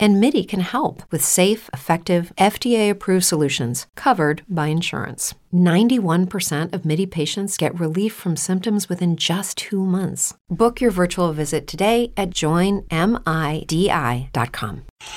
And 0.00 0.20
MIDI 0.20 0.44
can 0.44 0.60
help 0.60 1.02
with 1.12 1.24
safe, 1.24 1.70
effective, 1.72 2.32
FDA 2.36 2.90
approved 2.90 3.24
solutions 3.24 3.86
covered 3.94 4.42
by 4.48 4.66
insurance. 4.66 5.34
91% 5.52 6.72
of 6.72 6.84
MIDI 6.84 7.06
patients 7.06 7.56
get 7.56 7.78
relief 7.78 8.12
from 8.12 8.36
symptoms 8.36 8.88
within 8.88 9.16
just 9.16 9.56
two 9.56 9.84
months. 9.84 10.34
Book 10.50 10.80
your 10.80 10.90
virtual 10.90 11.32
visit 11.32 11.68
today 11.68 12.12
at 12.16 12.30
joinmidi.com. 12.30 12.88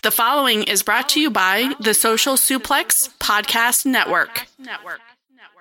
The 0.03 0.11
following 0.11 0.63
is 0.63 0.83
brought 0.83 1.09
to 1.09 1.19
you 1.19 1.31
by 1.31 1.73
the 1.79 1.95
Social 1.95 2.35
Suplex 2.35 3.09
Podcast 3.19 3.85
Network. 3.85 4.47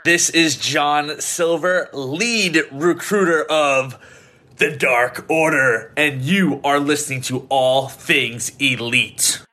This 0.05 0.31
is 0.31 0.57
John 0.57 1.21
Silver, 1.21 1.89
lead 1.93 2.63
recruiter 2.71 3.45
of 3.45 3.99
the 4.57 4.75
Dark 4.75 5.27
Order, 5.29 5.93
and 5.97 6.23
you 6.23 6.61
are 6.65 6.81
listening 6.81 7.21
to 7.23 7.47
All 7.51 7.89
Things 7.89 8.53
Elite. 8.59 9.46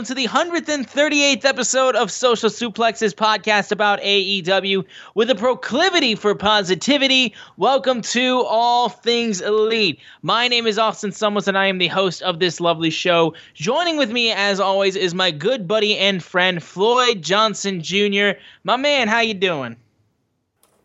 Welcome 0.00 0.16
to 0.16 0.22
the 0.22 0.28
138th 0.28 1.44
episode 1.44 1.94
of 1.94 2.10
Social 2.10 2.48
Suplexes 2.48 3.12
podcast 3.12 3.70
about 3.70 4.00
AEW 4.00 4.86
with 5.14 5.28
a 5.28 5.34
proclivity 5.34 6.14
for 6.14 6.34
positivity. 6.34 7.34
Welcome 7.58 8.00
to 8.00 8.40
All 8.48 8.88
Things 8.88 9.42
Elite. 9.42 10.00
My 10.22 10.48
name 10.48 10.66
is 10.66 10.78
Austin 10.78 11.12
Summers, 11.12 11.48
and 11.48 11.58
I 11.58 11.66
am 11.66 11.76
the 11.76 11.88
host 11.88 12.22
of 12.22 12.38
this 12.38 12.60
lovely 12.62 12.88
show. 12.88 13.34
Joining 13.52 13.98
with 13.98 14.10
me, 14.10 14.32
as 14.32 14.58
always, 14.58 14.96
is 14.96 15.12
my 15.14 15.30
good 15.30 15.68
buddy 15.68 15.98
and 15.98 16.22
friend 16.22 16.62
Floyd 16.62 17.20
Johnson 17.20 17.82
Jr. 17.82 18.40
My 18.64 18.76
man, 18.76 19.06
how 19.06 19.20
you 19.20 19.34
doing? 19.34 19.76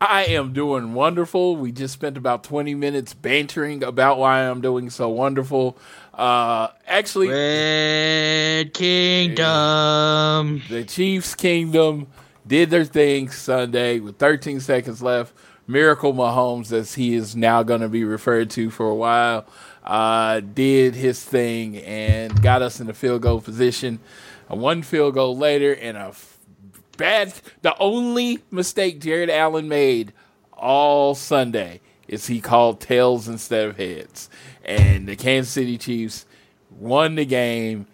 I 0.00 0.24
am 0.24 0.52
doing 0.52 0.92
wonderful. 0.92 1.56
We 1.56 1.72
just 1.72 1.94
spent 1.94 2.16
about 2.18 2.44
20 2.44 2.74
minutes 2.74 3.14
bantering 3.14 3.82
about 3.82 4.18
why 4.18 4.40
I'm 4.40 4.60
doing 4.60 4.90
so 4.90 5.08
wonderful. 5.08 5.78
Uh, 6.12 6.68
actually, 6.86 7.28
Red 7.28 8.74
Kingdom. 8.74 10.62
the 10.68 10.84
Chiefs 10.84 11.34
Kingdom 11.34 12.08
did 12.46 12.68
their 12.70 12.84
thing 12.84 13.30
Sunday 13.30 14.00
with 14.00 14.18
13 14.18 14.60
seconds 14.60 15.02
left. 15.02 15.32
Miracle 15.66 16.12
Mahomes, 16.12 16.72
as 16.72 16.94
he 16.94 17.14
is 17.14 17.34
now 17.34 17.62
going 17.62 17.80
to 17.80 17.88
be 17.88 18.04
referred 18.04 18.50
to 18.50 18.70
for 18.70 18.88
a 18.88 18.94
while, 18.94 19.46
uh, 19.84 20.40
did 20.40 20.94
his 20.94 21.24
thing 21.24 21.78
and 21.78 22.40
got 22.42 22.62
us 22.62 22.80
in 22.80 22.86
the 22.86 22.94
field 22.94 23.22
goal 23.22 23.40
position. 23.40 23.98
A 24.48 24.54
one 24.54 24.82
field 24.82 25.14
goal 25.14 25.36
later, 25.36 25.74
and 25.74 25.96
a 25.96 26.12
bad. 26.96 27.32
The 27.62 27.76
only 27.78 28.40
mistake 28.50 29.00
Jared 29.00 29.30
Allen 29.30 29.68
made 29.68 30.12
all 30.52 31.14
Sunday 31.14 31.80
is 32.08 32.26
he 32.26 32.40
called 32.40 32.80
tails 32.80 33.28
instead 33.28 33.68
of 33.68 33.76
heads, 33.76 34.30
and 34.64 35.08
the 35.08 35.16
Kansas 35.16 35.52
City 35.52 35.76
Chiefs 35.76 36.26
won 36.70 37.16
the 37.16 37.24
game. 37.24 37.86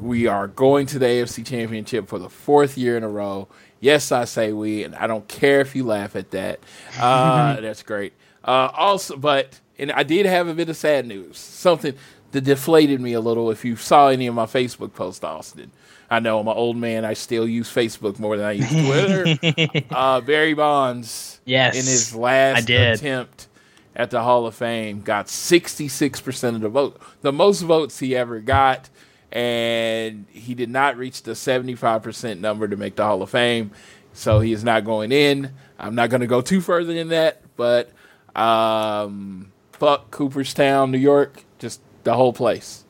We 0.00 0.26
are 0.26 0.46
going 0.46 0.86
to 0.86 0.98
the 0.98 1.06
AFC 1.06 1.46
Championship 1.46 2.08
for 2.08 2.18
the 2.18 2.30
fourth 2.30 2.78
year 2.78 2.96
in 2.96 3.04
a 3.04 3.08
row. 3.08 3.48
Yes, 3.80 4.10
I 4.10 4.24
say 4.24 4.52
we, 4.52 4.84
and 4.84 4.94
I 4.94 5.06
don't 5.06 5.26
care 5.28 5.60
if 5.60 5.76
you 5.76 5.84
laugh 5.84 6.16
at 6.16 6.30
that. 6.30 6.60
Uh, 7.00 7.60
that's 7.60 7.82
great. 7.82 8.12
Uh, 8.44 8.70
also, 8.74 9.16
but 9.16 9.60
and 9.78 9.92
I 9.92 10.02
did 10.02 10.26
have 10.26 10.48
a 10.48 10.54
bit 10.54 10.68
of 10.68 10.76
sad 10.76 11.06
news. 11.06 11.38
Something 11.38 11.94
that 12.32 12.42
deflated 12.42 13.00
me 13.00 13.12
a 13.12 13.20
little. 13.20 13.50
If 13.50 13.64
you 13.64 13.76
saw 13.76 14.08
any 14.08 14.26
of 14.26 14.34
my 14.34 14.46
Facebook 14.46 14.94
posts, 14.94 15.22
Austin, 15.24 15.70
I 16.12 16.20
know 16.20 16.38
I'm 16.38 16.46
an 16.46 16.54
old 16.54 16.76
man. 16.76 17.06
I 17.06 17.14
still 17.14 17.48
use 17.48 17.72
Facebook 17.72 18.18
more 18.18 18.36
than 18.36 18.44
I 18.44 18.52
use 18.52 18.68
Twitter. 18.68 19.86
uh, 19.90 20.20
Barry 20.20 20.52
Bonds, 20.52 21.40
Yes, 21.46 21.74
in 21.74 21.86
his 21.86 22.14
last 22.14 22.68
attempt 22.68 23.48
at 23.96 24.10
the 24.10 24.22
Hall 24.22 24.46
of 24.46 24.54
Fame, 24.54 25.00
got 25.00 25.28
66% 25.28 26.54
of 26.54 26.60
the 26.60 26.68
vote, 26.68 27.00
the 27.22 27.32
most 27.32 27.62
votes 27.62 27.98
he 27.98 28.14
ever 28.14 28.40
got, 28.40 28.90
and 29.32 30.26
he 30.28 30.54
did 30.54 30.68
not 30.68 30.98
reach 30.98 31.22
the 31.22 31.30
75% 31.32 32.40
number 32.40 32.68
to 32.68 32.76
make 32.76 32.96
the 32.96 33.04
Hall 33.04 33.22
of 33.22 33.30
Fame. 33.30 33.70
So 34.12 34.40
he 34.40 34.52
is 34.52 34.62
not 34.62 34.84
going 34.84 35.12
in. 35.12 35.54
I'm 35.78 35.94
not 35.94 36.10
going 36.10 36.20
to 36.20 36.26
go 36.26 36.42
too 36.42 36.60
further 36.60 36.92
than 36.92 37.08
that, 37.08 37.40
but 37.56 37.90
um, 38.36 39.50
fuck 39.72 40.10
Cooperstown, 40.10 40.90
New 40.90 40.98
York, 40.98 41.42
just 41.58 41.80
the 42.04 42.12
whole 42.12 42.34
place. 42.34 42.81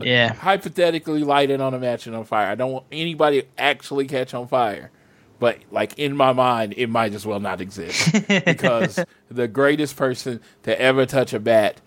Yeah. 0.00 0.32
hypothetically 0.34 1.22
light 1.22 1.50
it 1.50 1.60
on 1.60 1.74
a 1.74 1.78
match 1.78 2.06
and 2.06 2.16
on 2.16 2.24
fire. 2.24 2.48
I 2.48 2.54
don't 2.54 2.72
want 2.72 2.86
anybody 2.90 3.42
to 3.42 3.48
actually 3.58 4.06
catch 4.06 4.34
on 4.34 4.48
fire. 4.48 4.90
But 5.38 5.58
like 5.70 5.98
in 5.98 6.16
my 6.16 6.32
mind, 6.32 6.74
it 6.76 6.88
might 6.88 7.14
as 7.14 7.24
well 7.24 7.38
not 7.40 7.60
exist 7.60 8.12
because 8.44 8.98
the 9.30 9.46
greatest 9.46 9.96
person 9.96 10.40
to 10.64 10.80
ever 10.80 11.06
touch 11.06 11.32
a 11.32 11.38
bat 11.38 11.80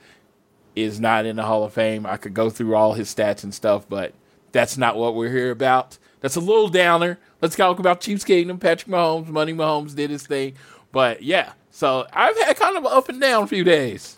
is 0.76 1.02
not 1.02 1.26
in 1.26 1.36
the 1.36 1.44
Hall 1.44 1.66
of 1.66 1.74
Fame. 1.74 2.06
I 2.06 2.16
could 2.16 2.34
go 2.34 2.50
through 2.50 2.76
all 2.76 2.94
his 2.94 3.14
stats 3.14 3.44
and 3.44 3.54
stuff, 3.54 3.90
but 3.90 4.14
that's 4.54 4.78
not 4.78 4.96
what 4.96 5.16
we're 5.16 5.32
here 5.32 5.52
about. 5.52 5.98
That's 6.22 6.38
a 6.38 6.40
little 6.40 6.70
downer. 6.70 7.20
Let's 7.42 7.56
talk 7.56 7.80
about 7.80 8.00
Chiefs 8.00 8.24
Kingdom. 8.24 8.58
Patrick 8.58 8.90
Mahomes, 8.90 9.28
Money 9.28 9.54
Mahomes 9.54 9.96
did 9.96 10.12
his 10.12 10.26
thing, 10.26 10.54
but 10.94 11.22
yeah. 11.22 11.54
So 11.72 12.06
I've 12.14 12.38
had 12.38 12.56
kind 12.56 12.78
of 12.78 12.86
an 12.86 12.92
up 12.94 13.10
and 13.10 13.20
down 13.20 13.48
few 13.48 13.64
days. 13.66 14.18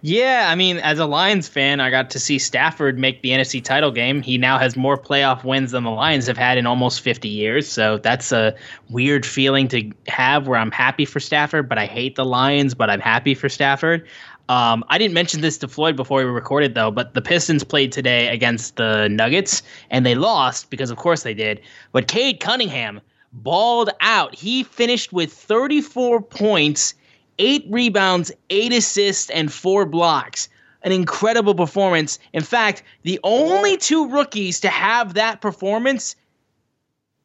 Yeah, 0.00 0.46
I 0.48 0.54
mean, 0.54 0.78
as 0.78 1.00
a 1.00 1.06
Lions 1.06 1.48
fan, 1.48 1.80
I 1.80 1.90
got 1.90 2.10
to 2.10 2.20
see 2.20 2.38
Stafford 2.38 2.98
make 2.98 3.22
the 3.22 3.30
NFC 3.30 3.62
title 3.62 3.90
game. 3.90 4.22
He 4.22 4.38
now 4.38 4.58
has 4.58 4.76
more 4.76 4.96
playoff 4.96 5.42
wins 5.42 5.72
than 5.72 5.82
the 5.82 5.90
Lions 5.90 6.28
have 6.28 6.36
had 6.36 6.56
in 6.56 6.66
almost 6.66 7.00
50 7.00 7.28
years. 7.28 7.68
So 7.68 7.98
that's 7.98 8.30
a 8.30 8.54
weird 8.90 9.26
feeling 9.26 9.66
to 9.68 9.90
have 10.06 10.46
where 10.46 10.58
I'm 10.58 10.70
happy 10.70 11.04
for 11.04 11.18
Stafford, 11.18 11.68
but 11.68 11.78
I 11.78 11.86
hate 11.86 12.14
the 12.14 12.24
Lions, 12.24 12.74
but 12.74 12.90
I'm 12.90 13.00
happy 13.00 13.34
for 13.34 13.48
Stafford. 13.48 14.06
Um, 14.48 14.84
I 14.88 14.98
didn't 14.98 15.14
mention 15.14 15.40
this 15.40 15.58
to 15.58 15.68
Floyd 15.68 15.96
before 15.96 16.18
we 16.18 16.24
recorded, 16.24 16.74
though, 16.74 16.90
but 16.92 17.14
the 17.14 17.20
Pistons 17.20 17.64
played 17.64 17.90
today 17.90 18.28
against 18.28 18.76
the 18.76 19.08
Nuggets, 19.08 19.62
and 19.90 20.06
they 20.06 20.14
lost 20.14 20.70
because, 20.70 20.90
of 20.90 20.96
course, 20.96 21.22
they 21.22 21.34
did. 21.34 21.60
But 21.92 22.06
Cade 22.06 22.40
Cunningham 22.40 23.00
balled 23.32 23.90
out. 24.00 24.34
He 24.34 24.62
finished 24.62 25.12
with 25.12 25.32
34 25.32 26.22
points 26.22 26.94
eight 27.38 27.66
rebounds, 27.68 28.32
eight 28.50 28.72
assists, 28.72 29.30
and 29.30 29.52
four 29.52 29.86
blocks. 29.86 30.48
An 30.82 30.92
incredible 30.92 31.54
performance. 31.54 32.18
In 32.32 32.42
fact, 32.42 32.84
the 33.02 33.18
only 33.24 33.76
two 33.76 34.08
rookies 34.08 34.60
to 34.60 34.68
have 34.68 35.14
that 35.14 35.40
performance 35.40 36.14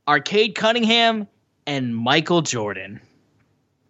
are 0.08 0.20
Cade 0.20 0.56
Cunningham 0.56 1.28
and 1.68 1.96
Michael 1.96 2.42
Jordan. 2.42 3.00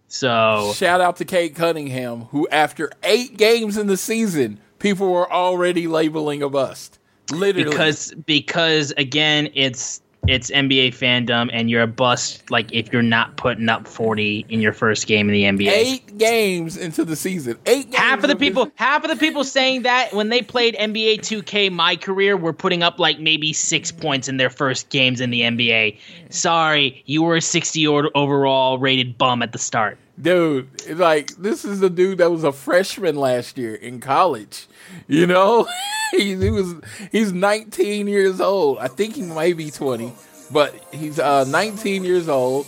So 0.07 0.73
shout 0.75 1.01
out 1.01 1.15
to 1.17 1.25
Cade 1.25 1.55
Cunningham, 1.55 2.25
who 2.25 2.47
after 2.49 2.91
eight 3.01 3.35
games 3.35 3.77
in 3.77 3.87
the 3.87 3.97
season, 3.97 4.59
people 4.77 5.11
were 5.11 5.31
already 5.31 5.87
labeling 5.87 6.43
a 6.43 6.49
bust. 6.49 6.99
Literally, 7.31 7.71
because 7.71 8.13
because 8.25 8.93
again, 8.95 9.49
it's 9.55 10.02
it's 10.27 10.49
NBA 10.51 10.89
fandom 10.89 11.49
and 11.51 11.69
you're 11.69 11.81
a 11.81 11.87
bust 11.87 12.49
like 12.49 12.71
if 12.71 12.93
you're 12.93 13.01
not 13.01 13.35
putting 13.35 13.67
up 13.67 13.87
40 13.87 14.45
in 14.49 14.61
your 14.61 14.73
first 14.73 15.05
game 15.07 15.29
in 15.29 15.33
the 15.33 15.43
NBA. 15.43 15.71
8 15.71 16.17
games 16.17 16.77
into 16.77 17.03
the 17.03 17.15
season. 17.15 17.57
8 17.65 17.93
Half 17.93 18.23
of 18.23 18.29
the 18.29 18.35
people 18.35 18.71
half 18.75 19.03
of 19.03 19.09
the 19.09 19.17
people 19.17 19.43
saying 19.43 19.83
that 19.83 20.13
when 20.13 20.29
they 20.29 20.41
played 20.41 20.75
NBA 20.75 21.19
2K 21.19 21.71
my 21.71 21.95
career 21.95 22.37
were 22.37 22.53
putting 22.53 22.83
up 22.83 22.99
like 22.99 23.19
maybe 23.19 23.51
6 23.51 23.91
points 23.93 24.27
in 24.27 24.37
their 24.37 24.49
first 24.49 24.89
games 24.89 25.19
in 25.19 25.29
the 25.29 25.41
NBA. 25.41 25.99
Sorry, 26.29 27.03
you 27.05 27.23
were 27.23 27.37
a 27.37 27.41
60 27.41 27.87
overall 27.87 28.77
rated 28.77 29.17
bum 29.17 29.41
at 29.41 29.51
the 29.51 29.57
start. 29.57 29.97
Dude, 30.21 30.69
like 30.89 31.35
this 31.37 31.65
is 31.65 31.81
a 31.81 31.89
dude 31.89 32.19
that 32.19 32.31
was 32.31 32.43
a 32.43 32.51
freshman 32.51 33.15
last 33.15 33.57
year 33.57 33.75
in 33.75 33.99
college. 33.99 34.67
You 35.07 35.27
know? 35.27 35.67
he, 36.13 36.35
he 36.35 36.49
was 36.49 36.75
he's 37.11 37.33
19 37.33 38.07
years 38.07 38.39
old. 38.39 38.77
I 38.77 38.87
think 38.87 39.15
he 39.15 39.23
might 39.23 39.57
be 39.57 39.71
20, 39.71 40.13
but 40.51 40.73
he's 40.91 41.19
uh, 41.19 41.45
19 41.45 42.03
years 42.03 42.29
old. 42.29 42.67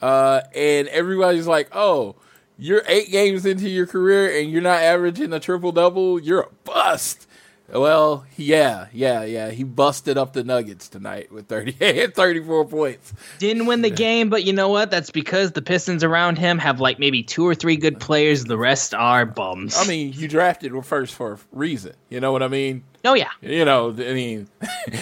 Uh, 0.00 0.42
and 0.54 0.88
everybody's 0.88 1.46
like, 1.46 1.68
"Oh, 1.72 2.16
you're 2.58 2.82
eight 2.86 3.10
games 3.10 3.46
into 3.46 3.68
your 3.68 3.86
career 3.86 4.38
and 4.38 4.50
you're 4.50 4.62
not 4.62 4.82
averaging 4.82 5.32
a 5.32 5.40
triple 5.40 5.72
double. 5.72 6.20
You're 6.20 6.42
a 6.42 6.50
bust." 6.64 7.26
Well, 7.72 8.26
yeah, 8.36 8.88
yeah, 8.92 9.24
yeah. 9.24 9.50
He 9.50 9.64
busted 9.64 10.18
up 10.18 10.34
the 10.34 10.44
Nuggets 10.44 10.88
tonight 10.88 11.32
with 11.32 11.48
38, 11.48 12.14
34 12.14 12.66
points. 12.66 13.12
Didn't 13.38 13.66
win 13.66 13.80
the 13.80 13.90
game, 13.90 14.28
but 14.28 14.44
you 14.44 14.52
know 14.52 14.68
what? 14.68 14.90
That's 14.90 15.10
because 15.10 15.52
the 15.52 15.62
Pistons 15.62 16.04
around 16.04 16.36
him 16.36 16.58
have 16.58 16.78
like 16.78 16.98
maybe 16.98 17.22
two 17.22 17.46
or 17.46 17.54
three 17.54 17.76
good 17.76 17.98
players. 17.98 18.44
The 18.44 18.58
rest 18.58 18.92
are 18.92 19.24
bums. 19.24 19.76
I 19.78 19.86
mean, 19.86 20.12
you 20.12 20.28
drafted 20.28 20.72
first 20.84 21.14
for 21.14 21.32
a 21.32 21.38
reason. 21.52 21.94
You 22.10 22.20
know 22.20 22.32
what 22.32 22.42
I 22.42 22.48
mean? 22.48 22.84
Oh 23.04 23.14
yeah. 23.14 23.30
You 23.40 23.64
know, 23.64 23.90
I 23.90 24.12
mean, 24.12 24.48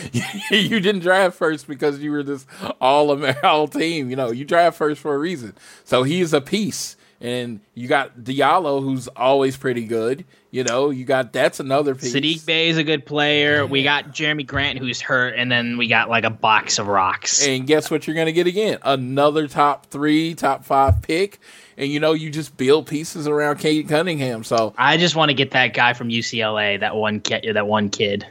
you 0.50 0.80
didn't 0.80 1.02
draft 1.02 1.36
first 1.36 1.66
because 1.66 2.00
you 2.00 2.12
were 2.12 2.22
this 2.22 2.46
all 2.80 3.24
all 3.44 3.68
team. 3.68 4.08
You 4.08 4.16
know, 4.16 4.30
you 4.30 4.44
draft 4.44 4.76
first 4.76 5.00
for 5.00 5.14
a 5.14 5.18
reason. 5.18 5.54
So 5.84 6.04
he's 6.04 6.32
a 6.32 6.40
piece. 6.40 6.96
And 7.22 7.60
you 7.74 7.86
got 7.86 8.18
Diallo, 8.18 8.82
who's 8.82 9.06
always 9.06 9.56
pretty 9.56 9.84
good. 9.84 10.24
You 10.50 10.64
know, 10.64 10.90
you 10.90 11.04
got 11.04 11.32
that's 11.32 11.60
another 11.60 11.94
piece. 11.94 12.12
Saddiq 12.12 12.44
Bey 12.44 12.68
is 12.68 12.76
a 12.76 12.84
good 12.84 13.06
player. 13.06 13.64
We 13.64 13.84
got 13.84 14.08
Jerami 14.08 14.44
Grant, 14.44 14.78
who's 14.78 15.00
hurt, 15.00 15.34
and 15.36 15.50
then 15.50 15.78
we 15.78 15.86
got 15.86 16.10
like 16.10 16.24
a 16.24 16.30
box 16.30 16.80
of 16.80 16.88
rocks. 16.88 17.46
And 17.46 17.64
guess 17.64 17.92
what? 17.92 18.06
You're 18.06 18.16
going 18.16 18.26
to 18.26 18.32
get 18.32 18.48
again 18.48 18.78
another 18.82 19.46
top 19.46 19.86
three, 19.86 20.34
top 20.34 20.64
five 20.64 21.00
pick. 21.00 21.38
And 21.76 21.88
you 21.88 22.00
know, 22.00 22.12
you 22.12 22.28
just 22.28 22.56
build 22.56 22.88
pieces 22.88 23.28
around 23.28 23.60
Cade 23.60 23.88
Cunningham. 23.88 24.42
So 24.42 24.74
I 24.76 24.96
just 24.96 25.14
want 25.14 25.30
to 25.30 25.34
get 25.34 25.52
that 25.52 25.68
guy 25.68 25.92
from 25.92 26.08
UCLA, 26.08 26.80
that 26.80 26.96
one 26.96 27.20
kid, 27.20 27.54
that 27.54 27.66
one 27.68 27.88
kid. 27.88 28.26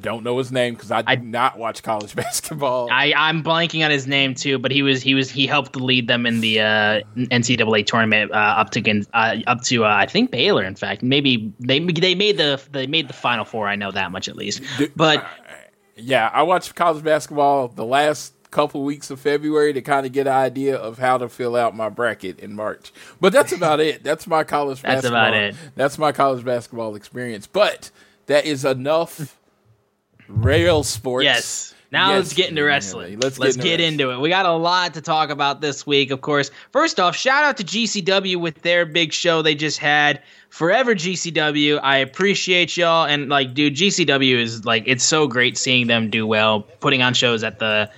Don't 0.00 0.24
know 0.24 0.38
his 0.38 0.52
name 0.52 0.74
because 0.74 0.90
I 0.90 1.02
did 1.02 1.08
I, 1.08 1.14
not 1.16 1.58
watch 1.58 1.82
college 1.82 2.14
basketball. 2.16 2.88
I, 2.90 3.12
I'm 3.16 3.42
blanking 3.42 3.84
on 3.84 3.90
his 3.90 4.06
name 4.06 4.34
too, 4.34 4.58
but 4.58 4.70
he 4.70 4.82
was 4.82 5.02
he 5.02 5.14
was 5.14 5.30
he 5.30 5.46
helped 5.46 5.76
lead 5.76 6.08
them 6.08 6.26
in 6.26 6.40
the 6.40 6.60
uh, 6.60 7.00
NCAA 7.16 7.86
tournament 7.86 8.30
uh, 8.32 8.34
up 8.34 8.70
to 8.70 9.04
uh, 9.12 9.36
up 9.46 9.62
to 9.62 9.84
uh, 9.84 9.88
I 9.88 10.06
think 10.06 10.30
Baylor. 10.30 10.64
In 10.64 10.74
fact, 10.74 11.02
maybe 11.02 11.52
they 11.60 11.80
they 11.80 12.14
made 12.14 12.36
the 12.38 12.62
they 12.70 12.86
made 12.86 13.08
the 13.08 13.14
Final 13.14 13.44
Four. 13.44 13.68
I 13.68 13.76
know 13.76 13.90
that 13.90 14.12
much 14.12 14.28
at 14.28 14.36
least. 14.36 14.62
But 14.96 15.26
yeah, 15.96 16.30
I 16.32 16.42
watched 16.42 16.74
college 16.74 17.02
basketball 17.02 17.68
the 17.68 17.84
last 17.84 18.34
couple 18.50 18.82
weeks 18.82 19.10
of 19.10 19.20
February 19.20 19.72
to 19.74 19.82
kind 19.82 20.06
of 20.06 20.12
get 20.12 20.26
an 20.26 20.32
idea 20.32 20.76
of 20.76 20.98
how 20.98 21.18
to 21.18 21.28
fill 21.28 21.54
out 21.56 21.76
my 21.76 21.88
bracket 21.88 22.38
in 22.40 22.54
March. 22.54 22.92
But 23.20 23.32
that's 23.32 23.52
about 23.52 23.80
it. 23.80 24.02
That's 24.02 24.26
my 24.26 24.44
college 24.44 24.82
that's 24.82 25.02
basketball. 25.02 25.32
That's 25.32 25.54
about 25.56 25.66
it. 25.66 25.72
That's 25.74 25.98
my 25.98 26.12
college 26.12 26.44
basketball 26.44 26.94
experience. 26.94 27.46
But 27.46 27.90
that 28.26 28.46
is 28.46 28.64
enough 28.64 29.38
rail 30.28 30.82
sports. 30.82 31.24
Yes. 31.24 31.74
Now 31.90 32.10
yes. 32.10 32.16
let's 32.16 32.34
get 32.34 32.50
into 32.50 32.62
wrestling. 32.64 33.18
Let's, 33.18 33.38
let's 33.38 33.56
get, 33.56 33.64
into, 33.64 33.78
get 33.78 33.80
into, 33.80 34.10
it. 34.10 34.20
We 34.20 34.28
got 34.28 34.44
a 34.44 34.52
lot 34.52 34.94
to 34.94 35.00
talk 35.00 35.30
about 35.30 35.62
this 35.62 35.86
week, 35.86 36.10
of 36.10 36.20
course. 36.20 36.50
First 36.70 37.00
off, 37.00 37.16
shout 37.16 37.44
out 37.44 37.56
to 37.56 37.64
GCW 37.64 38.36
with 38.36 38.60
their 38.60 38.84
big 38.84 39.12
show 39.12 39.40
they 39.40 39.54
just 39.54 39.78
had. 39.78 40.22
Forever 40.50 40.94
GCW. 40.94 41.80
I 41.82 41.96
appreciate 41.98 42.76
y'all. 42.76 43.06
And 43.06 43.30
like, 43.30 43.54
dude, 43.54 43.74
GCW 43.74 44.36
is 44.36 44.66
like 44.66 44.84
it's 44.86 45.04
so 45.04 45.26
great 45.26 45.56
seeing 45.56 45.86
them 45.86 46.10
do 46.10 46.26
well, 46.26 46.60
putting 46.60 47.02
on 47.02 47.14
shows 47.14 47.42
at 47.42 47.58
the 47.58 47.90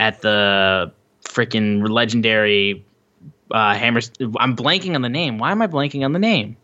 at 0.00 0.20
the 0.20 0.92
freaking 1.24 1.88
legendary 1.88 2.84
uh 3.50 3.74
Hammer 3.74 4.00
I'm 4.38 4.56
blanking 4.56 4.96
on 4.96 5.02
the 5.02 5.08
name. 5.08 5.38
Why 5.38 5.52
am 5.52 5.62
I 5.62 5.68
blanking 5.68 6.04
on 6.04 6.12
the 6.12 6.18
name? 6.18 6.56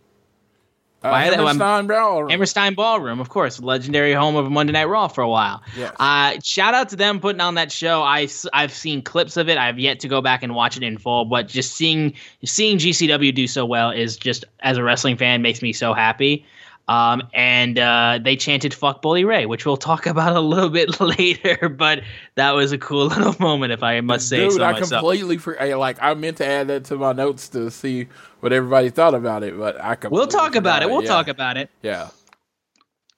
Uh, 1.05 1.11
Why 1.11 1.25
Hammerstein 1.25 1.87
Ballroom. 1.87 2.31
Hammerstein 2.31 2.75
Ballroom, 2.75 3.21
of 3.21 3.29
course, 3.29 3.61
legendary 3.61 4.15
home 4.15 4.37
of 4.37 4.51
Monday 4.51 4.73
Night 4.73 4.87
Raw 4.87 5.09
for 5.09 5.21
a 5.21 5.29
while. 5.29 5.63
Yes. 5.77 5.93
Uh, 6.01 6.41
shout 6.43 6.73
out 6.73 6.89
to 6.89 6.97
them 6.97 7.21
putting 7.21 7.43
on 7.43 7.57
that 7.57 7.71
show. 7.71 8.03
I, 8.03 8.27
I've 8.55 8.73
seen 8.73 9.03
clips 9.03 9.37
of 9.37 9.51
it. 9.51 9.59
I've 9.59 9.79
yet 9.79 10.01
to 10.01 10.09
go 10.09 10.23
back 10.23 10.43
and 10.43 10.55
watch 10.55 10.79
it 10.79 10.83
in 10.83 10.97
full, 10.97 11.27
but 11.27 11.47
just 11.47 11.75
seeing 11.75 12.15
seeing 12.43 12.79
GCW 12.79 13.35
do 13.35 13.47
so 13.47 13.67
well 13.67 13.91
is 13.91 14.17
just, 14.17 14.47
as 14.61 14.79
a 14.79 14.83
wrestling 14.83 15.19
fan, 15.19 15.43
makes 15.43 15.61
me 15.61 15.75
so 15.75 15.93
happy. 15.93 16.47
Um, 16.87 17.23
and 17.33 17.79
uh, 17.79 18.19
they 18.23 18.37
chanted 18.37 18.75
"fuck 18.75 19.01
Bully 19.01 19.25
Ray," 19.25 19.47
which 19.47 19.65
we'll 19.65 19.77
talk 19.77 20.07
about 20.15 20.37
a 20.37 20.41
little 20.41 20.69
bit 20.69 21.01
later. 21.19 21.69
But 21.69 22.03
that 22.35 22.53
was 22.53 22.73
a 22.73 22.79
cool 22.79 23.07
little 23.15 23.35
moment, 23.41 23.73
if 23.73 23.83
I 23.83 24.01
must 24.01 24.29
say 24.29 24.39
Dude, 24.39 24.53
so 24.53 24.65
I 24.65 24.73
myself. 24.73 25.01
completely 25.01 25.39
for, 25.39 25.57
like 25.77 25.99
I 26.03 26.15
meant 26.15 26.39
to 26.39 26.47
add 26.47 26.69
that 26.69 26.85
to 26.87 26.97
my 26.97 27.13
notes 27.13 27.49
to 27.51 27.71
see 27.71 28.09
what 28.41 28.53
everybody 28.53 28.91
thought 28.91 29.15
about 29.15 29.43
it, 29.43 29.57
but 29.57 29.81
I 29.81 29.97
we'll 30.09 30.27
talk 30.27 30.55
about 30.55 30.83
it. 30.83 30.91
We'll 30.91 31.03
yeah. 31.03 31.09
talk 31.09 31.29
about 31.29 31.57
it. 31.57 31.71
Yeah. 31.83 32.09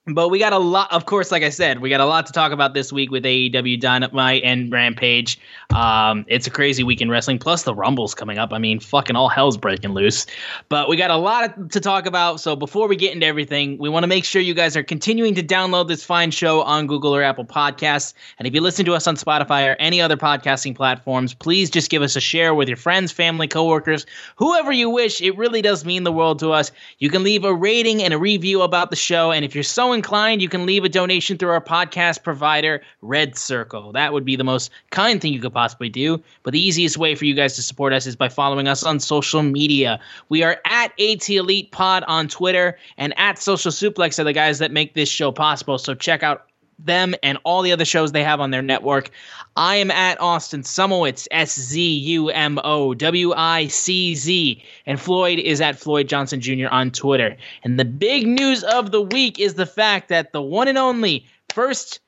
But 0.09 0.29
we 0.29 0.39
got 0.39 0.53
a 0.53 0.59
lot, 0.59 0.93
of 0.93 1.07
course, 1.07 1.33
like 1.33 1.43
I 1.43 1.49
said, 1.49 1.81
we 1.81 1.91
got 1.91 2.01
a 2.01 2.05
lot 2.05 2.27
to 2.27 2.33
talk 2.33 2.53
about 2.53 2.75
this 2.75 2.93
week 2.93 3.11
with 3.11 3.25
AEW 3.25 3.81
Dynamite 3.81 4.45
and 4.45 4.71
Rampage. 4.71 5.37
Um, 5.75 6.25
it's 6.29 6.47
a 6.47 6.51
crazy 6.51 6.85
week 6.85 7.01
in 7.01 7.11
wrestling, 7.11 7.41
plus 7.41 7.65
the 7.65 7.75
Rumble's 7.75 8.15
coming 8.15 8.39
up. 8.39 8.53
I 8.53 8.59
mean, 8.59 8.79
fucking 8.79 9.17
all 9.17 9.29
hell's 9.29 9.57
breaking 9.57 9.95
loose. 9.95 10.25
But 10.69 10.89
we 10.89 10.97
got 10.97 11.11
a 11.11 11.17
lot 11.17 11.73
to 11.73 11.81
talk 11.81 12.07
about. 12.07 12.39
So 12.39 12.55
before 12.55 12.87
we 12.87 12.95
get 12.95 13.15
into 13.15 13.27
everything, 13.27 13.79
we 13.79 13.89
want 13.89 14.05
to 14.05 14.07
make 14.07 14.25
sure 14.25 14.41
you 14.41 14.55
guys 14.55 14.77
are 14.77 14.85
continuing 14.85 15.35
to 15.35 15.43
download 15.43 15.89
this 15.89 16.05
fine 16.05 16.31
show 16.31 16.63
on 16.63 16.87
Google 16.87 17.13
or 17.13 17.25
Apple 17.25 17.45
Podcasts. 17.45 18.15
And 18.39 18.47
if 18.47 18.55
you 18.55 18.61
listen 18.61 18.85
to 18.85 18.95
us 18.95 19.09
on 19.09 19.17
Spotify 19.17 19.69
or 19.69 19.75
any 19.81 20.01
other 20.01 20.17
podcasting 20.17 20.77
platforms, 20.77 21.35
please 21.35 21.69
just 21.69 21.91
give 21.91 22.03
us 22.03 22.15
a 22.15 22.21
share 22.21 22.55
with 22.55 22.69
your 22.69 22.77
friends, 22.77 23.11
family, 23.11 23.49
coworkers, 23.49 24.07
whoever 24.37 24.71
you 24.71 24.89
wish. 24.89 25.21
It 25.21 25.37
really 25.37 25.63
does 25.63 25.85
mean 25.85 26.05
the 26.05 26.13
world 26.13 26.39
to 26.39 26.53
us. 26.53 26.71
You 27.01 27.11
can 27.11 27.25
leave 27.25 27.43
a 27.43 27.53
rating 27.53 28.05
and 28.05 28.15
a 28.15 28.19
review 28.19 28.63
about 28.63 28.91
the 28.91 28.97
show. 28.97 29.33
And 29.33 29.45
if 29.45 29.53
you're 29.53 29.65
so 29.65 29.96
inclined, 29.97 30.41
you 30.41 30.49
can 30.49 30.65
leave 30.65 30.85
a 30.85 30.89
donation 30.89 31.37
through 31.37 31.49
our 31.49 31.61
podcast 31.61 32.23
provider, 32.23 32.83
Red 33.03 33.37
Circle. 33.37 33.93
That 33.93 34.13
would 34.13 34.25
be 34.25 34.37
the 34.37 34.45
most 34.45 34.71
kind 34.91 35.21
thing 35.21 35.33
you 35.33 35.41
could 35.41 35.53
possibly 35.53 35.89
do. 35.89 36.23
But 36.45 36.53
the 36.53 36.61
easiest 36.61 36.99
way 36.99 37.17
for 37.17 37.25
you 37.25 37.35
guys 37.35 37.57
to 37.57 37.63
support 37.63 37.93
us 37.93 38.07
is 38.07 38.15
by 38.15 38.29
following 38.29 38.69
us 38.69 38.85
on 38.85 39.01
social 39.01 39.43
media. 39.43 39.99
We 40.29 40.45
are 40.45 40.61
at 40.65 40.93
AT 41.01 41.29
Elite 41.29 41.73
Pod 41.73 42.05
on 42.07 42.29
Twitter 42.29 42.79
and 42.97 43.19
at 43.19 43.39
Social 43.39 43.73
Suplex 43.73 44.21
are 44.21 44.25
the 44.25 44.33
guys 44.33 44.61
that 44.61 44.71
make 44.71 44.95
this 44.95 45.09
show 45.09 45.33
possible. 45.33 45.79
So 45.79 45.95
check 45.95 46.23
out 46.23 46.47
them 46.79 47.15
and 47.23 47.39
all 47.45 47.63
the 47.63 47.73
other 47.73 47.85
shows 47.85 48.13
they 48.13 48.23
have 48.25 48.41
on 48.41 48.51
their 48.51 48.63
network. 48.63 49.11
I 49.57 49.77
am 49.77 49.91
at 49.91 50.21
Austin 50.21 50.63
Szumowicz, 50.63 51.27
S 51.31 51.59
Z 51.59 51.81
U 51.81 52.29
M 52.29 52.59
O 52.63 52.95
W 52.95 53.33
I 53.35 53.67
C 53.69 54.15
Z, 54.15 54.63
and 54.85 55.01
Floyd 55.01 55.39
is 55.39 55.61
at 55.61 55.79
Floyd 55.79 56.09
Johnson 56.09 56.41
Jr. 56.41 56.69
on 56.71 56.91
Twitter. 56.91 57.37
And 57.65 57.79
the 57.79 57.85
big 57.85 58.27
news 58.27 58.63
of 58.65 58.91
the 58.91 59.03
week 59.03 59.39
is 59.39 59.55
the 59.55 59.67
fact 59.67 60.09
that 60.09 60.33
the 60.33 60.43
one 60.43 60.69
and 60.69 60.79
only 60.79 61.27
first, 61.53 62.01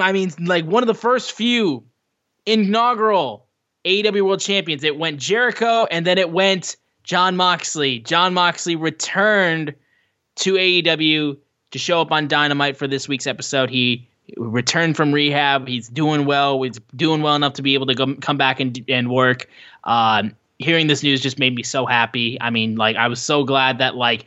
I 0.00 0.12
mean, 0.12 0.32
like 0.40 0.66
one 0.66 0.82
of 0.82 0.88
the 0.88 0.94
first 0.94 1.32
few 1.32 1.84
inaugural 2.46 3.46
AEW 3.84 4.22
World 4.22 4.40
Champions, 4.40 4.84
it 4.84 4.98
went 4.98 5.18
Jericho 5.18 5.86
and 5.90 6.06
then 6.06 6.18
it 6.18 6.30
went 6.30 6.76
Jon 7.02 7.36
Moxley. 7.36 7.98
Jon 8.00 8.34
Moxley 8.34 8.76
returned 8.76 9.74
to 10.36 10.54
AEW 10.54 11.38
to 11.70 11.78
show 11.78 12.00
up 12.00 12.12
on 12.12 12.28
Dynamite 12.28 12.76
for 12.76 12.86
this 12.86 13.08
week's 13.08 13.26
episode. 13.26 13.70
He 13.70 14.08
returned 14.36 14.96
from 14.96 15.12
rehab. 15.12 15.68
He's 15.68 15.88
doing 15.88 16.24
well. 16.24 16.62
He's 16.62 16.80
doing 16.96 17.22
well 17.22 17.34
enough 17.34 17.54
to 17.54 17.62
be 17.62 17.74
able 17.74 17.86
to 17.86 17.94
go, 17.94 18.14
come 18.16 18.36
back 18.36 18.60
and 18.60 18.84
and 18.88 19.10
work. 19.10 19.48
Um, 19.84 20.36
hearing 20.58 20.86
this 20.86 21.02
news 21.02 21.20
just 21.20 21.38
made 21.38 21.54
me 21.54 21.62
so 21.62 21.86
happy. 21.86 22.38
I 22.40 22.50
mean, 22.50 22.76
like 22.76 22.96
I 22.96 23.08
was 23.08 23.20
so 23.20 23.44
glad 23.44 23.78
that 23.78 23.96
like 23.96 24.26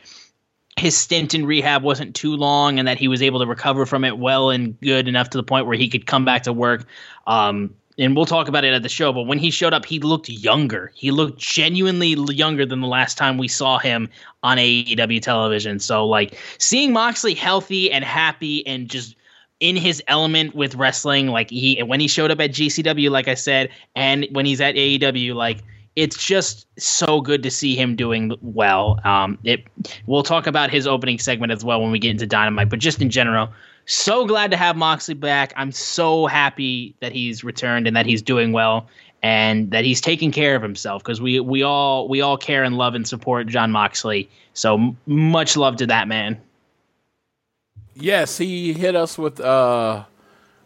his 0.76 0.96
stint 0.96 1.34
in 1.34 1.46
rehab 1.46 1.82
wasn't 1.82 2.14
too 2.16 2.34
long 2.36 2.78
and 2.78 2.88
that 2.88 2.98
he 2.98 3.06
was 3.06 3.22
able 3.22 3.38
to 3.40 3.46
recover 3.46 3.86
from 3.86 4.04
it 4.04 4.18
well 4.18 4.50
and 4.50 4.78
good 4.80 5.06
enough 5.06 5.30
to 5.30 5.38
the 5.38 5.44
point 5.44 5.66
where 5.66 5.76
he 5.76 5.88
could 5.88 6.06
come 6.06 6.24
back 6.24 6.42
to 6.42 6.52
work. 6.52 6.86
Um, 7.26 7.74
and 7.98 8.16
we'll 8.16 8.26
talk 8.26 8.48
about 8.48 8.64
it 8.64 8.72
at 8.72 8.82
the 8.82 8.88
show, 8.88 9.12
but 9.12 9.22
when 9.22 9.38
he 9.38 9.50
showed 9.50 9.72
up, 9.72 9.84
he 9.84 10.00
looked 10.00 10.28
younger. 10.28 10.90
He 10.94 11.10
looked 11.10 11.38
genuinely 11.38 12.08
younger 12.08 12.66
than 12.66 12.80
the 12.80 12.88
last 12.88 13.16
time 13.16 13.38
we 13.38 13.48
saw 13.48 13.78
him 13.78 14.08
on 14.42 14.58
AEW 14.58 15.22
television. 15.22 15.78
So, 15.78 16.06
like, 16.06 16.36
seeing 16.58 16.92
Moxley 16.92 17.34
healthy 17.34 17.92
and 17.92 18.04
happy 18.04 18.66
and 18.66 18.88
just 18.88 19.14
in 19.60 19.76
his 19.76 20.02
element 20.08 20.54
with 20.54 20.74
wrestling, 20.74 21.28
like 21.28 21.50
he 21.50 21.82
when 21.82 22.00
he 22.00 22.08
showed 22.08 22.30
up 22.30 22.40
at 22.40 22.50
GCW, 22.50 23.10
like 23.10 23.28
I 23.28 23.34
said, 23.34 23.70
and 23.94 24.26
when 24.32 24.44
he's 24.44 24.60
at 24.60 24.74
AEW, 24.74 25.34
like 25.34 25.62
it's 25.96 26.22
just 26.22 26.66
so 26.78 27.20
good 27.20 27.42
to 27.44 27.50
see 27.50 27.76
him 27.76 27.94
doing 27.94 28.36
well. 28.42 29.00
Um, 29.04 29.38
it 29.44 29.64
we'll 30.06 30.24
talk 30.24 30.46
about 30.46 30.70
his 30.70 30.86
opening 30.86 31.18
segment 31.18 31.52
as 31.52 31.64
well 31.64 31.80
when 31.80 31.92
we 31.92 31.98
get 31.98 32.10
into 32.10 32.26
Dynamite, 32.26 32.68
but 32.68 32.80
just 32.80 33.00
in 33.00 33.10
general, 33.10 33.48
so 33.86 34.26
glad 34.26 34.50
to 34.50 34.56
have 34.56 34.76
Moxley 34.76 35.14
back. 35.14 35.52
I'm 35.56 35.72
so 35.72 36.26
happy 36.26 36.94
that 37.00 37.12
he's 37.12 37.44
returned 37.44 37.86
and 37.86 37.96
that 37.96 38.06
he's 38.06 38.22
doing 38.22 38.52
well 38.52 38.88
and 39.22 39.70
that 39.70 39.84
he's 39.84 40.00
taking 40.00 40.30
care 40.30 40.54
of 40.54 40.62
himself 40.62 41.02
because 41.02 41.20
we 41.20 41.40
we 41.40 41.62
all 41.62 42.08
we 42.08 42.20
all 42.20 42.36
care 42.36 42.62
and 42.62 42.76
love 42.76 42.94
and 42.94 43.08
support 43.08 43.46
Jon 43.46 43.72
Moxley. 43.72 44.28
So 44.52 44.94
much 45.06 45.56
love 45.56 45.76
to 45.76 45.86
that 45.86 46.08
man. 46.08 46.40
Yes, 47.94 48.38
he 48.38 48.72
hit 48.72 48.96
us 48.96 49.16
with 49.16 49.40
uh, 49.40 50.04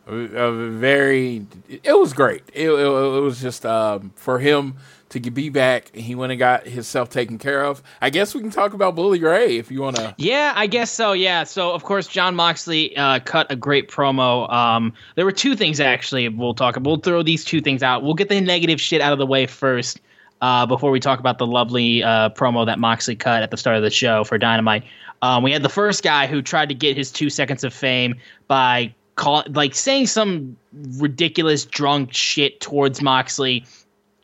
a 0.06 0.70
very. 0.70 1.46
It 1.68 1.98
was 1.98 2.12
great. 2.12 2.42
It, 2.52 2.68
it, 2.68 2.80
it 2.80 3.20
was 3.20 3.40
just 3.40 3.66
um, 3.66 4.12
for 4.16 4.38
him 4.38 4.76
to 5.10 5.20
be 5.30 5.48
back. 5.48 5.94
He 5.94 6.14
went 6.14 6.32
and 6.32 6.38
got 6.38 6.66
himself 6.66 7.10
taken 7.10 7.38
care 7.38 7.64
of. 7.64 7.82
I 8.00 8.10
guess 8.10 8.34
we 8.34 8.40
can 8.40 8.50
talk 8.50 8.74
about 8.74 8.94
Bully 8.94 9.20
Ray 9.20 9.56
if 9.56 9.70
you 9.70 9.80
want 9.80 9.96
to. 9.96 10.14
Yeah, 10.18 10.52
I 10.54 10.66
guess 10.66 10.90
so. 10.90 11.12
Yeah. 11.12 11.44
So 11.44 11.72
of 11.72 11.84
course, 11.84 12.06
Jon 12.06 12.34
Moxley 12.34 12.96
uh, 12.96 13.20
cut 13.20 13.50
a 13.50 13.56
great 13.56 13.88
promo. 13.88 14.50
Um, 14.52 14.92
there 15.14 15.24
were 15.24 15.32
two 15.32 15.56
things 15.56 15.80
actually. 15.80 16.28
We'll 16.28 16.54
talk. 16.54 16.76
We'll 16.80 16.98
throw 16.98 17.22
these 17.22 17.44
two 17.44 17.60
things 17.60 17.82
out. 17.82 18.02
We'll 18.02 18.14
get 18.14 18.28
the 18.28 18.40
negative 18.40 18.80
shit 18.80 19.00
out 19.00 19.12
of 19.12 19.18
the 19.18 19.26
way 19.26 19.46
first. 19.46 20.00
Uh, 20.40 20.64
before 20.66 20.92
we 20.92 21.00
talk 21.00 21.18
about 21.18 21.38
the 21.38 21.46
lovely 21.46 22.00
uh, 22.00 22.30
promo 22.30 22.64
that 22.64 22.78
Moxley 22.78 23.16
cut 23.16 23.42
at 23.42 23.50
the 23.50 23.56
start 23.56 23.76
of 23.76 23.82
the 23.82 23.90
show 23.90 24.22
for 24.22 24.38
Dynamite, 24.38 24.84
um, 25.20 25.42
we 25.42 25.50
had 25.50 25.64
the 25.64 25.68
first 25.68 26.04
guy 26.04 26.28
who 26.28 26.42
tried 26.42 26.68
to 26.68 26.76
get 26.76 26.96
his 26.96 27.10
two 27.10 27.28
seconds 27.28 27.64
of 27.64 27.74
fame 27.74 28.14
by 28.46 28.94
call, 29.16 29.42
like 29.48 29.74
saying 29.74 30.06
some 30.06 30.56
ridiculous 30.98 31.64
drunk 31.64 32.14
shit 32.14 32.60
towards 32.60 33.02
Moxley 33.02 33.66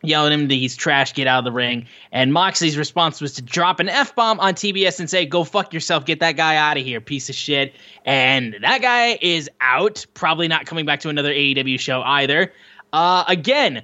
yelling 0.07 0.33
at 0.33 0.39
him 0.39 0.49
that 0.49 0.55
he's 0.55 0.77
trash, 0.77 1.13
get 1.15 1.27
out 1.27 1.39
of 1.39 1.45
the 1.45 1.53
ring. 1.53 1.87
And 2.13 2.33
Moxley's 2.33 2.77
response 2.77 3.21
was 3.21 3.33
to 3.35 3.43
drop 3.43 3.81
an 3.81 3.89
F 3.89 4.15
bomb 4.15 4.41
on 4.41 4.55
TBS 4.55 5.01
and 5.01 5.09
say, 5.09 5.27
Go 5.27 5.45
fuck 5.45 5.73
yourself, 5.73 6.05
get 6.05 6.21
that 6.21 6.33
guy 6.33 6.57
out 6.57 6.77
of 6.77 6.85
here, 6.85 7.01
piece 7.01 7.29
of 7.29 7.35
shit. 7.35 7.75
And 8.05 8.57
that 8.63 8.83
guy 8.83 9.19
is 9.21 9.51
out, 9.61 10.05
probably 10.15 10.49
not 10.49 10.67
coming 10.67 10.87
back 10.87 11.01
to 11.01 11.09
another 11.09 11.33
AEW 11.33 11.79
show 11.79 12.03
either. 12.03 12.53
Uh, 12.93 13.25
again, 13.27 13.83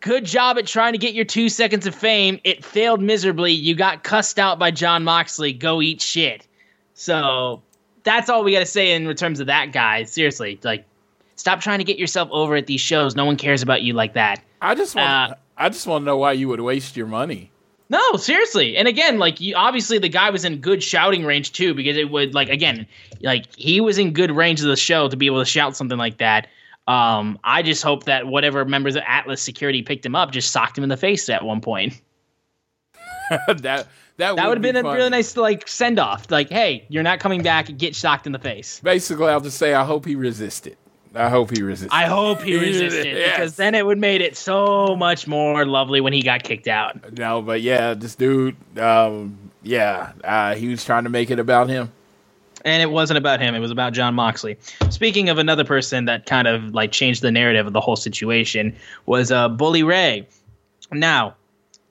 good 0.00 0.24
job 0.24 0.58
at 0.58 0.66
trying 0.66 0.92
to 0.92 0.98
get 0.98 1.14
your 1.14 1.24
two 1.24 1.48
seconds 1.48 1.86
of 1.86 1.94
fame. 1.94 2.40
It 2.44 2.64
failed 2.64 3.00
miserably. 3.00 3.52
You 3.52 3.74
got 3.74 4.02
cussed 4.02 4.38
out 4.38 4.58
by 4.58 4.70
Jon 4.70 5.04
Moxley. 5.04 5.52
Go 5.52 5.80
eat 5.80 6.00
shit. 6.00 6.46
So 6.94 7.62
that's 8.02 8.28
all 8.28 8.44
we 8.44 8.52
got 8.52 8.60
to 8.60 8.66
say 8.66 8.92
in 8.92 9.14
terms 9.14 9.40
of 9.40 9.46
that 9.46 9.72
guy. 9.72 10.04
Seriously, 10.04 10.58
like, 10.62 10.84
stop 11.36 11.60
trying 11.60 11.78
to 11.78 11.84
get 11.84 11.98
yourself 11.98 12.28
over 12.32 12.56
at 12.56 12.66
these 12.66 12.80
shows. 12.80 13.14
No 13.14 13.24
one 13.24 13.36
cares 13.36 13.62
about 13.62 13.82
you 13.82 13.92
like 13.92 14.14
that. 14.14 14.42
I 14.60 14.74
just 14.74 14.94
want. 14.94 15.32
Uh, 15.32 15.34
I 15.60 15.68
just 15.68 15.86
want 15.86 16.02
to 16.02 16.06
know 16.06 16.16
why 16.16 16.32
you 16.32 16.48
would 16.48 16.60
waste 16.60 16.96
your 16.96 17.06
money. 17.06 17.52
No, 17.90 18.16
seriously. 18.16 18.76
And 18.76 18.88
again, 18.88 19.18
like 19.18 19.40
you, 19.40 19.54
obviously 19.56 19.98
the 19.98 20.08
guy 20.08 20.30
was 20.30 20.44
in 20.44 20.58
good 20.60 20.82
shouting 20.82 21.24
range 21.24 21.52
too, 21.52 21.74
because 21.74 21.96
it 21.96 22.10
would 22.10 22.34
like 22.34 22.48
again, 22.48 22.86
like 23.20 23.54
he 23.56 23.80
was 23.80 23.98
in 23.98 24.12
good 24.12 24.30
range 24.30 24.60
of 24.60 24.68
the 24.68 24.76
show 24.76 25.08
to 25.08 25.16
be 25.16 25.26
able 25.26 25.40
to 25.40 25.44
shout 25.44 25.76
something 25.76 25.98
like 25.98 26.18
that. 26.18 26.48
Um, 26.86 27.38
I 27.44 27.62
just 27.62 27.82
hope 27.82 28.04
that 28.04 28.26
whatever 28.26 28.64
members 28.64 28.96
of 28.96 29.02
Atlas 29.06 29.42
Security 29.42 29.82
picked 29.82 30.06
him 30.06 30.16
up 30.16 30.32
just 30.32 30.50
socked 30.50 30.78
him 30.78 30.84
in 30.84 30.88
the 30.88 30.96
face 30.96 31.28
at 31.28 31.44
one 31.44 31.60
point. 31.60 32.00
that 33.46 33.62
that, 33.62 34.36
that 34.36 34.48
would 34.48 34.56
have 34.56 34.62
been 34.62 34.76
a 34.76 34.82
really 34.82 35.10
nice 35.10 35.36
like 35.36 35.66
send 35.68 35.98
off. 35.98 36.30
Like, 36.30 36.48
hey, 36.48 36.86
you're 36.88 37.02
not 37.02 37.20
coming 37.20 37.42
back. 37.42 37.76
Get 37.76 37.94
shocked 37.96 38.26
in 38.26 38.32
the 38.32 38.38
face. 38.38 38.80
Basically, 38.80 39.28
I'll 39.28 39.40
just 39.40 39.58
say 39.58 39.74
I 39.74 39.84
hope 39.84 40.06
he 40.06 40.14
resisted. 40.14 40.76
I 41.14 41.28
hope 41.28 41.50
he 41.50 41.62
resisted. 41.62 41.92
I 41.92 42.06
hope 42.06 42.42
he 42.42 42.56
resisted 42.60 43.06
yes. 43.06 43.36
because 43.36 43.56
then 43.56 43.74
it 43.74 43.84
would 43.84 43.98
made 43.98 44.20
it 44.20 44.36
so 44.36 44.94
much 44.96 45.26
more 45.26 45.66
lovely 45.66 46.00
when 46.00 46.12
he 46.12 46.22
got 46.22 46.42
kicked 46.42 46.68
out. 46.68 47.18
No, 47.18 47.42
but 47.42 47.62
yeah, 47.62 47.94
this 47.94 48.14
dude, 48.14 48.56
um, 48.78 49.36
yeah, 49.62 50.12
uh, 50.22 50.54
he 50.54 50.68
was 50.68 50.84
trying 50.84 51.04
to 51.04 51.10
make 51.10 51.30
it 51.30 51.38
about 51.38 51.68
him. 51.68 51.90
And 52.64 52.82
it 52.82 52.90
wasn't 52.90 53.16
about 53.16 53.40
him; 53.40 53.54
it 53.54 53.60
was 53.60 53.70
about 53.70 53.94
Jon 53.94 54.14
Moxley. 54.14 54.58
Speaking 54.90 55.30
of 55.30 55.38
another 55.38 55.64
person 55.64 56.04
that 56.04 56.26
kind 56.26 56.46
of 56.46 56.74
like 56.74 56.92
changed 56.92 57.22
the 57.22 57.30
narrative 57.30 57.66
of 57.66 57.72
the 57.72 57.80
whole 57.80 57.96
situation 57.96 58.76
was 59.06 59.32
uh, 59.32 59.48
Bully 59.48 59.82
Ray. 59.82 60.28
Now, 60.92 61.34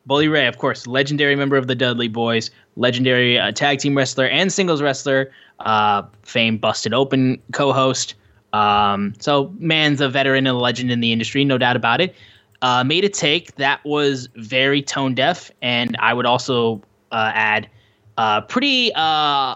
Bully 0.05 0.27
Ray, 0.27 0.45
of 0.47 0.59
course, 0.59 0.85
legendary 0.85 1.35
member 1.35 1.57
of 1.57 1.67
the 1.67 1.75
Dudley 1.75 2.09
Boyz, 2.09 2.51
legendary 2.75 3.39
uh, 3.39 3.51
tag 3.51 3.79
team 3.79 3.97
wrestler 3.97 4.27
and 4.27 4.53
singles 4.53 4.81
wrestler, 4.81 5.31
uh, 5.59 6.03
fame 6.21 6.57
busted 6.57 6.93
open 6.93 7.41
co-host. 7.51 8.13
Um, 8.53 9.13
so 9.19 9.53
man's 9.57 10.01
a 10.01 10.09
veteran 10.09 10.47
and 10.47 10.55
a 10.55 10.59
legend 10.59 10.91
in 10.91 10.99
the 10.99 11.11
industry, 11.11 11.45
no 11.45 11.57
doubt 11.57 11.75
about 11.75 12.01
it. 12.01 12.15
Uh, 12.61 12.83
made 12.83 13.05
a 13.05 13.09
take 13.09 13.55
that 13.55 13.83
was 13.85 14.27
very 14.35 14.81
tone 14.81 15.13
deaf, 15.13 15.49
and 15.61 15.95
I 15.99 16.13
would 16.13 16.25
also 16.25 16.81
uh, 17.11 17.31
add 17.33 17.69
uh, 18.17 18.41
pretty 18.41 18.91
uh, 18.95 19.55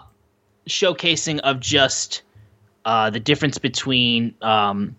showcasing 0.66 1.38
of 1.40 1.60
just 1.60 2.22
uh, 2.86 3.10
the 3.10 3.20
difference 3.20 3.58
between 3.58 4.34
um, 4.40 4.96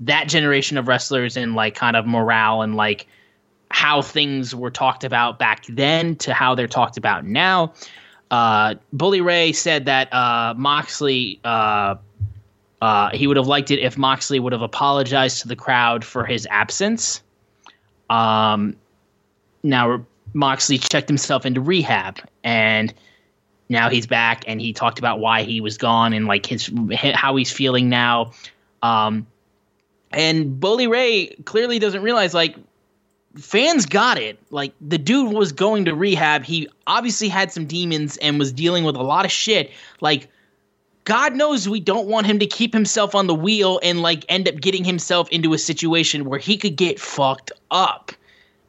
that 0.00 0.28
generation 0.28 0.76
of 0.76 0.86
wrestlers 0.86 1.36
and 1.36 1.54
like 1.54 1.74
kind 1.74 1.96
of 1.96 2.06
morale 2.06 2.60
and 2.60 2.74
like 2.76 3.06
how 3.70 4.02
things 4.02 4.54
were 4.54 4.70
talked 4.70 5.02
about 5.02 5.38
back 5.38 5.64
then 5.66 6.14
to 6.16 6.34
how 6.34 6.54
they're 6.54 6.68
talked 6.68 6.96
about 6.98 7.24
now. 7.24 7.72
Uh, 8.30 8.74
Bully 8.92 9.20
Ray 9.20 9.52
said 9.52 9.86
that 9.86 10.12
uh 10.12 10.52
Moxley 10.56 11.40
uh, 12.86 13.10
he 13.12 13.26
would 13.26 13.36
have 13.36 13.48
liked 13.48 13.72
it 13.72 13.80
if 13.80 13.98
Moxley 13.98 14.38
would 14.38 14.52
have 14.52 14.62
apologized 14.62 15.42
to 15.42 15.48
the 15.48 15.56
crowd 15.56 16.04
for 16.04 16.24
his 16.24 16.46
absence. 16.52 17.20
Um, 18.08 18.76
now 19.64 20.06
Moxley 20.34 20.78
checked 20.78 21.08
himself 21.08 21.44
into 21.44 21.60
rehab, 21.60 22.20
and 22.44 22.94
now 23.68 23.90
he's 23.90 24.06
back, 24.06 24.44
and 24.46 24.60
he 24.60 24.72
talked 24.72 25.00
about 25.00 25.18
why 25.18 25.42
he 25.42 25.60
was 25.60 25.76
gone 25.76 26.12
and 26.12 26.26
like 26.26 26.46
his 26.46 26.70
how 27.12 27.34
he's 27.34 27.50
feeling 27.50 27.88
now. 27.88 28.30
Um, 28.84 29.26
and 30.12 30.60
Bully 30.60 30.86
Ray 30.86 31.34
clearly 31.44 31.80
doesn't 31.80 32.02
realize 32.02 32.34
like 32.34 32.54
fans 33.34 33.84
got 33.84 34.16
it. 34.16 34.38
Like 34.50 34.74
the 34.80 34.98
dude 34.98 35.34
was 35.34 35.50
going 35.50 35.86
to 35.86 35.94
rehab. 35.96 36.44
He 36.44 36.68
obviously 36.86 37.30
had 37.30 37.50
some 37.50 37.66
demons 37.66 38.16
and 38.18 38.38
was 38.38 38.52
dealing 38.52 38.84
with 38.84 38.94
a 38.94 39.02
lot 39.02 39.24
of 39.24 39.32
shit. 39.32 39.72
Like 40.00 40.28
God 41.06 41.36
knows 41.36 41.68
we 41.68 41.78
don't 41.78 42.08
want 42.08 42.26
him 42.26 42.40
to 42.40 42.46
keep 42.46 42.74
himself 42.74 43.14
on 43.14 43.28
the 43.28 43.34
wheel 43.34 43.78
and 43.80 44.02
like 44.02 44.24
end 44.28 44.48
up 44.48 44.56
getting 44.56 44.84
himself 44.84 45.28
into 45.30 45.54
a 45.54 45.58
situation 45.58 46.24
where 46.24 46.40
he 46.40 46.56
could 46.56 46.74
get 46.74 46.98
fucked 46.98 47.52
up. 47.70 48.10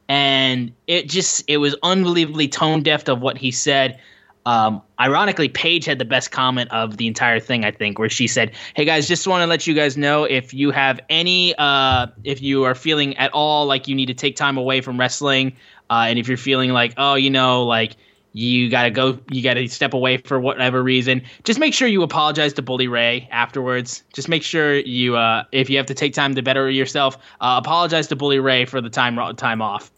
And 0.08 0.72
it 0.86 1.08
just 1.08 1.42
it 1.48 1.56
was 1.56 1.74
unbelievably 1.82 2.48
tone 2.48 2.84
deaf 2.84 3.08
of 3.08 3.20
what 3.20 3.36
he 3.36 3.50
said. 3.50 3.98
Um, 4.46 4.80
ironically, 5.00 5.48
Paige 5.48 5.84
had 5.84 5.98
the 5.98 6.04
best 6.04 6.30
comment 6.30 6.70
of 6.70 6.96
the 6.96 7.08
entire 7.08 7.40
thing, 7.40 7.64
I 7.64 7.72
think, 7.72 7.98
where 7.98 8.08
she 8.08 8.28
said, 8.28 8.52
"Hey 8.74 8.84
guys, 8.84 9.08
just 9.08 9.26
want 9.26 9.42
to 9.42 9.46
let 9.48 9.66
you 9.66 9.74
guys 9.74 9.96
know 9.96 10.22
if 10.22 10.54
you 10.54 10.70
have 10.70 11.00
any, 11.10 11.56
uh, 11.58 12.06
if 12.22 12.40
you 12.40 12.64
are 12.64 12.76
feeling 12.76 13.16
at 13.16 13.32
all 13.32 13.66
like 13.66 13.88
you 13.88 13.96
need 13.96 14.06
to 14.06 14.14
take 14.14 14.36
time 14.36 14.56
away 14.56 14.80
from 14.80 14.98
wrestling, 14.98 15.56
uh, 15.90 16.06
and 16.06 16.20
if 16.20 16.28
you're 16.28 16.36
feeling 16.36 16.70
like, 16.70 16.94
oh, 16.98 17.16
you 17.16 17.30
know, 17.30 17.64
like 17.64 17.96
you 18.38 18.70
got 18.70 18.84
to 18.84 18.90
go 18.90 19.18
you 19.30 19.42
got 19.42 19.54
to 19.54 19.66
step 19.66 19.94
away 19.94 20.16
for 20.18 20.38
whatever 20.38 20.80
reason. 20.80 21.22
Just 21.42 21.58
make 21.58 21.74
sure 21.74 21.88
you 21.88 22.04
apologize 22.04 22.52
to 22.52 22.62
bully 22.62 22.86
ray 22.86 23.28
afterwards. 23.32 24.04
Just 24.12 24.28
make 24.28 24.44
sure 24.44 24.76
you 24.76 25.16
uh, 25.16 25.42
if 25.50 25.68
you 25.68 25.76
have 25.76 25.86
to 25.86 25.94
take 25.94 26.14
time 26.14 26.36
to 26.36 26.42
better 26.42 26.70
yourself 26.70 27.16
uh, 27.40 27.56
apologize 27.58 28.06
to 28.08 28.16
bully 28.16 28.38
ray 28.38 28.64
for 28.64 28.80
the 28.80 28.90
time 28.90 29.18
time 29.34 29.60
off. 29.60 29.90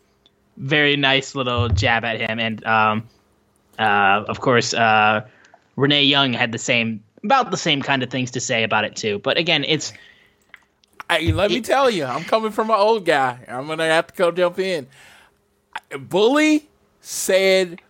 Very 0.56 0.96
nice 0.96 1.34
little 1.34 1.68
jab 1.68 2.02
at 2.02 2.18
him. 2.18 2.38
And 2.38 2.64
um, 2.64 3.08
uh, 3.78 4.24
of 4.26 4.40
course 4.40 4.72
uh, 4.72 5.26
renee 5.76 6.04
young 6.04 6.32
had 6.32 6.50
the 6.52 6.58
same 6.58 7.04
about 7.22 7.50
the 7.50 7.58
same 7.58 7.82
kind 7.82 8.02
of 8.02 8.08
things 8.08 8.30
to 8.30 8.40
say 8.40 8.62
about 8.62 8.86
it 8.86 8.96
too. 8.96 9.18
But 9.18 9.36
again 9.36 9.64
it's 9.64 9.92
Hey, 11.10 11.32
let 11.32 11.50
me 11.50 11.60
tell 11.60 11.90
you, 11.90 12.04
I'm 12.04 12.22
coming 12.22 12.52
from 12.52 12.70
an 12.70 12.76
old 12.76 13.04
guy. 13.04 13.40
I'm 13.48 13.66
gonna 13.66 13.84
have 13.84 14.06
to 14.06 14.14
go 14.14 14.30
jump 14.30 14.58
in. 14.60 14.86
Bully 15.98 16.68
said 17.00 17.80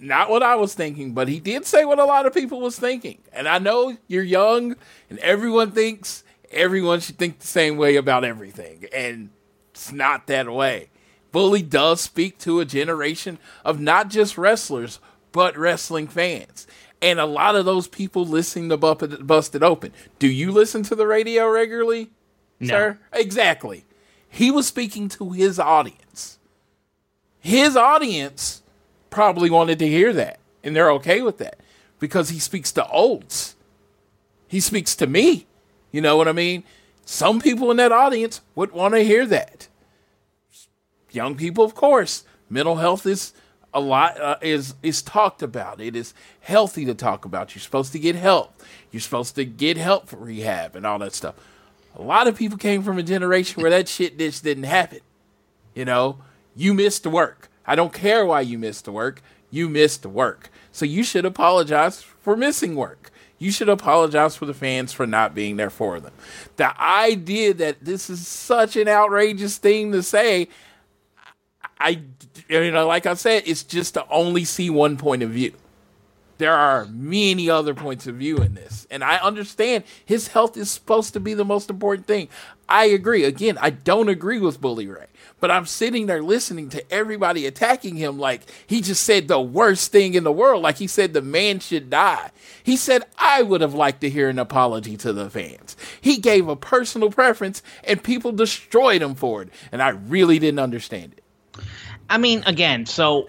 not 0.00 0.30
what 0.30 0.42
I 0.42 0.56
was 0.56 0.74
thinking, 0.74 1.12
but 1.12 1.28
he 1.28 1.40
did 1.40 1.64
say 1.64 1.84
what 1.84 1.98
a 1.98 2.04
lot 2.04 2.26
of 2.26 2.34
people 2.34 2.60
was 2.60 2.78
thinking. 2.78 3.18
And 3.32 3.48
I 3.48 3.58
know 3.58 3.96
you're 4.08 4.22
young 4.22 4.76
and 5.08 5.18
everyone 5.20 5.70
thinks 5.70 6.24
everyone 6.50 7.00
should 7.00 7.18
think 7.18 7.38
the 7.38 7.46
same 7.46 7.76
way 7.76 7.96
about 7.96 8.24
everything. 8.24 8.86
And 8.92 9.30
it's 9.70 9.92
not 9.92 10.26
that 10.26 10.52
way. 10.52 10.88
Bully 11.32 11.62
does 11.62 12.00
speak 12.00 12.38
to 12.38 12.60
a 12.60 12.64
generation 12.64 13.38
of 13.64 13.80
not 13.80 14.08
just 14.08 14.38
wrestlers, 14.38 15.00
but 15.32 15.56
wrestling 15.56 16.08
fans. 16.08 16.66
And 17.02 17.20
a 17.20 17.26
lot 17.26 17.56
of 17.56 17.66
those 17.66 17.88
people 17.88 18.24
listening 18.24 18.70
to 18.70 18.76
Busted 18.76 19.62
Open. 19.62 19.92
Do 20.18 20.28
you 20.28 20.50
listen 20.50 20.82
to 20.84 20.94
the 20.94 21.06
radio 21.06 21.48
regularly, 21.48 22.10
no. 22.58 22.68
sir? 22.68 22.98
Exactly. 23.12 23.84
He 24.28 24.50
was 24.50 24.66
speaking 24.66 25.08
to 25.10 25.32
his 25.32 25.58
audience. 25.58 26.38
His 27.38 27.76
audience 27.76 28.62
probably 29.16 29.48
wanted 29.48 29.78
to 29.78 29.88
hear 29.88 30.12
that, 30.12 30.38
and 30.62 30.76
they're 30.76 30.90
okay 30.90 31.22
with 31.22 31.38
that 31.38 31.58
because 31.98 32.28
he 32.28 32.38
speaks 32.38 32.70
to 32.70 32.86
olds. 32.88 33.56
He 34.46 34.60
speaks 34.60 34.94
to 34.96 35.06
me. 35.06 35.46
You 35.90 36.02
know 36.02 36.18
what 36.18 36.28
I 36.28 36.32
mean? 36.32 36.64
Some 37.06 37.40
people 37.40 37.70
in 37.70 37.78
that 37.78 37.92
audience 37.92 38.42
would 38.54 38.72
want 38.72 38.92
to 38.92 39.00
hear 39.00 39.24
that. 39.24 39.68
Young 41.10 41.34
people, 41.34 41.64
of 41.64 41.74
course. 41.74 42.24
Mental 42.50 42.76
health 42.76 43.06
is 43.06 43.32
a 43.72 43.80
lot 43.80 44.20
uh, 44.20 44.36
is 44.42 44.74
is 44.82 45.00
talked 45.00 45.42
about. 45.42 45.80
It 45.80 45.96
is 45.96 46.12
healthy 46.40 46.84
to 46.84 46.94
talk 46.94 47.24
about. 47.24 47.54
You're 47.54 47.62
supposed 47.62 47.92
to 47.92 47.98
get 47.98 48.16
help. 48.16 48.52
You're 48.90 49.00
supposed 49.00 49.34
to 49.36 49.46
get 49.46 49.78
help 49.78 50.08
for 50.08 50.16
rehab 50.16 50.76
and 50.76 50.84
all 50.84 50.98
that 50.98 51.14
stuff. 51.14 51.36
A 51.94 52.02
lot 52.02 52.26
of 52.28 52.36
people 52.36 52.58
came 52.58 52.82
from 52.82 52.98
a 52.98 53.02
generation 53.02 53.62
where 53.62 53.70
that 53.70 53.88
shit 53.88 54.18
just 54.18 54.44
didn't 54.44 54.64
happen. 54.64 55.00
You 55.74 55.86
know, 55.86 56.18
you 56.54 56.74
missed 56.74 57.06
work. 57.06 57.48
I 57.66 57.74
don't 57.74 57.92
care 57.92 58.24
why 58.24 58.42
you 58.42 58.58
missed 58.58 58.88
work. 58.88 59.22
You 59.50 59.68
missed 59.68 60.06
work. 60.06 60.50
So 60.72 60.84
you 60.84 61.02
should 61.02 61.24
apologize 61.24 62.02
for 62.02 62.36
missing 62.36 62.74
work. 62.74 63.10
You 63.38 63.50
should 63.50 63.68
apologize 63.68 64.36
for 64.36 64.46
the 64.46 64.54
fans 64.54 64.92
for 64.92 65.06
not 65.06 65.34
being 65.34 65.56
there 65.56 65.70
for 65.70 66.00
them. 66.00 66.12
The 66.56 66.80
idea 66.80 67.52
that 67.54 67.84
this 67.84 68.08
is 68.08 68.26
such 68.26 68.76
an 68.76 68.88
outrageous 68.88 69.58
thing 69.58 69.92
to 69.92 70.02
say, 70.02 70.48
I, 71.78 72.00
you 72.48 72.70
know, 72.70 72.86
like 72.86 73.04
I 73.04 73.14
said, 73.14 73.42
it's 73.46 73.62
just 73.62 73.94
to 73.94 74.08
only 74.08 74.44
see 74.44 74.70
one 74.70 74.96
point 74.96 75.22
of 75.22 75.30
view. 75.30 75.52
There 76.38 76.54
are 76.54 76.86
many 76.86 77.48
other 77.48 77.74
points 77.74 78.06
of 78.06 78.16
view 78.16 78.38
in 78.38 78.54
this. 78.54 78.86
And 78.90 79.02
I 79.02 79.16
understand 79.16 79.84
his 80.04 80.28
health 80.28 80.56
is 80.56 80.70
supposed 80.70 81.12
to 81.14 81.20
be 81.20 81.34
the 81.34 81.44
most 81.44 81.70
important 81.70 82.06
thing. 82.06 82.28
I 82.68 82.86
agree. 82.86 83.24
Again, 83.24 83.58
I 83.60 83.70
don't 83.70 84.08
agree 84.08 84.38
with 84.38 84.60
Bully 84.60 84.86
Ray. 84.86 85.06
But 85.38 85.50
I'm 85.50 85.66
sitting 85.66 86.06
there 86.06 86.22
listening 86.22 86.70
to 86.70 86.92
everybody 86.92 87.46
attacking 87.46 87.96
him 87.96 88.18
like 88.18 88.42
he 88.66 88.80
just 88.80 89.02
said 89.02 89.28
the 89.28 89.40
worst 89.40 89.92
thing 89.92 90.14
in 90.14 90.24
the 90.24 90.32
world, 90.32 90.62
like 90.62 90.78
he 90.78 90.86
said 90.86 91.12
the 91.12 91.20
man 91.20 91.60
should 91.60 91.90
die. 91.90 92.30
He 92.62 92.76
said, 92.76 93.04
I 93.18 93.42
would 93.42 93.60
have 93.60 93.74
liked 93.74 94.00
to 94.00 94.10
hear 94.10 94.30
an 94.30 94.38
apology 94.38 94.96
to 94.98 95.12
the 95.12 95.28
fans. 95.28 95.76
He 96.00 96.16
gave 96.16 96.48
a 96.48 96.56
personal 96.56 97.10
preference 97.10 97.62
and 97.84 98.02
people 98.02 98.32
destroyed 98.32 99.02
him 99.02 99.14
for 99.14 99.42
it. 99.42 99.50
And 99.72 99.82
I 99.82 99.90
really 99.90 100.38
didn't 100.38 100.60
understand 100.60 101.12
it. 101.16 101.22
I 102.08 102.18
mean, 102.18 102.42
again, 102.46 102.86
so 102.86 103.28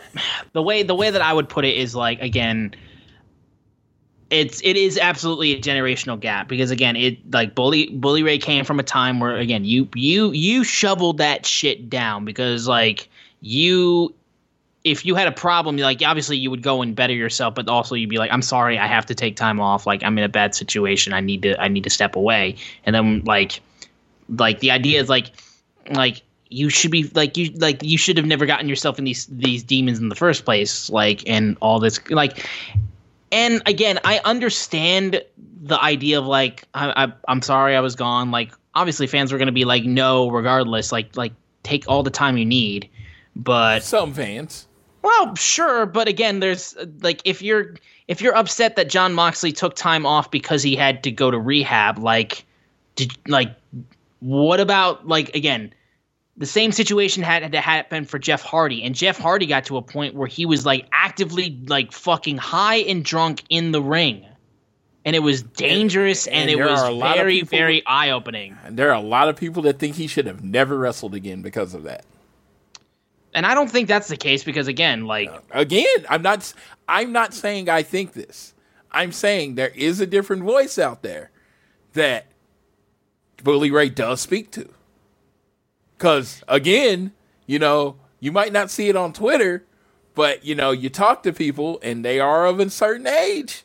the 0.53 0.61
way 0.61 0.83
the 0.83 0.95
way 0.95 1.09
that 1.09 1.21
I 1.21 1.33
would 1.33 1.49
put 1.49 1.65
it 1.65 1.75
is 1.75 1.95
like 1.95 2.21
again, 2.21 2.73
it's 4.29 4.61
it 4.63 4.75
is 4.75 4.97
absolutely 4.97 5.53
a 5.53 5.61
generational 5.61 6.19
gap 6.19 6.47
because 6.47 6.71
again 6.71 6.95
it 6.95 7.17
like 7.31 7.55
bully 7.55 7.87
bully 7.87 8.23
ray 8.23 8.37
came 8.37 8.65
from 8.65 8.79
a 8.79 8.83
time 8.83 9.19
where 9.19 9.37
again 9.37 9.63
you 9.63 9.87
you 9.95 10.31
you 10.31 10.63
shoveled 10.63 11.17
that 11.19 11.45
shit 11.45 11.89
down 11.89 12.25
because 12.25 12.67
like 12.67 13.07
you 13.41 14.13
if 14.83 15.05
you 15.05 15.15
had 15.15 15.27
a 15.27 15.31
problem 15.31 15.77
like 15.77 16.01
obviously 16.01 16.37
you 16.37 16.49
would 16.49 16.61
go 16.61 16.81
and 16.81 16.95
better 16.95 17.13
yourself 17.13 17.55
but 17.55 17.67
also 17.67 17.95
you'd 17.95 18.09
be 18.09 18.17
like 18.17 18.31
i'm 18.31 18.41
sorry 18.41 18.77
i 18.77 18.87
have 18.87 19.05
to 19.05 19.15
take 19.15 19.35
time 19.35 19.59
off. 19.59 19.85
Like 19.85 20.03
i'm 20.03 20.17
in 20.17 20.23
a 20.23 20.29
bad 20.29 20.55
situation. 20.55 21.13
I 21.13 21.19
need 21.19 21.41
to 21.43 21.59
i 21.61 21.67
need 21.67 21.83
to 21.83 21.89
step 21.89 22.15
away. 22.15 22.55
And 22.85 22.95
then 22.95 23.23
like 23.25 23.61
like 24.29 24.59
the 24.59 24.71
idea 24.71 24.99
is 25.01 25.09
like 25.09 25.31
like 25.91 26.21
you 26.49 26.69
should 26.69 26.91
be 26.91 27.03
like 27.15 27.35
you 27.37 27.51
like 27.51 27.83
you 27.83 27.97
should 27.97 28.17
have 28.17 28.25
never 28.25 28.45
gotten 28.45 28.69
yourself 28.69 28.97
in 28.97 29.05
these 29.05 29.25
these 29.27 29.63
demons 29.63 29.99
in 29.99 30.09
the 30.09 30.15
first 30.15 30.45
place. 30.45 30.89
Like 30.89 31.27
and 31.27 31.57
all 31.61 31.79
this 31.79 31.99
like 32.09 32.47
and 33.31 33.61
again, 33.65 33.99
I 34.03 34.19
understand 34.23 35.23
the 35.61 35.81
idea 35.81 36.19
of 36.19 36.25
like 36.25 36.63
I, 36.73 37.05
I 37.05 37.13
I'm 37.27 37.41
sorry 37.41 37.75
I 37.75 37.79
was 37.79 37.95
gone. 37.95 38.31
Like 38.31 38.51
obviously 38.73 39.07
fans 39.07 39.31
were 39.31 39.37
going 39.37 39.47
to 39.47 39.53
be 39.53 39.65
like 39.65 39.83
no 39.83 40.29
regardless. 40.29 40.91
Like 40.91 41.15
like 41.15 41.33
take 41.63 41.87
all 41.87 42.03
the 42.03 42.11
time 42.11 42.37
you 42.37 42.45
need. 42.45 42.89
But 43.35 43.83
some 43.83 44.13
fans. 44.13 44.67
Well, 45.01 45.35
sure, 45.35 45.85
but 45.85 46.07
again, 46.07 46.39
there's 46.39 46.75
like 47.01 47.21
if 47.23 47.41
you're 47.41 47.75
if 48.07 48.21
you're 48.21 48.35
upset 48.35 48.75
that 48.77 48.89
Jon 48.89 49.13
Moxley 49.13 49.51
took 49.51 49.75
time 49.75 50.05
off 50.05 50.31
because 50.31 50.63
he 50.63 50.75
had 50.75 51.03
to 51.03 51.11
go 51.11 51.29
to 51.29 51.39
rehab, 51.39 51.99
like 51.99 52.45
did 52.95 53.11
like 53.27 53.55
what 54.19 54.59
about 54.59 55.07
like 55.07 55.35
again 55.35 55.73
the 56.37 56.45
same 56.45 56.71
situation 56.71 57.23
had 57.23 57.51
to 57.51 57.61
happen 57.61 58.05
for 58.05 58.19
Jeff 58.19 58.43
Hardy, 58.43 58.83
and 58.83 58.93
Jeff 58.93 59.17
Hardy 59.17 59.47
got 59.47 59.65
to 59.65 59.77
a 59.77 59.81
point 59.81 60.13
where 60.13 60.27
he 60.27 60.45
was 60.45 60.65
like 60.65 60.85
actively 60.91 61.59
like 61.67 61.91
fucking 61.91 62.37
high 62.37 62.77
and 62.77 63.03
drunk 63.03 63.43
in 63.49 63.71
the 63.71 63.81
ring, 63.81 64.23
and 65.03 65.15
it 65.15 65.19
was 65.19 65.41
dangerous 65.41 66.27
and, 66.27 66.49
and, 66.49 66.51
and 66.51 66.59
it 66.59 66.63
was 66.63 67.01
very 67.01 67.41
very 67.41 67.83
eye 67.87 68.11
opening. 68.11 68.55
And 68.63 68.77
there 68.77 68.89
are 68.89 68.95
a 68.95 69.01
lot 69.01 69.29
of 69.29 69.35
people 69.35 69.63
that 69.63 69.79
think 69.79 69.95
he 69.95 70.05
should 70.05 70.27
have 70.27 70.43
never 70.43 70.77
wrestled 70.77 71.15
again 71.15 71.41
because 71.41 71.73
of 71.73 71.83
that. 71.83 72.05
And 73.33 73.45
I 73.45 73.53
don't 73.53 73.69
think 73.69 73.87
that's 73.87 74.07
the 74.07 74.17
case 74.17 74.43
because 74.43 74.67
again, 74.67 75.05
like 75.05 75.29
uh, 75.29 75.39
again, 75.51 76.05
I'm 76.07 76.21
not 76.21 76.53
I'm 76.87 77.11
not 77.11 77.33
saying 77.33 77.67
I 77.67 77.81
think 77.81 78.13
this. 78.13 78.53
I'm 78.91 79.11
saying 79.11 79.55
there 79.55 79.69
is 79.69 79.99
a 79.99 80.07
different 80.07 80.43
voice 80.43 80.77
out 80.77 81.01
there 81.01 81.31
that 81.93 82.27
Bully 83.43 83.71
Ray 83.71 83.89
does 83.89 84.21
speak 84.21 84.51
to. 84.51 84.69
Because 85.97 86.43
again, 86.47 87.13
you 87.45 87.59
know, 87.59 87.97
you 88.19 88.31
might 88.31 88.53
not 88.53 88.69
see 88.69 88.89
it 88.89 88.95
on 88.95 89.13
Twitter, 89.13 89.63
but 90.15 90.45
you 90.45 90.55
know, 90.55 90.71
you 90.71 90.89
talk 90.89 91.23
to 91.23 91.33
people 91.33 91.79
and 91.81 92.03
they 92.03 92.19
are 92.19 92.45
of 92.45 92.59
a 92.59 92.69
certain 92.69 93.07
age 93.07 93.63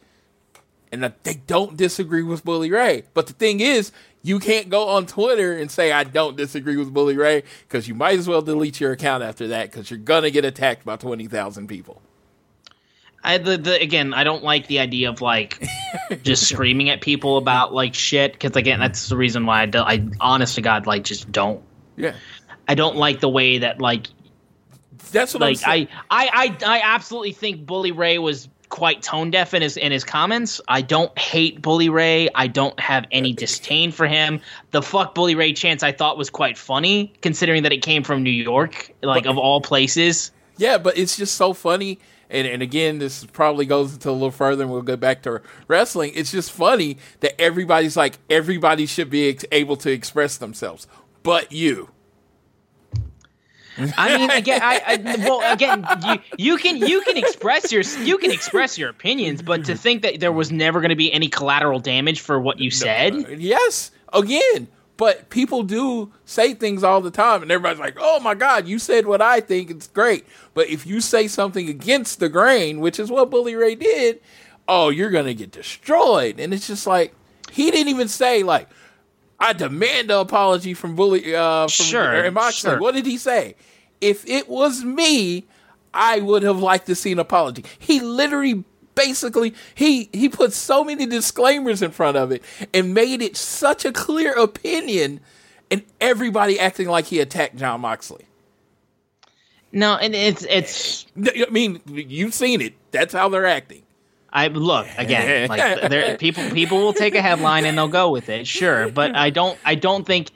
and 0.92 1.04
uh, 1.04 1.10
they 1.22 1.34
don't 1.46 1.76
disagree 1.76 2.22
with 2.22 2.44
Bully 2.44 2.70
Ray. 2.70 3.04
But 3.14 3.26
the 3.26 3.32
thing 3.32 3.60
is, 3.60 3.90
you 4.22 4.38
can't 4.38 4.68
go 4.68 4.88
on 4.88 5.06
Twitter 5.06 5.56
and 5.56 5.70
say 5.70 5.90
I 5.90 6.04
don't 6.04 6.36
disagree 6.36 6.76
with 6.76 6.92
Bully 6.92 7.16
Ray 7.16 7.42
because 7.66 7.88
you 7.88 7.94
might 7.94 8.18
as 8.18 8.28
well 8.28 8.42
delete 8.42 8.80
your 8.80 8.92
account 8.92 9.24
after 9.24 9.48
that 9.48 9.70
because 9.70 9.90
you're 9.90 9.98
gonna 9.98 10.30
get 10.30 10.44
attacked 10.44 10.84
by 10.84 10.96
twenty 10.96 11.26
thousand 11.26 11.66
people. 11.66 12.02
I 13.24 13.38
the, 13.38 13.56
the 13.56 13.80
again, 13.80 14.14
I 14.14 14.22
don't 14.24 14.44
like 14.44 14.66
the 14.66 14.78
idea 14.78 15.08
of 15.08 15.20
like 15.20 15.66
just 16.22 16.48
screaming 16.48 16.90
at 16.90 17.00
people 17.00 17.38
about 17.38 17.72
like 17.72 17.94
shit 17.94 18.32
because 18.32 18.54
again, 18.54 18.78
that's 18.78 19.08
the 19.08 19.16
reason 19.16 19.46
why 19.46 19.62
I, 19.62 19.66
do, 19.66 19.78
I 19.78 20.06
honest 20.20 20.56
to 20.56 20.60
God 20.60 20.86
like 20.86 21.04
just 21.04 21.32
don't 21.32 21.62
yeah. 22.02 22.14
I 22.68 22.74
don't 22.74 22.96
like 22.96 23.20
the 23.20 23.28
way 23.28 23.58
that 23.58 23.80
like 23.80 24.08
that's 25.10 25.34
what 25.34 25.40
like 25.40 25.58
I, 25.64 25.88
I 26.10 26.56
I 26.62 26.78
I 26.78 26.80
absolutely 26.84 27.32
think 27.32 27.66
Bully 27.66 27.92
Ray 27.92 28.18
was 28.18 28.48
quite 28.68 29.02
tone 29.02 29.30
deaf 29.30 29.52
in 29.52 29.62
his 29.62 29.76
in 29.76 29.92
his 29.92 30.02
comments. 30.02 30.60
I 30.66 30.80
don't 30.80 31.16
hate 31.18 31.60
Bully 31.60 31.90
Ray. 31.90 32.28
I 32.34 32.46
don't 32.46 32.78
have 32.80 33.04
any 33.10 33.32
disdain 33.32 33.92
for 33.92 34.06
him. 34.06 34.40
The 34.70 34.82
fuck 34.82 35.14
Bully 35.14 35.34
Ray 35.34 35.52
chance 35.52 35.82
I 35.82 35.92
thought 35.92 36.16
was 36.16 36.30
quite 36.30 36.56
funny, 36.56 37.12
considering 37.20 37.62
that 37.64 37.72
it 37.72 37.82
came 37.82 38.02
from 38.02 38.22
New 38.22 38.30
York, 38.30 38.90
like 39.02 39.24
but, 39.24 39.30
of 39.30 39.38
all 39.38 39.60
places. 39.60 40.32
Yeah, 40.56 40.78
but 40.78 40.96
it's 40.96 41.16
just 41.16 41.34
so 41.34 41.52
funny. 41.52 41.98
And, 42.30 42.46
and 42.46 42.62
again, 42.62 42.98
this 42.98 43.26
probably 43.26 43.66
goes 43.66 43.92
into 43.92 44.08
a 44.08 44.12
little 44.12 44.30
further, 44.30 44.62
and 44.62 44.72
we'll 44.72 44.80
go 44.80 44.96
back 44.96 45.22
to 45.24 45.42
wrestling. 45.68 46.12
It's 46.14 46.32
just 46.32 46.50
funny 46.50 46.96
that 47.20 47.38
everybody's 47.38 47.94
like 47.94 48.18
everybody 48.30 48.86
should 48.86 49.10
be 49.10 49.28
ex- 49.28 49.44
able 49.52 49.76
to 49.76 49.90
express 49.90 50.38
themselves 50.38 50.86
but 51.22 51.52
you. 51.52 51.90
I 53.96 54.18
mean, 54.18 54.30
again, 54.30 54.60
I, 54.62 54.82
I, 54.86 55.16
well, 55.26 55.52
again, 55.52 55.86
you 56.04 56.18
you 56.36 56.56
can 56.58 56.76
you 56.76 57.00
can 57.02 57.16
express 57.16 57.72
your 57.72 57.82
you 58.04 58.18
can 58.18 58.30
express 58.30 58.76
your 58.76 58.90
opinions, 58.90 59.40
but 59.40 59.64
to 59.64 59.74
think 59.76 60.02
that 60.02 60.20
there 60.20 60.32
was 60.32 60.52
never 60.52 60.80
going 60.80 60.90
to 60.90 60.96
be 60.96 61.12
any 61.12 61.28
collateral 61.28 61.80
damage 61.80 62.20
for 62.20 62.38
what 62.38 62.60
you 62.60 62.70
said, 62.70 63.14
no, 63.14 63.28
yes, 63.30 63.90
again, 64.12 64.68
but 64.98 65.30
people 65.30 65.62
do 65.62 66.12
say 66.26 66.52
things 66.52 66.84
all 66.84 67.00
the 67.00 67.10
time, 67.10 67.42
and 67.42 67.50
everybody's 67.50 67.80
like, 67.80 67.96
"Oh 67.98 68.20
my 68.20 68.34
God, 68.34 68.68
you 68.68 68.78
said 68.78 69.06
what 69.06 69.22
I 69.22 69.40
think; 69.40 69.70
it's 69.70 69.86
great." 69.86 70.26
But 70.52 70.68
if 70.68 70.86
you 70.86 71.00
say 71.00 71.26
something 71.26 71.68
against 71.68 72.20
the 72.20 72.28
grain, 72.28 72.78
which 72.78 73.00
is 73.00 73.10
what 73.10 73.30
Bully 73.30 73.54
Ray 73.54 73.74
did, 73.74 74.20
oh, 74.68 74.90
you're 74.90 75.10
gonna 75.10 75.34
get 75.34 75.50
destroyed, 75.50 76.38
and 76.38 76.52
it's 76.52 76.66
just 76.66 76.86
like 76.86 77.14
he 77.50 77.70
didn't 77.70 77.88
even 77.88 78.08
say 78.08 78.42
like 78.42 78.68
I 79.42 79.52
demand 79.52 80.10
an 80.12 80.18
apology 80.18 80.72
from 80.72 80.94
Bully. 80.94 81.34
Uh, 81.34 81.66
from 81.66 81.68
sure, 81.68 82.30
Moxley. 82.30 82.70
Sure. 82.70 82.80
What 82.80 82.94
did 82.94 83.06
he 83.06 83.18
say? 83.18 83.56
If 84.00 84.26
it 84.28 84.48
was 84.48 84.84
me, 84.84 85.44
I 85.92 86.20
would 86.20 86.44
have 86.44 86.60
liked 86.60 86.86
to 86.86 86.94
see 86.94 87.10
an 87.10 87.18
apology. 87.18 87.64
He 87.76 87.98
literally, 87.98 88.62
basically, 88.94 89.52
he 89.74 90.08
he 90.12 90.28
put 90.28 90.52
so 90.52 90.84
many 90.84 91.06
disclaimers 91.06 91.82
in 91.82 91.90
front 91.90 92.16
of 92.16 92.30
it 92.30 92.44
and 92.72 92.94
made 92.94 93.20
it 93.20 93.36
such 93.36 93.84
a 93.84 93.90
clear 93.90 94.32
opinion, 94.32 95.18
and 95.72 95.82
everybody 96.00 96.60
acting 96.60 96.88
like 96.88 97.06
he 97.06 97.18
attacked 97.18 97.56
Jon 97.56 97.80
Moxley. 97.80 98.26
No, 99.72 99.96
and 99.96 100.14
it's 100.14 100.46
it's. 100.48 101.06
I 101.16 101.50
mean, 101.50 101.80
you've 101.86 102.34
seen 102.34 102.60
it. 102.60 102.74
That's 102.92 103.12
how 103.12 103.28
they're 103.28 103.46
acting. 103.46 103.81
I 104.32 104.48
look 104.48 104.86
again. 104.98 105.48
Like 105.48 105.90
there, 105.90 106.16
people 106.18 106.48
people 106.50 106.78
will 106.78 106.92
take 106.92 107.14
a 107.14 107.22
headline 107.22 107.64
and 107.64 107.76
they'll 107.76 107.88
go 107.88 108.10
with 108.10 108.28
it, 108.28 108.46
sure. 108.46 108.90
But 108.90 109.14
I 109.14 109.30
don't 109.30 109.58
I 109.64 109.74
don't 109.74 110.06
think 110.06 110.30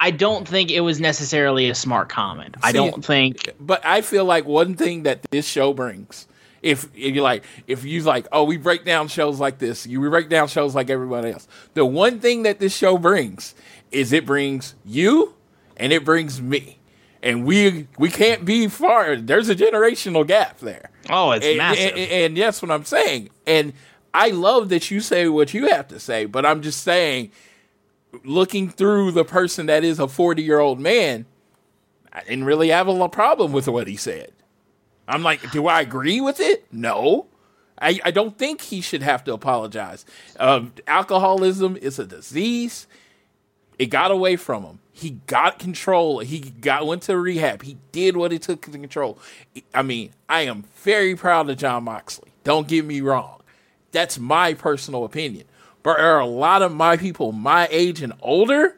I 0.00 0.10
don't 0.10 0.46
think 0.46 0.70
it 0.70 0.80
was 0.80 1.00
necessarily 1.00 1.68
a 1.68 1.74
smart 1.74 2.08
comment. 2.08 2.56
I 2.62 2.72
don't 2.72 3.04
think. 3.04 3.52
But 3.58 3.84
I 3.84 4.00
feel 4.00 4.24
like 4.24 4.44
one 4.44 4.74
thing 4.74 5.02
that 5.02 5.22
this 5.30 5.46
show 5.46 5.72
brings, 5.72 6.28
if, 6.62 6.84
if 6.94 7.16
you 7.16 7.22
like, 7.22 7.44
if 7.66 7.84
you 7.84 8.02
like, 8.02 8.28
oh, 8.30 8.44
we 8.44 8.58
break 8.58 8.84
down 8.84 9.08
shows 9.08 9.40
like 9.40 9.58
this, 9.58 9.86
you 9.86 10.00
we 10.00 10.08
break 10.08 10.28
down 10.28 10.48
shows 10.48 10.74
like 10.74 10.88
everyone 10.88 11.24
else. 11.24 11.48
The 11.74 11.84
one 11.84 12.20
thing 12.20 12.44
that 12.44 12.60
this 12.60 12.76
show 12.76 12.96
brings 12.96 13.54
is 13.90 14.12
it 14.12 14.24
brings 14.24 14.74
you 14.84 15.34
and 15.76 15.92
it 15.92 16.04
brings 16.04 16.40
me 16.40 16.77
and 17.22 17.44
we 17.44 17.88
we 17.98 18.10
can't 18.10 18.44
be 18.44 18.68
far. 18.68 19.16
There's 19.16 19.48
a 19.48 19.56
generational 19.56 20.26
gap 20.26 20.58
there. 20.58 20.90
Oh, 21.10 21.32
it's 21.32 21.46
and, 21.46 21.58
massive. 21.58 21.92
And, 21.92 21.98
and, 21.98 22.36
that's 22.36 22.62
what 22.62 22.70
I'm 22.70 22.84
saying. 22.84 23.30
And 23.46 23.72
I 24.14 24.28
love 24.28 24.68
that 24.70 24.90
you 24.90 25.00
say 25.00 25.28
what 25.28 25.54
you 25.54 25.68
have 25.68 25.88
to 25.88 26.00
say, 26.00 26.26
but 26.26 26.44
I'm 26.44 26.62
just 26.62 26.82
saying, 26.82 27.30
looking 28.24 28.68
through 28.68 29.12
the 29.12 29.24
person 29.24 29.66
that 29.66 29.84
is 29.84 29.98
a 29.98 30.08
40 30.08 30.42
year 30.42 30.60
old 30.60 30.80
man, 30.80 31.26
I 32.12 32.22
didn't 32.22 32.44
really 32.44 32.68
have 32.68 32.88
a 32.88 33.08
problem 33.08 33.52
with 33.52 33.68
what 33.68 33.86
he 33.86 33.96
said. 33.96 34.32
I'm 35.06 35.22
like, 35.22 35.50
do 35.52 35.66
I 35.66 35.80
agree 35.80 36.20
with 36.20 36.40
it? 36.40 36.66
No. 36.72 37.26
I, 37.80 38.00
I 38.04 38.10
don't 38.10 38.36
think 38.36 38.60
he 38.60 38.80
should 38.80 39.02
have 39.02 39.24
to 39.24 39.32
apologize. 39.32 40.04
Um, 40.38 40.72
alcoholism 40.86 41.76
is 41.76 41.98
a 41.98 42.06
disease. 42.06 42.86
It 43.78 43.86
got 43.86 44.10
away 44.10 44.36
from 44.36 44.64
him. 44.64 44.80
He 44.98 45.10
got 45.28 45.60
control. 45.60 46.18
He 46.18 46.40
got 46.40 46.84
went 46.84 47.02
to 47.02 47.16
rehab. 47.16 47.62
He 47.62 47.76
did 47.92 48.16
what 48.16 48.32
it 48.32 48.42
took 48.42 48.62
to 48.62 48.72
control. 48.72 49.16
I 49.72 49.82
mean, 49.82 50.10
I 50.28 50.40
am 50.40 50.64
very 50.74 51.14
proud 51.14 51.48
of 51.48 51.56
Jon 51.56 51.84
Moxley. 51.84 52.32
Don't 52.42 52.66
get 52.66 52.84
me 52.84 53.00
wrong. 53.00 53.40
That's 53.92 54.18
my 54.18 54.54
personal 54.54 55.04
opinion. 55.04 55.46
But 55.84 55.98
there 55.98 56.16
are 56.16 56.18
a 56.18 56.26
lot 56.26 56.62
of 56.62 56.72
my 56.72 56.96
people 56.96 57.30
my 57.30 57.68
age 57.70 58.02
and 58.02 58.12
older 58.20 58.76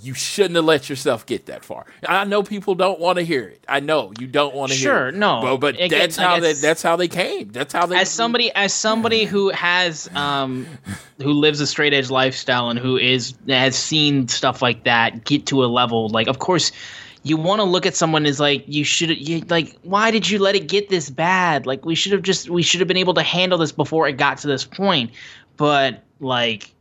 you 0.00 0.14
shouldn't 0.14 0.56
have 0.56 0.64
let 0.64 0.88
yourself 0.88 1.26
get 1.26 1.46
that 1.46 1.64
far. 1.64 1.86
I 2.06 2.24
know 2.24 2.42
people 2.42 2.74
don't 2.74 3.00
want 3.00 3.18
to 3.18 3.24
hear 3.24 3.48
it. 3.48 3.64
I 3.68 3.80
know 3.80 4.12
you 4.18 4.26
don't 4.26 4.54
want 4.54 4.72
to 4.72 4.78
sure, 4.78 4.94
hear 4.94 5.08
it. 5.08 5.12
Sure, 5.12 5.18
no. 5.18 5.58
But, 5.58 5.76
but 5.78 5.90
that's 5.90 6.16
how 6.16 6.40
they, 6.40 6.52
that's 6.52 6.82
how 6.82 6.96
they 6.96 7.08
came. 7.08 7.50
That's 7.50 7.72
how 7.72 7.86
they 7.86 7.96
As 7.96 8.10
somebody 8.10 8.52
as 8.54 8.72
somebody 8.72 9.24
who 9.24 9.50
has 9.50 10.08
um 10.14 10.66
who 11.18 11.32
lives 11.32 11.60
a 11.60 11.66
straight 11.66 11.94
edge 11.94 12.10
lifestyle 12.10 12.70
and 12.70 12.78
who 12.78 12.96
is 12.96 13.34
has 13.48 13.76
seen 13.76 14.28
stuff 14.28 14.62
like 14.62 14.84
that 14.84 15.24
get 15.24 15.46
to 15.46 15.64
a 15.64 15.66
level 15.66 16.08
like 16.08 16.28
of 16.28 16.38
course 16.38 16.72
you 17.22 17.36
want 17.36 17.60
to 17.60 17.64
look 17.64 17.86
at 17.86 17.94
someone 17.94 18.26
as 18.26 18.40
like 18.40 18.64
you 18.66 18.84
should 18.84 19.10
you, 19.28 19.40
like 19.48 19.76
why 19.82 20.10
did 20.10 20.28
you 20.28 20.38
let 20.38 20.54
it 20.54 20.68
get 20.68 20.88
this 20.88 21.10
bad? 21.10 21.66
Like 21.66 21.84
we 21.84 21.94
should 21.94 22.12
have 22.12 22.22
just 22.22 22.48
we 22.48 22.62
should 22.62 22.80
have 22.80 22.88
been 22.88 22.96
able 22.96 23.14
to 23.14 23.22
handle 23.22 23.58
this 23.58 23.72
before 23.72 24.08
it 24.08 24.16
got 24.16 24.38
to 24.38 24.46
this 24.46 24.64
point. 24.64 25.10
But 25.56 26.04
like 26.20 26.72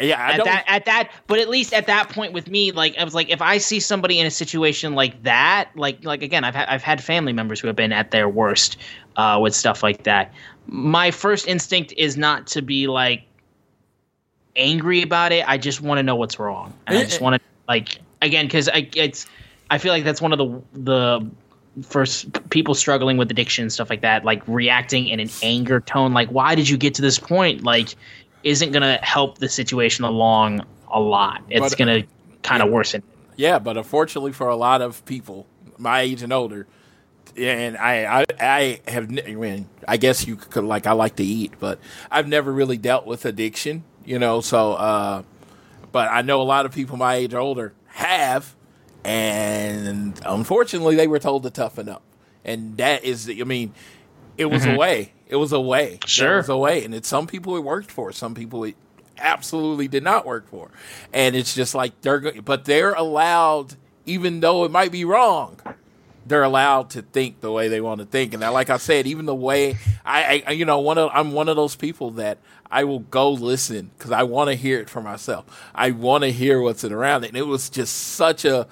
yeah, 0.00 0.20
I 0.20 0.32
at 0.32 0.44
that 0.44 0.64
at 0.66 0.84
that, 0.86 1.10
but 1.26 1.38
at 1.38 1.48
least 1.48 1.72
at 1.72 1.86
that 1.86 2.08
point 2.08 2.32
with 2.32 2.48
me, 2.48 2.72
like 2.72 2.96
I 2.98 3.04
was 3.04 3.14
like, 3.14 3.30
if 3.30 3.42
I 3.42 3.58
see 3.58 3.80
somebody 3.80 4.18
in 4.18 4.26
a 4.26 4.30
situation 4.30 4.94
like 4.94 5.22
that, 5.22 5.70
like 5.74 6.04
like 6.04 6.22
again, 6.22 6.44
I've 6.44 6.54
had 6.54 6.68
I've 6.68 6.82
had 6.82 7.02
family 7.02 7.32
members 7.32 7.60
who 7.60 7.66
have 7.66 7.76
been 7.76 7.92
at 7.92 8.10
their 8.10 8.28
worst 8.28 8.76
uh, 9.16 9.38
with 9.40 9.54
stuff 9.54 9.82
like 9.82 10.04
that. 10.04 10.32
My 10.66 11.10
first 11.10 11.46
instinct 11.48 11.92
is 11.96 12.16
not 12.16 12.46
to 12.48 12.62
be 12.62 12.86
like 12.86 13.22
angry 14.56 15.02
about 15.02 15.32
it. 15.32 15.48
I 15.48 15.58
just 15.58 15.80
want 15.80 15.98
to 15.98 16.02
know 16.02 16.16
what's 16.16 16.38
wrong, 16.38 16.72
and 16.86 16.98
I 16.98 17.04
just 17.04 17.20
want 17.20 17.40
to 17.40 17.48
like 17.68 17.98
again 18.22 18.46
because 18.46 18.68
I 18.68 18.88
it's 18.94 19.26
I 19.70 19.78
feel 19.78 19.92
like 19.92 20.04
that's 20.04 20.20
one 20.20 20.32
of 20.32 20.38
the 20.38 20.62
the 20.72 21.30
first 21.82 22.48
people 22.50 22.74
struggling 22.74 23.16
with 23.16 23.30
addiction 23.30 23.62
and 23.62 23.72
stuff 23.72 23.90
like 23.90 24.00
that, 24.00 24.24
like 24.24 24.42
reacting 24.46 25.08
in 25.08 25.20
an 25.20 25.28
anger 25.42 25.80
tone, 25.80 26.12
like 26.12 26.28
why 26.30 26.54
did 26.54 26.68
you 26.68 26.76
get 26.76 26.94
to 26.94 27.02
this 27.02 27.18
point, 27.18 27.62
like 27.62 27.94
isn't 28.46 28.70
going 28.70 28.82
to 28.82 28.96
help 29.04 29.38
the 29.38 29.48
situation 29.48 30.04
along 30.04 30.64
a 30.88 31.00
lot. 31.00 31.42
It's 31.50 31.74
going 31.74 32.02
to 32.02 32.08
kind 32.42 32.62
of 32.62 32.70
worsen. 32.70 33.02
Yeah, 33.34 33.58
but 33.58 33.76
unfortunately 33.76 34.32
for 34.32 34.48
a 34.48 34.56
lot 34.56 34.80
of 34.80 35.04
people 35.04 35.46
my 35.78 36.02
age 36.02 36.22
and 36.22 36.32
older, 36.32 36.66
and 37.36 37.76
I, 37.76 38.20
I, 38.20 38.24
I 38.40 38.80
have, 38.88 39.10
I 39.10 39.34
mean, 39.34 39.68
I 39.86 39.96
guess 39.96 40.26
you 40.26 40.36
could 40.36 40.64
like, 40.64 40.86
I 40.86 40.92
like 40.92 41.16
to 41.16 41.24
eat, 41.24 41.54
but 41.58 41.80
I've 42.08 42.28
never 42.28 42.52
really 42.52 42.78
dealt 42.78 43.04
with 43.04 43.24
addiction, 43.26 43.82
you 44.04 44.18
know. 44.18 44.40
So, 44.40 44.74
uh, 44.74 45.22
but 45.92 46.08
I 46.08 46.22
know 46.22 46.40
a 46.40 46.44
lot 46.44 46.66
of 46.66 46.72
people 46.72 46.96
my 46.96 47.16
age 47.16 47.34
or 47.34 47.40
older 47.40 47.74
have, 47.88 48.54
and 49.04 50.18
unfortunately, 50.24 50.94
they 50.94 51.08
were 51.08 51.18
told 51.18 51.42
to 51.42 51.50
toughen 51.50 51.88
up, 51.88 52.02
and 52.44 52.76
that 52.78 53.04
is, 53.04 53.28
I 53.28 53.44
mean, 53.44 53.74
it 54.38 54.46
was 54.46 54.62
mm-hmm. 54.62 54.76
a 54.76 54.78
way. 54.78 55.12
It 55.28 55.36
was 55.36 55.52
a 55.52 55.60
way. 55.60 55.98
Sure, 56.06 56.34
it 56.34 56.36
was 56.38 56.48
a 56.48 56.56
way, 56.56 56.84
and 56.84 56.94
it's 56.94 57.08
some 57.08 57.26
people 57.26 57.56
it 57.56 57.64
worked 57.64 57.90
for. 57.90 58.12
Some 58.12 58.34
people 58.34 58.64
it 58.64 58.76
absolutely 59.18 59.88
did 59.88 60.02
not 60.02 60.26
work 60.26 60.48
for, 60.48 60.70
and 61.12 61.34
it's 61.34 61.54
just 61.54 61.74
like 61.74 62.00
they're. 62.02 62.40
But 62.42 62.64
they're 62.64 62.94
allowed, 62.94 63.74
even 64.04 64.40
though 64.40 64.64
it 64.64 64.70
might 64.70 64.92
be 64.92 65.04
wrong, 65.04 65.60
they're 66.26 66.42
allowed 66.42 66.90
to 66.90 67.02
think 67.02 67.40
the 67.40 67.50
way 67.52 67.68
they 67.68 67.80
want 67.80 68.00
to 68.00 68.06
think. 68.06 68.34
And 68.34 68.42
like 68.42 68.70
I 68.70 68.76
said, 68.76 69.06
even 69.06 69.26
the 69.26 69.34
way 69.34 69.76
I, 70.04 70.42
I 70.46 70.52
you 70.52 70.64
know, 70.64 70.80
one 70.80 70.98
of 70.98 71.10
I'm 71.12 71.32
one 71.32 71.48
of 71.48 71.56
those 71.56 71.76
people 71.76 72.12
that 72.12 72.38
I 72.70 72.84
will 72.84 73.00
go 73.00 73.30
listen 73.30 73.90
because 73.96 74.10
I 74.10 74.24
want 74.24 74.50
to 74.50 74.54
hear 74.54 74.80
it 74.80 74.90
for 74.90 75.00
myself. 75.00 75.44
I 75.74 75.92
want 75.92 76.24
to 76.24 76.32
hear 76.32 76.60
what's 76.60 76.84
around 76.84 77.24
it. 77.24 77.28
And 77.28 77.36
it 77.36 77.46
was 77.46 77.70
just 77.70 77.94
such 77.94 78.44
a, 78.44 78.66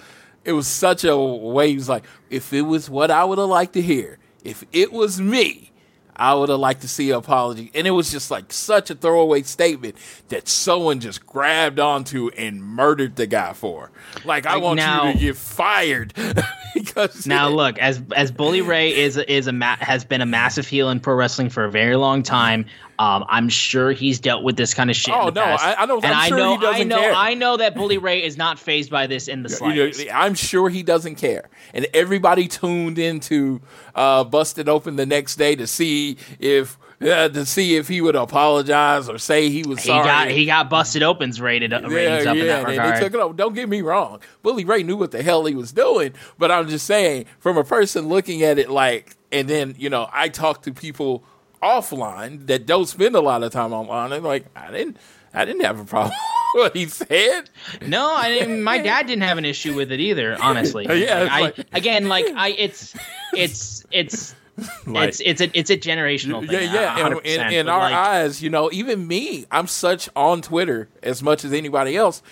it 0.45 0.53
was 0.53 0.67
such 0.67 1.05
a 1.05 1.17
way. 1.17 1.71
He 1.71 1.77
was 1.77 1.89
like, 1.89 2.05
if 2.31 2.53
it 2.53 2.63
was 2.63 2.91
what 2.91 3.11
I 3.11 3.25
would 3.25 3.39
have 3.39 3.49
liked 3.49 3.75
to 3.75 3.83
hear, 3.83 4.19
if 4.43 4.65
it 4.73 4.93
was 4.93 5.21
me, 5.21 5.71
I 6.17 6.35
would 6.35 6.49
have 6.49 6.61
liked 6.61 6.83
to 6.83 6.89
see 6.89 7.11
an 7.11 7.17
apology. 7.17 7.71
And 7.75 7.87
it 7.87 7.91
was 7.91 8.11
just 8.11 8.31
like 8.31 8.53
such 8.53 8.91
a 8.91 8.95
throwaway 8.95 9.43
statement 9.43 9.97
that 10.29 10.49
someone 10.49 11.01
just 11.01 11.27
grabbed 11.27 11.81
onto 11.81 12.29
and 12.37 12.63
murdered 12.63 13.17
the 13.17 13.27
guy 13.27 13.53
for. 13.53 13.91
Like, 14.25 14.47
I 14.47 14.59
want 14.59 14.77
now, 14.77 15.07
you 15.07 15.13
to 15.15 15.19
get 15.19 15.37
fired. 15.37 16.15
because 16.75 17.27
now 17.27 17.49
look, 17.49 17.79
as 17.79 18.03
as 18.15 18.31
Bully 18.31 18.61
Ray 18.61 18.95
is 18.95 19.17
is 19.17 19.47
a 19.47 19.53
ma- 19.53 19.77
has 19.81 20.05
been 20.05 20.21
a 20.21 20.27
massive 20.27 20.67
heel 20.67 20.91
in 20.91 21.01
pro 21.01 21.15
wrestling 21.15 21.51
for 21.51 21.65
a 21.65 21.71
very 21.71 21.97
long 21.97 22.23
time. 22.23 22.67
Um, 22.99 23.25
I'm 23.29 23.49
sure 23.49 23.93
he's 23.93 24.21
dealt 24.21 24.45
with 24.45 24.57
this 24.57 24.75
kind 24.75 24.91
of 24.91 24.97
shit. 24.97 25.15
Oh 25.15 25.31
no, 25.31 25.43
I, 25.43 25.83
I, 25.83 25.87
don't. 25.87 26.05
And 26.05 26.15
I'm 26.15 26.29
sure 26.29 26.39
know, 26.39 26.53
he 26.57 26.61
doesn't 26.61 26.81
I 26.81 26.85
know, 26.85 27.01
care. 27.01 27.13
I 27.15 27.35
know 27.35 27.57
that 27.57 27.75
Bully 27.75 27.99
Ray 27.99 28.23
is 28.23 28.37
not 28.37 28.59
phased 28.59 28.91
by 28.91 29.07
this 29.07 29.29
in 29.29 29.43
the 29.43 29.49
slightest. 29.49 30.07
I'm 30.13 30.35
sure 30.35 30.69
he 30.69 30.83
doesn't 30.83 31.17
care. 31.17 31.49
And 31.73 31.87
everybody 31.93 32.47
tuned 32.49 32.99
into 32.99 33.61
uh, 33.95 34.25
Busted 34.25 34.69
Open 34.69 34.97
the 34.97 35.07
next 35.07 35.37
day 35.37 35.57
to 35.57 35.67
see 35.67 36.17
if 36.39 36.79
uh, 37.01 37.29
to 37.29 37.45
see 37.45 37.77
if 37.77 37.89
he 37.89 38.01
would 38.01 38.17
apologize 38.17 39.09
or 39.09 39.19
say 39.19 39.51
he 39.51 39.63
was 39.63 39.81
he 39.81 39.89
sorry. 39.89 40.05
Got, 40.05 40.29
he 40.29 40.47
got 40.47 40.71
busted 40.71 41.03
opens 41.03 41.41
rated 41.41 41.73
uh, 41.73 41.81
ratings 41.83 42.27
up 42.27 42.37
yeah, 42.37 42.43
in 42.43 42.47
that 42.49 42.69
regard. 42.69 42.95
They 42.95 43.01
took 43.01 43.15
it 43.15 43.21
up. 43.21 43.37
Don't 43.37 43.55
get 43.55 43.69
me 43.69 43.83
wrong. 43.83 44.21
Bully 44.43 44.65
Ray 44.65 44.83
knew 44.83 44.97
what 44.97 45.11
the 45.11 45.23
hell 45.23 45.45
he 45.45 45.55
was 45.55 45.73
doing, 45.73 46.15
but 46.39 46.51
I'm 46.51 46.69
just 46.69 46.87
saying, 46.87 47.27
from 47.39 47.57
a 47.57 47.65
person 47.65 48.09
looking 48.09 48.43
at 48.43 48.59
it 48.59 48.71
like, 48.71 49.17
and 49.33 49.49
then 49.49 49.75
you 49.79 49.91
know, 49.91 50.09
I 50.13 50.29
talk 50.29 50.63
to 50.63 50.73
people 50.73 51.25
offline 51.65 52.47
that 52.47 52.67
don't 52.67 52.87
spend 52.87 53.17
a 53.17 53.21
lot 53.21 53.43
of 53.43 53.53
time 53.53 53.73
online. 53.73 54.13
And 54.13 54.25
like, 54.25 54.47
I 54.55 54.71
didn't, 54.71 54.99
I 55.33 55.45
didn't 55.45 55.65
have 55.65 55.81
a 55.81 55.85
problem. 55.85 56.15
what 56.55 56.77
he 56.77 56.87
said. 56.87 57.51
No, 57.85 58.15
I 58.15 58.29
didn't, 58.29 58.63
my 58.63 58.79
dad 58.79 59.07
didn't 59.07 59.25
have 59.25 59.39
an 59.39 59.45
issue 59.45 59.75
with 59.75 59.91
it 59.91 60.01
either. 60.01 60.37
Honestly, 60.41 60.87
yeah. 61.05 61.25
Like, 61.25 61.59
like, 61.59 61.67
I, 61.73 61.79
again, 61.79 62.09
like 62.09 62.27
I, 62.37 62.51
it's, 62.51 62.95
it's, 63.35 63.85
it's 63.91 64.35
like, 64.87 65.09
it's 65.09 65.21
it's 65.21 65.41
a 65.41 65.59
it's 65.59 65.71
a 65.71 65.77
generational 65.77 66.41
thing. 66.49 66.71
Yeah, 66.73 66.97
yeah. 66.97 67.19
in, 67.25 67.53
in 67.53 67.69
our 67.69 67.81
eyes, 67.81 68.41
you 68.41 68.51
know, 68.51 68.71
even 68.73 69.07
me, 69.07 69.47
I'm 69.51 69.67
such 69.67 70.09
on 70.15 70.43
Twitter 70.43 70.89
as 71.03 71.23
much 71.23 71.45
as 71.45 71.53
anybody 71.53 71.97
else. 71.97 72.23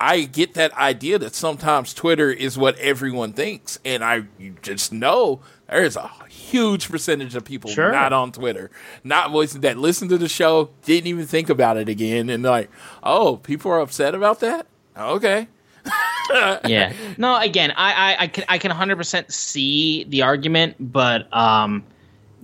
I 0.00 0.22
get 0.22 0.54
that 0.54 0.72
idea 0.74 1.18
that 1.18 1.34
sometimes 1.34 1.94
Twitter 1.94 2.30
is 2.30 2.58
what 2.58 2.78
everyone 2.78 3.32
thinks, 3.32 3.78
and 3.84 4.02
I 4.04 4.24
just 4.62 4.92
know 4.92 5.40
there's 5.68 5.96
a 5.96 6.10
huge 6.28 6.88
percentage 6.88 7.34
of 7.34 7.44
people 7.44 7.70
sure. 7.70 7.92
not 7.92 8.12
on 8.12 8.32
Twitter, 8.32 8.70
not 9.02 9.30
voicing 9.30 9.62
that 9.62 9.78
listen 9.78 10.08
to 10.08 10.18
the 10.18 10.28
show, 10.28 10.70
didn't 10.84 11.08
even 11.08 11.26
think 11.26 11.48
about 11.48 11.76
it 11.76 11.88
again, 11.88 12.30
and 12.30 12.42
like, 12.42 12.70
oh, 13.02 13.36
people 13.38 13.70
are 13.70 13.80
upset 13.80 14.14
about 14.14 14.40
that. 14.40 14.66
Okay, 14.96 15.48
yeah. 16.66 16.92
No, 17.18 17.36
again, 17.36 17.72
I, 17.76 17.92
I, 17.92 18.16
I 18.20 18.26
can 18.28 18.44
I 18.48 18.58
can 18.58 18.70
100% 18.70 19.30
see 19.30 20.04
the 20.04 20.22
argument, 20.22 20.76
but 20.78 21.32
um, 21.34 21.84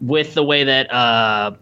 with 0.00 0.34
the 0.34 0.42
way 0.42 0.64
that 0.64 0.92
uh, 0.92 1.52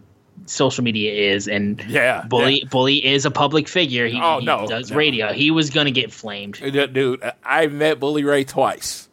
social 0.45 0.83
media 0.83 1.33
is, 1.33 1.47
and 1.47 1.83
yeah, 1.87 2.25
bully 2.27 2.61
yeah. 2.61 2.67
bully 2.69 3.05
is 3.05 3.25
a 3.25 3.31
public 3.31 3.67
figure. 3.67 4.07
He, 4.07 4.19
oh 4.21 4.39
he 4.39 4.45
no, 4.45 4.67
does 4.67 4.91
no. 4.91 4.97
radio. 4.97 5.33
He 5.33 5.51
was 5.51 5.69
gonna 5.69 5.91
get 5.91 6.11
flamed, 6.11 6.55
dude. 6.55 7.31
I 7.43 7.67
met 7.67 7.99
Bully 7.99 8.23
Ray 8.23 8.43
twice. 8.43 9.07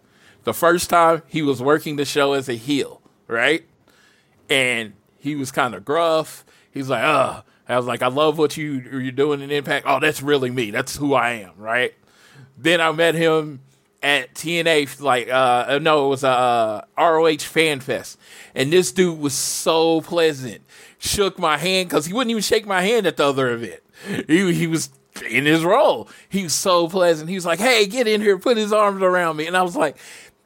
The 0.49 0.55
first 0.55 0.89
time 0.89 1.21
he 1.27 1.43
was 1.43 1.61
working 1.61 1.97
the 1.97 2.07
show 2.07 2.33
as 2.33 2.49
a 2.49 2.55
heel, 2.55 3.03
right, 3.27 3.67
and 4.49 4.95
he 5.19 5.37
was 5.37 5.53
kind 5.53 5.75
of 5.75 5.85
gruff. 5.85 6.43
He's 6.71 6.89
like, 6.89 7.05
"Uh." 7.05 7.43
I 7.69 7.77
was 7.77 7.85
like, 7.85 8.01
I 8.01 8.07
love 8.07 8.39
what 8.39 8.57
you 8.57 8.83
you're 8.91 9.13
doing 9.13 9.43
in 9.43 9.51
Impact. 9.51 9.85
Oh, 9.87 10.01
that's 10.01 10.23
really 10.23 10.51
me. 10.51 10.71
That's 10.71 10.97
who 10.97 11.13
I 11.13 11.33
am, 11.33 11.51
right? 11.59 11.93
Then 12.57 12.81
I 12.81 12.91
met 12.93 13.15
him 13.15 13.61
at 14.03 14.35
TNA, 14.35 15.03
like 15.03 15.29
uh, 15.29 15.79
no, 15.83 16.07
it 16.07 16.09
was 16.09 16.25
a 16.25 16.29
uh, 16.29 16.83
ROH 16.97 17.41
Fan 17.41 17.81
Fest, 17.81 18.19
and 18.55 18.73
this 18.73 18.91
dude 18.91 19.19
was 19.19 19.35
so 19.35 20.01
pleasant. 20.01 20.63
Shook 20.99 21.39
my 21.39 21.59
hand 21.59 21.91
because 21.91 22.07
he 22.07 22.15
wouldn't 22.15 22.31
even 22.31 22.43
shake 22.43 22.67
my 22.67 22.81
hand 22.81 23.07
at 23.07 23.19
the 23.19 23.27
other 23.27 23.51
event. 23.51 23.81
He 24.27 24.55
he 24.55 24.67
was 24.67 24.89
in 25.29 25.45
his 25.45 25.65
role. 25.65 26.09
He 26.29 26.45
was 26.45 26.55
so 26.55 26.89
pleasant. 26.89 27.29
He 27.29 27.35
was 27.35 27.45
like, 27.45 27.59
"Hey, 27.59 27.87
get 27.87 28.07
in 28.07 28.21
here," 28.23 28.39
put 28.39 28.57
his 28.57 28.73
arms 28.73 29.03
around 29.03 29.37
me, 29.37 29.47
and 29.47 29.57
I 29.57 29.63
was 29.63 29.77
like, 29.77 29.97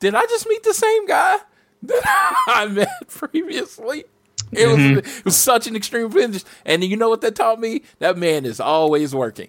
"Did 0.02 0.14
I 0.14 0.22
just 0.26 0.46
meet 0.48 0.62
the 0.64 0.74
same 0.74 1.06
guy 1.06 1.38
that 1.84 2.44
I 2.48 2.66
met 2.66 3.08
previously?" 3.08 4.04
It 4.52 4.66
was 4.68 4.76
Mm-hmm. 4.78 4.98
it 4.98 5.24
was 5.24 5.36
such 5.36 5.66
an 5.66 5.74
extreme 5.76 6.10
finish, 6.10 6.44
and 6.66 6.84
you 6.84 6.96
know 6.96 7.08
what 7.08 7.22
that 7.22 7.34
taught 7.36 7.58
me? 7.58 7.82
That 8.00 8.18
man 8.18 8.44
is 8.44 8.60
always 8.60 9.14
working 9.14 9.48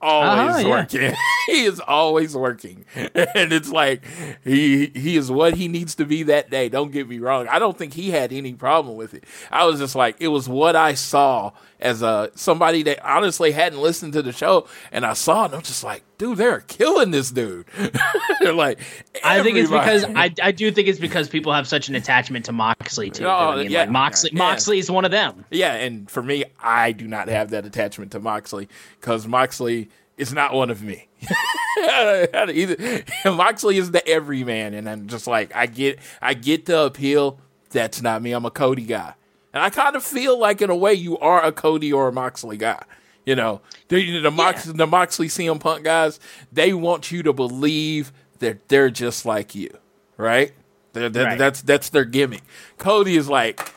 always 0.00 0.50
Uh-huh, 0.50 0.58
yeah. 0.58 0.68
working. 0.68 1.14
he 1.46 1.64
is 1.64 1.80
always 1.80 2.36
working. 2.36 2.84
And 3.34 3.52
it's 3.52 3.70
like 3.70 4.02
he 4.44 4.86
he 4.94 5.16
is 5.16 5.30
what 5.30 5.54
he 5.54 5.66
needs 5.68 5.94
to 5.96 6.04
be 6.04 6.22
that 6.24 6.50
day. 6.50 6.68
Don't 6.68 6.92
get 6.92 7.08
me 7.08 7.18
wrong. 7.18 7.48
I 7.48 7.58
don't 7.58 7.76
think 7.78 7.94
he 7.94 8.10
had 8.10 8.32
any 8.32 8.52
problem 8.52 8.96
with 8.96 9.14
it. 9.14 9.24
I 9.50 9.64
was 9.64 9.78
just 9.80 9.94
like 9.94 10.16
it 10.20 10.28
was 10.28 10.48
what 10.48 10.76
I 10.76 10.92
saw 10.94 11.52
as 11.80 12.02
a 12.02 12.30
somebody 12.34 12.82
that 12.82 12.98
honestly 13.04 13.52
hadn't 13.52 13.80
listened 13.80 14.12
to 14.14 14.22
the 14.22 14.32
show 14.32 14.66
and 14.92 15.06
I 15.06 15.14
saw 15.14 15.42
it 15.42 15.46
and 15.46 15.54
I'm 15.54 15.62
just 15.62 15.84
like, 15.84 16.02
dude, 16.18 16.38
they're 16.38 16.60
killing 16.60 17.10
this 17.10 17.30
dude. 17.30 17.66
they're 18.40 18.52
like 18.52 18.78
I 19.22 19.42
think 19.42 19.56
it's 19.56 19.70
because 19.70 20.04
I, 20.04 20.32
I 20.42 20.52
do 20.52 20.70
think 20.70 20.88
it's 20.88 20.98
because 20.98 21.28
people 21.28 21.52
have 21.52 21.66
such 21.66 21.88
an 21.88 21.94
attachment 21.94 22.44
to 22.46 22.52
Moxley 22.52 23.10
too. 23.10 23.24
Oh, 23.26 23.50
I 23.50 23.56
mean, 23.56 23.70
yeah. 23.70 23.80
like 23.80 23.90
Moxley, 23.90 24.30
Yeah. 24.32 24.38
Moxley 24.38 24.78
is 24.78 24.90
one 24.90 25.04
of 25.04 25.10
them. 25.10 25.44
Yeah, 25.50 25.74
and 25.74 26.10
for 26.10 26.22
me, 26.22 26.44
I 26.60 26.92
do 26.92 27.06
not 27.06 27.28
have 27.28 27.50
that 27.50 27.64
attachment 27.66 28.12
to 28.12 28.20
Moxley 28.20 28.68
because 29.00 29.26
Moxley 29.26 29.90
is 30.16 30.32
not 30.32 30.54
one 30.54 30.70
of 30.70 30.82
me. 30.82 31.08
Either, 31.78 33.02
Moxley 33.24 33.78
is 33.78 33.90
the 33.90 34.06
everyman, 34.06 34.74
and 34.74 34.88
I'm 34.88 35.08
just 35.08 35.26
like, 35.26 35.54
I 35.54 35.66
get, 35.66 35.98
I 36.22 36.34
get 36.34 36.66
the 36.66 36.84
appeal. 36.84 37.40
That's 37.70 38.00
not 38.00 38.22
me. 38.22 38.32
I'm 38.32 38.44
a 38.44 38.50
Cody 38.50 38.84
guy, 38.84 39.14
and 39.52 39.62
I 39.62 39.70
kind 39.70 39.96
of 39.96 40.04
feel 40.04 40.38
like, 40.38 40.62
in 40.62 40.70
a 40.70 40.76
way, 40.76 40.94
you 40.94 41.18
are 41.18 41.42
a 41.42 41.50
Cody 41.50 41.92
or 41.92 42.08
a 42.08 42.12
Moxley 42.12 42.56
guy. 42.56 42.82
You 43.26 43.34
know, 43.36 43.60
the 43.88 44.20
the, 44.20 44.30
Mox, 44.30 44.64
the 44.64 44.86
Moxley 44.86 45.28
CM 45.28 45.58
Punk 45.58 45.82
guys, 45.84 46.20
they 46.52 46.72
want 46.74 47.10
you 47.10 47.22
to 47.22 47.32
believe 47.32 48.12
that 48.40 48.68
they're 48.68 48.90
just 48.90 49.24
like 49.24 49.54
you, 49.54 49.70
right? 50.16 50.52
They're- 50.92 51.08
they're- 51.08 51.24
Right. 51.24 51.38
That's 51.38 51.62
that's 51.62 51.88
their 51.88 52.04
gimmick. 52.04 52.42
Cody 52.78 53.16
is 53.16 53.28
like, 53.28 53.72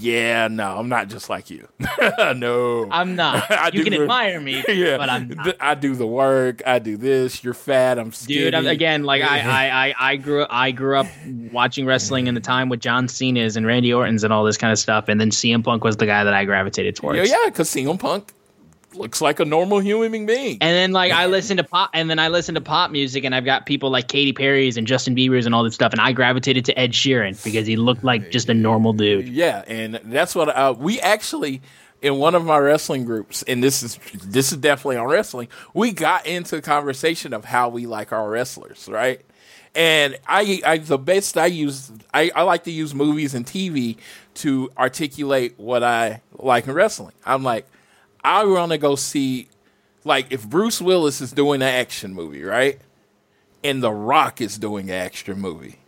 yeah, 0.00 0.48
no, 0.48 0.78
I'm 0.78 0.88
not 0.88 1.08
just 1.08 1.28
like 1.28 1.50
you. 1.50 1.68
no, 2.34 2.88
I'm 2.90 3.14
not. 3.14 3.44
I 3.50 3.70
you 3.72 3.84
can 3.84 3.92
the- 3.92 4.00
admire 4.02 4.40
me, 4.40 4.64
yeah, 4.68 4.96
but 4.96 5.10
I'm 5.10 5.28
not. 5.28 5.56
I 5.60 5.74
do 5.74 5.94
the 5.94 6.06
work. 6.06 6.62
I 6.66 6.78
do 6.78 6.96
this. 6.96 7.44
You're 7.44 7.52
fat. 7.54 7.98
I'm 7.98 8.12
skinny. 8.12 8.40
Dude, 8.40 8.54
I'm, 8.54 8.66
again, 8.66 9.04
like 9.04 9.22
I, 9.22 9.40
I, 9.40 9.88
I, 9.88 9.94
I 10.12 10.16
grew, 10.16 10.46
I 10.48 10.70
grew 10.70 10.96
up 10.96 11.06
watching 11.52 11.84
wrestling 11.84 12.26
in 12.26 12.34
the 12.34 12.40
time 12.40 12.70
with 12.70 12.80
John 12.80 13.06
Cena's 13.08 13.56
and 13.56 13.66
Randy 13.66 13.92
Orton's 13.92 14.24
and 14.24 14.32
all 14.32 14.44
this 14.44 14.56
kind 14.56 14.72
of 14.72 14.78
stuff, 14.78 15.08
and 15.08 15.20
then 15.20 15.30
CM 15.30 15.62
Punk 15.62 15.84
was 15.84 15.98
the 15.98 16.06
guy 16.06 16.24
that 16.24 16.32
I 16.34 16.44
gravitated 16.46 16.96
towards. 16.96 17.18
yeah, 17.18 17.36
yeah, 17.44 17.50
because 17.50 17.68
CM 17.68 17.98
Punk 17.98 18.32
looks 18.94 19.20
like 19.20 19.40
a 19.40 19.44
normal 19.44 19.78
human 19.78 20.26
being. 20.26 20.58
And 20.60 20.74
then 20.74 20.92
like 20.92 21.12
I 21.12 21.26
listen 21.36 21.56
to 21.58 21.64
pop, 21.64 21.90
and 21.94 22.08
then 22.10 22.18
I 22.18 22.28
listen 22.28 22.54
to 22.54 22.60
pop 22.60 22.90
music, 22.90 23.24
and 23.24 23.34
I've 23.34 23.44
got 23.44 23.66
people 23.66 23.90
like 23.90 24.08
Katy 24.08 24.32
Perry's 24.32 24.76
and 24.76 24.86
Justin 24.86 25.14
Bieber's 25.14 25.46
and 25.46 25.54
all 25.54 25.64
this 25.64 25.74
stuff, 25.74 25.92
and 25.92 26.00
I 26.00 26.12
gravitated 26.12 26.64
to 26.66 26.78
Ed 26.78 26.92
Sheeran 26.92 27.42
because 27.44 27.66
he 27.66 27.76
looked 27.76 28.04
like 28.04 28.30
just 28.30 28.48
a 28.48 28.54
normal 28.54 28.92
dude. 28.92 29.28
Yeah, 29.28 29.64
and 29.66 30.00
that's 30.04 30.34
what 30.34 30.48
uh, 30.48 30.74
we 30.76 31.00
actually 31.00 31.62
in 32.02 32.16
one 32.16 32.34
of 32.34 32.44
my 32.44 32.58
wrestling 32.58 33.04
groups, 33.04 33.42
and 33.44 33.62
this 33.62 33.82
is 33.82 33.98
this 34.24 34.52
is 34.52 34.58
definitely 34.58 34.96
on 34.96 35.06
wrestling. 35.06 35.48
We 35.72 35.92
got 35.92 36.26
into 36.26 36.56
a 36.56 36.60
conversation 36.60 37.32
of 37.32 37.44
how 37.44 37.68
we 37.68 37.86
like 37.86 38.12
our 38.12 38.28
wrestlers, 38.28 38.88
right? 38.90 39.20
And 39.74 40.18
I, 40.26 40.60
I 40.66 40.78
the 40.78 40.98
best 40.98 41.38
I 41.38 41.46
use, 41.46 41.90
I, 42.12 42.30
I 42.34 42.42
like 42.42 42.64
to 42.64 42.70
use 42.70 42.94
movies 42.94 43.34
and 43.34 43.46
TV 43.46 43.96
to 44.34 44.70
articulate 44.76 45.54
what 45.56 45.82
I 45.82 46.20
like 46.34 46.66
in 46.66 46.74
wrestling. 46.74 47.14
I'm 47.24 47.42
like, 47.42 47.66
I 48.24 48.44
want 48.44 48.72
to 48.72 48.78
go 48.78 48.96
see, 48.96 49.48
like, 50.04 50.26
if 50.30 50.48
Bruce 50.48 50.80
Willis 50.80 51.20
is 51.20 51.32
doing 51.32 51.62
an 51.62 51.68
action 51.68 52.14
movie, 52.14 52.42
right? 52.42 52.80
And 53.64 53.82
The 53.82 53.92
Rock 53.92 54.40
is 54.40 54.58
doing 54.58 54.90
an 54.90 54.96
action 54.96 55.40
movie. 55.40 55.78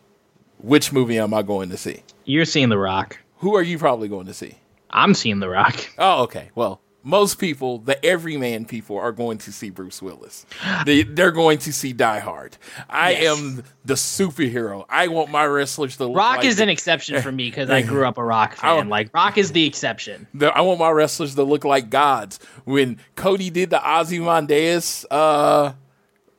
Which 0.58 0.92
movie 0.92 1.18
am 1.18 1.34
I 1.34 1.42
going 1.42 1.70
to 1.70 1.76
see? 1.76 2.02
You're 2.24 2.44
seeing 2.44 2.68
The 2.68 2.78
Rock. 2.78 3.18
Who 3.38 3.54
are 3.56 3.62
you 3.62 3.78
probably 3.78 4.08
going 4.08 4.26
to 4.26 4.34
see? 4.34 4.58
I'm 4.90 5.14
seeing 5.14 5.40
The 5.40 5.48
Rock. 5.48 5.74
Oh, 5.98 6.22
okay. 6.24 6.50
Well, 6.54 6.80
most 7.04 7.38
people, 7.38 7.78
the 7.78 8.02
everyman 8.04 8.64
people, 8.64 8.98
are 8.98 9.12
going 9.12 9.38
to 9.38 9.52
see 9.52 9.68
Bruce 9.70 10.00
Willis. 10.02 10.46
They, 10.86 11.02
they're 11.02 11.30
going 11.30 11.58
to 11.58 11.72
see 11.72 11.92
Die 11.92 12.18
Hard. 12.18 12.56
I 12.88 13.12
Yes. 13.12 13.38
am 13.38 13.62
the 13.84 13.94
superhero. 13.94 14.86
I 14.88 15.08
want 15.08 15.30
my 15.30 15.44
wrestlers 15.44 15.96
to 15.98 16.06
look 16.06 16.16
Rock 16.16 16.36
like 16.38 16.46
is 16.46 16.60
an 16.60 16.68
exception 16.70 17.20
for 17.20 17.30
me 17.30 17.50
because 17.50 17.68
I 17.70 17.82
grew 17.92 18.06
up 18.06 18.16
a 18.18 18.24
Rock 18.24 18.56
fan. 18.56 18.88
Like 18.88 19.12
Rock 19.14 19.36
is 19.38 19.52
the 19.52 19.66
exception. 19.66 20.26
the, 20.34 20.46
I 20.48 20.62
want 20.62 20.80
my 20.80 20.90
wrestlers 20.90 21.34
to 21.34 21.42
look 21.44 21.64
like 21.64 21.90
gods. 21.90 22.40
When 22.64 22.98
Cody 23.16 23.50
did 23.50 23.70
the 23.70 23.80
Ozymandias 23.86 25.04
uh, 25.10 25.72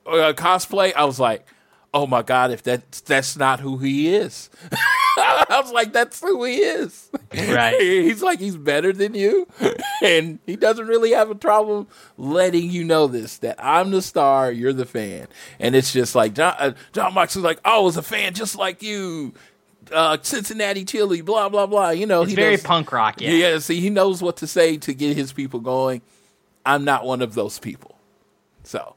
uh, 0.05 0.33
cosplay, 0.33 0.93
I 0.95 1.05
was 1.05 1.19
like, 1.19 1.45
"Oh 1.95 2.05
my 2.05 2.21
god! 2.21 2.51
If 2.51 2.61
that 2.63 2.91
that's 3.07 3.35
not 3.37 3.59
who 3.61 3.77
he 3.79 4.13
is." 4.13 4.49
I 5.17 5.61
was 5.63 5.71
like, 5.71 5.93
"That's 5.93 6.19
who 6.21 6.43
he 6.43 6.57
is." 6.57 7.09
Right. 7.33 7.75
he's 7.79 8.21
like 8.21 8.39
he's 8.39 8.57
better 8.57 8.91
than 8.93 9.13
you, 9.15 9.47
and 10.03 10.39
he 10.45 10.55
doesn't 10.57 10.85
really 10.87 11.11
have 11.13 11.29
a 11.29 11.35
problem 11.35 11.87
letting 12.17 12.69
you 12.69 12.83
know 12.83 13.07
this 13.07 13.37
that 13.39 13.55
I'm 13.63 13.91
the 13.91 14.01
star, 14.01 14.51
you're 14.51 14.73
the 14.73 14.85
fan, 14.85 15.27
and 15.59 15.75
it's 15.75 15.93
just 15.93 16.13
like 16.15 16.33
Jon 16.35 16.53
uh, 16.59 16.73
Jon 16.93 17.13
Moxley's 17.13 17.45
like, 17.45 17.59
"Oh, 17.65 17.81
I 17.81 17.83
was 17.83 17.97
a 17.97 18.03
fan 18.03 18.33
just 18.33 18.55
like 18.57 18.83
you." 18.83 19.33
Uh, 19.91 20.17
Cincinnati 20.21 20.83
chili, 20.83 21.21
blah 21.21 21.47
blah 21.47 21.67
blah. 21.67 21.91
You 21.91 22.07
know, 22.07 22.23
It's 22.23 22.31
he 22.31 22.35
very 22.35 22.55
does- 22.55 22.63
punk 22.63 22.91
rock. 22.91 23.21
Yeah. 23.21 23.31
yeah, 23.31 23.59
see, 23.59 23.79
he 23.79 23.89
knows 23.91 24.19
what 24.21 24.37
to 24.37 24.47
say 24.47 24.77
to 24.77 24.93
get 24.95 25.15
his 25.15 25.31
people 25.31 25.59
going. 25.59 26.01
I'm 26.65 26.83
not 26.83 27.05
one 27.05 27.21
of 27.21 27.35
those 27.35 27.59
people. 27.59 27.95
So, 28.63 28.95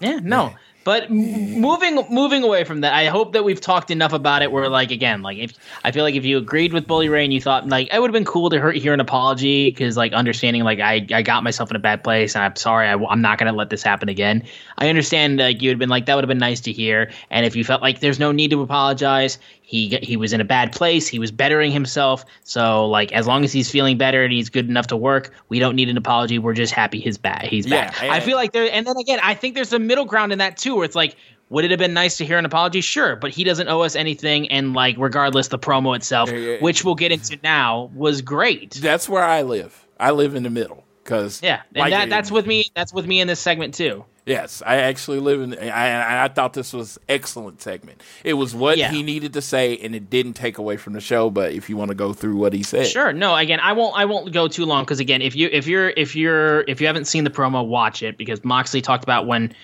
Yeah, 0.00 0.20
no. 0.22 0.54
But 0.86 1.10
m- 1.10 1.60
moving 1.60 1.96
moving 2.10 2.44
away 2.44 2.62
from 2.62 2.82
that, 2.82 2.94
I 2.94 3.06
hope 3.06 3.32
that 3.32 3.42
we've 3.42 3.60
talked 3.60 3.90
enough 3.90 4.12
about 4.12 4.42
it. 4.42 4.52
Where 4.52 4.68
like 4.68 4.92
again, 4.92 5.20
like 5.20 5.36
if 5.36 5.52
I 5.82 5.90
feel 5.90 6.04
like 6.04 6.14
if 6.14 6.24
you 6.24 6.38
agreed 6.38 6.72
with 6.72 6.86
Bully 6.86 7.08
Ray 7.08 7.24
and 7.24 7.32
you 7.32 7.40
thought 7.40 7.68
like 7.68 7.92
it 7.92 8.00
would 8.00 8.08
have 8.08 8.12
been 8.12 8.24
cool 8.24 8.50
to 8.50 8.56
hear, 8.56 8.70
hear 8.70 8.94
an 8.94 9.00
apology 9.00 9.68
because 9.68 9.96
like 9.96 10.12
understanding 10.12 10.62
like 10.62 10.78
I, 10.78 11.04
I 11.12 11.22
got 11.22 11.42
myself 11.42 11.70
in 11.70 11.76
a 11.76 11.80
bad 11.80 12.04
place 12.04 12.36
and 12.36 12.44
I'm 12.44 12.54
sorry 12.54 12.86
I, 12.86 12.92
am 12.92 13.20
not 13.20 13.38
gonna 13.38 13.52
let 13.52 13.68
this 13.68 13.82
happen 13.82 14.08
again. 14.08 14.44
I 14.78 14.88
understand 14.88 15.40
like 15.40 15.60
you 15.60 15.70
had 15.70 15.78
been 15.80 15.88
like 15.88 16.06
that 16.06 16.14
would 16.14 16.22
have 16.22 16.28
been 16.28 16.38
nice 16.38 16.60
to 16.60 16.72
hear. 16.72 17.10
And 17.30 17.44
if 17.44 17.56
you 17.56 17.64
felt 17.64 17.82
like 17.82 17.98
there's 17.98 18.20
no 18.20 18.30
need 18.30 18.52
to 18.52 18.62
apologize, 18.62 19.38
he 19.66 19.98
he 20.00 20.16
was 20.16 20.32
in 20.32 20.40
a 20.40 20.44
bad 20.44 20.70
place. 20.70 21.08
He 21.08 21.18
was 21.18 21.32
bettering 21.32 21.72
himself. 21.72 22.24
So 22.44 22.86
like 22.86 23.10
as 23.10 23.26
long 23.26 23.42
as 23.42 23.52
he's 23.52 23.68
feeling 23.68 23.98
better 23.98 24.22
and 24.22 24.32
he's 24.32 24.48
good 24.48 24.68
enough 24.68 24.86
to 24.86 24.96
work, 24.96 25.32
we 25.48 25.58
don't 25.58 25.74
need 25.74 25.88
an 25.88 25.96
apology. 25.96 26.38
We're 26.38 26.54
just 26.54 26.72
happy 26.72 27.00
he's 27.00 27.18
back. 27.18 27.42
He's 27.42 27.66
Yeah, 27.66 27.90
back. 27.90 28.02
I 28.04 28.20
feel 28.20 28.36
like 28.36 28.52
there, 28.52 28.70
and 28.72 28.86
then 28.86 28.96
again, 28.96 29.18
I 29.20 29.34
think 29.34 29.56
there's 29.56 29.72
a 29.72 29.80
middle 29.80 30.04
ground 30.04 30.32
in 30.32 30.38
that 30.38 30.56
too, 30.56 30.75
where 30.76 30.84
it's 30.84 30.94
like, 30.96 31.16
would 31.48 31.64
it 31.64 31.70
have 31.70 31.78
been 31.78 31.94
nice 31.94 32.16
to 32.18 32.24
hear 32.24 32.38
an 32.38 32.44
apology? 32.44 32.80
Sure, 32.80 33.16
but 33.16 33.30
he 33.30 33.44
doesn't 33.44 33.68
owe 33.68 33.82
us 33.82 33.94
anything, 33.96 34.48
and 34.50 34.74
like, 34.74 34.96
regardless, 34.98 35.48
the 35.48 35.58
promo 35.58 35.94
itself, 35.96 36.30
Yeah, 36.30 36.36
yeah. 36.38 36.56
which 36.58 36.84
we'll 36.84 36.94
get 36.96 37.12
into 37.12 37.38
now, 37.42 37.90
was 37.94 38.20
great. 38.22 38.72
that's 38.72 39.08
where 39.08 39.24
I 39.24 39.42
live. 39.42 39.86
I 39.98 40.10
live 40.10 40.34
in 40.34 40.42
the 40.42 40.50
middle 40.50 40.84
because 41.04 41.40
Yeah, 41.42 41.62
and 41.74 41.92
that 41.92 42.08
that's 42.10 42.30
with 42.30 42.46
me. 42.46 42.70
That's 42.74 42.92
with 42.92 43.06
me 43.06 43.20
in 43.20 43.28
this 43.28 43.40
segment 43.40 43.74
too. 43.74 44.04
Yes, 44.26 44.60
I 44.66 44.78
actually 44.78 45.20
live 45.20 45.40
in. 45.40 45.54
I, 45.56 46.24
I 46.24 46.28
thought 46.28 46.52
this 46.52 46.72
was 46.72 46.98
excellent 47.08 47.62
segment. 47.62 48.02
It 48.24 48.32
was 48.34 48.56
what 48.56 48.76
Yeah. 48.76 48.90
he 48.90 49.04
needed 49.04 49.34
to 49.34 49.40
say, 49.40 49.76
and 49.78 49.94
it 49.94 50.10
didn't 50.10 50.32
take 50.32 50.58
away 50.58 50.76
from 50.76 50.94
the 50.94 51.00
show. 51.00 51.30
But 51.30 51.52
if 51.52 51.70
you 51.70 51.76
want 51.76 51.90
to 51.90 51.94
go 51.94 52.12
through 52.12 52.36
what 52.36 52.52
he 52.52 52.64
said, 52.64 52.88
Sure. 52.88 53.12
No, 53.12 53.36
again, 53.36 53.60
I 53.60 53.72
won't. 53.72 53.96
I 53.96 54.04
won't 54.04 54.32
go 54.32 54.48
too 54.48 54.64
long 54.66 54.82
because 54.82 54.98
again, 54.98 55.22
if 55.22 55.36
you 55.36 55.48
if 55.52 55.68
you're 55.68 55.90
if 55.90 56.16
you're 56.16 56.62
if 56.62 56.80
you 56.80 56.88
haven't 56.88 57.04
seen 57.04 57.22
the 57.22 57.30
promo, 57.30 57.64
watch 57.64 58.02
it 58.02 58.18
because 58.18 58.44
Moxley 58.44 58.82
talked 58.82 59.04
about 59.04 59.28
when 59.28 59.54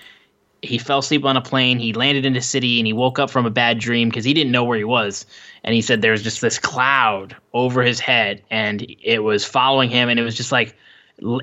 he 0.63 0.77
fell 0.77 0.99
asleep 0.99 1.25
on 1.25 1.37
a 1.37 1.41
plane, 1.41 1.79
he 1.79 1.93
landed 1.93 2.25
in 2.25 2.33
the 2.33 2.41
city, 2.41 2.79
and 2.79 2.87
he 2.87 2.93
woke 2.93 3.19
up 3.19 3.29
from 3.29 3.45
a 3.45 3.51
bad 3.51 3.79
dream 3.79 4.09
because 4.09 4.25
he 4.25 4.33
didn't 4.33 4.51
know 4.51 4.63
where 4.63 4.77
he 4.77 4.83
was, 4.83 5.25
and 5.63 5.75
he 5.75 5.81
said 5.81 6.01
there 6.01 6.11
was 6.11 6.23
just 6.23 6.41
this 6.41 6.57
cloud 6.57 7.35
over 7.53 7.83
his 7.83 7.99
head, 7.99 8.41
and 8.49 8.85
it 9.03 9.23
was 9.23 9.45
following 9.45 9.89
him, 9.89 10.09
and 10.09 10.19
it 10.19 10.23
was 10.23 10.35
just 10.35 10.51
like 10.51 10.75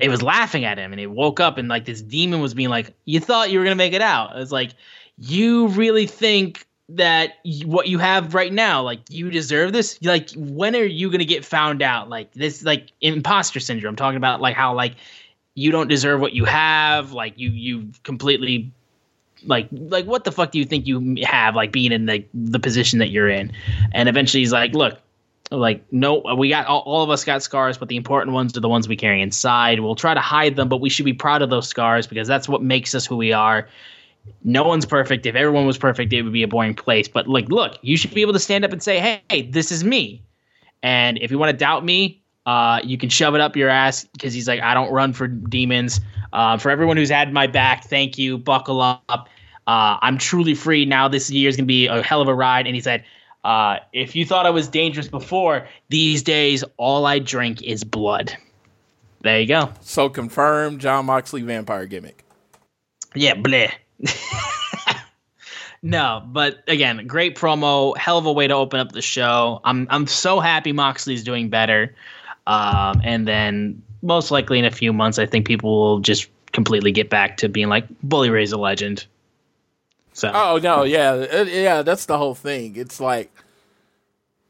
it 0.01 0.09
was 0.09 0.21
laughing 0.21 0.65
at 0.65 0.77
him, 0.77 0.91
and 0.91 0.99
he 0.99 1.07
woke 1.07 1.39
up, 1.39 1.57
and 1.57 1.69
like 1.69 1.85
this 1.85 2.01
demon 2.01 2.41
was 2.41 2.53
being 2.53 2.69
like, 2.69 2.93
"You 3.05 3.19
thought 3.19 3.51
you 3.51 3.59
were 3.59 3.65
gonna 3.65 3.75
make 3.75 3.93
it 3.93 4.01
out?" 4.01 4.35
It 4.35 4.39
was 4.39 4.51
like, 4.51 4.71
you 5.17 5.67
really 5.67 6.07
think 6.07 6.65
that 6.89 7.35
what 7.65 7.87
you 7.87 7.97
have 7.99 8.33
right 8.33 8.51
now 8.51 8.81
like 8.81 8.99
you 9.09 9.31
deserve 9.31 9.71
this? 9.71 9.97
Like 10.01 10.29
when 10.35 10.75
are 10.75 10.83
you 10.83 11.09
gonna 11.09 11.25
get 11.25 11.45
found 11.45 11.81
out? 11.81 12.09
Like 12.09 12.33
this 12.33 12.63
like 12.63 12.91
imposter 12.99 13.59
syndrome. 13.59 13.95
Talking 13.95 14.17
about 14.17 14.41
like 14.41 14.55
how 14.55 14.73
like 14.73 14.95
you 15.55 15.71
don't 15.71 15.87
deserve 15.87 16.19
what 16.19 16.33
you 16.33 16.45
have 16.45 17.13
like 17.13 17.37
you 17.37 17.49
you 17.49 17.91
completely 18.03 18.73
like 19.45 19.67
like 19.71 20.05
what 20.05 20.23
the 20.23 20.31
fuck 20.31 20.51
do 20.51 20.59
you 20.59 20.65
think 20.65 20.87
you 20.87 21.15
have 21.23 21.55
like 21.55 21.71
being 21.71 21.91
in 21.91 22.05
the 22.05 22.25
the 22.33 22.59
position 22.59 22.99
that 22.99 23.09
you're 23.09 23.29
in 23.29 23.51
and 23.93 24.07
eventually 24.09 24.41
he's 24.41 24.51
like 24.51 24.73
look 24.73 24.99
like 25.51 25.83
no 25.91 26.23
we 26.37 26.49
got 26.49 26.65
all, 26.67 26.81
all 26.81 27.03
of 27.03 27.09
us 27.09 27.23
got 27.23 27.43
scars 27.43 27.77
but 27.77 27.87
the 27.87 27.97
important 27.97 28.33
ones 28.33 28.55
are 28.55 28.61
the 28.61 28.69
ones 28.69 28.87
we 28.87 28.95
carry 28.95 29.21
inside 29.21 29.79
we'll 29.79 29.95
try 29.95 30.13
to 30.13 30.21
hide 30.21 30.55
them 30.55 30.69
but 30.69 30.77
we 30.77 30.89
should 30.89 31.05
be 31.05 31.13
proud 31.13 31.41
of 31.41 31.49
those 31.49 31.67
scars 31.67 32.07
because 32.07 32.27
that's 32.27 32.47
what 32.47 32.61
makes 32.61 32.95
us 32.95 33.05
who 33.05 33.17
we 33.17 33.33
are 33.33 33.67
no 34.43 34.63
one's 34.63 34.85
perfect. 34.85 35.25
If 35.25 35.35
everyone 35.35 35.65
was 35.65 35.77
perfect, 35.77 36.13
it 36.13 36.21
would 36.21 36.33
be 36.33 36.43
a 36.43 36.47
boring 36.47 36.75
place. 36.75 37.07
But 37.07 37.27
like, 37.27 37.49
look, 37.49 37.77
you 37.81 37.97
should 37.97 38.13
be 38.13 38.21
able 38.21 38.33
to 38.33 38.39
stand 38.39 38.65
up 38.65 38.71
and 38.71 38.81
say, 38.81 38.99
"Hey, 38.99 39.21
hey 39.29 39.41
this 39.43 39.71
is 39.71 39.83
me." 39.83 40.21
And 40.83 41.17
if 41.19 41.31
you 41.31 41.37
want 41.37 41.51
to 41.51 41.57
doubt 41.57 41.85
me, 41.85 42.20
uh, 42.45 42.79
you 42.83 42.97
can 42.97 43.09
shove 43.09 43.35
it 43.35 43.41
up 43.41 43.55
your 43.55 43.69
ass 43.69 44.05
because 44.13 44.33
he's 44.33 44.47
like, 44.47 44.61
I 44.61 44.73
don't 44.73 44.91
run 44.91 45.13
for 45.13 45.27
demons. 45.27 46.01
Uh, 46.33 46.57
for 46.57 46.69
everyone 46.69 46.97
who's 46.97 47.09
had 47.09 47.31
my 47.33 47.47
back, 47.47 47.85
thank 47.85 48.17
you. 48.17 48.37
Buckle 48.37 48.81
up. 48.81 49.29
Uh, 49.67 49.97
I'm 50.01 50.17
truly 50.17 50.55
free 50.55 50.85
now. 50.85 51.07
This 51.07 51.29
year 51.29 51.49
is 51.49 51.55
gonna 51.55 51.67
be 51.67 51.87
a 51.87 52.01
hell 52.01 52.21
of 52.21 52.27
a 52.27 52.33
ride. 52.33 52.65
And 52.65 52.75
he 52.75 52.81
said, 52.81 53.03
uh, 53.43 53.77
if 53.93 54.15
you 54.15 54.25
thought 54.25 54.45
I 54.45 54.49
was 54.49 54.67
dangerous 54.67 55.07
before, 55.07 55.67
these 55.89 56.23
days 56.23 56.63
all 56.77 57.05
I 57.05 57.19
drink 57.19 57.61
is 57.61 57.83
blood. 57.83 58.35
There 59.21 59.39
you 59.39 59.47
go. 59.47 59.71
So 59.81 60.09
confirmed, 60.09 60.81
Jon 60.81 61.05
Moxley 61.05 61.43
vampire 61.43 61.85
gimmick. 61.85 62.23
Yeah, 63.13 63.35
bleh. 63.35 63.71
no, 65.83 66.23
but 66.25 66.63
again, 66.67 67.05
great 67.05 67.35
promo, 67.35 67.95
hell 67.97 68.17
of 68.17 68.25
a 68.25 68.31
way 68.31 68.47
to 68.47 68.55
open 68.55 68.79
up 68.79 68.93
the 68.93 69.01
show. 69.01 69.61
I'm 69.63 69.85
I'm 69.89 70.07
so 70.07 70.39
happy 70.39 70.71
Moxley's 70.71 71.23
doing 71.23 71.49
better. 71.49 71.95
Um, 72.47 73.01
and 73.03 73.27
then 73.27 73.81
most 74.01 74.31
likely 74.31 74.59
in 74.59 74.65
a 74.65 74.71
few 74.71 74.93
months, 74.93 75.19
I 75.19 75.25
think 75.25 75.45
people 75.45 75.69
will 75.69 75.99
just 75.99 76.29
completely 76.51 76.91
get 76.91 77.09
back 77.09 77.37
to 77.37 77.49
being 77.49 77.69
like 77.69 77.85
Bully 78.03 78.29
Ray's 78.29 78.51
a 78.51 78.57
legend. 78.57 79.05
So 80.13 80.31
Oh 80.33 80.59
no, 80.61 80.83
yeah, 80.83 81.11
uh, 81.11 81.43
yeah, 81.43 81.81
that's 81.83 82.05
the 82.05 82.17
whole 82.17 82.35
thing. 82.35 82.75
It's 82.75 82.99
like 82.99 83.31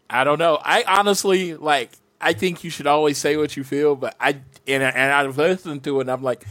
I 0.09 0.23
don't 0.23 0.39
know. 0.39 0.59
I 0.61 0.83
honestly 0.87 1.55
like 1.55 1.91
I 2.19 2.33
think 2.33 2.63
you 2.63 2.69
should 2.69 2.87
always 2.87 3.17
say 3.17 3.37
what 3.37 3.55
you 3.55 3.63
feel, 3.63 3.95
but 3.95 4.15
I 4.19 4.31
and 4.67 4.83
and 4.83 5.11
I've 5.11 5.37
listened 5.37 5.83
to 5.83 5.99
it 5.99 6.01
and 6.01 6.11
I'm 6.11 6.23
like 6.23 6.45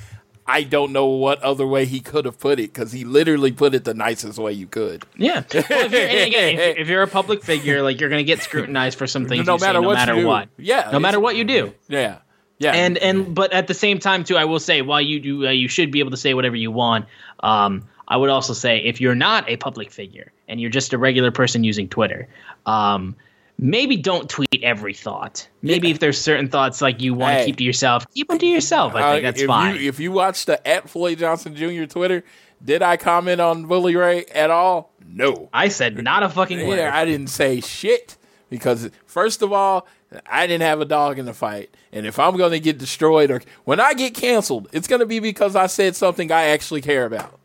I 0.51 0.65
don't 0.65 0.93
know 0.93 1.07
what 1.07 1.41
other 1.43 1.65
way 1.65 1.85
he 1.87 2.01
could 2.01 2.25
have 2.25 2.41
put 2.41 2.59
it 2.59 2.73
because 2.73 2.91
he 2.91 3.05
literally 3.05 3.53
put 3.53 3.73
it 3.73 3.85
the 3.85 3.95
nicest 3.95 4.37
way 4.37 4.53
you 4.53 4.67
could. 4.67 5.05
Yeah. 5.17 5.45
Well, 5.53 5.65
if, 5.85 5.93
you're, 5.93 6.03
again, 6.03 6.59
if, 6.59 6.77
if, 6.79 6.89
you're 6.89 7.03
a 7.03 7.07
public 7.07 7.45
figure, 7.45 7.83
like 7.83 8.01
you're 8.01 8.09
going 8.09 8.19
to 8.19 8.25
get 8.25 8.41
scrutinized 8.41 8.99
for 8.99 9.07
some 9.07 9.27
things. 9.27 9.47
No 9.47 9.59
matter 9.59 9.79
say, 9.79 9.81
no 9.81 9.83
what. 9.83 9.95
matter 9.95 10.27
what. 10.27 10.49
Yeah. 10.57 10.91
No 10.93 10.99
matter 10.99 11.21
what 11.21 11.37
you 11.37 11.45
do. 11.45 11.73
Yeah. 11.89 12.19
Yeah. 12.59 12.73
And 12.73 12.99
and 12.99 13.35
but 13.35 13.53
at 13.53 13.69
the 13.69 13.75
same 13.75 14.01
time 14.01 14.25
too, 14.25 14.37
I 14.37 14.45
will 14.45 14.59
say 14.59 14.83
while 14.83 15.01
you 15.01 15.21
do, 15.21 15.47
uh, 15.47 15.51
you 15.51 15.69
should 15.69 15.93
be 15.93 16.01
able 16.01 16.11
to 16.11 16.17
say 16.17 16.35
whatever 16.35 16.57
you 16.57 16.73
want. 16.73 17.07
Um, 17.39 17.89
I 18.07 18.17
would 18.17 18.29
also 18.29 18.53
say 18.53 18.79
if 18.79 19.01
you're 19.01 19.15
not 19.15 19.49
a 19.49 19.57
public 19.57 19.93
figure 19.93 20.33
and 20.49 20.61
you're 20.61 20.71
just 20.71 20.93
a 20.93 20.99
regular 20.99 21.31
person 21.31 21.63
using 21.63 21.89
Twitter, 21.89 22.29
um, 22.67 23.15
maybe 23.61 23.97
don't 23.97 24.29
tweet 24.29 24.63
every 24.63 24.95
thought. 24.95 25.47
Maybe 25.63 25.89
yeah. 25.89 25.95
if 25.95 26.01
there's 26.01 26.21
certain 26.21 26.49
thoughts 26.49 26.81
like 26.81 27.01
you 27.01 27.15
want 27.15 27.35
to 27.35 27.39
hey. 27.41 27.47
keep 27.47 27.57
to 27.59 27.65
yourself, 27.65 28.07
keep 28.13 28.29
them 28.29 28.39
to 28.39 28.47
yourself. 28.47 28.95
I 28.95 29.13
think 29.13 29.25
uh, 29.25 29.29
that's 29.29 29.43
if 29.43 29.47
fine. 29.47 29.77
You, 29.77 29.89
if 29.89 30.01
you 30.01 30.11
watch 30.11 30.47
the 30.47 30.67
at 30.67 30.89
Floyd 30.89 31.19
Johnson 31.19 31.55
Jr. 31.55 31.85
Twitter, 31.85 32.25
did 32.65 32.83
I 32.83 32.97
comment 32.97 33.41
on 33.41 33.67
Bully 33.67 33.95
Ray 33.95 34.25
at 34.27 34.51
all? 34.51 34.93
No. 35.07 35.49
I 35.53 35.69
said 35.69 36.03
not 36.03 36.23
a 36.23 36.29
fucking 36.29 36.67
word. 36.67 36.81
I 36.81 37.05
didn't 37.05 37.29
say 37.29 37.61
shit 37.61 38.17
because 38.49 38.91
first 39.07 39.43
of 39.43 39.53
all, 39.53 39.87
I 40.27 40.47
didn't 40.47 40.63
have 40.63 40.81
a 40.81 40.85
dog 40.85 41.19
in 41.19 41.27
the 41.27 41.35
fight. 41.35 41.75
And 41.93 42.07
if 42.07 42.19
I'm 42.19 42.37
going 42.37 42.53
to 42.53 42.61
get 42.61 42.79
destroyed 42.79 43.31
or 43.31 43.43
when 43.65 43.79
I 43.79 43.95
get 43.95 44.15
canceled, 44.15 44.69
it's 44.73 44.89
going 44.89 45.01
to 45.01 45.07
be 45.07 45.21
because 45.21 45.55
I 45.55 45.67
said 45.67 45.95
something 45.95 46.33
I 46.33 46.47
actually 46.47 46.81
care 46.81 47.05
about. 47.05 47.39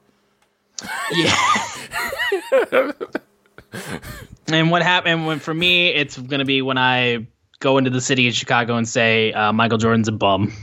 Yeah. 1.14 2.92
and 4.48 4.72
what 4.72 4.82
happened 4.82 5.26
when 5.26 5.40
for 5.40 5.54
me, 5.54 5.90
it's 5.90 6.18
gonna 6.18 6.46
be 6.46 6.62
when 6.62 6.78
I 6.78 7.28
go 7.60 7.78
into 7.78 7.90
the 7.90 8.02
city 8.02 8.28
of 8.28 8.34
Chicago 8.34 8.76
and 8.76 8.88
say 8.88 9.34
uh, 9.34 9.52
Michael 9.52 9.78
Jordan's 9.78 10.08
a 10.08 10.12
bum. 10.12 10.54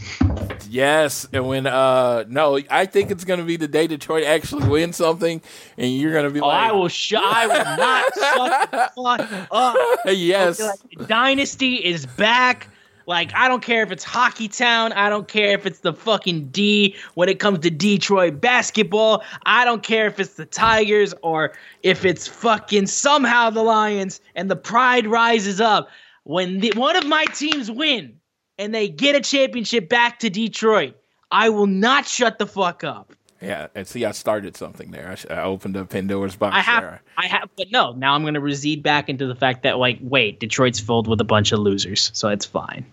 Yes, 0.68 1.26
and 1.32 1.46
when 1.46 1.66
uh 1.66 2.24
no, 2.28 2.58
I 2.70 2.86
think 2.86 3.10
it's 3.10 3.24
gonna 3.24 3.44
be 3.44 3.56
the 3.56 3.68
day 3.68 3.86
Detroit 3.86 4.24
actually 4.24 4.68
wins 4.68 4.96
something, 4.96 5.42
and 5.76 5.96
you're 5.96 6.14
gonna 6.14 6.30
be 6.30 6.40
oh, 6.40 6.46
like, 6.46 6.70
I 6.70 6.72
will 6.72 6.88
shut. 6.88 7.22
I 7.22 7.46
will 7.46 7.76
not 7.76 8.14
shut 8.14 8.70
the 8.70 8.90
fuck 8.96 9.48
up. 9.50 9.76
Yes, 10.06 10.60
like, 10.60 11.08
Dynasty 11.08 11.76
is 11.76 12.06
back. 12.06 12.68
Like, 13.12 13.34
I 13.34 13.46
don't 13.46 13.62
care 13.62 13.82
if 13.82 13.90
it's 13.90 14.04
Hockey 14.04 14.48
Town. 14.48 14.90
I 14.94 15.10
don't 15.10 15.28
care 15.28 15.52
if 15.52 15.66
it's 15.66 15.80
the 15.80 15.92
fucking 15.92 16.46
D 16.46 16.96
when 17.12 17.28
it 17.28 17.40
comes 17.40 17.58
to 17.58 17.68
Detroit 17.68 18.40
basketball. 18.40 19.22
I 19.44 19.66
don't 19.66 19.82
care 19.82 20.06
if 20.06 20.18
it's 20.18 20.36
the 20.36 20.46
Tigers 20.46 21.12
or 21.20 21.52
if 21.82 22.06
it's 22.06 22.26
fucking 22.26 22.86
somehow 22.86 23.50
the 23.50 23.62
Lions 23.62 24.22
and 24.34 24.50
the 24.50 24.56
pride 24.56 25.06
rises 25.06 25.60
up. 25.60 25.90
When 26.24 26.60
the, 26.60 26.72
one 26.74 26.96
of 26.96 27.04
my 27.04 27.26
teams 27.34 27.70
win 27.70 28.18
and 28.56 28.74
they 28.74 28.88
get 28.88 29.14
a 29.14 29.20
championship 29.20 29.90
back 29.90 30.18
to 30.20 30.30
Detroit, 30.30 30.96
I 31.30 31.50
will 31.50 31.66
not 31.66 32.08
shut 32.08 32.38
the 32.38 32.46
fuck 32.46 32.82
up. 32.82 33.12
Yeah, 33.42 33.66
and 33.74 33.86
see, 33.86 34.06
I 34.06 34.12
started 34.12 34.56
something 34.56 34.90
there. 34.90 35.14
I, 35.30 35.34
I 35.34 35.42
opened 35.42 35.76
up 35.76 35.90
Pandora's 35.90 36.36
box. 36.36 36.56
I 36.56 36.60
have, 36.60 36.82
there. 36.82 37.02
I 37.18 37.26
have, 37.26 37.50
but 37.58 37.70
no. 37.70 37.92
Now 37.92 38.14
I'm 38.14 38.22
going 38.22 38.32
to 38.32 38.40
recede 38.40 38.82
back 38.82 39.10
into 39.10 39.26
the 39.26 39.34
fact 39.34 39.64
that, 39.64 39.76
like, 39.76 39.98
wait, 40.00 40.40
Detroit's 40.40 40.80
filled 40.80 41.08
with 41.08 41.20
a 41.20 41.24
bunch 41.24 41.52
of 41.52 41.58
losers, 41.58 42.10
so 42.14 42.28
it's 42.28 42.46
fine. 42.46 42.86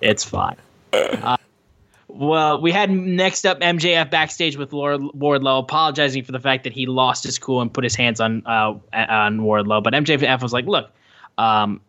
It's 0.00 0.24
fine. 0.24 0.56
Uh, 0.92 1.36
well, 2.08 2.60
we 2.60 2.72
had 2.72 2.90
next 2.90 3.44
up 3.44 3.60
MJF 3.60 4.10
backstage 4.10 4.56
with 4.56 4.72
Lord 4.72 5.00
Wardlow, 5.00 5.60
apologizing 5.60 6.24
for 6.24 6.32
the 6.32 6.40
fact 6.40 6.64
that 6.64 6.72
he 6.72 6.86
lost 6.86 7.24
his 7.24 7.38
cool 7.38 7.60
and 7.60 7.72
put 7.72 7.84
his 7.84 7.94
hands 7.94 8.20
on 8.20 8.42
uh, 8.46 8.74
on 8.92 9.40
Wardlow. 9.40 9.82
But 9.82 9.92
MJF 9.92 10.40
was 10.42 10.52
like, 10.52 10.66
"Look, 10.66 10.90
um, 11.36 11.80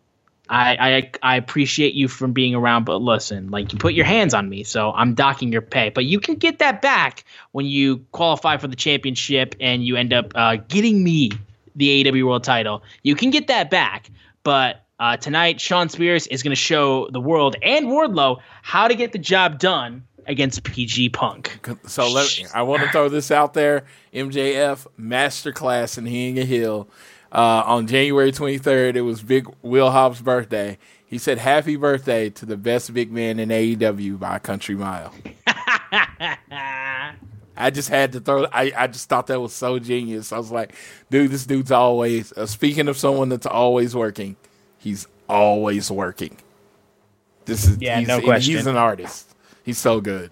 I, 0.50 0.76
I 1.22 1.32
I 1.34 1.36
appreciate 1.36 1.94
you 1.94 2.08
from 2.08 2.32
being 2.32 2.54
around, 2.54 2.84
but 2.84 2.98
listen, 2.98 3.50
like 3.50 3.72
you 3.72 3.78
put 3.78 3.94
your 3.94 4.04
hands 4.04 4.34
on 4.34 4.48
me, 4.48 4.64
so 4.64 4.92
I'm 4.92 5.14
docking 5.14 5.52
your 5.52 5.62
pay. 5.62 5.90
But 5.90 6.04
you 6.04 6.20
can 6.20 6.36
get 6.36 6.58
that 6.58 6.82
back 6.82 7.24
when 7.52 7.66
you 7.66 7.98
qualify 8.12 8.56
for 8.56 8.68
the 8.68 8.76
championship 8.76 9.54
and 9.60 9.84
you 9.84 9.96
end 9.96 10.12
up 10.12 10.32
uh, 10.34 10.56
getting 10.68 11.04
me 11.04 11.32
the 11.76 12.04
AEW 12.04 12.26
World 12.26 12.44
Title. 12.44 12.82
You 13.02 13.14
can 13.14 13.30
get 13.30 13.46
that 13.48 13.70
back, 13.70 14.10
but 14.42 14.84
uh, 14.98 15.16
tonight 15.16 15.60
Shawn 15.60 15.88
Spears 15.88 16.26
is 16.26 16.42
going 16.42 16.52
to 16.52 16.56
show 16.56 17.08
the 17.10 17.20
world 17.20 17.56
and 17.62 17.86
Wardlow 17.86 18.38
how 18.62 18.88
to 18.88 18.94
get 18.94 19.12
the 19.12 19.18
job 19.18 19.58
done 19.58 20.04
against 20.26 20.62
CM 20.62 21.12
Punk. 21.12 21.68
So 21.86 22.10
let, 22.10 22.28
I 22.54 22.62
want 22.62 22.82
to 22.82 22.88
throw 22.90 23.08
this 23.08 23.30
out 23.30 23.54
there: 23.54 23.84
MJF 24.12 24.86
masterclass 24.98 25.98
in 25.98 26.06
Hanging 26.06 26.38
a 26.38 26.44
Hill 26.44 26.88
uh, 27.32 27.62
on 27.66 27.86
January 27.86 28.32
23rd, 28.32 28.96
it 28.96 29.02
was 29.02 29.22
Big 29.22 29.46
Will 29.62 29.90
Hobbs' 29.90 30.20
birthday. 30.20 30.78
He 31.06 31.18
said, 31.18 31.38
Happy 31.38 31.76
birthday 31.76 32.30
to 32.30 32.46
the 32.46 32.56
best 32.56 32.92
big 32.94 33.12
man 33.12 33.38
in 33.38 33.50
AEW 33.50 34.18
by 34.18 34.38
country 34.38 34.74
mile. 34.74 35.12
I 37.56 37.70
just 37.70 37.88
had 37.88 38.12
to 38.12 38.20
throw. 38.20 38.46
I, 38.52 38.72
I 38.76 38.86
just 38.86 39.08
thought 39.08 39.26
that 39.26 39.40
was 39.40 39.52
so 39.52 39.78
genius. 39.78 40.32
I 40.32 40.38
was 40.38 40.52
like, 40.52 40.74
dude, 41.10 41.30
this 41.30 41.44
dude's 41.44 41.72
always. 41.72 42.32
Uh, 42.32 42.46
speaking 42.46 42.88
of 42.88 42.96
someone 42.96 43.28
that's 43.28 43.46
always 43.46 43.96
working, 43.96 44.36
he's 44.88 45.06
always 45.28 45.90
working. 45.90 46.36
This 47.44 47.66
is 47.66 47.78
yeah, 47.80 47.98
he's, 47.98 48.08
no 48.08 48.20
question. 48.20 48.56
He's 48.56 48.66
an 48.66 48.76
artist. 48.76 49.34
He's 49.64 49.78
so 49.78 50.00
good. 50.00 50.30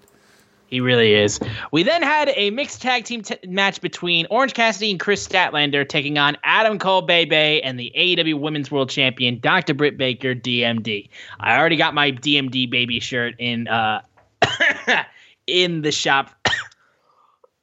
He 0.65 0.81
really 0.81 1.13
is. 1.13 1.39
We 1.71 1.83
then 1.83 2.03
had 2.03 2.29
a 2.35 2.49
mixed 2.49 2.81
tag 2.81 3.05
team 3.05 3.21
t- 3.21 3.37
match 3.47 3.79
between 3.79 4.25
Orange 4.29 4.53
Cassidy 4.53 4.91
and 4.91 4.99
Kris 4.99 5.25
Statlander 5.25 5.87
taking 5.87 6.17
on 6.17 6.35
Adam 6.43 6.77
Cole 6.77 7.03
Bebe 7.03 7.63
and 7.63 7.79
the 7.79 7.91
AEW 7.95 8.39
Women's 8.39 8.69
World 8.69 8.89
Champion 8.89 9.39
Dr. 9.39 9.73
Britt 9.73 9.97
Baker 9.97 10.35
DMD. 10.35 11.07
I 11.39 11.57
already 11.57 11.77
got 11.77 11.93
my 11.93 12.11
DMD 12.11 12.69
baby 12.69 12.99
shirt 12.99 13.35
in 13.39 13.67
uh 13.67 14.01
in 15.47 15.83
the 15.83 15.91
shop. 15.91 16.31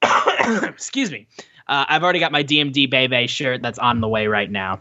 Excuse 0.63 1.11
me. 1.11 1.27
Uh, 1.67 1.85
I've 1.89 2.03
already 2.03 2.21
got 2.21 2.33
my 2.33 2.45
DMD 2.45 2.89
Bebe 2.89 3.27
shirt 3.27 3.63
that's 3.63 3.79
on 3.79 4.01
the 4.01 4.09
way 4.09 4.29
right 4.29 4.51
now. 4.51 4.81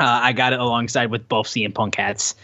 Uh, 0.00 0.20
I 0.22 0.32
got 0.32 0.54
it 0.54 0.60
alongside 0.60 1.10
with 1.10 1.28
both 1.28 1.46
CM 1.46 1.74
Punk 1.74 1.96
hats. 1.96 2.34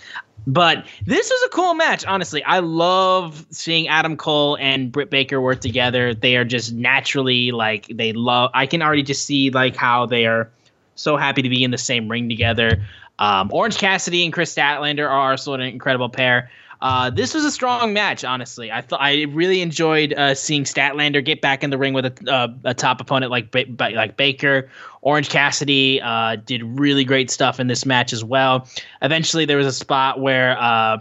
But 0.46 0.86
this 1.06 1.30
was 1.30 1.42
a 1.46 1.48
cool 1.48 1.74
match, 1.74 2.04
honestly. 2.04 2.44
I 2.44 2.60
love 2.60 3.46
seeing 3.50 3.88
Adam 3.88 4.16
Cole 4.16 4.56
and 4.60 4.92
Britt 4.92 5.10
Baker 5.10 5.40
work 5.40 5.60
together. 5.60 6.14
They 6.14 6.36
are 6.36 6.44
just 6.44 6.72
naturally 6.72 7.50
like 7.50 7.86
they 7.88 8.12
love. 8.12 8.50
I 8.54 8.66
can 8.66 8.82
already 8.82 9.02
just 9.02 9.26
see 9.26 9.50
like 9.50 9.74
how 9.74 10.06
they 10.06 10.26
are 10.26 10.50
so 10.94 11.16
happy 11.16 11.42
to 11.42 11.48
be 11.48 11.64
in 11.64 11.70
the 11.70 11.78
same 11.78 12.08
ring 12.08 12.28
together. 12.28 12.84
Um, 13.18 13.50
Orange 13.52 13.78
Cassidy 13.78 14.24
and 14.24 14.32
Kris 14.32 14.54
Statlander 14.54 15.08
are 15.08 15.30
also 15.30 15.54
an 15.54 15.62
incredible 15.62 16.10
pair. 16.10 16.50
Uh, 16.80 17.10
this 17.10 17.34
was 17.34 17.44
a 17.44 17.50
strong 17.50 17.92
match, 17.92 18.24
honestly. 18.24 18.70
I 18.70 18.80
thought 18.80 19.00
I 19.00 19.22
really 19.24 19.60
enjoyed 19.62 20.12
uh, 20.12 20.34
seeing 20.34 20.64
Statlander 20.64 21.24
get 21.24 21.40
back 21.40 21.64
in 21.64 21.70
the 21.70 21.78
ring 21.78 21.94
with 21.94 22.06
a, 22.06 22.30
uh, 22.32 22.48
a 22.64 22.74
top 22.74 23.00
opponent 23.00 23.30
like 23.30 23.50
ba- 23.50 23.66
like 23.76 24.16
Baker. 24.16 24.68
Orange 25.02 25.28
Cassidy 25.28 26.00
uh, 26.02 26.36
did 26.36 26.62
really 26.62 27.04
great 27.04 27.30
stuff 27.30 27.60
in 27.60 27.66
this 27.68 27.86
match 27.86 28.12
as 28.12 28.22
well. 28.22 28.68
Eventually, 29.02 29.44
there 29.44 29.56
was 29.56 29.66
a 29.66 29.72
spot 29.72 30.20
where. 30.20 30.58
Uh, 30.58 30.98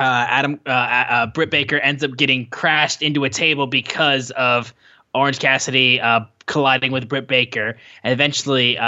uh, 0.00 0.26
Adam 0.28 0.60
Britt 1.34 1.50
Baker 1.50 1.78
ends 1.78 2.04
up 2.04 2.16
getting 2.16 2.46
crashed 2.50 3.02
into 3.02 3.24
a 3.24 3.30
table 3.30 3.66
because 3.66 4.30
of 4.36 4.72
Orange 5.12 5.40
Cassidy 5.40 6.00
colliding 6.46 6.92
with 6.92 7.08
Britt 7.08 7.26
Baker, 7.26 7.76
and 8.04 8.12
eventually 8.12 8.78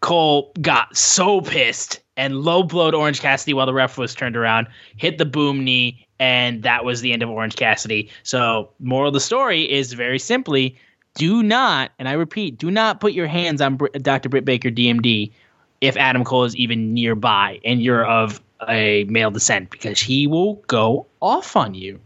Cole 0.00 0.52
got 0.62 0.96
so 0.96 1.42
pissed 1.42 2.00
and 2.16 2.42
low 2.42 2.62
blowed 2.62 2.94
Orange 2.94 3.20
Cassidy 3.20 3.54
while 3.54 3.66
the 3.66 3.74
ref 3.74 3.98
was 3.98 4.14
turned 4.14 4.36
around, 4.36 4.66
hit 4.96 5.18
the 5.18 5.24
boom 5.24 5.64
knee, 5.64 6.06
and 6.18 6.62
that 6.62 6.84
was 6.84 7.00
the 7.00 7.12
end 7.12 7.22
of 7.22 7.30
Orange 7.30 7.56
Cassidy. 7.56 8.08
So, 8.22 8.70
moral 8.80 9.08
of 9.08 9.14
the 9.14 9.20
story 9.20 9.70
is 9.70 9.92
very 9.92 10.18
simply 10.18 10.76
do 11.16 11.42
not, 11.42 11.92
and 11.98 12.08
I 12.08 12.12
repeat, 12.12 12.58
do 12.58 12.70
not 12.70 13.00
put 13.00 13.12
your 13.12 13.26
hands 13.26 13.60
on 13.60 13.76
Br- 13.76 13.88
Dr. 13.88 14.28
Britt 14.28 14.44
Baker 14.44 14.70
DMD 14.70 15.32
if 15.80 15.96
Adam 15.96 16.24
Cole 16.24 16.44
is 16.44 16.54
even 16.56 16.94
nearby 16.94 17.58
and 17.64 17.82
you're 17.82 18.04
of 18.04 18.40
a 18.68 19.04
male 19.04 19.30
descent 19.30 19.70
because 19.70 20.00
he 20.00 20.26
will 20.26 20.54
go 20.66 21.06
off 21.20 21.56
on 21.56 21.74
you. 21.74 21.98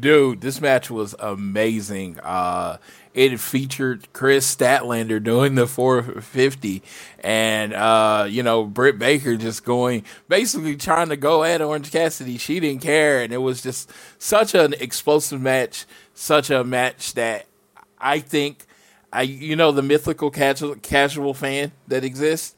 Dude, 0.00 0.40
this 0.40 0.60
match 0.60 0.90
was 0.90 1.14
amazing. 1.18 2.18
Uh, 2.20 2.78
it 3.18 3.40
featured 3.40 4.06
Kris 4.12 4.54
Statlander 4.54 5.20
doing 5.20 5.56
the 5.56 5.66
450 5.66 6.84
and, 7.18 7.74
uh, 7.74 8.28
you 8.30 8.44
know, 8.44 8.64
Britt 8.64 8.96
Baker 8.96 9.36
just 9.36 9.64
going, 9.64 10.04
basically 10.28 10.76
trying 10.76 11.08
to 11.08 11.16
go 11.16 11.42
at 11.42 11.60
Orange 11.60 11.90
Cassidy. 11.90 12.38
She 12.38 12.60
didn't 12.60 12.80
care. 12.80 13.20
And 13.20 13.32
it 13.32 13.38
was 13.38 13.60
just 13.60 13.90
such 14.20 14.54
an 14.54 14.72
explosive 14.74 15.40
match, 15.40 15.84
such 16.14 16.48
a 16.48 16.62
match 16.62 17.14
that 17.14 17.46
I 17.98 18.20
think, 18.20 18.66
I, 19.12 19.22
you 19.22 19.56
know, 19.56 19.72
the 19.72 19.82
mythical 19.82 20.30
casual, 20.30 20.76
casual 20.76 21.34
fan 21.34 21.72
that 21.88 22.04
exists, 22.04 22.54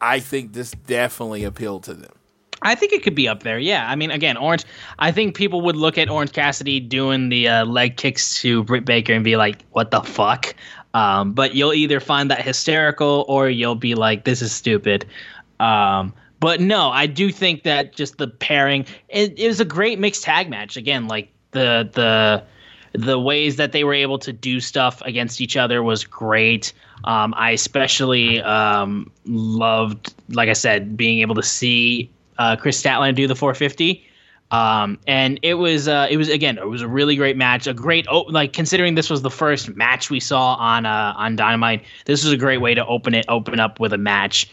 I 0.00 0.18
think 0.18 0.54
this 0.54 0.72
definitely 0.72 1.44
appealed 1.44 1.84
to 1.84 1.94
them. 1.94 2.14
I 2.62 2.74
think 2.74 2.92
it 2.92 3.02
could 3.02 3.14
be 3.14 3.28
up 3.28 3.42
there. 3.42 3.58
Yeah. 3.58 3.90
I 3.90 3.96
mean, 3.96 4.10
again, 4.10 4.36
Orange. 4.36 4.64
I 4.98 5.12
think 5.12 5.34
people 5.34 5.62
would 5.62 5.76
look 5.76 5.96
at 5.98 6.10
Orange 6.10 6.32
Cassidy 6.32 6.80
doing 6.80 7.28
the 7.28 7.48
uh, 7.48 7.64
leg 7.64 7.96
kicks 7.96 8.40
to 8.42 8.64
Britt 8.64 8.84
Baker 8.84 9.12
and 9.12 9.24
be 9.24 9.36
like, 9.36 9.64
"What 9.72 9.90
the 9.90 10.02
fuck?" 10.02 10.54
Um, 10.92 11.32
but 11.32 11.54
you'll 11.54 11.72
either 11.72 12.00
find 12.00 12.30
that 12.30 12.42
hysterical 12.42 13.24
or 13.28 13.48
you'll 13.48 13.76
be 13.76 13.94
like, 13.94 14.24
"This 14.24 14.42
is 14.42 14.52
stupid." 14.52 15.06
Um, 15.58 16.12
but 16.40 16.60
no, 16.60 16.90
I 16.90 17.06
do 17.06 17.30
think 17.30 17.62
that 17.64 17.94
just 17.94 18.18
the 18.18 18.26
pairing. 18.26 18.86
It, 19.08 19.38
it 19.38 19.48
was 19.48 19.60
a 19.60 19.64
great 19.64 19.98
mixed 19.98 20.24
tag 20.24 20.50
match. 20.50 20.76
Again, 20.76 21.06
like 21.06 21.30
the 21.52 21.88
the 21.92 22.42
the 22.92 23.18
ways 23.18 23.56
that 23.56 23.72
they 23.72 23.84
were 23.84 23.94
able 23.94 24.18
to 24.18 24.32
do 24.32 24.60
stuff 24.60 25.00
against 25.02 25.40
each 25.40 25.56
other 25.56 25.82
was 25.82 26.04
great. 26.04 26.72
Um, 27.04 27.34
I 27.36 27.52
especially 27.52 28.42
um, 28.42 29.10
loved, 29.26 30.12
like 30.30 30.48
I 30.48 30.54
said, 30.54 30.96
being 30.96 31.20
able 31.20 31.34
to 31.36 31.42
see 31.42 32.10
uh, 32.40 32.56
Kris 32.56 32.82
Statlander 32.82 33.14
do 33.14 33.26
the 33.28 33.36
450. 33.36 34.06
Um, 34.50 34.98
and 35.06 35.38
it 35.42 35.54
was 35.54 35.86
uh, 35.86 36.08
it 36.10 36.16
was 36.16 36.28
again 36.28 36.58
it 36.58 36.68
was 36.68 36.82
a 36.82 36.88
really 36.88 37.14
great 37.14 37.36
match, 37.36 37.68
a 37.68 37.74
great 37.74 38.06
oh, 38.10 38.22
like 38.22 38.52
considering 38.52 38.96
this 38.96 39.08
was 39.08 39.22
the 39.22 39.30
first 39.30 39.76
match 39.76 40.10
we 40.10 40.18
saw 40.18 40.54
on 40.54 40.86
uh, 40.86 41.14
on 41.16 41.36
Dynamite. 41.36 41.84
This 42.06 42.24
was 42.24 42.32
a 42.32 42.36
great 42.36 42.60
way 42.60 42.74
to 42.74 42.84
open 42.84 43.14
it 43.14 43.26
open 43.28 43.60
up 43.60 43.78
with 43.78 43.92
a 43.92 43.98
match. 43.98 44.50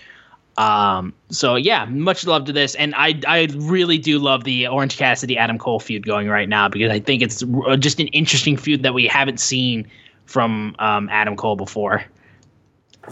Um, 0.56 1.14
so 1.30 1.56
yeah, 1.56 1.86
much 1.86 2.28
love 2.28 2.46
to 2.46 2.54
this, 2.54 2.76
and 2.76 2.94
I 2.96 3.20
I 3.28 3.48
really 3.56 3.98
do 3.98 4.20
love 4.20 4.44
the 4.44 4.68
Orange 4.68 4.98
Cassidy 4.98 5.36
Adam 5.36 5.58
Cole 5.58 5.80
feud 5.80 6.06
going 6.06 6.28
right 6.28 6.48
now 6.48 6.70
because 6.70 6.92
I 6.92 7.00
think 7.00 7.24
it's 7.24 7.44
just 7.80 8.00
an 8.00 8.08
interesting 8.10 8.56
feud 8.56 8.84
that 8.84 8.94
we 8.94 9.08
haven't 9.08 9.40
seen 9.40 9.90
from 10.26 10.76
um, 10.78 11.10
Adam 11.12 11.36
Cole 11.36 11.56
before. 11.56 12.04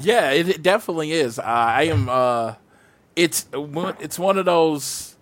Yeah, 0.01 0.29
it, 0.31 0.49
it 0.49 0.61
definitely 0.61 1.13
is. 1.13 1.39
Uh, 1.39 1.43
I 1.45 1.83
am. 1.83 2.09
It's 3.15 3.45
it's 3.53 4.19
one 4.19 4.37
of 4.37 4.45
those 4.45 5.15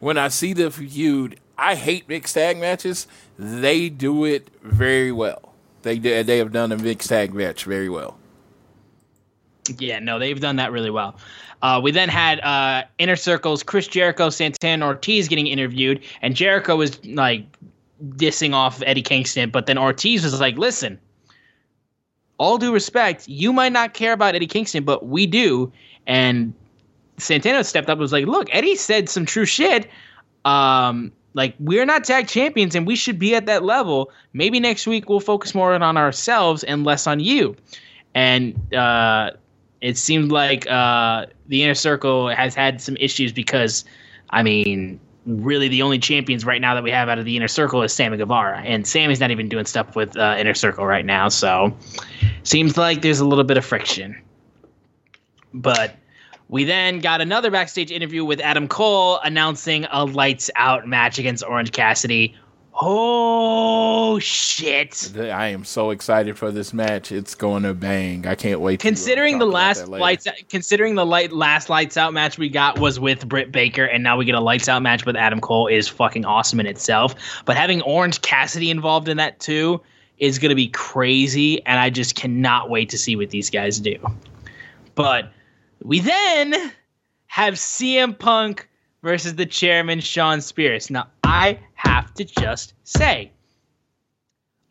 when 0.00 0.18
I 0.18 0.28
see 0.28 0.52
the 0.52 0.70
feud. 0.70 1.40
I 1.56 1.74
hate 1.74 2.08
mixed 2.08 2.34
tag 2.34 2.58
matches. 2.58 3.06
They 3.38 3.88
do 3.88 4.24
it 4.24 4.48
very 4.62 5.12
well. 5.12 5.54
They 5.82 5.98
they 5.98 6.38
have 6.38 6.52
done 6.52 6.72
a 6.72 6.76
mixed 6.76 7.08
tag 7.08 7.32
match 7.32 7.64
very 7.64 7.88
well. 7.88 8.18
Yeah, 9.78 9.98
no, 9.98 10.18
they've 10.18 10.40
done 10.40 10.56
that 10.56 10.72
really 10.72 10.90
well. 10.90 11.18
Uh, 11.60 11.80
we 11.82 11.90
then 11.90 12.08
had 12.08 12.40
uh, 12.40 12.84
Inner 12.98 13.16
Circle's 13.16 13.62
Chris 13.62 13.86
Jericho, 13.86 14.30
Santana 14.30 14.86
Ortiz 14.86 15.28
getting 15.28 15.46
interviewed, 15.46 16.02
and 16.22 16.34
Jericho 16.34 16.76
was 16.76 17.04
like 17.04 17.44
dissing 18.10 18.54
off 18.54 18.82
Eddie 18.86 19.02
Kingston, 19.02 19.50
but 19.50 19.66
then 19.66 19.76
Ortiz 19.76 20.24
was 20.24 20.40
like, 20.40 20.56
"Listen, 20.56 20.98
all 22.38 22.58
due 22.58 22.72
respect, 22.72 23.28
you 23.28 23.52
might 23.52 23.72
not 23.72 23.94
care 23.94 24.12
about 24.12 24.34
Eddie 24.34 24.46
Kingston, 24.46 24.84
but 24.84 25.06
we 25.06 25.26
do." 25.26 25.72
And 26.06 26.54
Santana 27.18 27.64
stepped 27.64 27.88
up 27.88 27.94
and 27.94 28.00
was 28.00 28.12
like, 28.12 28.26
"Look, 28.26 28.48
Eddie 28.52 28.76
said 28.76 29.08
some 29.08 29.26
true 29.26 29.44
shit. 29.44 29.88
Um, 30.44 31.12
like 31.34 31.54
we're 31.60 31.84
not 31.84 32.04
tag 32.04 32.28
champions, 32.28 32.74
and 32.74 32.86
we 32.86 32.96
should 32.96 33.18
be 33.18 33.34
at 33.34 33.46
that 33.46 33.64
level. 33.64 34.10
Maybe 34.32 34.60
next 34.60 34.86
week 34.86 35.08
we'll 35.08 35.20
focus 35.20 35.54
more 35.54 35.74
on 35.74 35.96
ourselves 35.96 36.64
and 36.64 36.84
less 36.84 37.06
on 37.06 37.20
you." 37.20 37.56
And 38.14 38.74
uh, 38.74 39.32
it 39.80 39.96
seemed 39.96 40.32
like 40.32 40.68
uh, 40.68 41.26
the 41.46 41.62
inner 41.62 41.74
circle 41.74 42.28
has 42.28 42.54
had 42.54 42.80
some 42.80 42.96
issues 42.96 43.32
because, 43.32 43.84
I 44.30 44.42
mean, 44.42 44.98
really 45.26 45.68
the 45.68 45.82
only 45.82 45.98
champions 45.98 46.44
right 46.44 46.60
now 46.60 46.74
that 46.74 46.82
we 46.82 46.90
have 46.90 47.08
out 47.08 47.18
of 47.18 47.24
the 47.24 47.36
inner 47.36 47.48
circle 47.48 47.82
is 47.82 47.92
Sammy 47.92 48.16
Guevara, 48.16 48.60
and 48.62 48.86
Sammy's 48.86 49.20
not 49.20 49.30
even 49.30 49.48
doing 49.48 49.66
stuff 49.66 49.94
with 49.94 50.16
uh, 50.16 50.36
inner 50.38 50.54
circle 50.54 50.86
right 50.86 51.04
now. 51.04 51.28
So, 51.28 51.76
seems 52.42 52.76
like 52.76 53.02
there's 53.02 53.20
a 53.20 53.26
little 53.26 53.44
bit 53.44 53.56
of 53.56 53.64
friction. 53.64 54.20
But 55.54 55.96
we 56.48 56.64
then 56.64 57.00
got 57.00 57.20
another 57.20 57.50
backstage 57.50 57.90
interview 57.90 58.24
with 58.24 58.40
Adam 58.40 58.68
Cole 58.68 59.20
announcing 59.22 59.86
a 59.90 60.04
lights 60.04 60.50
out 60.56 60.86
match 60.86 61.18
against 61.18 61.44
Orange 61.44 61.72
Cassidy. 61.72 62.34
Oh 62.80 64.20
shit! 64.20 65.12
I 65.16 65.48
am 65.48 65.64
so 65.64 65.90
excited 65.90 66.38
for 66.38 66.52
this 66.52 66.72
match. 66.72 67.10
It's 67.10 67.34
going 67.34 67.64
to 67.64 67.74
bang. 67.74 68.24
I 68.24 68.36
can't 68.36 68.60
wait. 68.60 68.78
Considering 68.78 69.34
uh, 69.34 69.38
the 69.40 69.46
last 69.46 69.88
lights, 69.88 70.28
considering 70.48 70.94
the 70.94 71.04
light 71.04 71.32
last 71.32 71.68
lights 71.68 71.96
out 71.96 72.12
match 72.12 72.38
we 72.38 72.48
got 72.48 72.78
was 72.78 73.00
with 73.00 73.28
Britt 73.28 73.50
Baker, 73.50 73.84
and 73.84 74.04
now 74.04 74.16
we 74.16 74.24
get 74.24 74.36
a 74.36 74.40
lights 74.40 74.68
out 74.68 74.80
match 74.80 75.04
with 75.04 75.16
Adam 75.16 75.40
Cole 75.40 75.66
is 75.66 75.88
fucking 75.88 76.24
awesome 76.24 76.60
in 76.60 76.66
itself. 76.66 77.16
But 77.44 77.56
having 77.56 77.82
Orange 77.82 78.22
Cassidy 78.22 78.70
involved 78.70 79.08
in 79.08 79.16
that 79.16 79.40
too 79.40 79.80
is 80.18 80.38
going 80.38 80.50
to 80.50 80.54
be 80.54 80.68
crazy, 80.68 81.64
and 81.66 81.80
I 81.80 81.90
just 81.90 82.14
cannot 82.14 82.70
wait 82.70 82.90
to 82.90 82.98
see 82.98 83.16
what 83.16 83.30
these 83.30 83.50
guys 83.50 83.80
do. 83.80 83.96
But 84.94 85.32
we 85.82 86.00
then 86.00 86.72
have 87.26 87.54
CM 87.54 88.18
Punk 88.18 88.68
versus 89.02 89.36
the 89.36 89.46
chairman 89.46 90.00
Shawn 90.00 90.40
Spears. 90.40 90.90
Now 90.90 91.08
I 91.24 91.58
have 91.74 92.12
to 92.14 92.24
just 92.24 92.74
say, 92.84 93.30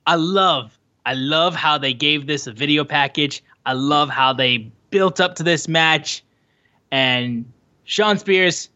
I 0.05 0.15
love, 0.15 0.77
I 1.05 1.13
love 1.13 1.55
how 1.55 1.77
they 1.77 1.93
gave 1.93 2.27
this 2.27 2.47
a 2.47 2.51
video 2.51 2.83
package. 2.83 3.43
I 3.65 3.73
love 3.73 4.09
how 4.09 4.33
they 4.33 4.71
built 4.89 5.19
up 5.19 5.35
to 5.35 5.43
this 5.43 5.67
match, 5.67 6.23
and 6.91 7.51
Shawn 7.83 8.17
Spears 8.17 8.69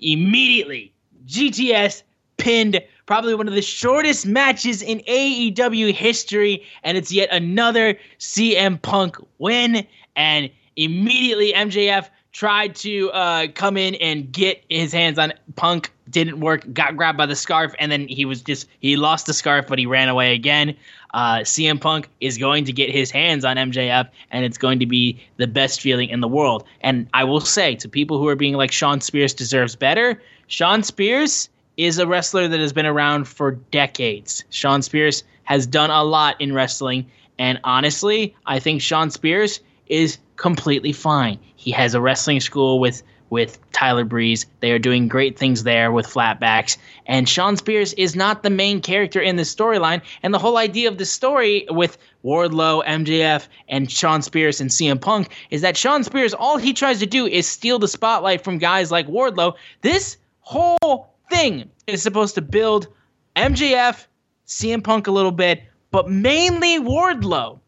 immediately 0.00 0.92
GTS 1.26 2.02
pinned 2.36 2.80
probably 3.06 3.34
one 3.34 3.48
of 3.48 3.54
the 3.54 3.62
shortest 3.62 4.26
matches 4.26 4.82
in 4.82 4.98
AEW 5.00 5.92
history, 5.92 6.64
and 6.82 6.96
it's 6.96 7.10
yet 7.12 7.28
another 7.32 7.96
CM 8.18 8.80
Punk 8.82 9.16
win. 9.38 9.86
And 10.16 10.50
immediately 10.76 11.52
MJF 11.52 12.08
tried 12.36 12.74
to 12.76 13.10
uh, 13.12 13.46
come 13.54 13.78
in 13.78 13.94
and 13.94 14.30
get 14.30 14.62
his 14.68 14.92
hands 14.92 15.18
on 15.18 15.32
Punk. 15.56 15.90
Didn't 16.10 16.38
work. 16.38 16.70
Got 16.72 16.96
grabbed 16.96 17.18
by 17.18 17.26
the 17.26 17.34
scarf, 17.34 17.74
and 17.78 17.90
then 17.90 18.06
he 18.06 18.24
was 18.24 18.42
just 18.42 18.68
he 18.80 18.96
lost 18.96 19.26
the 19.26 19.32
scarf, 19.32 19.66
but 19.66 19.78
he 19.78 19.86
ran 19.86 20.08
away 20.08 20.34
again. 20.34 20.76
Uh, 21.14 21.38
CM 21.38 21.80
Punk 21.80 22.08
is 22.20 22.36
going 22.36 22.64
to 22.66 22.72
get 22.72 22.90
his 22.90 23.10
hands 23.10 23.44
on 23.44 23.56
MJF, 23.56 24.08
and 24.30 24.44
it's 24.44 24.58
going 24.58 24.78
to 24.78 24.86
be 24.86 25.18
the 25.38 25.46
best 25.46 25.80
feeling 25.80 26.10
in 26.10 26.20
the 26.20 26.28
world. 26.28 26.64
And 26.82 27.08
I 27.14 27.24
will 27.24 27.40
say 27.40 27.74
to 27.76 27.88
people 27.88 28.18
who 28.18 28.28
are 28.28 28.36
being 28.36 28.54
like 28.54 28.70
Shawn 28.70 29.00
Spears 29.00 29.32
deserves 29.32 29.74
better, 29.74 30.22
Shawn 30.46 30.82
Spears 30.82 31.48
is 31.76 31.98
a 31.98 32.06
wrestler 32.06 32.48
that 32.48 32.60
has 32.60 32.72
been 32.72 32.86
around 32.86 33.26
for 33.26 33.52
decades. 33.70 34.44
Shawn 34.50 34.82
Spears 34.82 35.24
has 35.44 35.66
done 35.66 35.90
a 35.90 36.04
lot 36.04 36.40
in 36.40 36.52
wrestling, 36.52 37.06
and 37.38 37.58
honestly, 37.64 38.34
I 38.44 38.58
think 38.60 38.82
Shawn 38.82 39.10
Spears 39.10 39.60
is 39.86 40.18
completely 40.36 40.92
fine. 40.92 41.38
He 41.56 41.70
has 41.72 41.94
a 41.94 42.00
wrestling 42.00 42.40
school 42.40 42.78
with 42.78 43.02
with 43.30 43.58
Tyler 43.72 44.04
Breeze. 44.04 44.46
They 44.60 44.70
are 44.70 44.78
doing 44.78 45.08
great 45.08 45.38
things 45.38 45.64
there 45.64 45.90
with 45.90 46.06
flatbacks. 46.06 46.76
And 47.06 47.28
Shawn 47.28 47.56
Spears 47.56 47.92
is 47.94 48.14
not 48.14 48.42
the 48.42 48.50
main 48.50 48.80
character 48.80 49.20
in 49.20 49.36
this 49.36 49.54
storyline. 49.54 50.02
And 50.22 50.32
the 50.32 50.38
whole 50.38 50.56
idea 50.56 50.88
of 50.88 50.98
the 50.98 51.04
story 51.04 51.66
with 51.68 51.98
Wardlow, 52.24 52.84
MJF, 52.84 53.48
and 53.68 53.90
Shawn 53.90 54.22
Spears 54.22 54.60
and 54.60 54.70
CM 54.70 55.00
Punk 55.00 55.34
is 55.50 55.62
that 55.62 55.76
Shawn 55.76 56.04
Spears, 56.04 56.34
all 56.34 56.56
he 56.56 56.72
tries 56.72 57.00
to 57.00 57.06
do 57.06 57.26
is 57.26 57.46
steal 57.46 57.78
the 57.78 57.88
spotlight 57.88 58.44
from 58.44 58.58
guys 58.58 58.90
like 58.90 59.08
Wardlow. 59.08 59.54
This 59.82 60.16
whole 60.40 61.14
thing 61.30 61.70
is 61.86 62.02
supposed 62.02 62.34
to 62.36 62.42
build 62.42 62.88
MJF, 63.34 64.06
CM 64.46 64.82
Punk 64.82 65.06
a 65.06 65.12
little 65.12 65.32
bit, 65.32 65.62
but 65.90 66.08
mainly 66.08 66.78
Wardlow. 66.78 67.58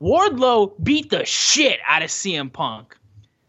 Wardlow 0.00 0.72
beat 0.82 1.10
the 1.10 1.24
shit 1.24 1.80
out 1.88 2.02
of 2.02 2.10
CM 2.10 2.52
Punk. 2.52 2.96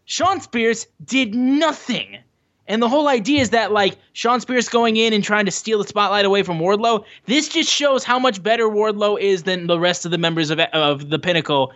Shawn 0.04 0.40
Spears 0.40 0.86
did 1.04 1.34
nothing. 1.34 2.18
And 2.66 2.82
the 2.82 2.88
whole 2.88 3.08
idea 3.08 3.40
is 3.40 3.50
that 3.50 3.72
like 3.72 3.96
Shawn 4.12 4.40
Spears 4.40 4.68
going 4.68 4.96
in 4.96 5.12
and 5.12 5.22
trying 5.22 5.44
to 5.44 5.50
steal 5.50 5.78
the 5.78 5.88
spotlight 5.88 6.24
away 6.24 6.42
from 6.42 6.58
Wardlow, 6.58 7.04
this 7.26 7.48
just 7.48 7.70
shows 7.70 8.04
how 8.04 8.18
much 8.18 8.42
better 8.42 8.68
Wardlow 8.68 9.20
is 9.20 9.44
than 9.44 9.66
the 9.66 9.78
rest 9.78 10.04
of 10.04 10.10
the 10.10 10.18
members 10.18 10.50
of 10.50 10.60
of 10.60 11.10
the 11.10 11.18
Pinnacle. 11.18 11.72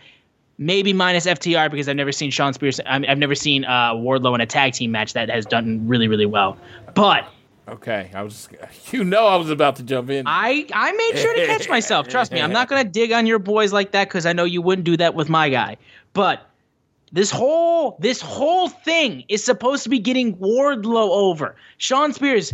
Maybe 0.56 0.92
minus 0.92 1.26
FTR 1.26 1.68
because 1.68 1.88
I've 1.88 1.96
never 1.96 2.12
seen 2.12 2.30
Shawn 2.30 2.52
Spears. 2.52 2.78
I've 2.86 3.18
never 3.18 3.34
seen 3.34 3.64
uh, 3.64 3.94
Wardlow 3.94 4.36
in 4.36 4.40
a 4.40 4.46
tag 4.46 4.72
team 4.72 4.92
match 4.92 5.12
that 5.14 5.28
has 5.28 5.46
done 5.46 5.86
really 5.88 6.06
really 6.06 6.26
well. 6.26 6.56
But 6.94 7.28
Okay, 7.68 8.10
I 8.14 8.22
was. 8.22 8.48
You 8.92 9.02
know, 9.02 9.26
I 9.26 9.36
was 9.36 9.50
about 9.50 9.76
to 9.76 9.82
jump 9.82 10.10
in. 10.10 10.24
I 10.26 10.66
I 10.72 10.92
made 10.92 11.18
sure 11.18 11.34
to 11.34 11.46
catch 11.46 11.68
myself. 11.68 12.06
Trust 12.06 12.30
me, 12.32 12.40
I'm 12.40 12.52
not 12.52 12.68
gonna 12.68 12.84
dig 12.84 13.10
on 13.12 13.26
your 13.26 13.38
boys 13.38 13.72
like 13.72 13.92
that 13.92 14.08
because 14.08 14.26
I 14.26 14.32
know 14.32 14.44
you 14.44 14.62
wouldn't 14.62 14.84
do 14.84 14.96
that 14.98 15.14
with 15.14 15.28
my 15.28 15.48
guy. 15.48 15.78
But 16.12 16.46
this 17.12 17.30
whole 17.30 17.96
this 17.98 18.20
whole 18.20 18.68
thing 18.68 19.24
is 19.28 19.42
supposed 19.42 19.82
to 19.84 19.88
be 19.88 19.98
getting 19.98 20.36
Wardlow 20.36 21.08
over. 21.10 21.56
Sean 21.78 22.12
Spears, 22.12 22.52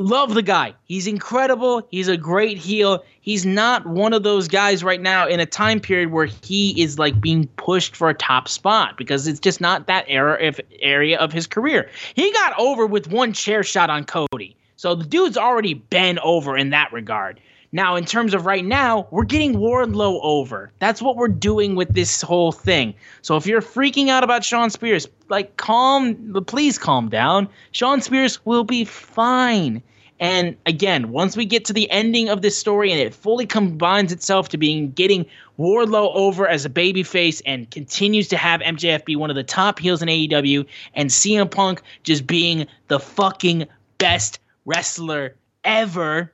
love 0.00 0.34
the 0.34 0.42
guy. 0.42 0.74
He's 0.84 1.06
incredible. 1.06 1.86
He's 1.90 2.08
a 2.08 2.16
great 2.16 2.58
heel. 2.58 3.04
He's 3.20 3.44
not 3.44 3.86
one 3.86 4.12
of 4.12 4.22
those 4.22 4.48
guys 4.48 4.82
right 4.82 5.00
now 5.00 5.28
in 5.28 5.40
a 5.40 5.46
time 5.46 5.80
period 5.80 6.10
where 6.10 6.26
he 6.26 6.80
is 6.80 6.98
like 6.98 7.20
being 7.20 7.46
pushed 7.56 7.94
for 7.94 8.08
a 8.08 8.14
top 8.14 8.48
spot 8.48 8.96
because 8.96 9.26
it's 9.26 9.40
just 9.40 9.60
not 9.60 9.86
that 9.86 10.04
era 10.08 10.38
of 10.46 10.60
area 10.80 11.18
of 11.18 11.32
his 11.32 11.46
career. 11.46 11.88
He 12.14 12.32
got 12.32 12.58
over 12.58 12.86
with 12.86 13.10
one 13.10 13.32
chair 13.32 13.62
shot 13.62 13.90
on 13.90 14.04
Cody. 14.04 14.56
So 14.76 14.94
the 14.94 15.04
dude's 15.04 15.36
already 15.36 15.74
been 15.74 16.18
over 16.20 16.56
in 16.56 16.70
that 16.70 16.92
regard. 16.92 17.40
Now, 17.72 17.94
in 17.94 18.04
terms 18.04 18.34
of 18.34 18.46
right 18.46 18.64
now, 18.64 19.06
we're 19.12 19.24
getting 19.24 19.54
Wardlow 19.54 20.18
over. 20.24 20.72
That's 20.80 21.00
what 21.00 21.16
we're 21.16 21.28
doing 21.28 21.76
with 21.76 21.94
this 21.94 22.20
whole 22.20 22.50
thing. 22.50 22.94
So 23.22 23.36
if 23.36 23.46
you're 23.46 23.62
freaking 23.62 24.08
out 24.08 24.24
about 24.24 24.44
Shawn 24.44 24.70
Spears, 24.70 25.06
like 25.28 25.56
calm, 25.56 26.34
please 26.46 26.78
calm 26.78 27.08
down. 27.08 27.48
Shawn 27.70 28.00
Spears 28.00 28.44
will 28.44 28.64
be 28.64 28.84
fine. 28.84 29.82
And 30.20 30.54
again, 30.66 31.10
once 31.10 31.34
we 31.34 31.46
get 31.46 31.64
to 31.64 31.72
the 31.72 31.90
ending 31.90 32.28
of 32.28 32.42
this 32.42 32.56
story 32.56 32.92
and 32.92 33.00
it 33.00 33.14
fully 33.14 33.46
combines 33.46 34.12
itself 34.12 34.50
to 34.50 34.58
being 34.58 34.90
getting 34.90 35.24
Wardlow 35.58 36.14
over 36.14 36.46
as 36.46 36.66
a 36.66 36.70
babyface 36.70 37.40
and 37.46 37.70
continues 37.70 38.28
to 38.28 38.36
have 38.36 38.60
MJF 38.60 39.06
be 39.06 39.16
one 39.16 39.30
of 39.30 39.36
the 39.36 39.42
top 39.42 39.78
heels 39.78 40.02
in 40.02 40.08
AEW 40.08 40.66
and 40.94 41.08
CM 41.08 41.50
Punk 41.50 41.80
just 42.02 42.26
being 42.26 42.66
the 42.88 43.00
fucking 43.00 43.66
best 43.96 44.40
wrestler 44.66 45.36
ever, 45.64 46.30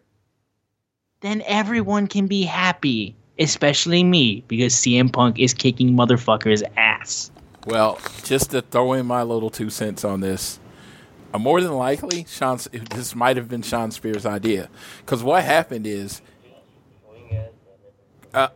then 1.21 1.43
everyone 1.47 2.09
can 2.09 2.27
be 2.27 2.43
happy, 2.43 3.15
especially 3.39 4.03
me, 4.03 4.43
because 4.49 4.75
CM 4.75 5.13
Punk 5.13 5.39
is 5.39 5.55
kicking 5.55 5.93
motherfuckers' 5.93 6.63
ass. 6.77 7.31
Well, 7.67 7.99
just 8.25 8.51
to 8.51 8.63
throw 8.63 8.95
in 8.95 9.07
my 9.07 9.23
little 9.23 9.51
two 9.51 9.71
cents 9.71 10.05
on 10.05 10.21
this, 10.21 10.59
more 11.39 11.61
than 11.61 11.73
likely, 11.73 12.25
Shawn, 12.29 12.59
this 12.91 13.15
might 13.15 13.37
have 13.37 13.49
been 13.49 13.63
Shawn 13.63 13.91
Spears' 13.91 14.27
idea. 14.27 14.69
Because 15.01 15.23
what 15.23 15.45
happened 15.45 15.87
is, 15.87 16.23
uh, 18.33 18.49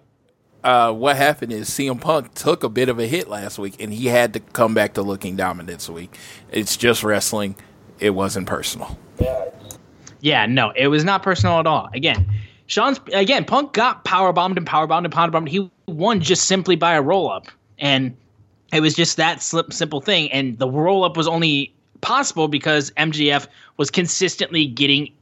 uh, 0.62 0.92
what 0.92 1.16
happened 1.16 1.52
is 1.52 1.68
CM 1.70 2.00
Punk 2.00 2.34
took 2.34 2.62
a 2.62 2.68
bit 2.68 2.88
of 2.88 2.98
a 2.98 3.06
hit 3.06 3.28
last 3.28 3.58
week, 3.58 3.76
and 3.80 3.92
he 3.92 4.06
had 4.06 4.32
to 4.34 4.40
come 4.40 4.74
back 4.74 4.94
to 4.94 5.02
looking 5.02 5.36
dominant 5.36 5.68
this 5.68 5.88
week. 5.88 6.16
It's 6.50 6.76
just 6.76 7.02
wrestling; 7.02 7.56
it 7.98 8.10
wasn't 8.10 8.46
personal. 8.46 8.98
Yeah, 10.20 10.46
no, 10.46 10.72
it 10.76 10.88
was 10.88 11.04
not 11.04 11.22
personal 11.22 11.60
at 11.60 11.66
all. 11.66 11.88
Again, 11.94 12.26
Shawn's 12.66 13.00
again, 13.12 13.44
Punk 13.44 13.72
got 13.72 14.04
power 14.04 14.32
bombed 14.32 14.58
and 14.58 14.66
power 14.66 14.86
bombed 14.86 15.06
and 15.06 15.12
power 15.12 15.30
bombed. 15.30 15.48
He 15.48 15.70
won 15.86 16.20
just 16.20 16.44
simply 16.44 16.76
by 16.76 16.94
a 16.94 17.02
roll 17.02 17.30
up, 17.30 17.46
and 17.78 18.16
it 18.72 18.80
was 18.80 18.94
just 18.94 19.16
that 19.16 19.42
slip, 19.42 19.72
simple 19.72 20.00
thing. 20.00 20.30
And 20.30 20.58
the 20.58 20.68
roll 20.68 21.04
up 21.04 21.16
was 21.16 21.26
only 21.26 21.74
possible 22.00 22.48
because 22.48 22.90
MJF 22.92 23.46
was 23.76 23.90
consistently 23.90 24.66
getting 24.66 25.12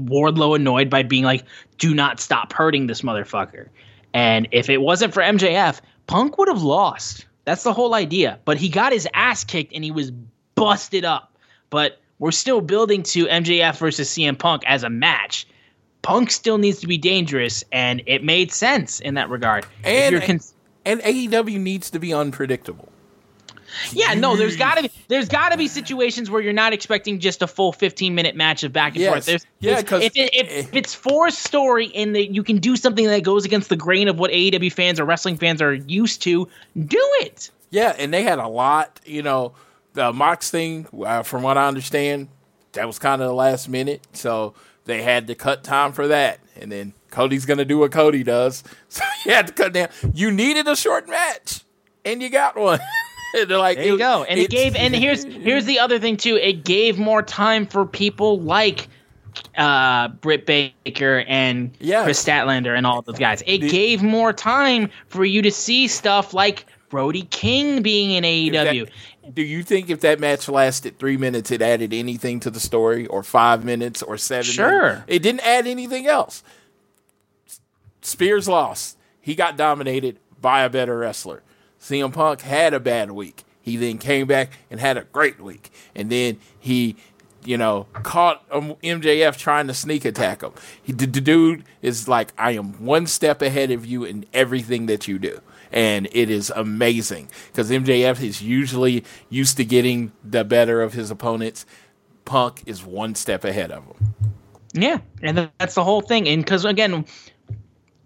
Wardlow 0.00 0.56
annoyed 0.56 0.88
by 0.88 1.02
being 1.02 1.24
like, 1.24 1.44
"Do 1.78 1.94
not 1.94 2.20
stop 2.20 2.52
hurting 2.52 2.86
this 2.86 3.02
motherfucker." 3.02 3.68
And 4.14 4.48
if 4.50 4.68
it 4.68 4.78
wasn't 4.78 5.14
for 5.14 5.22
MJF, 5.22 5.80
Punk 6.06 6.38
would 6.38 6.48
have 6.48 6.62
lost. 6.62 7.26
That's 7.44 7.62
the 7.62 7.72
whole 7.72 7.94
idea. 7.94 8.38
But 8.44 8.58
he 8.58 8.68
got 8.68 8.92
his 8.92 9.08
ass 9.14 9.44
kicked 9.44 9.72
and 9.74 9.84
he 9.84 9.90
was 9.90 10.10
busted 10.54 11.04
up. 11.04 11.36
But 11.70 12.00
we're 12.18 12.32
still 12.32 12.60
building 12.60 13.02
to 13.04 13.26
MJF 13.26 13.78
versus 13.78 14.08
CM 14.10 14.38
Punk 14.38 14.62
as 14.66 14.82
a 14.82 14.90
match. 14.90 15.46
Punk 16.02 16.30
still 16.30 16.58
needs 16.58 16.80
to 16.80 16.86
be 16.86 16.96
dangerous, 16.96 17.62
and 17.72 18.02
it 18.06 18.24
made 18.24 18.52
sense 18.52 19.00
in 19.00 19.14
that 19.14 19.28
regard. 19.28 19.66
And 19.84 20.22
con- 20.22 20.40
and 20.84 21.00
AEW 21.02 21.58
needs 21.58 21.90
to 21.90 21.98
be 21.98 22.14
unpredictable. 22.14 22.88
Yeah, 23.92 24.14
no, 24.14 24.36
there's 24.36 24.56
gotta 24.56 24.82
be 24.82 24.90
there's 25.08 25.28
gotta 25.28 25.56
be 25.56 25.68
situations 25.68 26.30
where 26.30 26.40
you're 26.40 26.52
not 26.52 26.72
expecting 26.72 27.18
just 27.20 27.42
a 27.42 27.46
full 27.46 27.72
15 27.72 28.14
minute 28.14 28.34
match 28.36 28.62
of 28.64 28.72
back 28.72 28.92
and 28.94 29.00
Yes. 29.02 29.12
forth. 29.12 29.26
There's, 29.26 29.46
Yeah, 29.60 29.82
'cause- 29.82 30.02
if, 30.04 30.12
it, 30.16 30.34
if 30.34 30.74
it's 30.74 30.94
for 30.94 31.30
story 31.30 31.92
and 31.94 32.14
that 32.14 32.34
you 32.34 32.42
can 32.42 32.58
do 32.58 32.76
something 32.76 33.06
that 33.06 33.22
goes 33.22 33.44
against 33.44 33.68
the 33.68 33.76
grain 33.76 34.08
of 34.08 34.18
what 34.18 34.30
AEW 34.30 34.70
fans 34.72 34.98
or 35.00 35.04
wrestling 35.04 35.36
fans 35.36 35.60
are 35.62 35.74
used 35.74 36.22
to, 36.22 36.48
do 36.86 36.98
it. 37.20 37.50
Yeah, 37.70 37.94
and 37.98 38.12
they 38.12 38.22
had 38.22 38.38
a 38.38 38.48
lot. 38.48 39.00
You 39.04 39.22
know, 39.22 39.52
the 39.94 40.12
Mox 40.12 40.50
thing, 40.50 40.86
uh, 41.04 41.22
from 41.22 41.42
what 41.42 41.56
I 41.58 41.68
understand, 41.68 42.28
that 42.72 42.86
was 42.86 42.98
kind 42.98 43.20
of 43.22 43.28
the 43.28 43.34
last 43.34 43.68
minute, 43.68 44.00
so 44.12 44.54
they 44.84 45.02
had 45.02 45.26
to 45.28 45.34
cut 45.34 45.62
time 45.64 45.92
for 45.92 46.06
that. 46.08 46.40
And 46.60 46.70
then 46.72 46.92
Cody's 47.10 47.44
gonna 47.46 47.64
do 47.64 47.78
what 47.78 47.92
Cody 47.92 48.22
does, 48.22 48.62
so 48.88 49.02
you 49.24 49.32
had 49.32 49.46
to 49.48 49.52
cut 49.52 49.72
down. 49.72 49.88
You 50.14 50.30
needed 50.30 50.66
a 50.68 50.76
short 50.76 51.08
match, 51.08 51.60
and 52.04 52.22
you 52.22 52.28
got 52.28 52.56
one. 52.56 52.80
They're 53.46 53.58
like, 53.58 53.76
There 53.76 53.86
you 53.86 53.98
go. 53.98 54.24
And 54.24 54.38
it 54.40 54.50
gave 54.50 54.74
and 54.76 54.94
here's 54.94 55.24
here's 55.24 55.64
the 55.64 55.78
other 55.78 55.98
thing 55.98 56.16
too. 56.16 56.36
It 56.36 56.64
gave 56.64 56.98
more 56.98 57.22
time 57.22 57.66
for 57.66 57.86
people 57.86 58.40
like 58.40 58.88
uh 59.56 60.08
Britt 60.08 60.44
Baker 60.46 61.24
and 61.28 61.70
Yes. 61.78 62.04
Kris 62.04 62.24
Statlander 62.24 62.76
and 62.76 62.86
all 62.86 63.02
those 63.02 63.18
guys. 63.18 63.42
It 63.46 63.58
gave 63.58 64.02
more 64.02 64.32
time 64.32 64.90
for 65.08 65.24
you 65.24 65.42
to 65.42 65.50
see 65.50 65.86
stuff 65.88 66.34
like 66.34 66.66
Brody 66.88 67.22
King 67.30 67.82
being 67.82 68.10
in 68.10 68.24
AEW. 68.24 68.86
That- 68.86 68.92
do 69.34 69.42
you 69.42 69.62
think 69.62 69.90
if 69.90 70.00
that 70.00 70.18
match 70.18 70.48
lasted 70.48 70.98
three 70.98 71.16
minutes, 71.16 71.52
it 71.52 71.62
added 71.62 71.92
anything 71.94 72.40
to 72.40 72.50
the 72.50 72.58
story, 72.58 73.06
or 73.06 73.22
five 73.22 73.64
minutes, 73.64 74.02
or 74.02 74.16
seven? 74.16 74.42
Sure. 74.42 74.82
minutes? 74.82 75.04
it 75.06 75.22
didn't 75.22 75.46
add 75.46 75.68
anything 75.68 76.08
else. 76.08 76.42
Spears 78.02 78.48
lost. 78.48 78.96
He 79.20 79.34
got 79.36 79.56
dominated 79.56 80.18
by 80.40 80.62
a 80.62 80.70
better 80.70 80.98
wrestler. 80.98 81.42
CM 81.80 82.12
Punk 82.12 82.42
had 82.42 82.74
a 82.74 82.80
bad 82.80 83.10
week. 83.10 83.44
He 83.60 83.76
then 83.76 83.98
came 83.98 84.26
back 84.26 84.52
and 84.70 84.80
had 84.80 84.96
a 84.96 85.04
great 85.04 85.40
week, 85.40 85.70
and 85.94 86.10
then 86.10 86.38
he, 86.58 86.96
you 87.44 87.56
know, 87.56 87.86
caught 87.92 88.44
um, 88.50 88.74
MJF 88.82 89.36
trying 89.36 89.66
to 89.66 89.74
sneak 89.74 90.04
attack 90.04 90.42
him. 90.42 90.52
He, 90.82 90.92
the 90.92 91.06
dude 91.06 91.64
is 91.82 92.08
like, 92.08 92.32
I 92.38 92.52
am 92.52 92.84
one 92.84 93.06
step 93.06 93.42
ahead 93.42 93.70
of 93.70 93.84
you 93.86 94.04
in 94.04 94.24
everything 94.32 94.86
that 94.86 95.06
you 95.08 95.18
do 95.18 95.40
and 95.72 96.08
it 96.12 96.30
is 96.30 96.50
amazing 96.54 97.28
because 97.48 97.70
MJF 97.70 98.22
is 98.22 98.42
usually 98.42 99.04
used 99.28 99.56
to 99.58 99.64
getting 99.64 100.12
the 100.24 100.44
better 100.44 100.82
of 100.82 100.92
his 100.92 101.10
opponents. 101.10 101.66
Punk 102.24 102.62
is 102.66 102.84
one 102.84 103.14
step 103.14 103.44
ahead 103.44 103.70
of 103.70 103.84
him. 103.84 104.14
Yeah, 104.72 104.98
and 105.22 105.50
that's 105.58 105.74
the 105.74 105.84
whole 105.84 106.00
thing. 106.00 106.28
And 106.28 106.44
because 106.44 106.64
again, 106.64 107.04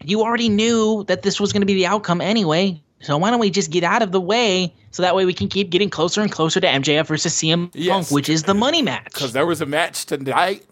you 0.03 0.23
already 0.23 0.49
knew 0.49 1.05
that 1.05 1.23
this 1.23 1.41
was 1.41 1.53
going 1.53 1.63
to 1.63 1.67
be 1.67 1.75
the 1.75 1.87
outcome 1.87 2.21
anyway. 2.21 2.83
So 3.05 3.19
why 3.19 3.31
don't 3.31 3.41
we 3.41 3.51
just 3.51 3.71
get 3.71 3.85
out 3.85 4.03
of 4.03 4.13
the 4.13 4.21
way 4.21 4.73
so 4.91 5.03
that 5.03 5.15
way 5.15 5.25
we 5.25 5.35
can 5.35 5.49
keep 5.49 5.71
getting 5.71 5.91
closer 5.91 6.23
and 6.23 6.33
closer 6.33 6.61
to 6.61 6.67
MJF 6.67 7.07
versus 7.07 7.35
CM 7.35 7.71
Punk, 7.89 8.11
which 8.11 8.29
is 8.29 8.45
the 8.45 8.55
money 8.55 8.81
match. 8.81 9.13
Because 9.13 9.33
there 9.33 9.47
was 9.47 9.61
a 9.61 9.67
match 9.67 10.07
tonight, 10.07 10.65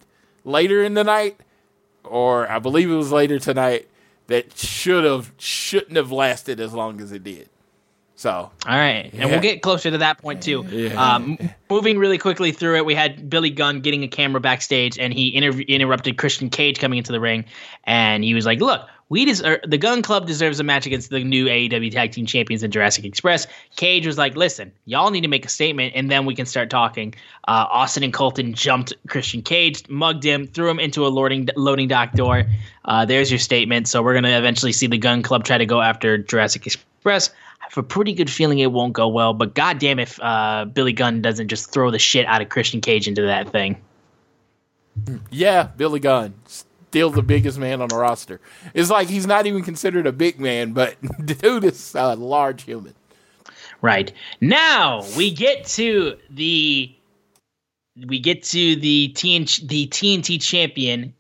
later 0.44 0.82
in 0.82 0.94
the 0.94 1.04
night, 1.04 1.38
or 2.04 2.50
I 2.50 2.58
believe 2.58 2.90
it 2.90 2.94
was 2.94 3.12
later 3.12 3.38
tonight, 3.38 3.88
that 4.28 4.56
should 4.56 5.04
have 5.04 5.32
shouldn't 5.36 5.96
have 5.96 6.10
lasted 6.10 6.58
as 6.58 6.72
long 6.72 7.00
as 7.00 7.12
it 7.12 7.22
did. 7.22 7.48
So 8.14 8.30
All 8.30 8.50
right, 8.66 9.10
and 9.14 9.30
we'll 9.30 9.40
get 9.40 9.62
closer 9.62 9.90
to 9.90 9.98
that 9.98 10.18
point 10.18 10.42
too. 10.44 10.64
Um, 10.96 11.36
moving 11.68 11.98
really 11.98 12.18
quickly 12.18 12.52
through 12.52 12.76
it, 12.76 12.86
we 12.86 12.94
had 12.94 13.28
Billy 13.28 13.50
Gunn 13.50 13.80
getting 13.80 14.04
a 14.04 14.08
camera 14.08 14.40
backstage, 14.40 14.96
and 14.96 15.12
he 15.12 15.36
interv- 15.36 15.66
interrupted 15.66 16.18
Christian 16.18 16.48
Cage 16.48 16.78
coming 16.78 16.98
into 16.98 17.10
the 17.10 17.18
ring, 17.18 17.44
and 17.82 18.22
he 18.22 18.32
was 18.32 18.46
like, 18.46 18.60
"Look, 18.60 18.86
we 19.08 19.24
deserve 19.24 19.60
the 19.66 19.78
Gunn 19.78 20.02
Club 20.02 20.26
deserves 20.26 20.60
a 20.60 20.64
match 20.64 20.86
against 20.86 21.10
the 21.10 21.22
new 21.22 21.46
AEW 21.46 21.90
Tag 21.92 22.12
Team 22.12 22.26
Champions 22.26 22.62
in 22.62 22.70
Jurassic 22.70 23.04
Express." 23.04 23.46
Cage 23.76 24.06
was 24.06 24.18
like, 24.18 24.36
"Listen, 24.36 24.72
y'all 24.86 25.10
need 25.10 25.20
to 25.22 25.28
make 25.28 25.44
a 25.44 25.48
statement, 25.48 25.92
and 25.94 26.10
then 26.10 26.24
we 26.24 26.34
can 26.34 26.46
start 26.46 26.70
talking." 26.70 27.14
Uh, 27.48 27.66
Austin 27.70 28.02
and 28.02 28.12
Colton 28.12 28.54
jumped 28.54 28.92
Christian 29.08 29.42
Cage, 29.42 29.88
mugged 29.88 30.24
him, 30.24 30.46
threw 30.46 30.70
him 30.70 30.78
into 30.78 31.06
a 31.06 31.08
loading 31.08 31.48
loading 31.56 31.88
dock 31.88 32.12
door. 32.12 32.44
Uh, 32.84 33.04
there's 33.04 33.30
your 33.30 33.38
statement. 33.38 33.88
So 33.88 34.02
we're 34.02 34.14
gonna 34.14 34.38
eventually 34.38 34.72
see 34.72 34.86
the 34.86 34.98
Gunn 34.98 35.22
Club 35.22 35.44
try 35.44 35.58
to 35.58 35.66
go 35.66 35.80
after 35.80 36.18
Jurassic 36.18 36.66
Express. 36.66 37.30
I 37.60 37.64
have 37.64 37.78
a 37.78 37.82
pretty 37.82 38.12
good 38.12 38.30
feeling 38.30 38.58
it 38.58 38.72
won't 38.72 38.92
go 38.92 39.08
well, 39.08 39.34
but 39.34 39.54
goddamn 39.54 39.98
if 39.98 40.20
uh, 40.20 40.64
Billy 40.64 40.92
Gunn 40.92 41.22
doesn't 41.22 41.48
just 41.48 41.72
throw 41.72 41.90
the 41.90 41.98
shit 41.98 42.26
out 42.26 42.42
of 42.42 42.48
Christian 42.48 42.80
Cage 42.80 43.06
into 43.08 43.22
that 43.22 43.50
thing. 43.50 43.80
yeah, 45.30 45.64
Billy 45.64 46.00
Gunn, 46.00 46.34
still 46.92 47.08
the 47.08 47.22
biggest 47.22 47.58
man 47.58 47.80
on 47.80 47.88
the 47.88 47.96
roster. 47.96 48.38
It's 48.74 48.90
like 48.90 49.08
he's 49.08 49.26
not 49.26 49.46
even 49.46 49.62
considered 49.62 50.06
a 50.06 50.12
big 50.12 50.38
man, 50.38 50.74
but 50.74 50.94
dude 51.24 51.64
is 51.64 51.94
a 51.94 52.14
large 52.16 52.64
human. 52.64 52.94
Right 53.80 54.12
now 54.42 55.02
we 55.16 55.32
get 55.32 55.64
to 55.68 56.18
the 56.28 56.94
we 58.06 58.20
get 58.20 58.42
to 58.42 58.76
the 58.76 59.10
TNT, 59.14 59.66
the 59.66 59.86
TNT 59.86 60.40
champion, 60.40 61.14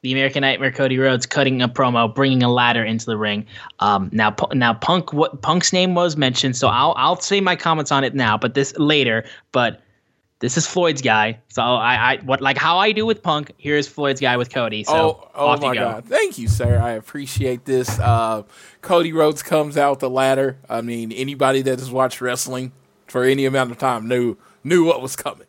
the 0.00 0.12
American 0.12 0.40
Nightmare 0.40 0.72
Cody 0.72 0.96
Rhodes 0.96 1.26
cutting 1.26 1.60
a 1.60 1.68
promo, 1.68 2.14
bringing 2.14 2.42
a 2.42 2.50
ladder 2.50 2.82
into 2.82 3.04
the 3.04 3.18
ring. 3.18 3.44
Um, 3.80 4.08
now, 4.12 4.34
now 4.54 4.72
Punk, 4.72 5.12
what 5.12 5.42
Punk's 5.42 5.70
name 5.70 5.94
was 5.94 6.16
mentioned, 6.16 6.56
so 6.56 6.68
I'll 6.68 6.94
I'll 6.96 7.20
say 7.20 7.42
my 7.42 7.56
comments 7.56 7.92
on 7.92 8.04
it 8.04 8.14
now, 8.14 8.38
but 8.38 8.54
this 8.54 8.74
later. 8.78 9.24
But 9.52 9.82
this 10.40 10.56
is 10.56 10.66
Floyd's 10.66 11.02
guy. 11.02 11.38
So 11.48 11.62
I, 11.62 12.14
I 12.14 12.16
what 12.24 12.40
like 12.40 12.56
how 12.56 12.78
I 12.78 12.92
do 12.92 13.06
with 13.06 13.22
Punk. 13.22 13.52
Here's 13.58 13.86
Floyd's 13.86 14.20
guy 14.20 14.36
with 14.38 14.52
Cody. 14.52 14.84
So 14.84 14.94
oh, 14.94 15.30
oh 15.34 15.56
my 15.58 15.74
go. 15.74 15.80
god, 15.80 16.06
thank 16.06 16.38
you, 16.38 16.48
sir. 16.48 16.80
I 16.80 16.92
appreciate 16.92 17.66
this. 17.66 17.98
Uh, 17.98 18.42
Cody 18.80 19.12
Rhodes 19.12 19.42
comes 19.42 19.76
out 19.76 20.00
the 20.00 20.10
ladder. 20.10 20.58
I 20.68 20.80
mean, 20.80 21.12
anybody 21.12 21.62
that 21.62 21.78
has 21.78 21.90
watched 21.90 22.20
wrestling 22.20 22.72
for 23.06 23.24
any 23.24 23.44
amount 23.44 23.70
of 23.70 23.78
time 23.78 24.08
knew 24.08 24.36
knew 24.64 24.84
what 24.84 25.02
was 25.02 25.14
coming. 25.14 25.46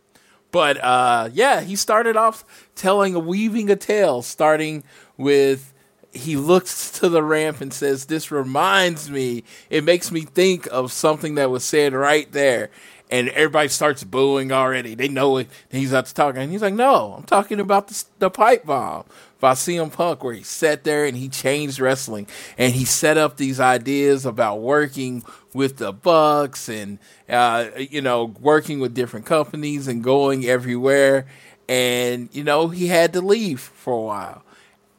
But 0.52 0.78
uh, 0.84 1.30
yeah, 1.32 1.62
he 1.62 1.78
started 1.78 2.18
off 2.18 2.44
telling 2.76 3.16
a 3.16 3.20
weaving 3.20 3.70
a 3.70 3.78
tale, 3.78 4.22
starting 4.22 4.84
with 5.18 5.74
he 6.14 6.36
looks 6.36 6.92
to 7.00 7.08
the 7.08 7.24
ramp 7.24 7.62
and 7.62 7.74
says, 7.74 8.06
"This 8.06 8.30
reminds 8.30 9.10
me. 9.10 9.46
It 9.70 9.86
makes 9.86 10.12
me 10.12 10.22
think 10.22 10.68
of 10.72 10.92
something 10.92 11.36
that 11.36 11.50
was 11.50 11.64
said 11.64 11.94
right 11.94 12.30
there." 12.32 12.70
And 13.12 13.28
everybody 13.30 13.68
starts 13.68 14.04
booing 14.04 14.52
already. 14.52 14.96
They 14.96 15.10
know 15.10 15.38
it. 15.38 15.50
He's 15.70 15.94
out 15.94 16.06
to 16.06 16.14
talking, 16.14 16.42
and 16.42 16.52
he's 16.52 16.62
like, 16.62 16.74
"No, 16.74 17.16
I'm 17.18 17.24
talking 17.24 17.60
about 17.60 17.90
the, 17.90 18.04
the 18.20 18.30
pipe 18.30 18.66
bomb 18.66 19.04
by 19.42 19.54
CM 19.54 19.92
Punk, 19.92 20.24
where 20.24 20.34
he 20.34 20.44
sat 20.44 20.86
there 20.86 21.06
and 21.06 21.18
he 21.18 21.28
changed 21.28 21.80
wrestling, 21.80 22.28
and 22.58 22.74
he 22.74 22.86
set 22.86 23.18
up 23.18 23.36
these 23.36 23.60
ideas 23.60 24.26
about 24.26 24.62
working 24.62 25.24
with 25.54 25.78
the 25.78 25.92
Bucks 25.92 26.70
and 26.70 27.00
uh, 27.28 27.68
you 27.78 28.02
know 28.02 28.34
working 28.40 28.80
with 28.80 28.94
different 28.94 29.26
companies 29.26 29.88
and 29.90 30.04
going 30.04 30.46
everywhere, 30.46 31.28
and 31.68 32.30
you 32.32 32.46
know 32.46 32.70
he 32.70 32.88
had 32.88 33.12
to 33.14 33.22
leave 33.22 33.60
for 33.60 33.94
a 33.94 34.02
while, 34.02 34.44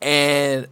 and 0.03 0.69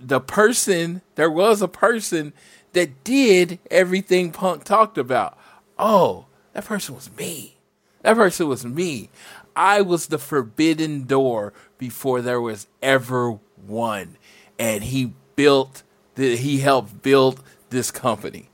the 0.00 0.20
person 0.20 1.02
there 1.14 1.30
was 1.30 1.62
a 1.62 1.68
person 1.68 2.32
that 2.72 3.04
did 3.04 3.60
everything 3.70 4.32
Punk 4.32 4.64
talked 4.64 4.98
about. 4.98 5.38
Oh, 5.78 6.26
that 6.52 6.64
person 6.64 6.94
was 6.94 7.10
me. 7.16 7.56
That 8.02 8.16
person 8.16 8.48
was 8.48 8.64
me. 8.64 9.10
I 9.54 9.82
was 9.82 10.06
the 10.06 10.18
forbidden 10.18 11.04
door 11.04 11.52
before 11.78 12.22
there 12.22 12.40
was 12.40 12.66
ever 12.82 13.38
one. 13.66 14.16
And 14.58 14.84
he 14.84 15.12
built, 15.36 15.82
the, 16.14 16.36
he 16.36 16.58
helped 16.58 17.02
build 17.02 17.42
this 17.70 17.90
company. 17.90 18.48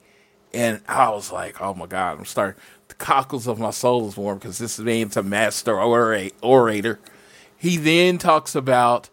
And 0.52 0.80
I 0.88 1.10
was 1.10 1.30
like, 1.30 1.60
oh 1.60 1.74
my 1.74 1.86
God, 1.86 2.18
I'm 2.18 2.24
starting, 2.24 2.60
the 2.88 2.94
cockles 2.94 3.46
of 3.46 3.58
my 3.58 3.70
soul 3.70 4.08
is 4.08 4.16
warm 4.16 4.38
because 4.38 4.58
this 4.58 4.78
man's 4.78 5.16
a 5.16 5.22
master 5.22 5.78
orator. 5.78 6.98
He 7.56 7.76
then 7.76 8.18
talks 8.18 8.54
about, 8.54 9.10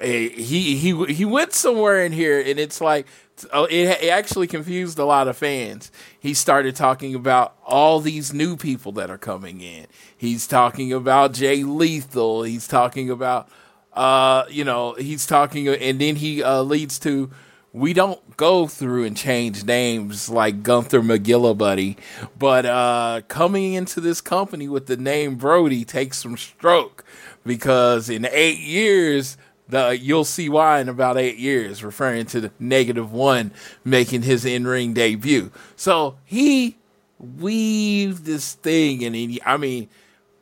a, 0.00 0.28
he, 0.28 0.76
he, 0.76 1.04
he 1.06 1.24
went 1.24 1.52
somewhere 1.52 2.04
in 2.04 2.12
here 2.12 2.40
and 2.40 2.58
it's 2.58 2.80
like, 2.80 3.06
Oh, 3.52 3.64
it, 3.64 4.02
it 4.02 4.08
actually 4.10 4.46
confused 4.46 4.98
a 4.98 5.04
lot 5.04 5.28
of 5.28 5.36
fans. 5.36 5.90
He 6.18 6.34
started 6.34 6.76
talking 6.76 7.14
about 7.14 7.56
all 7.64 8.00
these 8.00 8.32
new 8.32 8.56
people 8.56 8.92
that 8.92 9.10
are 9.10 9.18
coming 9.18 9.60
in. 9.60 9.86
He's 10.16 10.46
talking 10.46 10.92
about 10.92 11.32
Jay 11.34 11.62
Lethal. 11.62 12.42
He's 12.42 12.66
talking 12.66 13.10
about, 13.10 13.48
uh, 13.92 14.44
you 14.48 14.64
know, 14.64 14.94
he's 14.94 15.26
talking, 15.26 15.68
and 15.68 16.00
then 16.00 16.16
he 16.16 16.42
uh, 16.42 16.62
leads 16.62 16.98
to, 17.00 17.30
we 17.72 17.92
don't 17.92 18.36
go 18.36 18.66
through 18.66 19.04
and 19.04 19.16
change 19.16 19.64
names 19.64 20.28
like 20.28 20.62
Gunther 20.62 21.02
McGillicuddy, 21.02 21.96
but 22.38 22.64
uh, 22.64 23.20
coming 23.28 23.74
into 23.74 24.00
this 24.00 24.20
company 24.20 24.68
with 24.68 24.86
the 24.86 24.96
name 24.96 25.36
Brody 25.36 25.84
takes 25.84 26.18
some 26.18 26.36
stroke 26.36 27.04
because 27.44 28.08
in 28.08 28.26
eight 28.30 28.58
years 28.58 29.36
the 29.68 29.98
you'll 29.98 30.24
see 30.24 30.48
why 30.48 30.80
in 30.80 30.88
about 30.88 31.18
eight 31.18 31.38
years, 31.38 31.84
referring 31.84 32.26
to 32.26 32.40
the 32.40 32.50
negative 32.58 33.12
one 33.12 33.52
making 33.84 34.22
his 34.22 34.44
in 34.44 34.66
ring 34.66 34.94
debut. 34.94 35.50
So 35.76 36.16
he 36.24 36.76
weaved 37.18 38.24
this 38.24 38.54
thing, 38.54 39.04
and 39.04 39.14
he, 39.14 39.40
I 39.44 39.56
mean, 39.56 39.88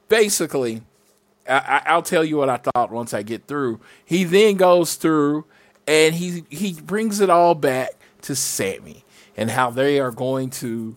basically, 0.08 0.82
I, 1.48 1.94
will 1.94 2.02
tell 2.02 2.24
you 2.24 2.36
what 2.36 2.48
I 2.48 2.56
thought 2.56 2.90
once 2.90 3.14
I 3.14 3.22
get 3.22 3.46
through. 3.46 3.80
He 4.04 4.24
then 4.24 4.56
goes 4.56 4.94
through 4.94 5.44
and 5.86 6.14
he 6.14 6.44
he 6.48 6.74
brings 6.74 7.20
it 7.20 7.30
all 7.30 7.54
back 7.54 7.90
to 8.22 8.34
Sammy 8.34 9.04
and 9.36 9.50
how 9.50 9.70
they 9.70 10.00
are 10.00 10.10
going 10.10 10.50
to 10.50 10.96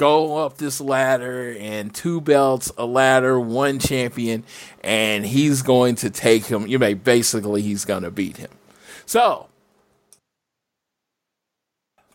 go 0.00 0.38
up 0.38 0.56
this 0.56 0.80
ladder 0.80 1.54
and 1.60 1.94
two 1.94 2.22
belts, 2.22 2.72
a 2.78 2.86
ladder, 2.86 3.38
one 3.38 3.78
champion, 3.78 4.42
and 4.82 5.26
he's 5.26 5.60
going 5.60 5.94
to 5.94 6.08
take 6.08 6.46
him. 6.46 6.66
You 6.66 6.78
may 6.78 6.94
basically 6.94 7.60
he's 7.60 7.84
going 7.84 8.04
to 8.04 8.10
beat 8.10 8.38
him. 8.38 8.48
So, 9.04 9.48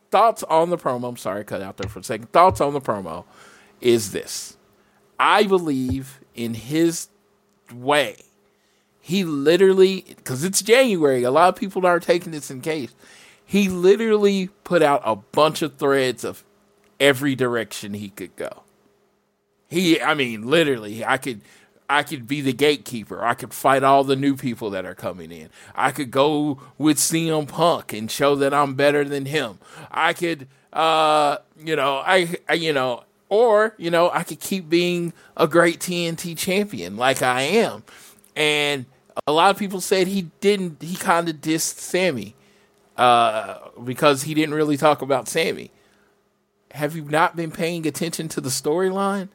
thoughts 0.10 0.42
on 0.42 0.72
the 0.72 0.78
promo. 0.78 1.10
I'm 1.10 1.18
sorry, 1.18 1.46
cut 1.46 1.62
out 1.62 1.78
there 1.78 1.88
for 1.88 2.00
a 2.00 2.04
second. 2.04 2.32
Thoughts 2.32 2.60
on 2.60 2.74
the 2.74 2.82
promo 2.82 3.24
is 3.82 4.12
this: 4.12 4.58
I 5.20 5.44
believe 5.44 6.20
in 6.34 6.56
his 6.56 7.10
way. 7.72 8.16
He 9.00 9.24
literally, 9.24 10.06
because 10.08 10.44
it's 10.44 10.64
January, 10.64 11.22
a 11.22 11.30
lot 11.30 11.50
of 11.50 11.56
people 11.56 11.86
are 11.86 12.00
taking 12.00 12.32
this 12.32 12.50
in 12.50 12.62
case. 12.62 12.96
He 13.46 13.70
literally 13.70 14.48
put 14.64 14.82
out 14.82 15.04
a 15.06 15.16
bunch 15.16 15.62
of 15.62 15.76
threads 15.76 16.24
of 16.24 16.44
every 17.00 17.36
direction 17.36 17.94
he 17.94 18.10
could 18.10 18.36
go. 18.36 18.64
He, 19.68 20.02
I 20.02 20.14
mean, 20.14 20.48
literally, 20.48 21.04
I 21.04 21.18
could, 21.18 21.42
I 21.90 22.04
could 22.04 22.28
be 22.28 22.42
the 22.42 22.54
gatekeeper. 22.54 23.24
I 23.24 23.34
could 23.34 23.54
fight 23.54 23.84
all 23.84 24.04
the 24.04 24.16
new 24.16 24.36
people 24.36 24.70
that 24.72 24.86
are 24.86 24.96
coming 24.96 25.32
in. 25.32 25.50
I 25.76 25.92
could 25.92 26.12
go 26.12 26.60
with 26.78 26.98
CM 26.98 27.48
Punk 27.48 27.94
and 27.94 28.10
show 28.10 28.36
that 28.36 28.54
I'm 28.54 28.76
better 28.76 29.04
than 29.04 29.26
him. 29.26 29.60
I 29.92 30.14
could, 30.14 30.48
uh, 30.74 31.38
you 31.58 31.76
know, 31.76 31.98
I, 32.06 32.36
I, 32.48 32.54
you 32.54 32.74
know, 32.74 33.04
or 33.30 33.74
you 33.78 33.90
know, 33.90 34.12
I 34.12 34.24
could 34.24 34.40
keep 34.40 34.70
being 34.70 35.14
a 35.36 35.48
great 35.48 35.80
TNT 35.80 36.38
champion 36.38 36.96
like 36.96 37.22
I 37.22 37.42
am. 37.42 37.84
And 38.36 38.86
a 39.28 39.32
lot 39.32 39.52
of 39.52 39.58
people 39.58 39.82
said 39.82 40.08
he 40.08 40.24
didn't. 40.42 40.82
He 40.82 40.96
kind 40.96 41.28
of 41.28 41.38
dissed 41.38 41.80
Sammy 41.80 42.36
uh, 42.98 43.58
because 43.84 44.24
he 44.24 44.34
didn't 44.34 44.54
really 44.54 44.78
talk 44.78 45.02
about 45.02 45.28
Sammy 45.28 45.72
have 46.76 46.96
you 46.96 47.04
not 47.04 47.36
been 47.36 47.52
paying 47.52 47.88
attention 47.88 48.28
to 48.30 48.42
the 48.42 48.50
storyline? 48.50 49.30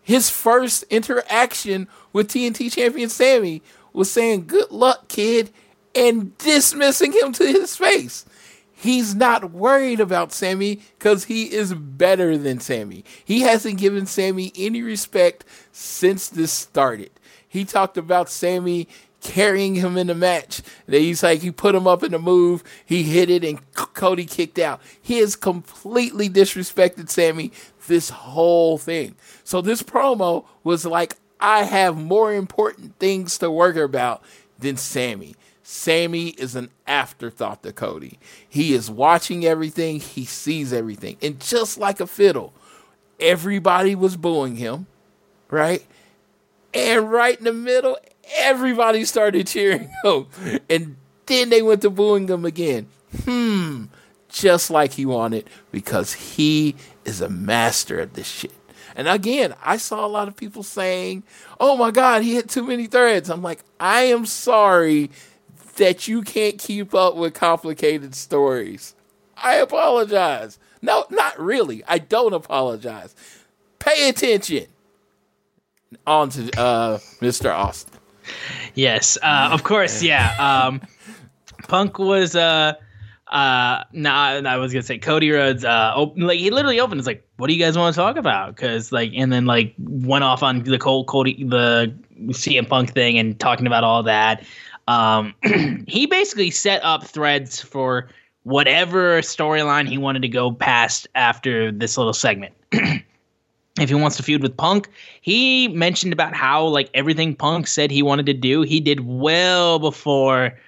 His 0.00 0.30
first 0.30 0.84
interaction 0.84 1.88
with 2.12 2.28
TNT 2.28 2.72
champion 2.72 3.08
Sammy 3.08 3.62
was 3.92 4.10
saying, 4.10 4.46
Good 4.46 4.70
luck, 4.70 5.08
kid, 5.08 5.50
and 5.94 6.36
dismissing 6.38 7.12
him 7.12 7.32
to 7.32 7.46
his 7.46 7.76
face. 7.76 8.24
He's 8.72 9.14
not 9.14 9.50
worried 9.50 9.98
about 9.98 10.32
Sammy 10.32 10.76
because 10.98 11.24
he 11.24 11.52
is 11.52 11.74
better 11.74 12.38
than 12.38 12.60
Sammy. 12.60 13.04
He 13.24 13.40
hasn't 13.40 13.78
given 13.78 14.06
Sammy 14.06 14.52
any 14.56 14.82
respect 14.82 15.44
since 15.72 16.28
this 16.28 16.52
started. 16.52 17.10
He 17.48 17.64
talked 17.64 17.96
about 17.96 18.30
Sammy 18.30 18.86
carrying 19.20 19.74
him 19.74 19.96
in 19.96 20.06
the 20.06 20.14
match. 20.14 20.62
He's 20.86 21.22
like, 21.22 21.40
he 21.40 21.50
put 21.50 21.74
him 21.74 21.86
up 21.86 22.02
in 22.02 22.12
the 22.12 22.18
move, 22.18 22.62
he 22.84 23.02
hit 23.02 23.30
it, 23.30 23.44
and 23.44 23.60
Cody 23.74 24.24
kicked 24.24 24.58
out. 24.58 24.80
He 25.00 25.18
has 25.18 25.36
completely 25.36 26.28
disrespected 26.28 27.08
Sammy 27.08 27.52
this 27.86 28.10
whole 28.10 28.78
thing. 28.78 29.16
So 29.44 29.60
this 29.60 29.82
promo 29.82 30.44
was 30.62 30.84
like, 30.86 31.16
I 31.40 31.64
have 31.64 31.96
more 31.96 32.32
important 32.34 32.98
things 32.98 33.38
to 33.38 33.50
worry 33.50 33.80
about 33.80 34.22
than 34.58 34.76
Sammy. 34.76 35.34
Sammy 35.62 36.28
is 36.28 36.56
an 36.56 36.70
afterthought 36.86 37.62
to 37.62 37.72
Cody. 37.72 38.18
He 38.48 38.72
is 38.72 38.90
watching 38.90 39.44
everything, 39.44 40.00
he 40.00 40.24
sees 40.24 40.72
everything. 40.72 41.18
And 41.20 41.40
just 41.40 41.76
like 41.76 42.00
a 42.00 42.06
fiddle, 42.06 42.54
everybody 43.20 43.94
was 43.94 44.16
booing 44.16 44.56
him, 44.56 44.86
right? 45.50 45.84
And 46.72 47.10
right 47.10 47.38
in 47.38 47.44
the 47.44 47.52
middle, 47.52 47.98
everybody 48.36 49.04
started 49.04 49.46
cheering 49.46 49.90
him. 50.04 50.26
And 50.68 50.96
then 51.26 51.50
they 51.50 51.62
went 51.62 51.82
to 51.82 51.90
booing 51.90 52.28
him 52.28 52.44
again. 52.44 52.88
Hmm. 53.24 53.84
Just 54.28 54.70
like 54.70 54.92
he 54.92 55.06
wanted 55.06 55.48
because 55.72 56.12
he 56.12 56.76
is 57.04 57.20
a 57.22 57.30
master 57.30 57.98
at 58.00 58.14
this 58.14 58.26
shit. 58.26 58.52
And 58.94 59.08
again, 59.08 59.54
I 59.64 59.76
saw 59.76 60.04
a 60.04 60.08
lot 60.08 60.28
of 60.28 60.36
people 60.36 60.62
saying, 60.62 61.22
oh 61.60 61.76
my 61.76 61.90
God, 61.90 62.22
he 62.22 62.34
hit 62.34 62.48
too 62.48 62.66
many 62.66 62.86
threads. 62.86 63.30
I'm 63.30 63.42
like, 63.42 63.60
I 63.80 64.02
am 64.02 64.26
sorry 64.26 65.10
that 65.76 66.08
you 66.08 66.22
can't 66.22 66.58
keep 66.58 66.94
up 66.94 67.16
with 67.16 67.32
complicated 67.32 68.14
stories. 68.14 68.94
I 69.36 69.54
apologize. 69.56 70.58
No, 70.82 71.06
not 71.10 71.38
really. 71.38 71.82
I 71.86 71.98
don't 71.98 72.34
apologize. 72.34 73.14
Pay 73.78 74.08
attention. 74.08 74.66
On 76.06 76.28
to 76.30 76.60
uh, 76.60 76.98
Mr. 77.20 77.54
Austin. 77.54 77.97
Yes, 78.74 79.18
uh, 79.22 79.50
of 79.52 79.64
course. 79.64 80.02
Yeah. 80.02 80.34
Um, 80.38 80.80
Punk 81.66 81.98
was 81.98 82.34
uh 82.34 82.74
uh 83.28 83.84
nah, 83.92 84.40
I 84.44 84.56
was 84.56 84.72
gonna 84.72 84.82
say 84.82 84.98
Cody 84.98 85.30
Rhodes 85.30 85.64
uh 85.64 85.92
op- 85.94 86.16
like 86.16 86.38
he 86.38 86.50
literally 86.50 86.80
opened. 86.80 87.00
It's 87.00 87.06
like, 87.06 87.26
what 87.36 87.48
do 87.48 87.54
you 87.54 87.62
guys 87.62 87.76
want 87.76 87.94
to 87.94 87.98
talk 88.00 88.16
about? 88.16 88.56
Because 88.56 88.92
like, 88.92 89.12
and 89.14 89.32
then 89.32 89.46
like 89.46 89.74
went 89.78 90.24
off 90.24 90.42
on 90.42 90.62
the 90.62 90.78
Cole 90.78 91.04
Cody 91.04 91.44
the 91.44 91.94
CM 92.28 92.68
Punk 92.68 92.92
thing 92.92 93.18
and 93.18 93.38
talking 93.38 93.66
about 93.66 93.84
all 93.84 94.02
that. 94.04 94.44
Um, 94.86 95.34
he 95.86 96.06
basically 96.06 96.50
set 96.50 96.82
up 96.82 97.04
threads 97.04 97.60
for 97.60 98.08
whatever 98.44 99.20
storyline 99.20 99.86
he 99.86 99.98
wanted 99.98 100.22
to 100.22 100.28
go 100.28 100.50
past 100.52 101.06
after 101.14 101.70
this 101.70 101.98
little 101.98 102.14
segment. 102.14 102.54
if 103.80 103.88
he 103.88 103.94
wants 103.94 104.16
to 104.16 104.22
feud 104.22 104.42
with 104.42 104.56
Punk. 104.56 104.88
He 105.20 105.68
mentioned 105.68 106.12
about 106.12 106.34
how 106.34 106.66
like 106.66 106.90
everything 106.94 107.34
Punk 107.34 107.66
said 107.66 107.90
he 107.90 108.02
wanted 108.02 108.26
to 108.26 108.34
do, 108.34 108.62
he 108.62 108.80
did 108.80 109.00
well 109.06 109.78
before, 109.78 110.58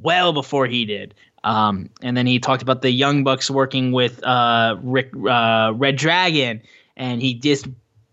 well 0.00 0.32
before 0.32 0.66
he 0.66 0.84
did. 0.84 1.14
Um, 1.44 1.90
and 2.00 2.16
then 2.16 2.26
he 2.26 2.38
talked 2.38 2.62
about 2.62 2.80
the 2.82 2.90
Young 2.90 3.22
Bucks 3.22 3.50
working 3.50 3.92
with 3.92 4.22
uh, 4.24 4.76
Rick 4.82 5.10
uh, 5.28 5.72
Red 5.76 5.96
Dragon, 5.96 6.62
and 6.96 7.20
he 7.20 7.34
just 7.34 7.66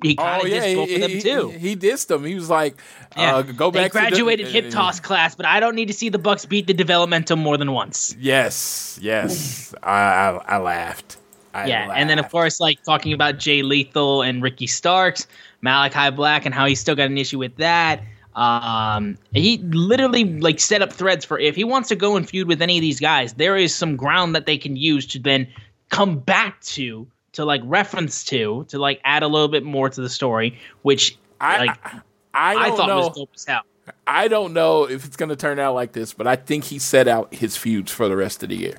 he 0.04 0.16
kind 0.16 0.42
of 0.42 0.44
Oh 0.44 0.48
yeah, 0.48 0.56
just 0.60 0.76
go 0.76 0.86
he, 0.86 0.94
for 0.94 1.00
them 1.00 1.12
he, 1.12 1.22
too. 1.22 1.50
He, 1.52 1.70
he 1.70 1.76
dissed 1.78 2.08
them. 2.08 2.26
He 2.26 2.36
was 2.36 2.50
like, 2.50 2.76
Yeah. 3.16 3.38
uh, 3.38 3.42
"Go 3.44 3.72
They 3.72 3.84
back." 3.84 3.92
graduated 3.92 4.18
to 4.18 4.18
the, 4.18 4.24
graduated 4.24 4.48
hip 4.48 4.72
toss 4.74 5.00
class, 5.00 5.34
but 5.34 5.46
I 5.46 5.62
don't 5.62 5.76
need 5.76 5.88
to 5.88 5.94
see 5.94 6.10
the 6.10 6.20
Bucks 6.20 6.46
beat 6.46 6.68
the 6.68 6.74
developmental 6.74 7.38
more 7.38 7.56
than 7.56 7.72
once. 7.72 8.14
Yes, 8.20 9.00
yes. 9.02 9.74
I, 9.82 9.92
I 9.94 10.56
I 10.56 10.58
laughed. 10.58 11.18
I 11.54 11.68
yeah, 11.68 11.92
and 11.96 12.10
then 12.10 12.20
of 12.20 12.30
course, 12.30 12.60
like 12.60 12.82
talking 12.84 13.14
about 13.14 13.38
Jay 13.38 13.62
Lethal 13.62 14.22
and 14.22 14.42
Ricky 14.42 14.68
Starks, 14.68 15.28
Malachi 15.62 16.16
Black, 16.16 16.46
and 16.46 16.56
how 16.56 16.66
he's 16.66 16.80
still 16.80 16.96
got 16.96 17.10
an 17.10 17.18
issue 17.18 17.40
with 17.40 17.56
that. 17.58 18.04
Um, 18.36 19.18
he 19.34 19.58
literally 19.58 20.40
like 20.40 20.60
set 20.60 20.82
up 20.82 20.94
threads 20.94 21.26
for 21.26 21.38
if 21.38 21.56
he 21.56 21.64
wants 21.64 21.90
to 21.90 21.96
go 21.96 22.16
and 22.16 22.28
feud 22.28 22.48
with 22.48 22.62
any 22.62 22.78
of 22.78 22.82
these 22.82 23.00
guys, 23.00 23.34
there 23.34 23.58
is 23.58 23.76
some 23.76 23.98
ground 23.98 24.36
that 24.36 24.46
they 24.46 24.58
can 24.58 24.78
use 24.78 25.06
to 25.08 25.20
then 25.20 25.48
come 25.90 26.20
back 26.20 26.62
to 26.62 27.06
to 27.34 27.46
like 27.46 27.62
reference 27.66 28.24
to 28.26 28.66
to 28.70 28.80
like 28.80 29.02
add 29.04 29.24
a 29.24 29.28
little 29.28 29.50
bit 29.50 29.64
more 29.64 29.90
to 29.90 30.02
the 30.02 30.10
story, 30.10 30.58
which 30.84 31.18
I 31.42 31.66
like 31.66 31.86
I, 31.86 32.02
I 32.34 32.56
I, 32.56 32.68
don't 32.68 32.78
thought 32.78 32.88
know. 32.88 32.98
was 33.00 33.18
dope 33.18 33.30
as 33.36 33.46
hell. 33.46 33.62
I 34.08 34.28
don't 34.28 34.54
know 34.54 34.90
if 34.90 35.06
it's 35.06 35.18
going 35.18 35.30
to 35.30 35.36
turn 35.36 35.60
out 35.60 35.74
like 35.74 35.92
this, 35.92 36.14
but 36.14 36.28
I 36.28 36.36
think 36.36 36.66
he 36.66 36.80
set 36.80 37.08
out 37.08 37.34
his 37.34 37.58
feuds 37.58 37.92
for 37.92 38.08
the 38.08 38.16
rest 38.16 38.44
of 38.44 38.50
the 38.50 38.56
year. 38.56 38.76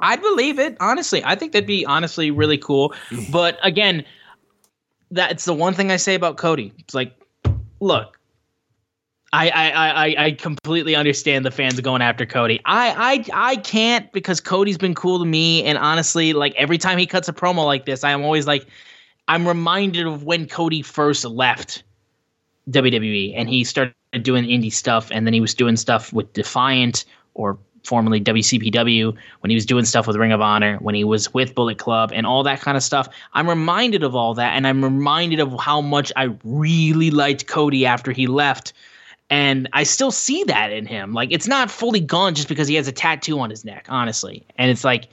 I'd 0.00 0.20
believe 0.20 0.58
it, 0.58 0.76
honestly. 0.80 1.22
I 1.24 1.34
think 1.34 1.52
that'd 1.52 1.66
be 1.66 1.84
honestly 1.86 2.30
really 2.30 2.58
cool. 2.58 2.94
Mm. 3.10 3.30
But 3.30 3.58
again, 3.62 4.04
that's 5.10 5.44
the 5.44 5.54
one 5.54 5.74
thing 5.74 5.90
I 5.90 5.96
say 5.96 6.14
about 6.14 6.36
Cody. 6.36 6.72
It's 6.78 6.94
like, 6.94 7.12
look, 7.80 8.18
I 9.32 9.48
I 9.50 9.70
I, 9.70 10.24
I 10.26 10.32
completely 10.32 10.94
understand 10.94 11.44
the 11.44 11.50
fans 11.50 11.80
going 11.80 12.02
after 12.02 12.26
Cody. 12.26 12.60
I 12.64 13.24
I 13.34 13.50
I 13.52 13.56
can't 13.56 14.10
because 14.12 14.40
Cody's 14.40 14.78
been 14.78 14.94
cool 14.94 15.18
to 15.18 15.24
me, 15.24 15.64
and 15.64 15.78
honestly, 15.78 16.32
like 16.32 16.54
every 16.56 16.78
time 16.78 16.98
he 16.98 17.06
cuts 17.06 17.28
a 17.28 17.32
promo 17.32 17.64
like 17.64 17.86
this, 17.86 18.04
I 18.04 18.10
am 18.10 18.22
always 18.24 18.46
like, 18.46 18.66
I'm 19.28 19.46
reminded 19.46 20.06
of 20.06 20.24
when 20.24 20.46
Cody 20.46 20.82
first 20.82 21.24
left 21.24 21.82
WWE 22.70 23.34
and 23.36 23.48
he 23.48 23.64
started 23.64 23.94
doing 24.22 24.44
indie 24.44 24.72
stuff 24.72 25.10
and 25.10 25.26
then 25.26 25.34
he 25.34 25.40
was 25.40 25.54
doing 25.54 25.76
stuff 25.76 26.12
with 26.12 26.32
Defiant 26.32 27.04
or 27.34 27.58
formerly 27.86 28.20
WCPW 28.20 29.16
when 29.40 29.50
he 29.50 29.54
was 29.54 29.64
doing 29.64 29.84
stuff 29.84 30.06
with 30.06 30.16
Ring 30.16 30.32
of 30.32 30.40
Honor, 30.40 30.76
when 30.78 30.94
he 30.94 31.04
was 31.04 31.32
with 31.32 31.54
Bullet 31.54 31.78
Club 31.78 32.10
and 32.12 32.26
all 32.26 32.42
that 32.42 32.60
kind 32.60 32.76
of 32.76 32.82
stuff. 32.82 33.08
I'm 33.32 33.48
reminded 33.48 34.02
of 34.02 34.14
all 34.14 34.34
that 34.34 34.54
and 34.54 34.66
I'm 34.66 34.82
reminded 34.82 35.40
of 35.40 35.58
how 35.60 35.80
much 35.80 36.12
I 36.16 36.34
really 36.44 37.10
liked 37.10 37.46
Cody 37.46 37.86
after 37.86 38.12
he 38.12 38.26
left. 38.26 38.72
And 39.30 39.68
I 39.72 39.84
still 39.84 40.10
see 40.10 40.44
that 40.44 40.72
in 40.72 40.86
him. 40.86 41.12
Like 41.14 41.30
it's 41.32 41.48
not 41.48 41.70
fully 41.70 42.00
gone 42.00 42.34
just 42.34 42.48
because 42.48 42.68
he 42.68 42.74
has 42.74 42.88
a 42.88 42.92
tattoo 42.92 43.38
on 43.40 43.50
his 43.50 43.64
neck, 43.64 43.86
honestly. 43.88 44.44
And 44.56 44.70
it's 44.70 44.84
like 44.84 45.08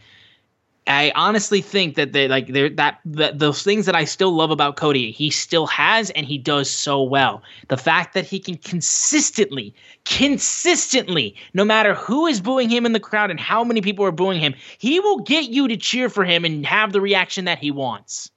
I 0.85 1.13
honestly 1.15 1.61
think 1.61 1.95
that 1.95 2.11
they 2.11 2.27
like 2.27 2.47
they're 2.47 2.69
that, 2.69 2.99
that 3.05 3.39
those 3.39 3.63
things 3.63 3.85
that 3.85 3.95
I 3.95 4.03
still 4.03 4.31
love 4.31 4.51
about 4.51 4.75
Cody, 4.75 5.11
he 5.11 5.29
still 5.29 5.65
has 5.67 6.09
and 6.11 6.25
he 6.25 6.37
does 6.37 6.69
so 6.69 7.01
well. 7.01 7.41
The 7.69 7.77
fact 7.77 8.13
that 8.13 8.25
he 8.25 8.39
can 8.39 8.57
consistently, 8.57 9.73
consistently, 10.03 11.35
no 11.53 11.63
matter 11.63 11.93
who 11.93 12.27
is 12.27 12.41
booing 12.41 12.69
him 12.69 12.85
in 12.85 12.91
the 12.91 12.99
crowd 12.99 13.31
and 13.31 13.39
how 13.39 13.63
many 13.63 13.81
people 13.81 14.03
are 14.03 14.11
booing 14.11 14.41
him, 14.41 14.53
he 14.77 14.99
will 14.99 15.19
get 15.19 15.49
you 15.49 15.69
to 15.69 15.77
cheer 15.77 16.09
for 16.09 16.25
him 16.25 16.43
and 16.43 16.65
have 16.65 16.91
the 16.91 16.99
reaction 16.99 17.45
that 17.45 17.59
he 17.59 17.71
wants. 17.71 18.29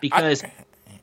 Because 0.00 0.42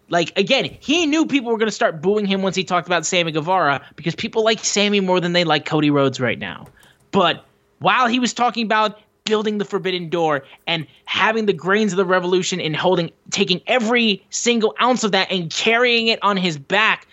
like 0.09 0.37
again, 0.37 0.75
he 0.81 1.05
knew 1.05 1.25
people 1.25 1.51
were 1.51 1.57
going 1.57 1.69
to 1.69 1.75
start 1.75 2.01
booing 2.01 2.25
him 2.25 2.41
once 2.41 2.57
he 2.57 2.65
talked 2.65 2.87
about 2.87 3.05
Sammy 3.05 3.31
Guevara 3.31 3.81
because 3.95 4.15
people 4.15 4.43
like 4.43 4.59
Sammy 4.65 4.99
more 4.99 5.21
than 5.21 5.31
they 5.31 5.45
like 5.45 5.65
Cody 5.65 5.91
Rhodes 5.91 6.19
right 6.19 6.39
now. 6.39 6.67
But 7.11 7.45
while 7.79 8.07
he 8.07 8.19
was 8.19 8.33
talking 8.33 8.65
about 8.65 8.99
building 9.27 9.57
the 9.57 9.65
forbidden 9.65 10.09
door 10.09 10.43
and 10.65 10.87
having 11.05 11.45
the 11.45 11.53
grains 11.53 11.93
of 11.93 11.97
the 11.97 12.05
revolution 12.05 12.59
and 12.61 12.75
holding 12.75 13.11
taking 13.29 13.61
every 13.67 14.23
single 14.29 14.73
ounce 14.81 15.03
of 15.03 15.11
that 15.11 15.29
and 15.29 15.51
carrying 15.51 16.07
it 16.07 16.17
on 16.23 16.37
his 16.37 16.57
back 16.57 17.07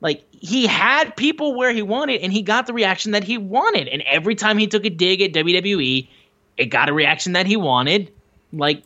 like 0.00 0.24
he 0.32 0.66
had 0.66 1.14
people 1.16 1.54
where 1.54 1.72
he 1.72 1.82
wanted 1.82 2.20
and 2.22 2.32
he 2.32 2.42
got 2.42 2.66
the 2.66 2.72
reaction 2.72 3.12
that 3.12 3.22
he 3.22 3.36
wanted 3.38 3.86
and 3.88 4.02
every 4.02 4.34
time 4.34 4.58
he 4.58 4.66
took 4.66 4.84
a 4.84 4.90
dig 4.90 5.20
at 5.20 5.32
WWE 5.32 6.08
it 6.56 6.66
got 6.66 6.88
a 6.88 6.92
reaction 6.92 7.34
that 7.34 7.46
he 7.46 7.56
wanted 7.56 8.10
like 8.52 8.82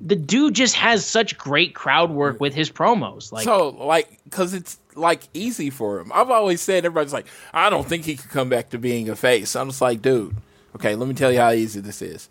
the 0.00 0.16
dude 0.16 0.54
just 0.54 0.74
has 0.74 1.04
such 1.04 1.36
great 1.36 1.74
crowd 1.74 2.10
work 2.10 2.40
with 2.40 2.54
his 2.54 2.70
promos 2.70 3.32
like 3.32 3.44
so, 3.44 3.70
like, 3.70 4.18
because 4.24 4.54
it's 4.54 4.78
like 4.94 5.28
easy 5.32 5.70
for 5.70 6.00
him. 6.00 6.10
I've 6.12 6.30
always 6.30 6.60
said 6.60 6.84
everybody's 6.84 7.12
like, 7.12 7.26
I 7.52 7.70
don't 7.70 7.86
think 7.86 8.04
he 8.04 8.16
could 8.16 8.30
come 8.30 8.48
back 8.48 8.70
to 8.70 8.78
being 8.78 9.08
a 9.08 9.16
face. 9.16 9.56
I'm 9.56 9.68
just 9.68 9.80
like, 9.80 10.02
dude, 10.02 10.36
okay, 10.78 10.94
let 10.94 11.08
me 11.08 11.14
tell 11.14 11.32
you 11.32 11.38
how 11.38 11.50
easy 11.50 11.80
this 11.80 12.00
is. 12.00 12.28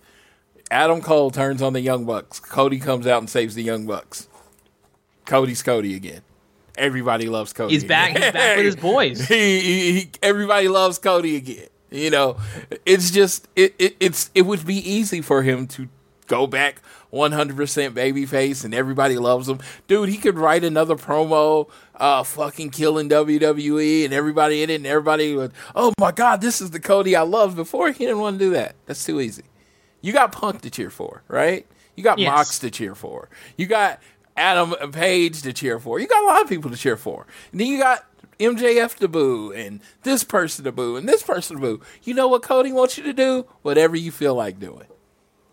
Adam 0.72 1.02
Cole 1.02 1.32
turns 1.32 1.62
on 1.62 1.74
the 1.74 1.82
Young 1.82 2.06
Bucks. 2.06 2.40
Cody 2.40 2.80
comes 2.80 3.06
out 3.08 3.20
and 3.20 3.30
saves 3.30 3.56
the 3.56 3.64
Young 3.64 3.86
Bucks. 3.86 4.28
Cody's 5.26 5.62
Cody 5.62 5.96
again. 5.96 6.22
Everybody 6.78 7.28
loves 7.28 7.54
Cody. 7.54 7.74
he's 7.74 7.84
back 7.84 8.12
he's 8.12 8.32
back 8.32 8.58
with 8.58 8.66
his 8.66 8.76
boys 8.92 9.28
he, 9.28 9.60
he, 9.60 9.92
he, 9.94 10.12
everybody 10.22 10.68
loves 10.68 11.00
Cody 11.00 11.36
again. 11.36 11.68
You 11.90 12.10
know, 12.10 12.38
it's 12.86 13.12
just 13.12 13.48
it, 13.56 13.74
it 13.80 13.96
it's 14.00 14.30
it 14.36 14.44
would 14.44 14.66
be 14.66 14.76
easy 14.76 15.22
for 15.22 15.42
him 15.42 15.68
to 15.68 15.90
go 16.28 16.46
back 16.46 16.82
100% 17.14 17.56
babyface 17.92 18.66
and 18.66 18.74
everybody 18.74 19.18
loves 19.18 19.48
him. 19.48 19.60
Dude, 19.88 20.10
he 20.10 20.18
could 20.18 20.38
write 20.38 20.64
another 20.64 20.96
promo 20.96 21.70
uh 21.98 22.24
fucking 22.24 22.70
killing 22.70 23.10
WWE 23.10 24.06
and 24.06 24.14
everybody 24.14 24.64
in 24.64 24.70
it 24.70 24.76
and 24.76 24.86
everybody 24.88 25.36
would, 25.36 25.52
"Oh 25.76 25.94
my 26.00 26.12
god, 26.12 26.42
this 26.42 26.62
is 26.62 26.72
the 26.72 26.80
Cody 26.80 27.16
I 27.16 27.22
loved 27.24 27.56
before." 27.56 27.92
He 27.92 28.06
didn't 28.06 28.20
want 28.20 28.40
to 28.40 28.46
do 28.46 28.52
that. 28.52 28.76
That's 28.86 29.04
too 29.04 29.20
easy. 29.20 29.44
You 30.02 30.14
got 30.14 30.32
Punk 30.32 30.62
to 30.62 30.70
cheer 30.70 30.90
for, 30.90 31.24
right? 31.28 31.66
You 31.96 32.04
got 32.04 32.20
Yes. 32.20 32.30
Mox 32.30 32.60
to 32.60 32.70
cheer 32.70 32.94
for. 32.96 33.30
You 33.58 33.66
got 33.66 34.00
Adam 34.36 34.74
Page 34.92 35.42
to 35.42 35.52
cheer 35.54 35.80
for. 35.80 36.00
You 36.00 36.08
got 36.08 36.24
a 36.24 36.28
lot 36.28 36.42
of 36.44 36.50
people 36.50 36.70
to 36.70 36.78
cheer 36.78 36.96
for. 36.98 37.26
And 37.52 37.60
then 37.60 37.68
you 37.68 37.80
got 37.80 38.06
MJF 38.40 38.96
to 38.98 39.08
boo 39.08 39.52
and 39.52 39.80
this 40.04 40.24
person 40.24 40.64
to 40.66 40.72
boo 40.72 40.96
and 40.96 41.10
this 41.10 41.24
person 41.24 41.56
to 41.56 41.62
boo. 41.62 41.82
You 42.04 42.14
know 42.14 42.28
what 42.28 42.44
Cody 42.44 42.72
wants 42.72 42.96
you 43.00 43.04
to 43.06 43.14
do? 43.14 43.48
Whatever 43.64 43.96
you 43.96 44.12
feel 44.12 44.36
like 44.36 44.60
doing. 44.60 44.86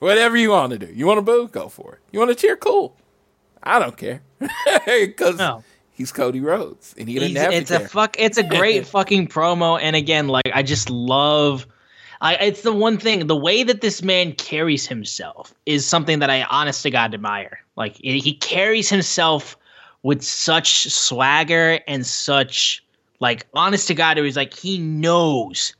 Whatever 0.00 0.36
you 0.36 0.50
want 0.50 0.72
to 0.72 0.78
do. 0.78 0.92
You 0.92 1.06
want 1.06 1.16
to 1.16 1.22
boo? 1.22 1.48
Go 1.48 1.70
for 1.70 1.94
it. 1.94 2.00
You 2.12 2.18
want 2.18 2.28
to 2.30 2.34
cheer? 2.34 2.56
Cool. 2.58 2.94
I 3.62 3.78
don't 3.78 3.96
care. 3.96 4.20
Because 4.86 5.38
No. 5.38 5.64
He's 5.94 6.12
Cody 6.12 6.40
Rhodes 6.40 6.94
and 6.98 7.08
he 7.08 7.14
doesn't 7.14 7.30
He's- 7.30 7.42
have 7.44 7.52
it's 7.54 7.68
to 7.70 7.76
a 7.76 7.78
care. 7.80 7.88
fuck 7.88 8.16
it's 8.18 8.36
a 8.38 8.42
great 8.42 8.86
fucking 8.94 9.28
promo 9.28 9.78
and 9.80 9.96
again 9.96 10.28
like 10.28 10.50
i 10.54 10.62
just 10.62 10.90
love 10.90 11.66
I, 12.20 12.36
it's 12.36 12.62
the 12.62 12.72
one 12.72 12.96
thing 12.98 13.26
the 13.26 13.36
way 13.36 13.64
that 13.64 13.80
this 13.82 14.02
man 14.02 14.32
carries 14.32 14.86
himself 14.86 15.54
is 15.66 15.84
something 15.86 16.18
that 16.20 16.30
i 16.30 16.42
honest 16.44 16.82
to 16.84 16.90
god 16.90 17.14
admire 17.14 17.58
like 17.76 17.96
he 17.96 18.18
he 18.20 18.34
carries 18.34 18.88
himself 18.88 19.56
with 20.02 20.22
such 20.22 20.84
swagger 20.90 21.80
and 21.86 22.06
such 22.06 22.82
like 23.20 23.46
honest 23.54 23.88
to 23.88 23.94
god 23.94 24.16
it 24.18 24.22
was 24.22 24.36
like 24.36 24.54
he 24.54 24.78
knows 24.78 25.74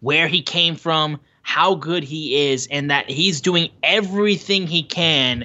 where 0.00 0.26
he 0.28 0.40
came 0.42 0.74
from 0.76 1.18
how 1.42 1.74
good 1.74 2.02
he 2.04 2.50
is 2.50 2.66
and 2.70 2.90
that 2.90 3.08
he's 3.10 3.40
doing 3.40 3.68
everything 3.82 4.66
he 4.66 4.82
can 4.82 5.44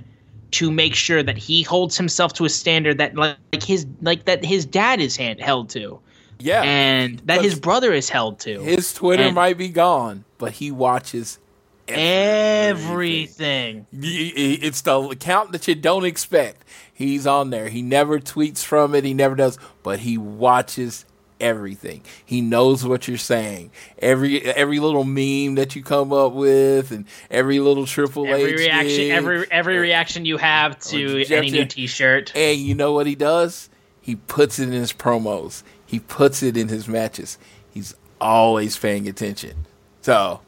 to 0.51 0.71
make 0.71 0.95
sure 0.95 1.21
that 1.23 1.37
he 1.37 1.63
holds 1.63 1.97
himself 1.97 2.33
to 2.33 2.45
a 2.45 2.49
standard 2.49 2.97
that 2.97 3.15
like, 3.15 3.37
like 3.53 3.63
his 3.63 3.85
like 4.01 4.25
that 4.25 4.43
his 4.45 4.65
dad 4.65 4.99
is 5.01 5.15
hand, 5.17 5.39
held 5.39 5.69
to 5.69 5.99
yeah. 6.39 6.61
and 6.63 7.19
that 7.25 7.41
his 7.41 7.59
brother 7.59 7.91
is 7.93 8.09
held 8.09 8.39
to 8.39 8.61
his 8.61 8.93
Twitter 8.93 9.23
and- 9.23 9.35
might 9.35 9.57
be 9.57 9.69
gone, 9.69 10.23
but 10.37 10.53
he 10.53 10.71
watches 10.71 11.39
everything 11.87 13.85
y- 13.93 14.31
It's 14.35 14.81
the 14.81 14.99
account 15.01 15.51
that 15.51 15.67
you 15.67 15.75
don't 15.75 16.05
expect. 16.05 16.63
He's 16.93 17.27
on 17.27 17.49
there. 17.49 17.69
He 17.69 17.81
never 17.81 18.19
tweets 18.19 18.63
from 18.63 18.95
it. 18.95 19.03
He 19.03 19.13
never 19.13 19.35
does, 19.35 19.59
but 19.83 19.99
he 19.99 20.17
watches 20.17 21.05
everything. 21.39 22.01
He 22.25 22.41
knows 22.41 22.85
what 22.85 23.07
you're 23.07 23.17
saying. 23.17 23.71
Every 23.99 24.41
every 24.41 24.79
little 24.79 25.03
meme 25.03 25.55
that 25.55 25.75
you 25.75 25.83
come 25.83 26.13
up 26.13 26.33
with, 26.33 26.91
and 26.91 27.05
every 27.29 27.59
little 27.59 27.85
Triple 27.85 28.27
every 28.27 28.53
H 28.53 28.59
reaction 28.59 29.11
every 29.11 29.51
every 29.51 29.77
reaction 29.77 30.25
you 30.25 30.37
have 30.37 30.73
oh, 30.73 30.89
to 30.91 31.23
Jeff- 31.23 31.37
any 31.37 31.51
new 31.51 31.65
t-shirt 31.65 32.35
And 32.35 32.59
you 32.59 32.75
know 32.75 32.91
what 32.93 33.07
he 33.07 33.15
does? 33.15 33.69
He 34.01 34.15
puts 34.15 34.59
it 34.59 34.67
in 34.67 34.73
his 34.73 34.93
promos. 34.93 35.63
He 35.85 35.99
puts 35.99 36.43
it 36.43 36.55
in 36.57 36.67
his 36.67 36.87
matches. 36.87 37.37
He's 37.71 37.95
always 38.21 38.77
paying 38.77 39.07
attention. 39.07 39.65
So, 40.01 40.41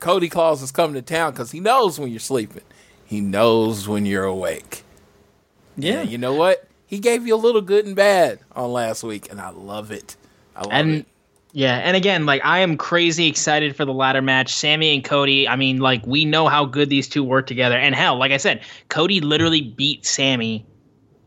Cody 0.00 0.28
Claus 0.28 0.62
is 0.62 0.70
coming 0.70 0.94
to 0.94 1.02
town 1.02 1.32
because 1.32 1.50
he 1.50 1.60
knows 1.60 1.98
when 1.98 2.10
you're 2.10 2.20
sleeping. 2.20 2.62
He 3.04 3.20
knows 3.20 3.88
when 3.88 4.06
you're 4.06 4.24
awake. 4.24 4.84
yeah 5.76 6.00
And 6.00 6.10
you 6.10 6.18
know 6.18 6.34
what? 6.34 6.68
He 6.86 6.98
gave 6.98 7.26
you 7.26 7.34
a 7.34 7.36
little 7.36 7.60
good 7.62 7.86
and 7.86 7.96
bad 7.96 8.40
on 8.52 8.72
last 8.72 9.02
week, 9.02 9.30
and 9.30 9.40
I 9.40 9.50
love 9.50 9.90
it. 9.90 10.16
I 10.60 10.78
and 10.80 10.90
it. 10.96 11.06
yeah 11.52 11.76
and 11.78 11.96
again 11.96 12.26
like 12.26 12.40
i 12.44 12.58
am 12.60 12.76
crazy 12.76 13.26
excited 13.26 13.74
for 13.74 13.84
the 13.84 13.92
ladder 13.92 14.22
match 14.22 14.52
sammy 14.52 14.94
and 14.94 15.02
cody 15.04 15.48
i 15.48 15.56
mean 15.56 15.78
like 15.78 16.06
we 16.06 16.24
know 16.24 16.48
how 16.48 16.64
good 16.64 16.90
these 16.90 17.08
two 17.08 17.24
work 17.24 17.46
together 17.46 17.76
and 17.76 17.94
hell 17.94 18.16
like 18.18 18.32
i 18.32 18.36
said 18.36 18.60
cody 18.88 19.20
literally 19.20 19.60
beat 19.62 20.04
sammy 20.06 20.64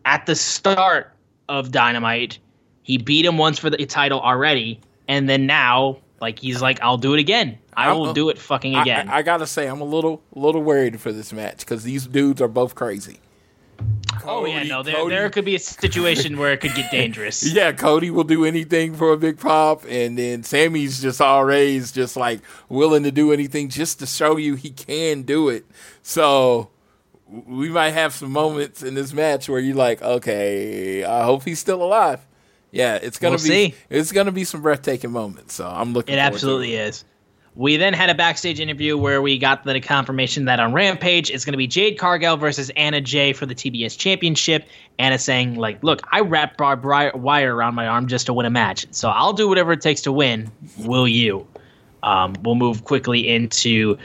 at 0.06 0.26
the 0.26 0.36
start 0.36 1.14
of 1.50 1.72
Dynamite, 1.72 2.40
he 2.84 2.98
beat 2.98 3.26
him 3.26 3.38
once 3.38 3.60
for 3.60 3.70
the 3.70 3.86
title 3.86 4.20
already, 4.20 4.80
and 5.08 5.30
then 5.30 5.46
now, 5.46 5.98
like 6.22 6.40
he's 6.40 6.62
like, 6.62 6.82
I'll 6.82 6.98
do 6.98 7.14
it 7.14 7.20
again. 7.20 7.58
I 7.76 7.92
will 7.92 8.06
I'm- 8.06 8.14
do 8.14 8.30
it 8.30 8.38
fucking 8.38 8.76
I- 8.76 8.82
again. 8.82 9.10
I, 9.10 9.18
I 9.18 9.22
gotta 9.22 9.48
say, 9.48 9.68
I'm 9.68 9.82
a 9.82 9.86
little 9.86 10.22
little 10.36 10.62
worried 10.62 11.00
for 11.00 11.12
this 11.12 11.32
match 11.34 11.60
because 11.60 11.84
these 11.84 12.08
dudes 12.08 12.42
are 12.42 12.48
both 12.48 12.76
crazy. 12.76 13.20
Oh 14.26 14.46
yeah, 14.46 14.64
no, 14.64 14.84
there, 14.84 14.96
Cody- 14.96 15.16
there 15.16 15.30
could 15.30 15.46
be 15.46 15.56
a 15.56 15.60
situation 15.60 16.38
where 16.38 16.52
it 16.54 16.62
could 16.62 16.74
get 16.76 16.92
dangerous. 16.92 17.44
Yeah, 17.54 17.72
Cody 17.72 18.10
will 18.10 18.24
do 18.24 18.46
anything 18.46 18.96
for 18.96 19.12
a 19.14 19.18
big 19.18 19.40
pop, 19.40 19.84
and 19.88 20.18
then 20.18 20.44
Sammy's 20.44 21.02
just 21.02 21.22
always 21.22 21.92
just 21.92 22.16
like 22.16 22.42
willing 22.70 23.04
to 23.04 23.12
do 23.12 23.32
anything 23.32 23.70
just 23.70 24.00
to 24.00 24.06
show 24.06 24.38
you 24.38 24.56
he 24.56 24.70
can 24.72 25.24
do 25.24 25.50
it. 25.50 25.66
So 26.02 26.70
we 27.28 27.70
might 27.70 27.92
have 27.92 28.14
some 28.14 28.32
moments 28.32 28.84
in 28.84 28.94
this 28.94 29.14
match 29.14 29.50
where 29.50 29.60
you're 29.60 29.76
like, 29.76 30.02
okay, 30.02 31.04
I 31.04 31.24
hope 31.24 31.44
he's 31.44 31.60
still 31.60 31.82
alive. 31.84 32.26
Yeah, 32.72 32.96
it's 32.96 33.20
gonna 33.20 33.36
We'll 33.36 33.44
be 33.44 33.50
see. 33.72 33.76
it's 33.90 34.12
gonna 34.12 34.32
be 34.32 34.44
some 34.46 34.62
breathtaking 34.62 35.12
moments. 35.12 35.54
So 35.56 35.68
I'm 35.68 35.94
looking. 35.94 36.16
It 36.16 36.18
forward 36.18 36.30
to 36.30 36.36
absolutely 36.36 36.76
is. 36.76 37.06
We 37.56 37.78
then 37.78 37.94
had 37.94 38.10
a 38.10 38.16
backstage 38.16 38.60
interview 38.60 38.98
where 38.98 39.22
we 39.22 39.38
got 39.38 39.64
the 39.64 39.80
confirmation 39.80 40.46
that 40.46 40.60
on 40.60 40.74
Rampage 40.74 41.30
it's 41.30 41.46
going 41.46 41.54
to 41.54 41.58
be 41.58 41.68
Jade 41.68 42.00
Cargill 42.00 42.36
versus 42.36 42.72
Anna 42.76 43.00
Jay 43.00 43.34
for 43.34 43.46
the 43.46 43.54
TBS 43.54 43.98
Championship. 43.98 44.68
Anna 44.98 45.20
saying 45.20 45.56
like, 45.56 45.84
"Look, 45.84 46.02
I 46.12 46.22
wrapped 46.22 46.58
barbed 46.58 46.84
wire 46.84 47.56
around 47.56 47.76
my 47.76 47.88
arm 47.88 48.08
just 48.08 48.26
to 48.26 48.34
win 48.34 48.48
a 48.48 48.50
match, 48.50 48.88
so 48.92 49.10
I'll 49.10 49.34
do 49.34 49.48
whatever 49.48 49.72
it 49.74 49.82
takes 49.82 50.02
to 50.02 50.12
win. 50.12 50.52
Will 50.80 51.08
you?" 51.08 51.48
Um, 52.02 52.34
we'll 52.44 52.56
move 52.56 52.84
quickly 52.84 53.30
into 53.30 53.98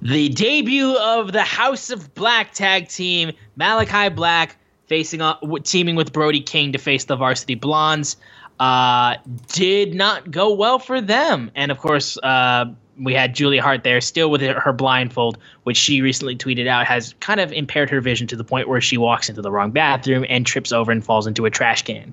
the 0.00 0.28
debut 0.28 0.96
of 0.96 1.32
the 1.32 1.42
House 1.42 1.90
of 1.90 2.14
Black 2.14 2.52
tag 2.52 2.88
team. 2.88 3.32
Malachi 3.56 4.10
Black 4.10 4.56
facing 4.86 5.20
up, 5.20 5.42
teaming 5.64 5.96
with 5.96 6.12
Brody 6.12 6.40
King 6.40 6.72
to 6.72 6.78
face 6.78 7.04
the 7.04 7.16
Varsity 7.16 7.56
Blondes. 7.56 8.16
Uh, 8.60 9.16
did 9.48 9.92
not 9.94 10.30
go 10.30 10.52
well 10.54 10.78
for 10.78 11.00
them, 11.00 11.50
and 11.56 11.72
of 11.72 11.78
course, 11.78 12.16
uh, 12.22 12.66
we 13.02 13.14
had 13.14 13.34
Julia 13.34 13.62
Hart 13.62 13.82
there, 13.82 14.00
still 14.00 14.30
with 14.30 14.40
her 14.40 14.72
blindfold, 14.72 15.38
which 15.64 15.76
she 15.76 16.00
recently 16.00 16.36
tweeted 16.36 16.66
out 16.66 16.86
has 16.86 17.14
kind 17.20 17.40
of 17.40 17.52
impaired 17.52 17.90
her 17.90 18.00
vision 18.00 18.26
to 18.28 18.36
the 18.36 18.44
point 18.44 18.68
where 18.68 18.80
she 18.80 18.96
walks 18.96 19.28
into 19.28 19.42
the 19.42 19.50
wrong 19.50 19.70
bathroom 19.72 20.24
and 20.28 20.46
trips 20.46 20.72
over 20.72 20.92
and 20.92 21.04
falls 21.04 21.26
into 21.26 21.44
a 21.44 21.50
trash 21.50 21.82
can. 21.82 22.12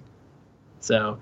So 0.80 1.20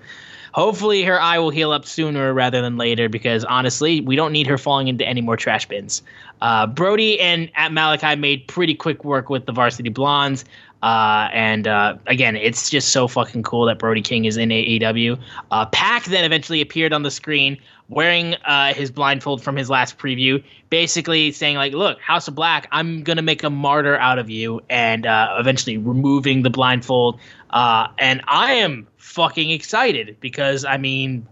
hopefully 0.54 1.04
her 1.04 1.20
eye 1.20 1.38
will 1.40 1.50
heal 1.50 1.72
up 1.72 1.86
sooner 1.86 2.34
rather 2.34 2.62
than 2.62 2.78
later 2.78 3.10
because 3.10 3.44
honestly, 3.44 4.02
we 4.02 4.16
don't 4.16 4.32
need 4.32 4.48
her 4.48 4.58
falling 4.58 4.88
into 4.88 5.06
any 5.06 5.22
more 5.22 5.36
trash 5.36 5.68
bins. 5.68 6.02
Uh, 6.42 6.68
Brody 6.68 7.20
and 7.20 7.52
at 7.56 7.74
Malachi 7.74 8.16
made 8.16 8.48
pretty 8.48 8.76
quick 8.76 9.04
work 9.04 9.30
with 9.30 9.46
the 9.46 9.52
Varsity 9.52 9.90
Blondes. 9.90 10.46
Uh, 10.84 11.28
and 11.34 11.68
uh, 11.68 11.98
again, 12.06 12.36
it's 12.36 12.70
just 12.70 12.90
so 12.90 13.08
fucking 13.08 13.42
cool 13.44 13.66
that 13.66 13.80
Brody 13.80 14.02
King 14.02 14.26
is 14.26 14.38
in 14.38 14.50
AEW. 14.50 15.20
Uh, 15.50 15.66
Pac 15.66 16.06
then 16.06 16.24
eventually 16.24 16.62
appeared 16.62 16.94
on 16.94 17.04
the 17.04 17.12
screen 17.12 17.58
wearing 17.90 18.36
uh, 18.46 18.74
his 18.74 18.92
blindfold 18.92 19.44
from 19.44 19.56
his 19.56 19.70
last 19.70 19.98
preview, 19.98 20.44
basically 20.70 21.32
saying 21.32 21.56
like, 21.56 21.74
"Look, 21.74 22.00
House 22.00 22.28
of 22.28 22.36
Black, 22.36 22.68
I'm 22.72 23.04
gonna 23.04 23.22
make 23.22 23.44
a 23.44 23.50
martyr 23.50 23.98
out 23.98 24.20
of 24.20 24.30
you," 24.30 24.62
and 24.70 25.06
uh, 25.06 25.36
eventually 25.40 25.78
removing 25.78 26.44
the 26.44 26.50
blindfold. 26.50 27.20
Uh, 27.50 27.88
and 27.98 28.22
I 28.28 28.54
am 28.54 28.88
fucking 28.98 29.52
excited 29.52 30.18
because 30.20 30.66
I 30.66 30.78
mean, 30.78 31.28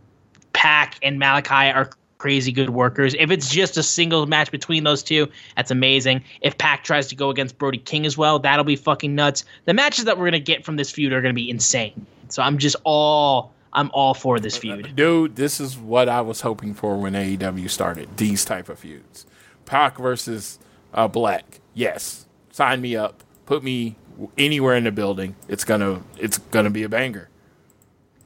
Pac 0.54 0.98
and 1.04 1.20
Malachi 1.20 1.72
are 1.72 1.90
crazy 2.18 2.52
good 2.52 2.70
workers. 2.72 3.14
If 3.20 3.30
it's 3.30 3.50
just 3.50 3.78
a 3.78 3.84
single 3.84 4.26
match 4.26 4.50
between 4.50 4.84
those 4.84 5.04
two, 5.04 5.28
that's 5.56 5.70
amazing. 5.70 6.24
If 6.42 6.58
Pac 6.58 6.84
tries 6.84 7.08
to 7.08 7.16
go 7.16 7.30
against 7.30 7.58
Brody 7.58 7.78
King 7.78 8.06
as 8.06 8.18
well, 8.18 8.40
that'll 8.40 8.66
be 8.66 8.78
fucking 8.78 9.14
nuts. 9.14 9.44
The 9.66 9.74
matches 9.74 10.06
that 10.06 10.18
we're 10.18 10.26
gonna 10.26 10.40
get 10.40 10.66
from 10.66 10.78
this 10.78 10.90
feud 10.90 11.14
are 11.14 11.22
gonna 11.22 11.34
be 11.34 11.50
insane. 11.50 12.06
So 12.30 12.42
I'm 12.42 12.58
just 12.58 12.76
all 12.84 13.54
I'm 13.76 13.92
all 13.94 14.14
for 14.14 14.40
this 14.40 14.58
feud. 14.58 14.96
Dude, 14.96 15.36
this 15.36 15.60
is 15.60 15.78
what 15.78 16.08
I 16.08 16.22
was 16.22 16.42
hoping 16.42 16.74
for 16.74 16.98
when 16.98 17.14
AEW 17.14 17.70
started. 17.70 18.18
These 18.18 18.46
type 18.46 18.70
of 18.70 18.80
feuds. 18.80 19.26
Pac 19.66 19.98
versus 19.98 20.58
uh, 20.94 21.08
Black. 21.10 21.60
Yes. 21.74 22.26
Sign 22.52 22.80
me 22.80 22.96
up. 22.96 23.24
Put 23.46 23.64
me 23.64 23.98
anywhere 24.38 24.76
in 24.76 24.86
the 24.86 24.92
building. 24.92 25.36
It's 25.50 25.66
gonna 25.66 26.02
it's 26.18 26.38
gonna 26.38 26.70
be 26.70 26.84
a 26.84 26.90
banger. 26.90 27.30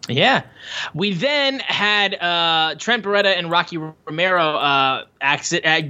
Yeah. 0.08 0.44
We 0.94 1.14
then 1.14 1.60
had 1.60 2.16
uh, 2.16 2.76
Trent 2.78 3.04
Beretta 3.04 3.38
and 3.38 3.50
Rocky 3.50 3.78
Romero 3.78 4.56
uh, 4.56 5.06
uh, 5.22 5.82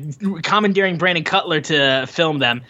commandeering 0.44 0.98
Brandon 0.98 1.24
Cutler 1.24 1.62
to 1.62 2.06
film 2.08 2.40
them. 2.40 2.62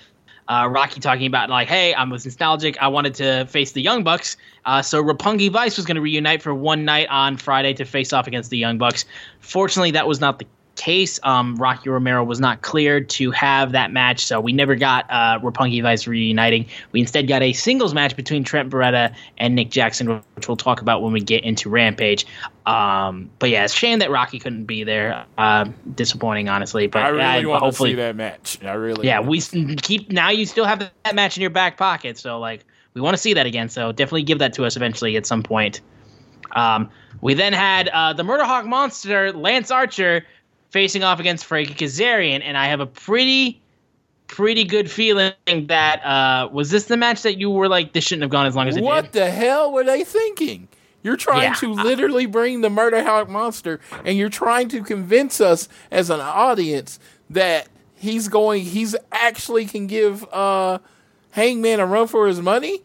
Uh, 0.50 0.68
Rocky 0.68 1.00
talking 1.00 1.28
about 1.28 1.50
like, 1.50 1.68
hey, 1.68 1.94
I 1.94 2.04
was 2.06 2.26
nostalgic. 2.26 2.82
I 2.82 2.88
wanted 2.88 3.14
to 3.16 3.46
face 3.46 3.72
the 3.72 3.82
Young 3.82 4.04
Bucks. 4.04 4.36
Uh, 4.66 4.82
so 4.82 5.02
Roppongi 5.02 5.52
Vice 5.52 5.78
was 5.78 5.86
going 5.86 5.96
to 5.96 6.02
reunite 6.02 6.42
for 6.42 6.56
one 6.56 6.84
night 6.86 7.08
on 7.10 7.38
Friday 7.38 7.74
to 7.76 7.86
face 7.86 8.12
off 8.14 8.26
against 8.26 8.50
the 8.50 8.58
Young 8.58 8.80
Bucks. 8.80 9.06
Fortunately, 9.40 9.92
that 9.92 10.08
was 10.08 10.20
not 10.20 10.40
the 10.40 10.48
case. 10.80 11.20
Um, 11.24 11.58
Rocky 11.58 11.90
Romero 11.90 12.24
was 12.24 12.40
not 12.40 12.62
cleared 12.62 13.10
to 13.10 13.32
have 13.32 13.74
that 13.74 13.92
match, 13.92 14.26
so 14.26 14.40
we 14.40 14.54
never 14.54 14.76
got 14.76 15.06
uh, 15.10 15.38
Roppongi 15.40 15.84
Vice 15.84 16.08
reuniting. 16.08 16.66
We 16.94 17.02
instead 17.02 17.28
got 17.28 17.44
a 17.44 17.52
singles 17.52 17.94
match 17.94 18.16
between 18.16 18.46
Trent 18.46 18.70
Beretta 18.70 19.14
and 19.38 19.56
Nick 19.56 19.70
Jackson, 19.72 20.24
which 20.36 20.48
we'll 20.48 20.58
talk 20.58 20.82
about 20.82 21.04
when 21.04 21.12
we 21.12 21.20
get 21.20 21.44
into 21.44 21.70
Rampage. 21.70 22.26
Um, 22.66 23.30
but 23.40 23.50
yeah, 23.50 23.66
it's 23.66 23.74
a 23.74 23.78
shame 23.78 24.00
that 24.00 24.10
Rocky 24.10 24.40
couldn't 24.40 24.66
be 24.66 24.86
there. 24.86 25.26
Uh, 25.38 25.66
disappointing, 25.96 26.48
honestly. 26.48 26.88
But 26.88 27.04
I 27.04 27.10
really 27.10 27.46
uh, 27.46 27.50
want 27.50 27.76
to 27.76 27.78
see 27.78 27.96
that 27.96 28.16
match. 28.16 28.58
I 28.64 28.74
really 28.74 29.06
yeah, 29.06 29.20
we 29.20 29.42
keep 29.42 30.10
now. 30.10 30.30
You 30.30 30.46
still 30.46 30.66
have 30.66 30.80
that 30.80 31.14
match 31.14 31.36
in 31.36 31.42
your 31.42 31.50
back 31.50 31.76
pocket, 31.76 32.18
so 32.18 32.40
like 32.40 32.64
we 32.94 33.02
want 33.02 33.16
to 33.16 33.22
see 33.22 33.34
that 33.34 33.46
again. 33.46 33.68
So 33.68 33.92
definitely 33.92 34.24
give 34.24 34.40
that 34.40 34.54
to 34.54 34.66
us 34.66 34.78
eventually 34.78 35.18
at 35.18 35.26
some 35.26 35.44
point. 35.44 35.82
Um, 36.54 36.90
we 37.22 37.34
then 37.34 37.54
had 37.54 37.90
uh, 37.90 38.14
the 38.14 38.24
Murder 38.24 38.46
Hawk 38.46 38.66
Monster, 38.66 39.32
Lance 39.34 39.72
Archer, 39.72 40.26
facing 40.70 41.04
off 41.04 41.20
against 41.20 41.46
Frankie 41.46 41.74
Kazarian, 41.74 42.42
and 42.44 42.58
I 42.58 42.68
have 42.68 42.80
a 42.80 42.86
pretty, 42.86 43.62
pretty 44.28 44.64
good 44.64 44.90
feeling 44.90 45.34
that 45.68 46.06
uh, 46.06 46.50
was 46.52 46.70
this 46.70 46.86
the 46.86 46.98
match 46.98 47.24
that 47.24 47.38
you 47.40 47.50
were 47.50 47.68
like, 47.68 47.94
this 47.94 48.04
shouldn't 48.06 48.24
have 48.24 48.32
gone 48.32 48.46
as 48.46 48.56
long 48.56 48.68
as 48.68 48.78
it 48.78 48.84
What 48.84 48.96
did. 48.96 49.04
What 49.06 49.12
the 49.14 49.32
hell 49.32 49.72
were 49.72 49.84
they 49.84 50.04
thinking? 50.04 50.68
You're 51.02 51.16
trying 51.18 51.44
Yeah. 51.44 51.54
to 51.56 51.74
literally 51.74 52.26
bring 52.26 52.62
the 52.62 52.70
Murder 52.70 53.04
Hawk 53.04 53.30
monster, 53.30 53.80
and 54.04 54.18
you're 54.18 54.30
trying 54.30 54.68
to 54.70 54.84
convince 54.84 55.40
us 55.40 55.70
as 55.92 56.10
an 56.10 56.20
audience 56.20 57.00
that 57.30 57.68
he's 57.96 58.28
going, 58.28 58.64
he's 58.64 58.96
actually 59.12 59.66
can 59.66 59.88
give 59.88 60.26
uh, 60.32 60.80
Hangman 61.32 61.80
a 61.80 61.86
run 61.86 62.08
for 62.08 62.28
his 62.28 62.42
money, 62.42 62.82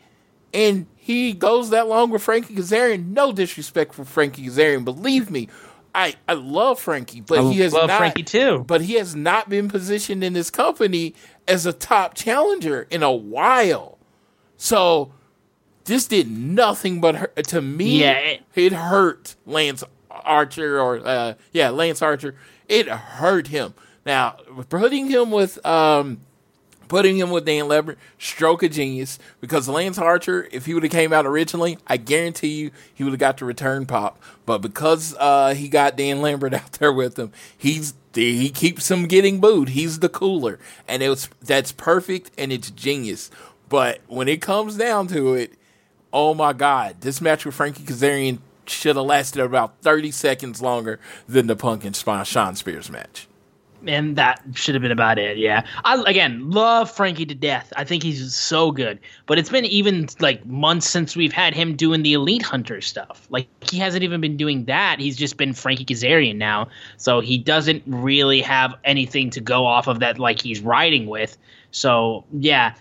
and 0.53 0.87
he 0.97 1.33
goes 1.33 1.71
that 1.71 1.89
long 1.89 2.11
with 2.11 2.23
Frankie 2.23 2.55
Kazarian. 2.55 3.09
No 3.09 3.33
disrespect 3.33 3.95
for 3.95 4.05
Frankie 4.05 4.47
Kazarian, 4.47 4.85
believe 4.85 5.31
me. 5.31 5.49
I, 5.95 6.15
I 6.29 6.33
love 6.33 6.81
Frankie, 6.81 7.21
but 7.21 7.39
I 7.39 7.53
he 7.53 7.61
has 7.61 7.73
love 7.73 7.89
not. 7.89 7.99
Frankie 7.99 8.23
too. 8.25 8.65
But 8.67 8.81
he 8.83 8.95
has 8.95 9.15
not 9.15 9.49
been 9.49 9.69
positioned 9.69 10.25
in 10.25 10.33
this 10.33 10.51
company 10.51 11.15
as 11.47 11.67
a 11.67 11.73
top 11.73 12.15
challenger 12.15 12.87
in 12.91 13.03
a 13.03 13.13
while. 13.13 13.99
So 14.57 15.13
this 15.85 16.07
did 16.07 16.31
nothing 16.31 17.01
but 17.01 17.15
hurt 17.17 17.47
to 17.49 17.63
me. 17.63 18.01
Yeah, 18.01 18.13
it, 18.19 18.43
it- 18.55 18.73
hurt 18.73 19.37
Lance 19.47 19.85
Archer 20.11 20.81
or 20.81 21.07
uh, 21.07 21.35
yeah, 21.53 21.71
Lance 21.71 22.03
Archer. 22.03 22.35
It 22.69 22.89
hurt 22.89 23.49
him. 23.49 23.75
Now 24.07 24.37
putting 24.69 25.07
him 25.09 25.31
with 25.31 25.65
um, 25.67 26.21
putting 26.89 27.19
him 27.19 27.31
with 27.31 27.45
Dan 27.45 27.69
Lambert, 27.69 27.99
stroke 28.19 28.63
of 28.63 28.73
genius. 28.73 29.19
Because 29.41 29.69
Lance 29.69 29.99
Archer, 29.99 30.49
if 30.53 30.67
he 30.67 30.75
would 30.75 30.83
have 30.83 30.93
came 30.93 31.13
out 31.13 31.27
originally, 31.27 31.79
I 31.87 31.97
guarantee 31.97 32.49
you 32.49 32.71
he 32.93 33.05
would 33.05 33.13
have 33.13 33.21
got 33.21 33.39
the 33.39 33.45
return 33.45 33.87
pop. 33.87 34.21
But 34.47 34.59
because 34.59 35.15
uh, 35.19 35.55
he 35.55 35.69
got 35.69 35.97
Dan 35.97 36.21
Lambert 36.21 36.55
out 36.55 36.73
there 36.73 36.93
with 36.93 37.19
him, 37.19 37.33
he's 37.57 37.95
he 38.15 38.51
keeps 38.51 38.91
him 38.91 39.07
getting 39.07 39.41
booed. 39.41 39.71
He's 39.71 39.99
the 39.99 40.09
cooler, 40.09 40.59
and 40.87 41.03
it 41.03 41.09
was 41.09 41.29
that's 41.43 41.73
perfect 41.73 42.31
and 42.39 42.53
it's 42.53 42.71
genius. 42.71 43.31
But 43.69 44.01
when 44.07 44.29
it 44.29 44.41
comes 44.41 44.77
down 44.77 45.09
to 45.09 45.35
it, 45.35 45.55
oh 46.13 46.35
my 46.35 46.53
God, 46.53 47.01
this 47.01 47.21
match 47.21 47.45
with 47.45 47.55
Frankie 47.55 47.83
Kazarian 47.83 48.39
should 48.67 48.97
have 48.97 49.07
lasted 49.07 49.43
about 49.43 49.81
thirty 49.81 50.11
seconds 50.11 50.63
longer 50.63 51.01
than 51.29 51.49
the 51.49 51.57
Punk 51.57 51.85
and 51.85 51.97
Shawn 51.97 52.55
Spears 52.55 52.91
match. 52.91 53.27
And 53.87 54.17
that 54.17 54.43
should 54.55 54.75
have 54.75 54.83
been 54.83 54.93
about 54.93 55.19
it. 55.19 55.39
Yeah, 55.39 55.67
I 55.85 56.03
again 56.07 56.51
love 56.51 56.91
Frankie 56.91 57.27
to 57.27 57.35
death. 57.35 57.73
I 57.77 57.85
think 57.85 58.03
he's 58.03 58.35
so 58.35 58.71
good. 58.71 58.99
But 59.27 59.39
it's 59.39 59.51
been 59.51 59.65
even 59.67 60.09
like 60.21 60.45
months 60.47 60.89
since 60.89 61.17
we've 61.17 61.33
had 61.33 61.55
him 61.55 61.77
doing 61.77 62.03
the 62.03 62.13
Elite 62.13 62.43
Hunter 62.43 62.81
stuff. 62.81 63.27
Like 63.31 63.49
he 63.71 63.79
hasn't 63.79 64.03
even 64.03 64.21
been 64.21 64.37
doing 64.37 64.65
that. 64.67 64.99
He's 65.01 65.17
just 65.17 65.37
been 65.37 65.53
Frankie 65.53 65.85
Kazarian 65.85 66.37
now. 66.37 66.69
So 66.97 67.21
he 67.21 67.39
doesn't 67.39 67.83
really 67.87 68.41
have 68.43 68.75
anything 68.85 69.31
to 69.31 69.41
go 69.41 69.67
off 69.67 69.87
of 69.87 70.01
that. 70.01 70.19
Like 70.19 70.41
he's 70.41 70.61
riding 70.61 71.07
with. 71.07 71.37
So 71.71 72.25
yeah, 72.33 72.75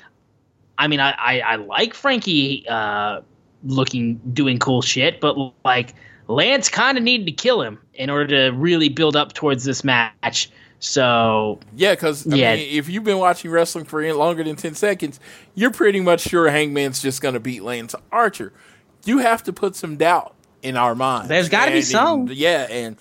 I 0.78 0.88
mean, 0.88 1.00
I 1.00 1.12
I, 1.12 1.40
I 1.40 1.56
like 1.56 1.94
Frankie 1.94 2.66
uh, 2.68 3.22
looking 3.64 4.16
doing 4.34 4.60
cool 4.60 4.82
shit, 4.82 5.20
but 5.20 5.36
like 5.64 5.94
Lance 6.28 6.70
kind 6.70 6.98
of 6.98 7.04
needed 7.04 7.26
to 7.26 7.32
kill 7.32 7.62
him 7.62 7.80
in 7.94 8.10
order 8.10 8.28
to 8.28 8.58
really 8.58 8.90
build 8.90 9.16
up 9.16 9.34
towards 9.34 9.64
this 9.64 9.84
match. 9.84 10.50
So 10.84 11.60
yeah, 11.78 11.92
because 11.94 12.26
Yeah. 12.26 12.56
mean, 12.56 12.68
if 12.78 12.90
you've 12.90 13.06
been 13.06 13.18
watching 13.18 13.50
wrestling 13.52 13.86
for 13.86 14.04
longer 14.14 14.44
than 14.44 14.58
ten 14.58 14.76
seconds, 14.76 15.18
you're 15.56 15.72
pretty 15.72 16.02
much 16.02 16.20
sure 16.20 16.50
Hangman's 16.50 17.02
just 17.02 17.22
going 17.22 17.36
to 17.36 17.40
beat 17.40 17.64
Lance 17.64 17.96
Archer. 18.12 18.52
You 19.06 19.20
have 19.20 19.44
to 19.44 19.54
put 19.54 19.78
some 19.78 19.96
doubt 19.96 20.36
in 20.62 20.76
our 20.76 20.94
minds. 20.94 21.30
There's 21.30 21.48
gotta 21.48 21.72
be 21.72 21.82
some. 21.82 22.22
and- 22.28 22.32
yeah, 22.32 22.68
and 22.70 22.98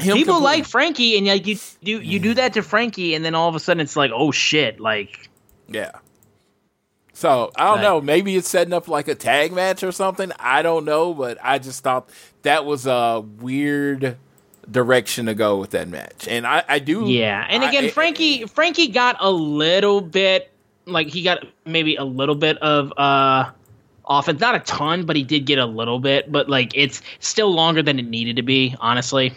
people 0.00 0.16
complete- 0.34 0.40
like 0.42 0.64
Frankie, 0.66 1.16
and 1.16 1.28
like 1.28 1.46
you 1.46 1.58
do 1.84 2.00
you 2.00 2.18
do 2.18 2.34
that 2.34 2.54
to 2.54 2.62
Frankie, 2.62 3.14
and 3.14 3.24
then 3.24 3.36
all 3.36 3.48
of 3.48 3.54
a 3.54 3.60
sudden 3.60 3.80
it's 3.80 3.94
like, 3.94 4.10
oh 4.12 4.32
shit, 4.32 4.80
like 4.80 5.28
Yeah. 5.68 5.92
So 7.12 7.52
I 7.54 7.66
don't 7.66 7.76
Right. 7.76 7.82
know. 7.82 8.00
Maybe 8.00 8.34
it's 8.34 8.48
setting 8.48 8.72
up 8.72 8.88
like 8.88 9.06
a 9.06 9.14
tag 9.14 9.52
match 9.52 9.84
or 9.84 9.92
something. 9.92 10.32
I 10.40 10.62
don't 10.62 10.84
know, 10.84 11.14
but 11.14 11.38
I 11.40 11.58
just 11.60 11.84
thought 11.84 12.08
that 12.42 12.64
was 12.64 12.86
a 12.86 13.22
weird 13.38 14.16
direction 14.70 15.26
to 15.26 15.34
go 15.34 15.56
with 15.58 15.70
that 15.70 15.88
match. 15.88 16.28
And 16.28 16.46
I, 16.46 16.62
I 16.68 16.78
do. 16.78 17.06
yeah. 17.06 17.46
And 17.48 17.64
I- 17.64 17.68
again, 17.68 17.84
it- 17.86 17.92
Frankie 17.94 18.46
Frankie 18.46 18.88
got 18.88 19.16
a 19.20 19.30
little 19.30 20.00
bit 20.00 20.50
like 20.86 21.08
he 21.08 21.22
got 21.22 21.44
maybe 21.64 21.96
a 21.96 22.04
little 22.04 22.34
bit 22.34 22.58
of 22.58 22.92
uh 22.96 23.50
offense, 24.08 24.40
not 24.40 24.54
a 24.56 24.60
ton, 24.60 25.04
but 25.06 25.14
he 25.16 25.22
did 25.22 25.46
get 25.46 25.58
a 25.58 25.66
little 25.66 25.98
bit. 25.98 26.30
But 26.32 26.48
like 26.48 26.72
it's 26.74 27.00
still 27.20 27.52
longer 27.52 27.82
than 27.82 27.98
it 27.98 28.06
needed 28.06 28.36
to 28.36 28.42
be, 28.42 28.74
honestly. 28.80 29.32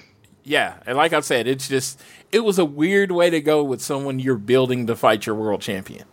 Yeah, 0.45 0.75
and 0.85 0.97
like 0.97 1.13
I 1.13 1.19
said, 1.21 1.47
it's 1.47 1.67
just 1.69 2.01
it 2.31 2.41
was 2.43 2.59
a 2.59 2.65
weird 2.65 3.11
way 3.11 3.29
to 3.29 3.39
go 3.39 3.63
with 3.63 3.81
someone 3.81 4.19
you're 4.19 4.35
building 4.37 4.87
to 4.87 4.95
fight 4.95 5.25
your 5.25 5.35
world 5.35 5.61
champion. 5.61 6.05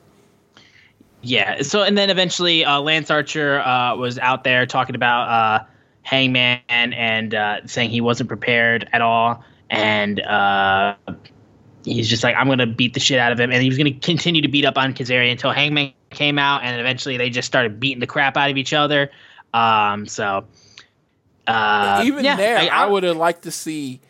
Yeah. 1.23 1.63
So 1.63 1.83
and 1.83 1.99
then 1.99 2.11
eventually 2.11 2.65
uh, 2.65 2.81
Lance 2.81 3.11
Archer 3.11 3.61
uh, 3.61 3.97
was 3.97 4.19
out 4.19 4.45
there 4.45 4.67
talking 4.67 4.95
about 4.95 5.29
uh, 5.29 5.65
Hangman 6.03 6.61
and 6.69 7.35
uh, 7.35 7.67
saying 7.67 7.91
he 7.91 8.01
wasn't 8.01 8.29
prepared 8.29 8.89
at 8.93 9.01
all, 9.03 9.45
and 9.69 10.21
uh, 10.21 10.97
he's 11.85 12.09
just 12.09 12.25
like, 12.25 12.35
I'm 12.37 12.49
gonna 12.49 12.67
beat 12.67 12.95
the 12.95 13.01
shit 13.01 13.19
out 13.19 13.33
of 13.33 13.39
him, 13.41 13.51
and 13.53 13.63
he 13.63 13.69
was 13.69 13.79
gonna 13.79 13.93
continue 13.93 14.43
to 14.43 14.49
beat 14.49 14.65
up 14.65 14.77
on 14.79 14.95
Kazarian 14.95 15.33
until 15.33 15.53
Hangman 15.53 15.93
came 16.11 16.39
out, 16.39 16.63
and 16.65 16.81
eventually 16.81 17.17
they 17.17 17.31
just 17.31 17.47
started 17.47 17.79
beating 17.81 18.01
the 18.01 18.07
crap 18.07 18.37
out 18.37 18.51
of 18.51 18.57
each 18.57 18.73
other. 18.73 19.11
Um. 19.55 20.07
So. 20.07 20.47
Uh, 21.47 22.03
Even 22.05 22.25
yeah, 22.25 22.37
there, 22.37 22.59
I, 22.59 22.67
I- 22.67 22.87
would 22.87 23.03
have 23.03 23.17
liked 23.17 23.43
to 23.43 23.51
see 23.51 24.01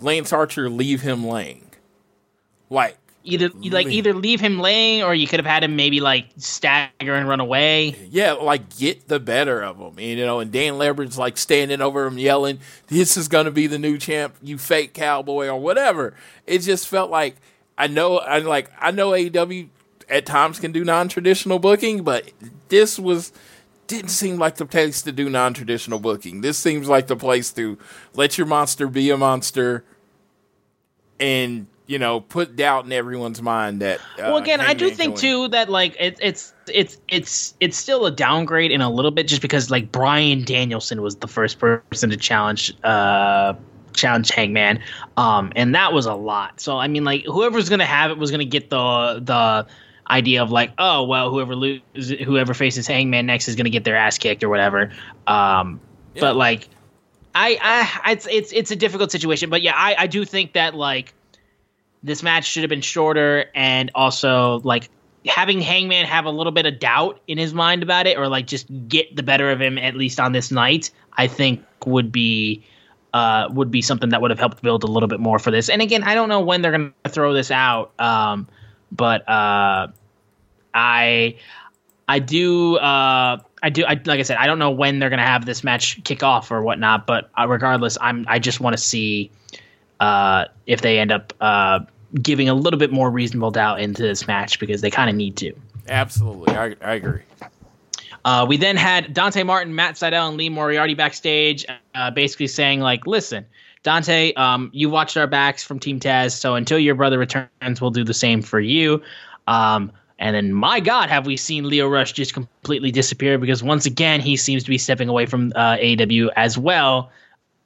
Lance 0.00 0.30
Archer 0.32 0.68
leave 0.68 1.00
him 1.00 1.24
laying. 1.24 1.70
Like, 2.68 2.98
either 3.24 3.48
like 3.48 3.86
leave. 3.86 3.94
either 3.94 4.14
leave 4.14 4.40
him 4.40 4.58
laying, 4.58 5.02
or 5.02 5.14
you 5.14 5.26
could 5.26 5.38
have 5.38 5.46
had 5.46 5.64
him 5.64 5.76
maybe 5.76 6.00
like 6.00 6.26
stagger 6.36 7.14
and 7.14 7.28
run 7.28 7.40
away. 7.40 7.96
yeah, 8.10 8.32
like 8.32 8.76
get 8.76 9.08
the 9.08 9.20
better 9.20 9.62
of 9.62 9.78
him. 9.78 9.94
And, 9.98 10.18
you 10.18 10.26
know, 10.26 10.40
and 10.40 10.50
Dan 10.50 10.78
Lambert's 10.78 11.18
like 11.18 11.38
standing 11.38 11.80
over 11.80 12.06
him 12.06 12.18
yelling, 12.18 12.60
This 12.88 13.16
is 13.16 13.28
gonna 13.28 13.50
be 13.50 13.66
the 13.66 13.78
new 13.78 13.98
champ, 13.98 14.34
you 14.42 14.58
fake 14.58 14.94
cowboy 14.94 15.48
or 15.48 15.60
whatever. 15.60 16.14
It 16.46 16.60
just 16.60 16.88
felt 16.88 17.10
like 17.10 17.36
I 17.78 17.86
know 17.86 18.18
I 18.18 18.38
like 18.38 18.70
I 18.78 18.90
know 18.90 19.10
AEW 19.10 19.68
at 20.08 20.26
times 20.26 20.58
can 20.58 20.72
do 20.72 20.84
non 20.84 21.08
traditional 21.08 21.58
booking, 21.58 22.02
but 22.04 22.30
this 22.68 22.98
was 22.98 23.32
didn't 23.86 24.10
seem 24.10 24.38
like 24.38 24.56
the 24.56 24.66
place 24.66 25.02
to 25.02 25.12
do 25.12 25.28
non 25.28 25.54
traditional 25.54 25.98
booking. 25.98 26.40
This 26.40 26.58
seems 26.58 26.88
like 26.88 27.06
the 27.06 27.16
place 27.16 27.52
to 27.54 27.78
let 28.14 28.38
your 28.38 28.46
monster 28.46 28.88
be 28.88 29.10
a 29.10 29.16
monster 29.16 29.84
and 31.18 31.66
you 31.86 31.98
know, 31.98 32.20
put 32.20 32.56
doubt 32.56 32.84
in 32.84 32.92
everyone's 32.92 33.42
mind 33.42 33.82
that. 33.82 33.98
Uh, 34.00 34.28
well 34.28 34.36
again 34.36 34.60
i 34.60 34.72
do 34.72 34.90
think 34.90 35.16
too 35.16 35.48
that 35.48 35.68
like 35.68 35.96
it, 35.98 36.16
it's 36.20 36.54
it's 36.72 36.98
it's 37.08 37.54
it's 37.60 37.76
still 37.76 38.06
a 38.06 38.10
downgrade 38.10 38.70
in 38.70 38.80
a 38.80 38.90
little 38.90 39.10
bit 39.10 39.26
just 39.26 39.42
because 39.42 39.70
like 39.70 39.90
bryan 39.90 40.44
danielson 40.44 41.02
was 41.02 41.16
the 41.16 41.26
first 41.26 41.58
person 41.58 42.10
to 42.10 42.16
challenge 42.16 42.72
uh 42.84 43.54
challenge 43.92 44.30
hangman. 44.30 44.80
Um 45.16 45.52
and 45.56 45.74
that 45.74 45.92
was 45.92 46.06
a 46.06 46.14
lot. 46.14 46.60
So 46.60 46.78
i 46.78 46.88
mean 46.88 47.04
like 47.04 47.24
whoever's 47.24 47.68
gonna 47.68 47.86
have 47.86 48.10
it 48.10 48.18
was 48.18 48.30
gonna 48.30 48.44
get 48.44 48.70
the 48.70 49.20
the 49.22 49.66
idea 50.10 50.42
of 50.42 50.50
like 50.50 50.72
oh 50.78 51.04
well 51.04 51.30
whoever 51.30 51.54
loses 51.54 52.18
whoever 52.24 52.54
faces 52.54 52.86
hangman 52.86 53.26
next 53.26 53.48
is 53.48 53.56
gonna 53.56 53.70
get 53.70 53.84
their 53.84 53.96
ass 53.96 54.18
kicked 54.18 54.42
or 54.42 54.48
whatever. 54.48 54.92
Um 55.26 55.80
but 56.18 56.36
like 56.36 56.68
I, 57.34 57.58
I, 58.04 58.12
it's 58.12 58.26
it's 58.30 58.52
it's 58.52 58.70
a 58.70 58.76
difficult 58.76 59.10
situation, 59.10 59.48
but 59.48 59.62
yeah, 59.62 59.72
I, 59.74 59.94
I 60.00 60.06
do 60.06 60.26
think 60.26 60.52
that 60.52 60.74
like 60.74 61.14
this 62.02 62.22
match 62.22 62.46
should 62.46 62.62
have 62.62 62.70
been 62.70 62.80
shorter, 62.80 63.46
and 63.54 63.90
also 63.94 64.60
like 64.64 64.88
having 65.26 65.60
Hangman 65.60 66.06
have 66.06 66.24
a 66.24 66.30
little 66.30 66.52
bit 66.52 66.66
of 66.66 66.78
doubt 66.78 67.20
in 67.28 67.38
his 67.38 67.54
mind 67.54 67.82
about 67.82 68.06
it, 68.06 68.18
or 68.18 68.28
like 68.28 68.46
just 68.46 68.66
get 68.88 69.14
the 69.14 69.22
better 69.22 69.50
of 69.50 69.60
him 69.60 69.78
at 69.78 69.94
least 69.94 70.20
on 70.20 70.32
this 70.32 70.50
night, 70.50 70.90
I 71.16 71.26
think 71.26 71.64
would 71.86 72.12
be 72.12 72.64
uh 73.14 73.48
would 73.50 73.70
be 73.70 73.82
something 73.82 74.10
that 74.10 74.20
would 74.22 74.30
have 74.30 74.40
helped 74.40 74.62
build 74.62 74.84
a 74.84 74.86
little 74.86 75.08
bit 75.08 75.20
more 75.20 75.38
for 75.38 75.50
this. 75.50 75.68
And 75.68 75.82
again, 75.82 76.02
I 76.02 76.14
don't 76.14 76.28
know 76.28 76.40
when 76.40 76.62
they're 76.62 76.72
gonna 76.72 76.92
throw 77.08 77.32
this 77.32 77.50
out, 77.50 77.92
um, 78.00 78.48
but 78.90 79.28
uh, 79.28 79.88
I 80.74 81.36
I 82.08 82.18
do. 82.18 82.76
Uh, 82.76 83.38
I 83.62 83.70
do. 83.70 83.84
I, 83.84 83.92
like 83.92 84.20
I 84.20 84.22
said, 84.22 84.36
I 84.38 84.46
don't 84.46 84.58
know 84.58 84.70
when 84.70 84.98
they're 84.98 85.10
gonna 85.10 85.22
have 85.22 85.46
this 85.46 85.62
match 85.64 86.02
kick 86.04 86.22
off 86.22 86.50
or 86.50 86.62
whatnot. 86.62 87.06
But 87.06 87.30
uh, 87.38 87.46
regardless, 87.48 87.96
I'm. 88.00 88.24
I 88.28 88.38
just 88.38 88.60
want 88.60 88.76
to 88.76 88.82
see 88.82 89.30
uh, 90.00 90.46
if 90.66 90.80
they 90.80 90.98
end 90.98 91.12
up 91.12 91.32
uh, 91.40 91.80
giving 92.20 92.48
a 92.48 92.54
little 92.54 92.78
bit 92.78 92.92
more 92.92 93.10
reasonable 93.10 93.50
doubt 93.50 93.80
into 93.80 94.02
this 94.02 94.26
match 94.26 94.58
because 94.58 94.80
they 94.80 94.90
kind 94.90 95.08
of 95.08 95.16
need 95.16 95.36
to. 95.36 95.52
Absolutely, 95.88 96.54
I, 96.54 96.76
I 96.82 96.94
agree. 96.94 97.22
Uh, 98.24 98.46
we 98.48 98.56
then 98.56 98.76
had 98.76 99.12
Dante 99.12 99.42
Martin, 99.42 99.74
Matt 99.74 99.96
Sydal, 99.96 100.28
and 100.28 100.36
Lee 100.36 100.48
Moriarty 100.48 100.94
backstage, 100.94 101.66
uh, 101.94 102.10
basically 102.10 102.46
saying 102.46 102.80
like, 102.80 103.06
"Listen, 103.06 103.44
Dante, 103.82 104.32
um, 104.34 104.70
you 104.72 104.88
watched 104.88 105.16
our 105.16 105.26
backs 105.26 105.64
from 105.64 105.78
Team 105.78 105.98
Taz, 105.98 106.32
so 106.32 106.54
until 106.54 106.78
your 106.78 106.94
brother 106.94 107.18
returns, 107.18 107.80
we'll 107.80 107.90
do 107.90 108.04
the 108.04 108.14
same 108.14 108.42
for 108.42 108.60
you." 108.60 109.02
Um, 109.48 109.90
and 110.18 110.36
then, 110.36 110.52
my 110.52 110.78
God, 110.78 111.08
have 111.08 111.26
we 111.26 111.36
seen 111.36 111.64
Lio 111.64 111.88
Rush 111.88 112.12
just 112.12 112.32
completely 112.32 112.92
disappear? 112.92 113.38
Because 113.38 113.60
once 113.60 113.86
again, 113.86 114.20
he 114.20 114.36
seems 114.36 114.62
to 114.62 114.70
be 114.70 114.78
stepping 114.78 115.08
away 115.08 115.26
from 115.26 115.52
uh, 115.56 115.76
AEW 115.78 116.28
as 116.36 116.56
well. 116.56 117.10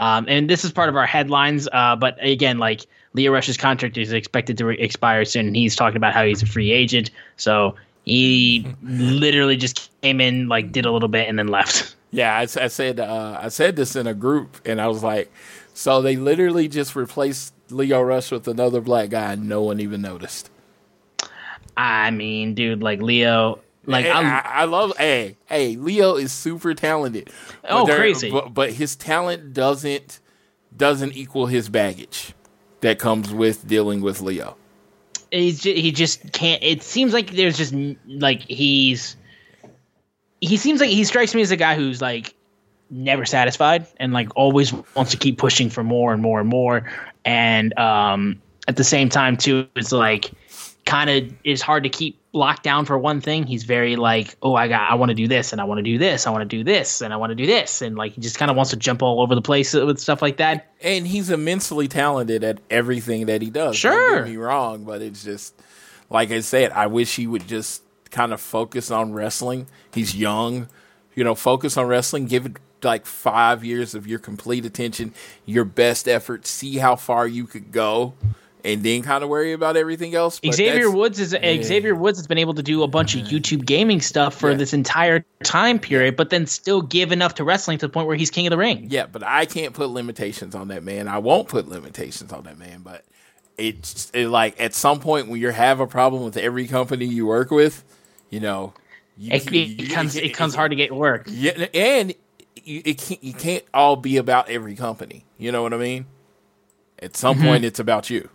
Um, 0.01 0.25
and 0.27 0.49
this 0.49 0.65
is 0.65 0.73
part 0.73 0.89
of 0.89 0.97
our 0.97 1.07
headlines, 1.07 1.69
uh, 1.73 1.97
but 1.97 2.17
again, 2.21 2.59
like 2.59 2.87
Lio 3.17 3.33
Rush's 3.33 3.57
contract 3.57 3.97
is 3.97 4.13
expected 4.13 4.59
to 4.59 4.67
re- 4.67 4.79
expire 4.79 5.25
soon, 5.25 5.47
and 5.47 5.57
he's 5.57 5.75
talking 5.75 5.97
about 5.97 6.13
how 6.13 6.25
he's 6.25 6.43
a 6.43 6.47
free 6.47 6.71
agent. 6.71 7.11
So 7.39 7.75
he 8.05 8.67
literally 8.83 9.57
just 9.57 9.91
came 10.03 10.21
in, 10.21 10.49
like 10.49 10.71
did 10.71 10.85
a 10.85 10.93
little 10.93 11.09
bit, 11.09 11.29
and 11.29 11.39
then 11.39 11.49
left. 11.49 11.95
Yeah, 12.13 12.35
I, 12.35 12.43
I 12.43 12.69
said 12.69 13.01
uh, 13.01 13.41
I 13.43 13.49
said 13.49 13.77
this 13.77 13.95
in 13.97 14.07
a 14.07 14.15
group, 14.15 14.61
and 14.65 14.81
I 14.81 14.87
was 14.87 15.03
like, 15.03 15.31
so 15.75 16.01
they 16.01 16.17
literally 16.17 16.67
just 16.69 16.95
replaced 16.95 17.53
Lio 17.69 18.01
Rush 18.01 18.31
with 18.31 18.47
another 18.49 18.81
black 18.81 19.11
guy, 19.11 19.33
and 19.33 19.49
no 19.49 19.61
one 19.61 19.81
even 19.81 20.03
noticed. 20.03 20.49
I 21.77 22.13
mean, 22.13 22.55
dude, 22.55 22.81
like 22.81 23.03
Lio, 23.03 23.59
like 23.85 24.05
Hey, 24.07 24.13
I, 24.13 24.39
I 24.39 24.65
love. 24.65 24.97
Hey, 24.97 25.37
hey, 25.47 25.77
Lio 25.77 26.15
is 26.15 26.33
super 26.33 26.75
talented. 26.75 27.29
Oh, 27.69 27.85
crazy. 27.85 28.31
But, 28.31 28.55
but 28.55 28.73
his 28.73 28.97
talent 28.97 29.53
doesn't 29.53 30.21
doesn't 30.75 31.13
equal 31.13 31.47
his 31.47 31.69
baggage 31.69 32.35
that 32.87 32.99
comes 32.99 33.33
with 33.33 33.67
dealing 33.67 34.01
with 34.01 34.21
Lio. 34.21 34.57
he's 35.31 35.61
just, 35.61 35.77
he 35.77 35.93
just 35.93 36.33
can't. 36.33 36.63
It 36.63 36.83
seems 36.83 37.13
like 37.13 37.31
there's 37.33 37.57
just 37.57 37.75
like 38.07 38.43
he's 38.43 39.17
he 40.41 40.57
seems 40.57 40.81
like 40.81 40.91
he 40.91 41.05
strikes 41.05 41.35
me 41.35 41.43
as 41.43 41.51
a 41.51 41.57
guy 41.57 41.75
who's 41.75 42.01
like 42.01 42.35
never 42.91 43.25
satisfied 43.25 43.87
and 43.97 44.13
like 44.13 44.29
always 44.37 44.73
wants 44.95 45.11
to 45.11 45.17
keep 45.17 45.39
pushing 45.39 45.71
for 45.71 45.83
more 45.83 46.13
and 46.13 46.23
more 46.23 46.41
and 46.41 46.49
more. 46.49 46.91
And 47.25 47.77
um, 47.79 48.41
at 48.69 48.77
the 48.77 48.85
same 48.85 49.09
time, 49.09 49.37
too, 49.37 49.67
it's 49.75 49.93
like 49.93 50.31
kind 50.87 51.11
of 51.11 51.35
is 51.45 51.61
hard 51.61 51.83
to 51.83 51.91
keep 51.91 52.19
locked 52.33 52.63
down 52.63 52.87
for 52.87 52.97
one 52.97 53.21
thing. 53.21 53.47
He's 53.47 53.65
very 53.65 53.97
like, 53.97 54.37
oh, 54.41 54.55
I 54.55 54.69
got, 54.69 54.91
I 54.91 54.95
want 54.95 55.11
to 55.11 55.15
do 55.15 55.29
this, 55.29 55.53
and 55.53 55.61
I 55.61 55.65
want 55.65 55.79
to 55.79 55.83
do 55.83 55.99
this, 55.99 56.27
I 56.27 56.31
want 56.31 56.49
to 56.49 56.57
do 56.57 56.65
this, 56.65 57.03
and 57.03 57.13
I 57.13 57.17
want 57.17 57.31
to 57.31 57.35
do 57.35 57.47
this, 57.47 57.83
and 57.83 57.97
like 57.97 58.13
he 58.13 58.21
just 58.21 58.39
kind 58.39 58.51
of 58.51 58.57
wants 58.57 58.71
to 58.71 58.77
jump 58.77 59.03
all 59.03 59.21
over 59.21 59.35
the 59.35 59.43
place 59.43 59.75
with 59.75 59.99
stuff 59.99 60.23
like 60.23 60.39
that. 60.39 60.73
And 60.81 61.07
he's 61.07 61.29
immensely 61.29 61.89
talented 61.89 62.45
at 62.45 62.61
everything 62.71 63.27
that 63.27 63.43
he 63.43 63.51
does. 63.51 63.77
Sure. 63.77 63.93
Don't 63.93 64.25
get 64.25 64.31
me 64.31 64.37
wrong, 64.37 64.85
but 64.85 65.03
it's 65.03 65.25
just 65.25 65.55
like 66.09 66.31
I 66.31 66.41
said, 66.41 66.73
I 66.73 66.87
wish 66.87 67.17
he 67.17 67.27
would 67.27 67.47
just 67.47 67.83
kind 68.11 68.33
of 68.33 68.41
focus 68.41 68.91
on 68.91 69.13
wrestling. 69.13 69.67
He's 69.93 70.15
young, 70.15 70.69
you 71.15 71.25
know, 71.25 71.35
focus 71.35 71.77
on 71.77 71.87
wrestling, 71.87 72.27
give 72.27 72.47
it 72.47 72.57
like 72.83 73.07
five 73.07 73.65
years 73.65 73.95
of 73.95 74.07
your 74.07 74.19
complete 74.19 74.65
attention, 74.65 75.13
your 75.45 75.65
best 75.65 76.07
effort, 76.07 76.47
see 76.47 76.77
how 76.77 76.95
far 76.95 77.27
you 77.27 77.47
could 77.47 77.73
go, 77.73 78.15
and 78.67 78.83
then 78.83 79.03
kind 79.03 79.23
of 79.23 79.31
worry 79.31 79.53
about 79.53 79.77
everything 79.77 80.15
else. 80.15 80.41
But 80.41 80.55
Xavier 80.55 80.91
Woods 80.91 81.19
is 81.21 81.31
Xavier 81.31 81.95
Woods 81.95 82.19
has 82.19 82.27
been 82.27 82.39
able 82.39 82.55
to 82.55 82.63
do 82.63 82.83
a 82.83 82.89
bunch 82.89 83.15
of 83.15 83.23
YouTube 83.27 83.65
gaming 83.65 84.01
stuff 84.01 84.35
for 84.35 84.51
Yeah. 84.51 84.57
this 84.57 84.75
entire 84.75 85.25
time 85.45 85.79
period, 85.79 86.17
but 86.17 86.31
then 86.31 86.47
still 86.47 86.83
give 86.83 87.13
enough 87.13 87.35
to 87.37 87.45
wrestling 87.45 87.79
to 87.79 87.87
the 87.87 87.93
point 87.93 88.09
where 88.09 88.17
he's 88.17 88.31
king 88.31 88.47
of 88.47 88.51
the 88.51 88.57
ring. 88.59 88.89
Yeah, 88.91 89.07
but 89.07 89.23
I 89.23 89.47
can't 89.47 89.73
put 89.73 89.91
limitations 89.91 90.55
on 90.55 90.69
that 90.69 90.83
man. 90.83 91.07
I 91.09 91.19
won't 91.19 91.49
put 91.49 91.69
limitations 91.69 92.33
on 92.33 92.45
that 92.45 92.59
man, 92.59 92.81
but 92.83 93.05
it's 93.57 94.11
it, 94.13 94.27
like 94.29 94.61
at 94.61 94.75
some 94.75 95.01
point 95.01 95.29
when 95.29 95.41
you 95.41 95.51
have 95.51 95.81
a 95.81 95.87
problem 95.87 96.25
with 96.25 96.37
every 96.37 96.67
company 96.67 97.07
you 97.07 97.25
work 97.27 97.51
with, 97.51 97.85
you 98.29 98.41
know, 98.41 98.75
you, 99.17 99.33
It, 99.33 99.47
it 99.53 99.77
becomes 99.79 100.17
it 100.17 100.25
becomes 100.25 100.55
hard 100.55 100.73
to 100.73 100.77
get 100.77 100.95
work. 100.95 101.27
Yeah, 101.31 101.67
and 101.73 102.13
you, 102.65 102.83
it 102.85 102.99
can't, 102.99 103.23
you 103.25 103.33
can't 103.33 103.65
all 103.73 103.97
be 103.97 104.17
about 104.17 104.51
every 104.51 104.75
company. 104.75 105.25
You 105.39 105.53
know 105.53 105.63
what 105.63 105.73
I 105.73 105.79
mean? 105.79 106.07
At 106.99 107.17
some 107.17 107.37
Mm-hmm. 107.37 107.47
point, 107.47 107.65
it's 107.65 107.79
about 107.79 108.11
you. 108.11 108.29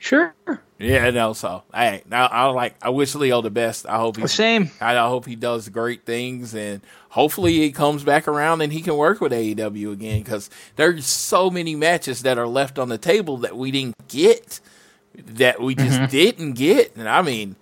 Sure. 0.00 0.34
Yeah, 0.78 1.10
no. 1.10 1.34
So, 1.34 1.62
hey, 1.74 2.02
now 2.08 2.26
I 2.26 2.46
like. 2.46 2.74
I 2.80 2.88
wish 2.88 3.14
Lio 3.14 3.42
the 3.42 3.50
best. 3.50 3.86
I 3.86 3.98
hope 3.98 4.16
he 4.16 4.26
same. 4.26 4.70
I, 4.80 4.96
I 4.96 5.08
hope 5.08 5.26
he 5.26 5.36
does 5.36 5.68
great 5.68 6.06
things, 6.06 6.54
and 6.54 6.80
hopefully 7.10 7.52
he 7.58 7.70
comes 7.70 8.02
back 8.02 8.26
around 8.26 8.62
and 8.62 8.72
he 8.72 8.80
can 8.80 8.96
work 8.96 9.20
with 9.20 9.30
AEW 9.30 9.92
again. 9.92 10.22
Because 10.22 10.48
there's 10.76 11.04
so 11.04 11.50
many 11.50 11.76
matches 11.76 12.22
that 12.22 12.38
are 12.38 12.48
left 12.48 12.78
on 12.78 12.88
the 12.88 12.96
table 12.96 13.36
that 13.38 13.58
we 13.58 13.70
didn't 13.70 14.08
get, 14.08 14.60
that 15.14 15.60
we 15.60 15.74
just 15.74 16.00
mm-hmm. 16.00 16.10
didn't 16.10 16.52
get. 16.54 16.96
And 16.96 17.06
I 17.06 17.20
mean, 17.20 17.56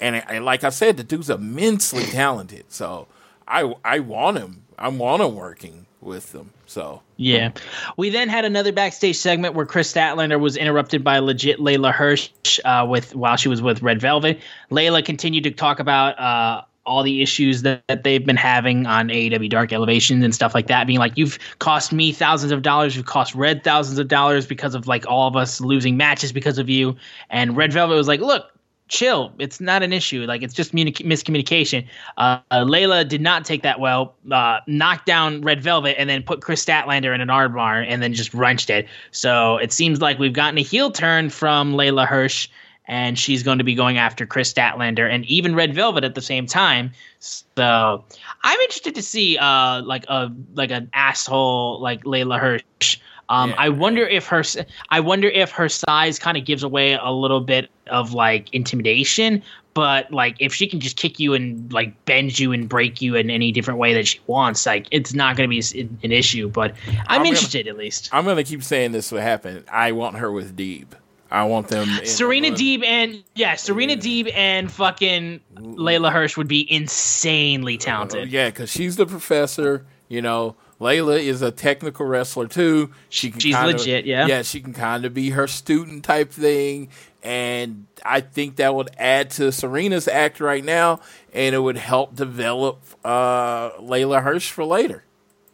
and, 0.00 0.16
and 0.26 0.42
like 0.42 0.64
I 0.64 0.70
said, 0.70 0.96
the 0.96 1.04
dude's 1.04 1.28
immensely 1.28 2.04
talented. 2.04 2.64
So 2.70 3.08
I 3.46 3.74
I 3.84 3.98
want 3.98 4.38
him. 4.38 4.62
I 4.78 4.88
want 4.88 5.22
him 5.22 5.34
working 5.34 5.84
with 6.04 6.32
them. 6.32 6.50
So 6.66 7.02
yeah, 7.16 7.52
we 7.96 8.10
then 8.10 8.28
had 8.28 8.44
another 8.44 8.72
backstage 8.72 9.16
segment 9.16 9.54
where 9.54 9.66
Kris 9.66 9.92
Statlander 9.92 10.38
was 10.38 10.56
interrupted 10.56 11.02
by 11.02 11.18
legit 11.18 11.58
Leyla 11.58 11.92
Hirsch 11.92 12.30
uh, 12.64 12.86
with 12.88 13.14
while 13.14 13.36
she 13.36 13.48
was 13.48 13.62
with 13.62 13.82
Red 13.82 14.00
Velvet. 14.00 14.40
Leyla 14.70 15.04
continued 15.04 15.44
to 15.44 15.50
talk 15.50 15.78
about 15.78 16.18
uh, 16.18 16.62
all 16.86 17.02
the 17.02 17.22
issues 17.22 17.62
that, 17.62 17.82
that 17.88 18.04
they've 18.04 18.24
been 18.24 18.36
having 18.36 18.86
on 18.86 19.08
AEW 19.08 19.48
Dark 19.48 19.72
Elevations 19.72 20.22
and 20.24 20.34
stuff 20.34 20.54
like 20.54 20.66
that, 20.66 20.86
being 20.86 20.98
like, 20.98 21.16
"You've 21.16 21.38
cost 21.58 21.92
me 21.92 22.12
thousands 22.12 22.52
of 22.52 22.62
dollars, 22.62 22.96
you've 22.96 23.06
cost 23.06 23.34
Red 23.34 23.64
thousands 23.64 23.98
of 23.98 24.08
dollars 24.08 24.46
because 24.46 24.74
of 24.74 24.86
like 24.86 25.06
all 25.06 25.28
of 25.28 25.36
us 25.36 25.60
losing 25.60 25.96
matches 25.96 26.32
because 26.32 26.58
of 26.58 26.68
you." 26.68 26.96
And 27.30 27.56
Red 27.56 27.72
Velvet 27.72 27.94
was 27.94 28.08
like, 28.08 28.20
"Look, 28.20 28.50
chill. 28.88 29.32
It's 29.38 29.60
not 29.60 29.82
an 29.82 29.92
issue. 29.92 30.24
Like 30.26 30.42
it's 30.42 30.54
just 30.54 30.74
miscommunication. 30.74 31.86
Uh, 32.16 32.40
Leyla 32.52 33.08
did 33.08 33.20
not 33.20 33.44
take 33.44 33.62
that 33.62 33.80
well. 33.80 34.14
Uh, 34.30 34.60
knocked 34.66 35.06
down 35.06 35.40
Red 35.40 35.62
Velvet 35.62 35.98
and 35.98 36.08
then 36.08 36.22
put 36.22 36.42
Kris 36.42 36.64
Statlander 36.64 37.14
in 37.14 37.20
an 37.20 37.28
armbar 37.28 37.84
and 37.86 38.02
then 38.02 38.12
just 38.12 38.34
wrenched 38.34 38.70
it. 38.70 38.86
So 39.10 39.56
it 39.56 39.72
seems 39.72 40.00
like 40.00 40.18
we've 40.18 40.32
gotten 40.32 40.58
a 40.58 40.62
heel 40.62 40.90
turn 40.90 41.30
from 41.30 41.72
Leyla 41.72 42.06
Hirsch, 42.06 42.48
and 42.86 43.18
she's 43.18 43.42
going 43.42 43.58
to 43.58 43.64
be 43.64 43.74
going 43.74 43.96
after 43.96 44.26
Kris 44.26 44.52
Statlander 44.52 45.10
and 45.10 45.24
even 45.24 45.54
Red 45.54 45.74
Velvet 45.74 46.04
at 46.04 46.14
the 46.14 46.20
same 46.20 46.46
time. 46.46 46.92
So 47.20 48.04
I'm 48.42 48.60
interested 48.60 48.94
to 48.94 49.02
see 49.02 49.38
uh 49.38 49.82
like 49.82 50.04
a 50.08 50.30
like 50.54 50.70
an 50.70 50.90
asshole 50.92 51.80
like 51.80 52.04
Leyla 52.04 52.38
Hirsch 52.38 52.98
um, 53.28 53.50
yeah. 53.50 53.56
I 53.58 53.68
wonder 53.70 54.06
if 54.06 54.26
her 54.28 54.42
I 54.90 55.00
wonder 55.00 55.28
if 55.28 55.50
her 55.52 55.68
size 55.68 56.18
kind 56.18 56.36
of 56.36 56.44
gives 56.44 56.62
away 56.62 56.94
a 56.94 57.10
little 57.10 57.40
bit 57.40 57.70
of 57.88 58.12
like 58.12 58.52
intimidation, 58.52 59.42
but 59.74 60.10
like 60.12 60.36
if 60.38 60.54
she 60.54 60.66
can 60.66 60.80
just 60.80 60.96
kick 60.96 61.18
you 61.18 61.34
and 61.34 61.72
like 61.72 62.04
bend 62.04 62.38
you 62.38 62.52
and 62.52 62.68
break 62.68 63.02
you 63.02 63.16
in 63.16 63.30
any 63.30 63.52
different 63.52 63.78
way 63.78 63.94
that 63.94 64.06
she 64.06 64.20
wants, 64.26 64.66
like 64.66 64.86
it's 64.90 65.14
not 65.14 65.36
going 65.36 65.50
to 65.50 65.72
be 65.72 65.98
an 66.02 66.12
issue. 66.12 66.48
But 66.48 66.74
I'm, 67.08 67.20
I'm 67.20 67.26
interested 67.26 67.66
gonna, 67.66 67.76
at 67.76 67.78
least. 67.78 68.08
I'm 68.12 68.24
going 68.24 68.36
to 68.36 68.44
keep 68.44 68.62
saying 68.62 68.92
this 68.92 69.10
will 69.10 69.20
happen. 69.20 69.64
I 69.70 69.92
want 69.92 70.16
her 70.16 70.30
with 70.30 70.56
Deeb. 70.56 70.88
I 71.30 71.42
want 71.44 71.66
them. 71.66 71.88
Serena 72.04 72.50
Deeb 72.50 72.84
and 72.84 73.24
yeah, 73.34 73.56
Serena 73.56 73.96
Deeb 73.96 74.32
and 74.34 74.70
fucking 74.70 75.40
Leyla 75.56 76.12
Hirsch 76.12 76.36
would 76.36 76.46
be 76.46 76.72
insanely 76.72 77.76
talented. 77.76 78.22
Uh, 78.22 78.26
yeah, 78.30 78.50
because 78.50 78.70
she's 78.70 78.94
the 78.94 79.06
professor. 79.06 79.84
You 80.08 80.22
know, 80.22 80.54
Leyla 80.80 81.20
is 81.20 81.42
a 81.42 81.50
technical 81.50 82.06
wrestler 82.06 82.46
too. 82.46 82.90
She 83.08 83.30
can 83.30 83.40
she's 83.40 83.54
kinda, 83.54 83.72
legit, 83.72 84.04
yeah. 84.06 84.26
Yeah, 84.26 84.42
she 84.42 84.60
can 84.60 84.72
kind 84.72 85.04
of 85.04 85.14
be 85.14 85.30
her 85.30 85.46
student 85.46 86.04
type 86.04 86.30
thing, 86.30 86.88
and 87.22 87.86
I 88.04 88.20
think 88.20 88.56
that 88.56 88.74
would 88.74 88.90
add 88.98 89.30
to 89.30 89.44
Serena's 89.52 90.08
act 90.08 90.40
right 90.40 90.64
now, 90.64 91.00
and 91.32 91.54
it 91.54 91.58
would 91.58 91.76
help 91.78 92.14
develop 92.14 92.82
uh, 93.04 93.70
Leyla 93.80 94.22
Hirsch 94.22 94.50
for 94.50 94.64
later. 94.64 95.04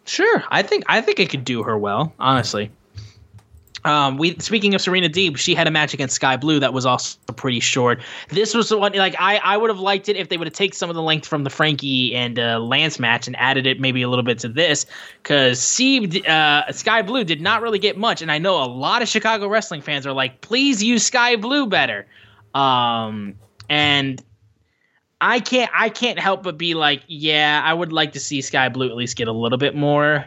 Sure, 0.06 0.42
I 0.50 0.62
think 0.62 0.84
I 0.88 1.00
think 1.00 1.20
it 1.20 1.30
could 1.30 1.44
do 1.44 1.62
her 1.62 1.78
well, 1.78 2.12
honestly. 2.18 2.70
Um, 3.84 4.18
we 4.18 4.36
speaking 4.38 4.74
of 4.74 4.80
Serena 4.80 5.08
Deeb, 5.08 5.38
she 5.38 5.54
had 5.54 5.66
a 5.66 5.70
match 5.70 5.94
against 5.94 6.16
Skye 6.16 6.36
Blue 6.36 6.60
that 6.60 6.72
was 6.72 6.84
also 6.84 7.18
pretty 7.36 7.60
short. 7.60 8.00
This 8.28 8.54
was 8.54 8.68
the 8.68 8.78
one 8.78 8.92
like 8.92 9.14
I, 9.18 9.36
I 9.38 9.56
would 9.56 9.70
have 9.70 9.80
liked 9.80 10.08
it 10.08 10.16
if 10.16 10.28
they 10.28 10.36
would 10.36 10.46
have 10.46 10.54
taken 10.54 10.76
some 10.76 10.90
of 10.90 10.96
the 10.96 11.02
length 11.02 11.26
from 11.26 11.44
the 11.44 11.50
Frankie 11.50 12.14
and 12.14 12.38
uh, 12.38 12.58
Lance 12.58 12.98
match 12.98 13.26
and 13.26 13.36
added 13.36 13.66
it 13.66 13.80
maybe 13.80 14.02
a 14.02 14.08
little 14.08 14.24
bit 14.24 14.38
to 14.40 14.48
this 14.48 14.86
because 15.22 15.60
Steve 15.60 16.24
uh, 16.26 16.70
Skye 16.72 17.02
Blue 17.02 17.24
did 17.24 17.40
not 17.40 17.62
really 17.62 17.78
get 17.78 17.96
much, 17.96 18.20
and 18.20 18.30
I 18.30 18.38
know 18.38 18.62
a 18.62 18.66
lot 18.66 19.00
of 19.00 19.08
Chicago 19.08 19.48
wrestling 19.48 19.80
fans 19.80 20.06
are 20.06 20.12
like, 20.12 20.42
please 20.42 20.82
use 20.82 21.06
Skye 21.06 21.36
Blue 21.36 21.66
better. 21.66 22.06
Um, 22.54 23.34
and 23.68 24.22
I 25.20 25.40
can't 25.40 25.70
I 25.74 25.88
can't 25.88 26.18
help 26.18 26.42
but 26.42 26.58
be 26.58 26.74
like, 26.74 27.02
yeah, 27.06 27.62
I 27.64 27.72
would 27.72 27.92
like 27.92 28.12
to 28.12 28.20
see 28.20 28.40
Skye 28.42 28.68
Blue 28.68 28.88
at 28.88 28.96
least 28.96 29.16
get 29.16 29.28
a 29.28 29.32
little 29.32 29.58
bit 29.58 29.74
more. 29.74 30.26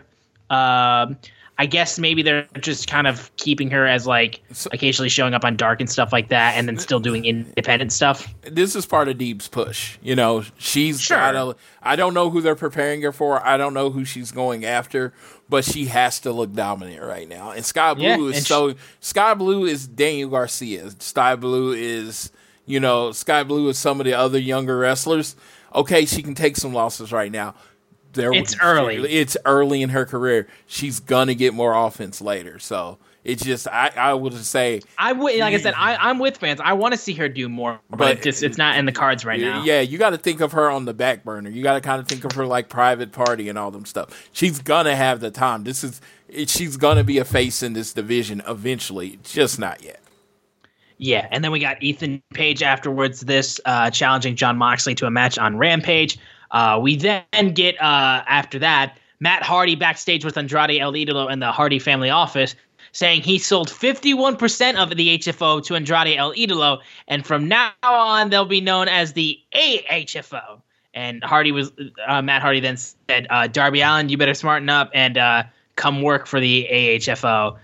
Um, 0.50 1.18
I 1.60 1.68
guess 1.68 2.00
maybe 2.00 2.24
they're 2.24 2.48
just 2.60 2.88
kind 2.90 3.06
of 3.06 3.34
keeping 3.38 3.70
her 3.70 3.86
as 3.86 4.08
like 4.08 4.42
so, 4.52 4.70
occasionally 4.74 5.10
showing 5.10 5.36
up 5.36 5.46
on 5.46 5.56
Dark 5.56 5.80
and 5.80 5.90
stuff 5.90 6.12
like 6.12 6.30
that, 6.30 6.58
and 6.58 6.68
then 6.68 6.80
still 6.80 7.00
doing 7.00 7.26
independent 7.26 7.94
stuff. 7.94 8.34
This 8.42 8.76
is 8.76 8.88
part 8.88 9.08
of 9.08 9.18
Deeb's 9.18 9.48
push. 9.48 9.98
You 10.02 10.16
know, 10.16 10.44
she's 10.58 11.00
sure. 11.00 11.18
got 11.18 11.58
I 11.84 11.96
don't 11.96 12.16
know 12.16 12.32
who 12.32 12.42
they're 12.42 12.56
preparing 12.56 13.04
her 13.04 13.12
for. 13.12 13.46
I 13.46 13.58
don't 13.58 13.76
know 13.76 13.92
who 13.92 14.04
she's 14.04 14.32
going 14.32 14.66
after, 14.66 15.14
but 15.48 15.64
she 15.64 15.86
has 15.86 16.20
to 16.22 16.32
look 16.32 16.54
dominant 16.54 17.04
right 17.04 17.30
now. 17.30 17.52
And 17.52 17.64
Skye 17.64 17.94
Blue 17.94 18.30
yeah, 18.30 18.36
is 18.36 18.48
so. 18.48 18.72
She, 18.72 18.78
Skye 19.00 19.36
Blue 19.36 19.66
is 19.66 19.88
Daniel 19.88 20.32
Garcia. 20.32 20.90
Skye 21.00 21.36
Blue 21.36 21.74
is 21.74 22.32
you 22.66 22.80
know 22.80 23.12
Skye 23.12 23.44
Blue 23.44 23.70
is 23.70 23.78
some 23.78 24.00
of 24.00 24.06
the 24.06 24.14
other 24.14 24.40
younger 24.40 24.78
wrestlers. 24.80 25.36
Okay, 25.76 26.06
she 26.06 26.24
can 26.24 26.36
take 26.36 26.58
some 26.58 26.74
losses 26.74 27.12
right 27.12 27.32
now 27.32 27.54
there 28.14 28.34
it's 28.34 28.56
early. 28.62 28.96
It's 29.12 29.38
early 29.46 29.82
in 29.82 29.90
her 29.90 30.06
career. 30.06 30.48
She's 30.66 31.00
gonna 31.00 31.36
get 31.36 31.54
more 31.54 31.74
offense 31.74 32.22
later. 32.22 32.60
So 32.60 32.98
it's 33.24 33.44
just 33.44 33.68
I, 33.68 33.92
I 33.96 34.14
would 34.14 34.34
say 34.34 34.82
I 34.98 35.14
would 35.14 35.38
like 35.40 35.54
I 35.54 35.58
said 35.58 35.74
I, 35.78 36.10
am 36.10 36.20
with 36.20 36.38
fans. 36.38 36.60
I 36.60 36.74
want 36.74 36.94
to 36.94 36.98
see 36.98 37.14
her 37.14 37.30
do 37.30 37.48
more, 37.48 37.80
but, 37.90 37.98
but 37.98 38.12
it's, 38.12 38.24
just, 38.24 38.44
it's 38.44 38.58
not 38.58 38.78
in 38.78 38.86
the 38.86 38.92
cards 38.92 39.24
right 39.26 39.40
now. 39.40 39.64
Yeah, 39.64 39.82
you 39.82 39.98
got 39.98 40.12
to 40.12 40.18
think 40.18 40.42
of 40.42 40.52
her 40.52 40.70
on 40.70 40.86
the 40.86 40.94
back 40.94 41.24
burner. 41.24 41.50
You 41.50 41.64
got 41.64 41.76
to 41.76 41.82
kind 41.82 42.02
of 42.02 42.08
think 42.08 42.26
of 42.26 42.34
her 42.34 42.46
like 42.46 42.70
private 42.70 43.12
party 43.12 43.50
and 43.50 43.58
all 43.58 43.72
them 43.72 43.86
stuff. 43.86 44.30
She's 44.32 44.60
gonna 44.60 44.96
have 44.96 45.20
the 45.20 45.32
time. 45.32 45.64
This 45.64 45.84
is 45.84 46.02
she's 46.48 46.78
gonna 46.78 47.04
be 47.04 47.18
a 47.18 47.26
face 47.26 47.64
in 47.64 47.74
this 47.74 47.94
division 47.94 48.42
eventually. 48.48 49.20
Just 49.24 49.60
not 49.60 49.84
yet. 49.84 50.00
Yeah, 50.98 51.28
and 51.32 51.44
then 51.44 51.52
we 51.52 51.60
got 51.60 51.82
Ethan 51.82 52.22
Page 52.34 52.62
afterwards. 52.64 53.22
This 53.22 53.60
uh, 53.66 53.90
challenging 53.90 54.36
Jon 54.36 54.58
Moxley 54.58 54.96
to 54.96 55.06
a 55.06 55.12
match 55.12 55.38
on 55.38 55.58
Rampage. 55.58 56.18
Uh, 56.54 56.80
we 56.82 56.96
then 56.96 57.54
get 57.54 57.76
uh, 57.82 58.24
after 58.28 58.60
that 58.60 58.98
Matt 59.24 59.42
Hardy 59.42 59.76
backstage 59.76 60.26
with 60.26 60.38
Andrade 60.38 60.82
El 60.82 60.92
Idolo 60.92 61.32
in 61.32 61.40
the 61.40 61.52
Hardy 61.52 61.80
family 61.80 62.10
office, 62.10 62.56
saying 62.92 63.22
he 63.22 63.38
sold 63.38 63.70
51% 63.70 64.76
of 64.76 64.90
the 64.98 65.18
HFO 65.18 65.64
to 65.64 65.76
Andrade 65.76 66.18
El 66.18 66.34
Idolo, 66.34 66.80
and 67.08 67.26
from 67.26 67.48
now 67.48 67.72
on 67.82 68.30
they'll 68.30 68.44
be 68.44 68.60
known 68.60 68.90
as 68.90 69.14
the 69.14 69.40
AHFO. 69.56 70.62
And 70.94 71.24
Hardy 71.24 71.54
was 71.54 71.72
uh, 72.06 72.22
Matt 72.22 72.42
Hardy 72.42 72.60
then 72.60 72.76
said, 72.76 73.26
uh, 73.30 73.48
"Darby 73.48 73.82
Allin, 73.82 74.10
you 74.10 74.18
better 74.18 74.34
smarten 74.34 74.70
up 74.70 74.92
and 74.94 75.18
uh, 75.18 75.44
come 75.78 76.02
work 76.02 76.28
for 76.28 76.42
the 76.42 76.68
AHFO." 76.70 77.58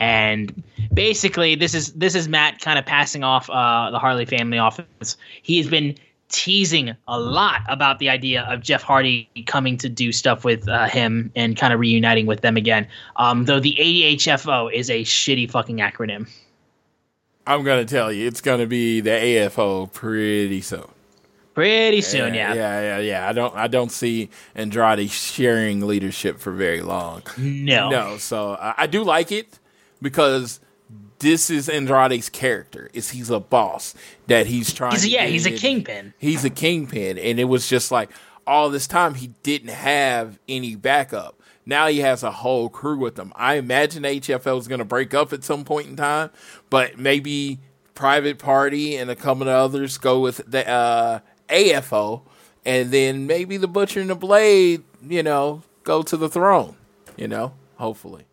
And 0.00 0.64
basically, 0.92 1.54
this 1.54 1.74
is 1.74 1.92
this 1.92 2.16
is 2.16 2.28
Matt 2.28 2.60
kind 2.60 2.76
of 2.76 2.84
passing 2.84 3.22
off 3.22 3.48
uh, 3.48 3.90
the 3.92 4.00
Hardy 4.00 4.24
family 4.24 4.58
office. 4.58 5.16
He's 5.42 5.68
been 5.68 5.96
teasing 6.34 6.96
a 7.06 7.18
lot 7.18 7.60
about 7.68 8.00
the 8.00 8.10
idea 8.10 8.42
of 8.42 8.60
Jeff 8.60 8.82
Hardy 8.82 9.30
coming 9.46 9.76
to 9.78 9.88
do 9.88 10.10
stuff 10.10 10.44
with 10.44 10.68
uh, 10.68 10.88
him 10.88 11.30
and 11.36 11.56
kind 11.56 11.72
of 11.72 11.78
reuniting 11.78 12.26
with 12.26 12.40
them 12.40 12.56
again. 12.56 12.88
Um, 13.16 13.44
though 13.44 13.60
the 13.60 13.76
AHFO 13.78 14.72
is 14.72 14.90
a 14.90 15.04
shitty 15.04 15.48
fucking 15.48 15.78
acronym. 15.78 16.28
I'm 17.46 17.62
gonna 17.62 17.84
tell 17.84 18.10
you, 18.10 18.26
it's 18.26 18.40
gonna 18.40 18.66
be 18.66 19.00
the 19.00 19.10
AFO 19.10 19.92
pretty 19.92 20.60
soon. 20.60 20.88
Pretty 21.54 22.00
soon, 22.00 22.34
yeah, 22.34 22.52
yeah, 22.52 22.80
yeah, 22.80 22.98
yeah. 22.98 23.28
I 23.28 23.32
don't, 23.32 23.54
I 23.54 23.68
don't 23.68 23.92
see 23.92 24.28
Andrade 24.56 25.08
sharing 25.08 25.86
leadership 25.86 26.40
for 26.40 26.50
very 26.50 26.82
long. 26.82 27.22
No, 27.36 27.90
no. 27.90 28.16
So 28.16 28.54
I, 28.54 28.74
I 28.78 28.86
do 28.88 29.04
like 29.04 29.30
it 29.30 29.60
because 30.02 30.58
this 31.24 31.48
is 31.48 31.70
Andrade's 31.70 32.28
character. 32.28 32.90
Is 32.92 33.10
he's 33.10 33.30
a 33.30 33.40
boss 33.40 33.94
that 34.26 34.46
he's 34.46 34.72
trying. 34.72 34.92
He's, 34.92 35.08
yeah, 35.08 35.26
he's 35.26 35.46
a 35.46 35.50
kingpin. 35.50 36.12
He's 36.18 36.44
a 36.44 36.50
kingpin, 36.50 37.18
and 37.18 37.40
it 37.40 37.44
was 37.44 37.66
just 37.66 37.90
like 37.90 38.10
all 38.46 38.68
this 38.68 38.86
time 38.86 39.14
he 39.14 39.28
didn't 39.42 39.70
have 39.70 40.38
any 40.46 40.76
backup. 40.76 41.40
Now 41.64 41.86
he 41.86 42.00
has 42.00 42.22
a 42.22 42.30
whole 42.30 42.68
crew 42.68 42.98
with 42.98 43.18
him. 43.18 43.32
I 43.34 43.54
imagine 43.54 44.02
HFL 44.02 44.58
is 44.58 44.68
going 44.68 44.80
to 44.80 44.84
break 44.84 45.14
up 45.14 45.32
at 45.32 45.42
some 45.42 45.64
point 45.64 45.88
in 45.88 45.96
time, 45.96 46.28
but 46.68 46.98
maybe 46.98 47.58
Private 47.94 48.38
Party 48.38 48.96
and 48.96 49.10
a 49.10 49.16
couple 49.16 49.44
of 49.44 49.48
others 49.48 49.96
go 49.96 50.20
with 50.20 50.42
the 50.46 50.68
uh, 50.68 51.20
AFO, 51.48 52.20
and 52.66 52.90
then 52.90 53.26
maybe 53.26 53.56
the 53.56 53.66
Butcher 53.66 54.00
and 54.00 54.10
the 54.10 54.14
Blade, 54.14 54.82
you 55.02 55.22
know, 55.22 55.62
go 55.84 56.02
to 56.02 56.18
the 56.18 56.28
throne. 56.28 56.76
You 57.16 57.28
know, 57.28 57.54
hopefully. 57.76 58.26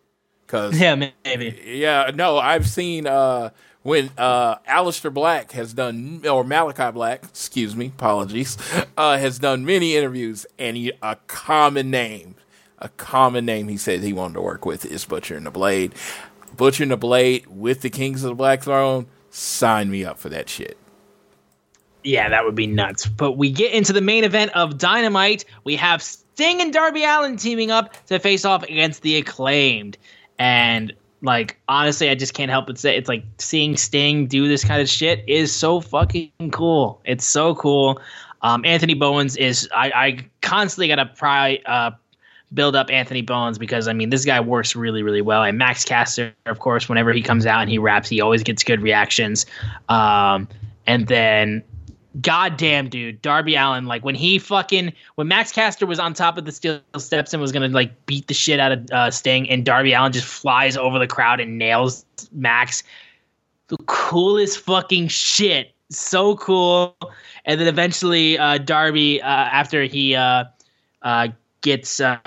Cause 0.52 0.78
yeah, 0.78 1.10
maybe. 1.24 1.58
Yeah, 1.64 2.10
no, 2.14 2.36
I've 2.36 2.68
seen 2.68 3.06
uh, 3.06 3.52
when 3.84 4.10
uh, 4.18 4.56
Aleister 4.68 5.10
Black 5.10 5.52
has 5.52 5.72
done, 5.72 6.20
or 6.28 6.44
Malachi 6.44 6.92
Black, 6.92 7.24
excuse 7.24 7.74
me, 7.74 7.86
apologies, 7.86 8.58
uh, 8.98 9.16
has 9.16 9.38
done 9.38 9.64
many 9.64 9.96
interviews, 9.96 10.44
and 10.58 10.76
he, 10.76 10.92
a 11.00 11.16
common 11.26 11.90
name, 11.90 12.34
a 12.78 12.90
common 12.90 13.46
name 13.46 13.68
he 13.68 13.78
said 13.78 14.00
he 14.00 14.12
wanted 14.12 14.34
to 14.34 14.42
work 14.42 14.66
with 14.66 14.84
is 14.84 15.06
Butcher 15.06 15.38
and 15.38 15.46
the 15.46 15.50
Blade. 15.50 15.94
Butcher 16.54 16.82
and 16.82 16.92
the 16.92 16.98
Blade 16.98 17.46
with 17.46 17.80
the 17.80 17.88
Kings 17.88 18.22
of 18.22 18.28
the 18.28 18.34
Black 18.34 18.62
Throne, 18.62 19.06
sign 19.30 19.90
me 19.90 20.04
up 20.04 20.18
for 20.18 20.28
that 20.28 20.50
shit. 20.50 20.76
Yeah, 22.04 22.28
that 22.28 22.44
would 22.44 22.56
be 22.56 22.66
nuts. 22.66 23.06
But 23.06 23.38
we 23.38 23.50
get 23.50 23.72
into 23.72 23.94
the 23.94 24.02
main 24.02 24.24
event 24.24 24.50
of 24.54 24.76
Dynamite. 24.76 25.46
We 25.64 25.76
have 25.76 26.02
Sting 26.02 26.60
and 26.60 26.74
Darby 26.74 27.04
Allin 27.04 27.38
teaming 27.38 27.70
up 27.70 27.94
to 28.08 28.18
face 28.18 28.44
off 28.44 28.64
against 28.64 29.00
the 29.00 29.16
acclaimed. 29.16 29.96
And 30.42 30.92
like 31.20 31.56
honestly, 31.68 32.10
I 32.10 32.16
just 32.16 32.34
can't 32.34 32.50
help 32.50 32.66
but 32.66 32.76
say 32.76 32.96
it's 32.96 33.08
like 33.08 33.22
seeing 33.38 33.76
Sting 33.76 34.26
do 34.26 34.48
this 34.48 34.64
kind 34.64 34.82
of 34.82 34.88
shit 34.88 35.22
is 35.28 35.54
so 35.54 35.80
fucking 35.80 36.50
cool. 36.50 37.00
It's 37.04 37.24
so 37.24 37.54
cool. 37.54 38.00
Um, 38.42 38.64
Anthony 38.64 38.94
Bowens 38.94 39.36
is 39.36 39.68
I, 39.72 39.92
I 39.94 40.18
constantly 40.40 40.88
gotta 40.88 41.06
pry 41.06 41.60
uh, 41.64 41.92
build 42.54 42.74
up 42.74 42.90
Anthony 42.90 43.22
Bowens 43.22 43.56
because 43.56 43.86
I 43.86 43.92
mean 43.92 44.10
this 44.10 44.24
guy 44.24 44.40
works 44.40 44.74
really 44.74 45.04
really 45.04 45.22
well. 45.22 45.44
And 45.44 45.56
Max 45.58 45.84
Caster, 45.84 46.34
of 46.46 46.58
course, 46.58 46.88
whenever 46.88 47.12
he 47.12 47.22
comes 47.22 47.46
out 47.46 47.60
and 47.60 47.70
he 47.70 47.78
raps, 47.78 48.08
he 48.08 48.20
always 48.20 48.42
gets 48.42 48.64
good 48.64 48.82
reactions. 48.82 49.46
Um, 49.88 50.48
and 50.88 51.06
then 51.06 51.62
goddamn 52.20 52.88
dude. 52.88 53.22
Darby 53.22 53.54
Allin, 53.54 53.86
like 53.86 54.04
when 54.04 54.14
he 54.14 54.38
fucking 54.38 54.92
when 55.14 55.28
max 55.28 55.52
caster 55.52 55.86
was 55.86 55.98
on 55.98 56.14
top 56.14 56.36
of 56.36 56.44
the 56.44 56.52
steel 56.52 56.80
steps 56.98 57.32
and 57.32 57.40
was 57.40 57.52
gonna 57.52 57.68
like 57.68 58.06
beat 58.06 58.26
the 58.26 58.34
shit 58.34 58.60
out 58.60 58.72
of 58.72 58.90
uh, 58.92 59.10
sting 59.10 59.48
and 59.48 59.64
darby 59.64 59.92
Allin 59.92 60.12
just 60.12 60.26
flies 60.26 60.76
over 60.76 60.98
the 60.98 61.06
crowd 61.06 61.40
and 61.40 61.58
nails 61.58 62.04
max 62.32 62.82
the 63.68 63.78
coolest 63.86 64.58
fucking 64.58 65.08
shit. 65.08 65.72
So 65.90 66.36
cool. 66.36 66.96
And 67.44 67.60
then 67.60 67.68
eventually 67.68 68.38
uh, 68.38 68.58
darby 68.58 69.22
uh, 69.22 69.26
after 69.26 69.84
he 69.84 70.14
uh, 70.14 70.44
uh, 71.00 71.28
gets 71.62 72.00
uh, 72.00 72.18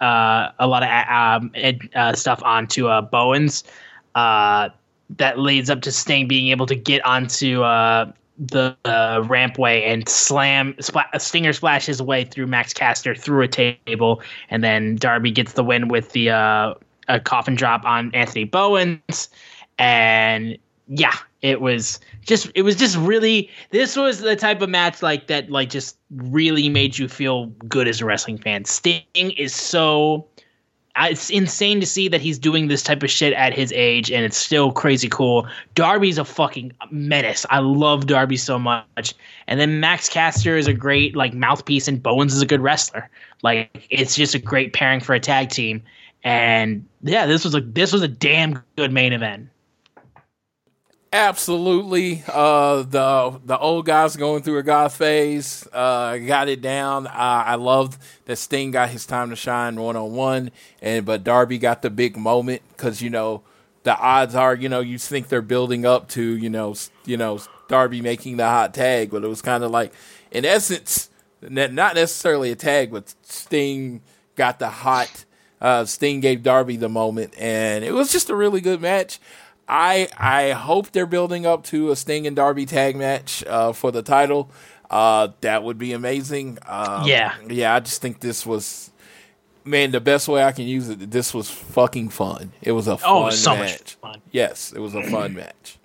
uh, 0.00 0.50
a 0.58 0.66
lot 0.66 0.82
of 0.82 1.42
um, 1.42 1.52
uh, 1.94 2.14
stuff 2.14 2.42
onto 2.42 2.88
uh, 2.88 3.02
bowens 3.02 3.64
uh, 4.14 4.70
that 5.10 5.38
leads 5.38 5.70
up 5.70 5.82
to 5.82 5.92
sting 5.92 6.26
being 6.26 6.48
able 6.48 6.66
to 6.66 6.74
get 6.74 7.04
onto 7.04 7.62
uh, 7.62 8.10
the 8.42 8.76
uh, 8.84 9.22
rampway 9.22 9.86
and 9.86 10.08
slam 10.08 10.74
Stinger 11.18 11.52
splashes 11.52 11.86
his 11.86 12.02
way 12.02 12.24
through 12.24 12.48
Max 12.48 12.72
Caster 12.72 13.14
through 13.14 13.42
a 13.42 13.48
table, 13.48 14.20
and 14.50 14.64
then 14.64 14.96
Darby 14.96 15.30
gets 15.30 15.52
the 15.52 15.62
win 15.62 15.88
with 15.88 16.10
the 16.10 16.30
uh, 16.30 16.74
a 17.08 17.20
coffin 17.20 17.54
drop 17.54 17.84
on 17.84 18.12
Anthony 18.14 18.44
Bowens, 18.44 19.28
and 19.78 20.58
yeah, 20.88 21.14
it 21.42 21.60
was 21.60 22.00
just 22.22 22.50
it 22.54 22.62
was 22.62 22.74
just 22.74 22.96
really 22.96 23.48
this 23.70 23.96
was 23.96 24.20
the 24.20 24.34
type 24.34 24.60
of 24.60 24.68
match 24.68 25.02
like 25.02 25.28
that 25.28 25.48
like 25.50 25.70
just 25.70 25.96
really 26.16 26.68
made 26.68 26.98
you 26.98 27.08
feel 27.08 27.46
good 27.68 27.86
as 27.86 28.00
a 28.00 28.04
wrestling 28.04 28.38
fan. 28.38 28.64
Sting 28.64 29.04
is 29.14 29.54
so 29.54 30.26
it's 31.00 31.30
insane 31.30 31.80
to 31.80 31.86
see 31.86 32.08
that 32.08 32.20
he's 32.20 32.38
doing 32.38 32.68
this 32.68 32.82
type 32.82 33.02
of 33.02 33.10
shit 33.10 33.32
at 33.32 33.54
his 33.54 33.72
age 33.72 34.10
and 34.10 34.24
it's 34.24 34.36
still 34.36 34.72
crazy 34.72 35.08
cool. 35.08 35.46
Darby's 35.74 36.18
a 36.18 36.24
fucking 36.24 36.72
menace. 36.90 37.46
I 37.50 37.60
love 37.60 38.06
Darby 38.06 38.36
so 38.36 38.58
much. 38.58 39.14
And 39.46 39.58
then 39.58 39.80
Max 39.80 40.08
Caster 40.08 40.56
is 40.56 40.66
a 40.66 40.74
great 40.74 41.16
like 41.16 41.32
mouthpiece 41.32 41.88
and 41.88 42.02
Bowens 42.02 42.34
is 42.34 42.42
a 42.42 42.46
good 42.46 42.60
wrestler. 42.60 43.08
Like 43.42 43.86
it's 43.90 44.14
just 44.14 44.34
a 44.34 44.38
great 44.38 44.72
pairing 44.74 45.00
for 45.00 45.14
a 45.14 45.20
tag 45.20 45.48
team. 45.48 45.82
And 46.24 46.86
yeah, 47.02 47.26
this 47.26 47.44
was 47.44 47.54
a 47.54 47.60
this 47.60 47.92
was 47.92 48.02
a 48.02 48.08
damn 48.08 48.62
good 48.76 48.92
main 48.92 49.12
event. 49.12 49.48
Absolutely. 51.12 52.24
Uh, 52.26 52.84
the 52.84 53.38
the 53.44 53.58
old 53.58 53.84
guys 53.84 54.16
going 54.16 54.42
through 54.42 54.56
a 54.56 54.62
goth 54.62 54.96
phase 54.96 55.68
uh, 55.70 56.16
got 56.16 56.48
it 56.48 56.62
down. 56.62 57.06
Uh, 57.06 57.10
I 57.46 57.56
loved 57.56 58.00
that 58.24 58.36
Sting 58.36 58.70
got 58.70 58.88
his 58.88 59.04
time 59.04 59.28
to 59.28 59.36
shine 59.36 59.76
one 59.76 59.94
on 59.94 60.12
one, 60.12 60.50
and 60.80 61.04
but 61.04 61.22
Darby 61.22 61.58
got 61.58 61.82
the 61.82 61.90
big 61.90 62.16
moment 62.16 62.62
because 62.70 63.02
you 63.02 63.10
know 63.10 63.42
the 63.82 63.94
odds 63.94 64.34
are 64.34 64.54
you 64.54 64.70
know 64.70 64.80
you 64.80 64.96
think 64.96 65.28
they're 65.28 65.42
building 65.42 65.84
up 65.84 66.08
to 66.10 66.22
you 66.22 66.48
know 66.48 66.74
you 67.04 67.18
know 67.18 67.40
Darby 67.68 68.00
making 68.00 68.38
the 68.38 68.46
hot 68.46 68.72
tag, 68.72 69.10
but 69.10 69.22
it 69.22 69.28
was 69.28 69.42
kind 69.42 69.62
of 69.62 69.70
like 69.70 69.92
in 70.30 70.46
essence 70.46 71.10
not 71.42 71.74
necessarily 71.94 72.52
a 72.52 72.56
tag, 72.56 72.90
but 72.90 73.14
Sting 73.22 74.00
got 74.34 74.58
the 74.58 74.70
hot. 74.70 75.26
Uh, 75.60 75.84
Sting 75.84 76.20
gave 76.20 76.42
Darby 76.42 76.76
the 76.76 76.88
moment, 76.88 77.34
and 77.38 77.84
it 77.84 77.92
was 77.92 78.10
just 78.10 78.30
a 78.30 78.34
really 78.34 78.60
good 78.60 78.80
match. 78.80 79.20
I 79.72 80.08
I 80.18 80.50
hope 80.50 80.90
they're 80.92 81.06
building 81.06 81.46
up 81.46 81.64
to 81.64 81.90
a 81.90 81.96
Sting 81.96 82.26
and 82.26 82.36
Darby 82.36 82.66
tag 82.66 82.94
match 82.94 83.42
uh, 83.46 83.72
for 83.72 83.90
the 83.90 84.02
title. 84.02 84.50
Uh, 84.90 85.28
that 85.40 85.64
would 85.64 85.78
be 85.78 85.94
amazing. 85.94 86.58
Um, 86.66 87.06
Yeah. 87.06 87.34
yeah. 87.48 87.74
I 87.74 87.80
just 87.80 88.02
think 88.02 88.20
this 88.20 88.44
was, 88.44 88.90
man, 89.64 89.90
the 89.90 90.00
best 90.00 90.28
way 90.28 90.44
I 90.44 90.52
can 90.52 90.66
use 90.66 90.90
it. 90.90 91.10
This 91.10 91.32
was 91.32 91.48
fucking 91.48 92.10
fun. 92.10 92.52
It 92.60 92.72
was 92.72 92.86
a 92.86 92.98
fun 92.98 93.10
Oh, 93.10 93.30
so 93.30 93.54
match. 93.56 93.70
much 93.80 93.94
fun. 93.94 94.20
Yes, 94.30 94.74
it 94.76 94.80
was 94.80 94.94
a 94.94 95.02
fun 95.04 95.32
match. 95.42 95.78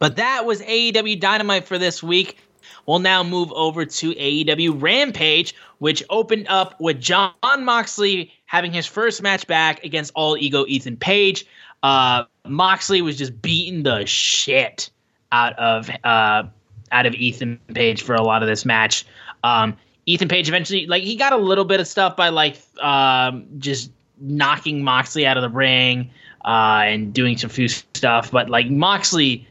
But 0.00 0.16
that 0.16 0.44
was 0.44 0.60
AEW 0.62 1.20
Dynamite 1.20 1.66
for 1.68 1.78
this 1.78 2.02
week. 2.02 2.38
We'll 2.86 2.98
now 2.98 3.22
move 3.22 3.52
over 3.52 3.84
to 3.84 4.12
AEW 4.14 4.82
Rampage, 4.82 5.54
which 5.78 6.02
opened 6.10 6.46
up 6.48 6.80
with 6.80 7.00
Jon 7.00 7.32
Moxley 7.60 8.32
having 8.46 8.72
his 8.72 8.86
first 8.86 9.22
match 9.22 9.46
back 9.46 9.84
against 9.84 10.12
All 10.14 10.36
Ego 10.36 10.64
Ethan 10.66 10.96
Page. 10.96 11.46
Uh, 11.82 12.24
Moxley 12.46 13.02
was 13.02 13.16
just 13.16 13.40
beating 13.42 13.82
the 13.82 14.06
shit 14.06 14.90
out 15.32 15.58
of 15.58 15.90
uh, 16.04 16.44
out 16.92 17.06
of 17.06 17.14
Ethan 17.14 17.60
Page 17.74 18.02
for 18.02 18.14
a 18.14 18.22
lot 18.22 18.42
of 18.42 18.48
this 18.48 18.64
match. 18.64 19.04
Um, 19.44 19.76
Ethan 20.06 20.28
Page 20.28 20.48
eventually, 20.48 20.86
like, 20.86 21.02
he 21.02 21.16
got 21.16 21.32
a 21.32 21.36
little 21.36 21.64
bit 21.64 21.80
of 21.80 21.88
stuff 21.88 22.16
by 22.16 22.28
like 22.28 22.58
um, 22.80 23.46
just 23.58 23.90
knocking 24.20 24.82
Moxley 24.82 25.26
out 25.26 25.36
of 25.36 25.42
the 25.42 25.50
ring 25.50 26.10
uh, 26.44 26.82
and 26.84 27.12
doing 27.12 27.36
some 27.36 27.50
few 27.50 27.68
stuff, 27.68 28.30
but 28.30 28.48
like 28.48 28.70
Moxley 28.70 29.46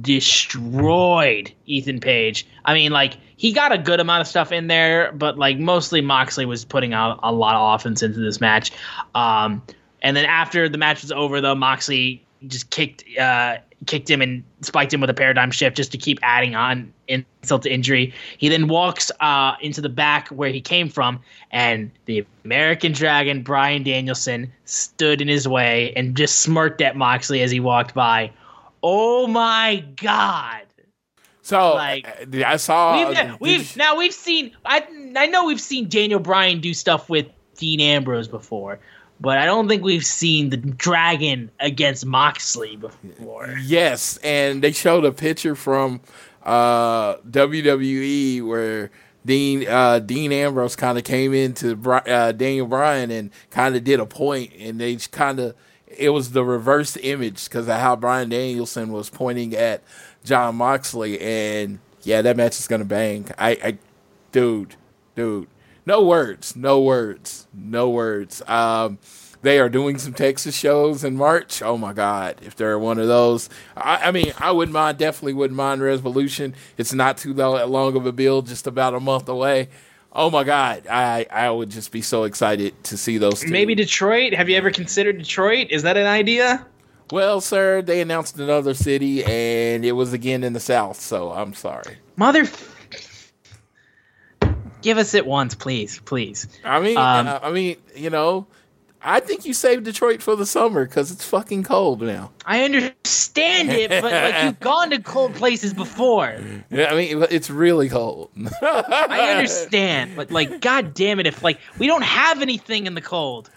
destroyed 0.00 1.52
Ethan 1.66 2.00
Page. 2.00 2.46
I 2.64 2.74
mean, 2.74 2.92
like 2.92 3.16
he 3.40 3.52
got 3.52 3.72
a 3.72 3.78
good 3.78 4.00
amount 4.00 4.20
of 4.20 4.26
stuff 4.26 4.52
in 4.52 4.66
there, 4.66 5.12
but 5.12 5.38
like 5.38 5.58
mostly 5.58 6.02
Moxley 6.02 6.44
was 6.44 6.62
putting 6.62 6.92
out 6.92 7.18
a 7.22 7.32
lot 7.32 7.54
of 7.54 7.74
offense 7.74 8.02
into 8.02 8.20
this 8.20 8.38
match. 8.38 8.70
Um, 9.14 9.62
and 10.02 10.14
then 10.14 10.26
after 10.26 10.68
the 10.68 10.76
match 10.76 11.00
was 11.00 11.10
over, 11.10 11.40
though, 11.40 11.54
Moxley 11.54 12.22
just 12.48 12.68
kicked 12.68 13.02
uh, 13.18 13.56
kicked 13.86 14.10
him 14.10 14.20
and 14.20 14.44
spiked 14.60 14.92
him 14.92 15.00
with 15.00 15.08
a 15.08 15.14
paradigm 15.14 15.50
shift 15.50 15.74
just 15.74 15.90
to 15.92 15.96
keep 15.96 16.18
adding 16.22 16.54
on 16.54 16.92
insult 17.08 17.62
to 17.62 17.72
injury. 17.72 18.12
He 18.36 18.50
then 18.50 18.68
walks 18.68 19.10
uh, 19.20 19.54
into 19.62 19.80
the 19.80 19.88
back 19.88 20.28
where 20.28 20.50
he 20.50 20.60
came 20.60 20.90
from, 20.90 21.18
and 21.50 21.90
the 22.04 22.26
American 22.44 22.92
Dragon 22.92 23.42
Bryan 23.42 23.82
Danielson 23.82 24.52
stood 24.66 25.22
in 25.22 25.28
his 25.28 25.48
way 25.48 25.94
and 25.96 26.14
just 26.14 26.42
smirked 26.42 26.82
at 26.82 26.94
Moxley 26.94 27.40
as 27.40 27.50
he 27.50 27.58
walked 27.58 27.94
by. 27.94 28.32
Oh 28.82 29.26
my 29.26 29.82
god! 29.96 30.66
So 31.50 31.74
Like, 31.74 32.06
uh, 32.32 32.44
I 32.46 32.56
saw. 32.56 33.08
We've, 33.08 33.40
we've 33.40 33.60
you- 33.72 33.78
now 33.78 33.96
we've 33.96 34.14
seen. 34.14 34.52
I 34.64 34.86
I 35.16 35.26
know 35.26 35.46
we've 35.46 35.60
seen 35.60 35.88
Daniel 35.88 36.20
Bryan 36.20 36.60
do 36.60 36.72
stuff 36.72 37.10
with 37.10 37.26
Dean 37.58 37.80
Ambrose 37.80 38.28
before, 38.28 38.78
but 39.20 39.36
I 39.36 39.44
don't 39.46 39.68
think 39.68 39.82
we've 39.82 40.06
seen 40.06 40.50
the 40.50 40.56
Dragon 40.56 41.50
against 41.58 42.06
Moxley 42.06 42.76
before. 42.76 43.56
Yes, 43.62 44.16
and 44.18 44.62
they 44.62 44.70
showed 44.70 45.04
a 45.04 45.10
picture 45.10 45.56
from 45.56 46.00
uh, 46.44 47.16
WWE 47.16 48.46
where 48.46 48.90
Dean 49.26 49.66
uh, 49.68 49.98
Dean 49.98 50.32
Ambrose 50.32 50.76
kind 50.76 50.98
of 50.98 51.04
came 51.04 51.34
into 51.34 51.72
uh, 51.90 52.32
Daniel 52.32 52.66
Bryan 52.68 53.10
and 53.10 53.30
kind 53.50 53.74
of 53.74 53.82
did 53.82 53.98
a 53.98 54.06
point, 54.06 54.52
and 54.56 54.80
they 54.80 54.94
kind 54.96 55.40
of 55.40 55.56
it 55.86 56.10
was 56.10 56.30
the 56.30 56.44
reverse 56.44 56.96
image 57.02 57.44
because 57.44 57.66
of 57.68 57.76
how 57.78 57.96
Bryan 57.96 58.28
Danielson 58.28 58.92
was 58.92 59.10
pointing 59.10 59.54
at 59.56 59.82
Jon 60.24 60.56
Moxley, 60.56 61.20
and 61.20 61.78
yeah, 62.02 62.22
that 62.22 62.36
match 62.36 62.58
is 62.58 62.68
gonna 62.68 62.84
bang. 62.84 63.26
I, 63.38 63.50
I 63.50 63.78
dude, 64.32 64.76
dude, 65.14 65.48
no 65.86 66.02
words, 66.02 66.54
no 66.56 66.80
words, 66.80 67.46
no 67.54 67.90
words. 67.90 68.42
Um, 68.48 68.98
they 69.42 69.58
are 69.58 69.70
doing 69.70 69.98
some 69.98 70.12
Texas 70.12 70.54
shows 70.54 71.02
in 71.02 71.16
March. 71.16 71.62
Oh 71.62 71.78
my 71.78 71.92
God, 71.92 72.36
if 72.42 72.54
they're 72.56 72.78
one 72.78 72.98
of 72.98 73.08
those, 73.08 73.48
I, 73.76 74.08
I 74.08 74.10
mean, 74.10 74.32
I 74.38 74.50
wouldn't 74.50 74.74
mind, 74.74 74.98
definitely 74.98 75.32
wouldn't 75.32 75.56
mind 75.56 75.82
Revolution. 75.82 76.54
It's 76.76 76.92
not 76.92 77.16
too 77.16 77.32
long 77.32 77.96
of 77.96 78.04
a 78.06 78.12
build, 78.12 78.46
just 78.46 78.66
about 78.66 78.94
a 78.94 79.00
month 79.00 79.28
away. 79.28 79.68
Oh 80.12 80.28
my 80.28 80.44
God, 80.44 80.86
I 80.88 81.26
I 81.30 81.50
would 81.50 81.70
just 81.70 81.92
be 81.92 82.02
so 82.02 82.24
excited 82.24 82.82
to 82.84 82.96
see 82.96 83.16
those. 83.18 83.40
Two. 83.40 83.48
Maybe 83.48 83.74
Detroit. 83.74 84.34
Have 84.34 84.48
you 84.48 84.56
ever 84.56 84.70
considered 84.70 85.18
Detroit? 85.18 85.68
Is 85.70 85.84
that 85.84 85.96
an 85.96 86.06
idea? 86.06 86.66
Well, 87.12 87.40
sir, 87.40 87.82
they 87.82 88.00
announced 88.00 88.38
another 88.38 88.74
city, 88.74 89.24
and 89.24 89.84
it 89.84 89.92
was 89.92 90.12
again 90.12 90.44
in 90.44 90.52
the 90.52 90.60
South. 90.60 91.00
So 91.00 91.32
I'm 91.32 91.54
sorry. 91.54 91.98
Mother. 92.16 92.46
Give 94.82 94.96
us 94.96 95.12
it 95.14 95.26
once, 95.26 95.54
please, 95.54 96.00
please. 96.04 96.48
I 96.64 96.80
mean, 96.80 96.96
Um, 96.96 97.26
uh, 97.26 97.40
I 97.42 97.50
mean, 97.50 97.76
you 97.94 98.08
know, 98.08 98.46
I 99.02 99.20
think 99.20 99.44
you 99.44 99.52
saved 99.54 99.84
Detroit 99.84 100.22
for 100.22 100.36
the 100.36 100.46
summer 100.46 100.86
because 100.86 101.10
it's 101.10 101.24
fucking 101.24 101.64
cold 101.64 102.00
now. 102.02 102.30
I 102.46 102.64
understand 102.64 103.70
it, 103.70 103.90
but 103.90 104.04
like 104.12 104.44
you've 104.44 104.60
gone 104.60 104.90
to 104.90 105.00
cold 105.00 105.34
places 105.34 105.74
before. 105.74 106.38
Yeah, 106.70 106.90
I 106.92 106.96
mean, 106.96 107.24
it's 107.30 107.50
really 107.50 107.88
cold. 107.88 108.30
I 108.62 109.32
understand, 109.32 110.12
but 110.16 110.30
like, 110.30 110.60
god 110.60 110.94
damn 110.94 111.20
it, 111.20 111.26
if 111.26 111.42
like 111.42 111.58
we 111.78 111.86
don't 111.86 112.04
have 112.04 112.40
anything 112.40 112.86
in 112.86 112.94
the 112.94 113.00
cold. 113.02 113.50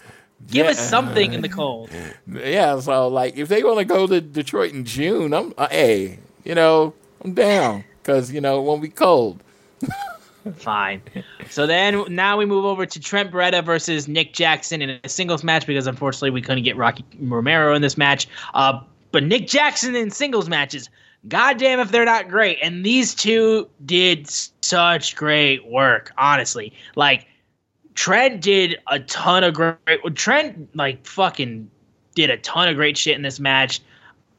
Give 0.50 0.66
Yeah. 0.66 0.72
us 0.72 0.90
something 0.90 1.32
in 1.32 1.40
the 1.40 1.48
cold. 1.48 1.90
Yeah, 2.26 2.78
so 2.80 3.08
like 3.08 3.36
if 3.36 3.48
they 3.48 3.62
want 3.62 3.78
to 3.78 3.84
go 3.84 4.06
to 4.06 4.20
Detroit 4.20 4.72
in 4.72 4.84
June, 4.84 5.32
I'm 5.32 5.54
uh, 5.56 5.68
hey, 5.70 6.18
you 6.44 6.54
know, 6.54 6.92
I'm 7.24 7.32
down 7.34 7.84
because 8.02 8.30
you 8.32 8.40
know 8.40 8.58
it 8.58 8.62
won't 8.62 8.82
be 8.82 8.88
cold. 8.88 9.42
Fine. 10.56 11.00
So 11.48 11.66
then 11.66 12.04
now 12.14 12.36
we 12.36 12.44
move 12.44 12.66
over 12.66 12.84
to 12.84 13.00
Trent 13.00 13.30
Beretta 13.30 13.64
versus 13.64 14.06
Nick 14.06 14.34
Jackson 14.34 14.82
in 14.82 15.00
a 15.02 15.08
singles 15.08 15.42
match 15.42 15.66
because 15.66 15.86
unfortunately 15.86 16.30
we 16.30 16.42
couldn't 16.42 16.64
get 16.64 16.76
Rocky 16.76 17.02
Romero 17.18 17.74
in 17.74 17.80
this 17.80 17.96
match. 17.96 18.28
Uh, 18.52 18.80
but 19.10 19.24
Nick 19.24 19.46
Jackson 19.46 19.96
in 19.96 20.10
singles 20.10 20.46
matches, 20.48 20.90
goddamn 21.28 21.80
if 21.80 21.90
they're 21.90 22.04
not 22.04 22.28
great. 22.28 22.58
And 22.62 22.84
these 22.84 23.14
two 23.14 23.70
did 23.86 24.28
such 24.60 25.16
great 25.16 25.64
work, 25.66 26.12
honestly. 26.18 26.74
Like 26.94 27.26
Trent 27.94 28.40
did 28.40 28.78
a 28.88 29.00
ton 29.00 29.44
of 29.44 29.54
great. 29.54 29.78
Trent 30.14 30.74
like 30.74 31.06
fucking 31.06 31.70
did 32.14 32.30
a 32.30 32.36
ton 32.38 32.68
of 32.68 32.76
great 32.76 32.96
shit 32.96 33.16
in 33.16 33.22
this 33.22 33.40
match. 33.40 33.80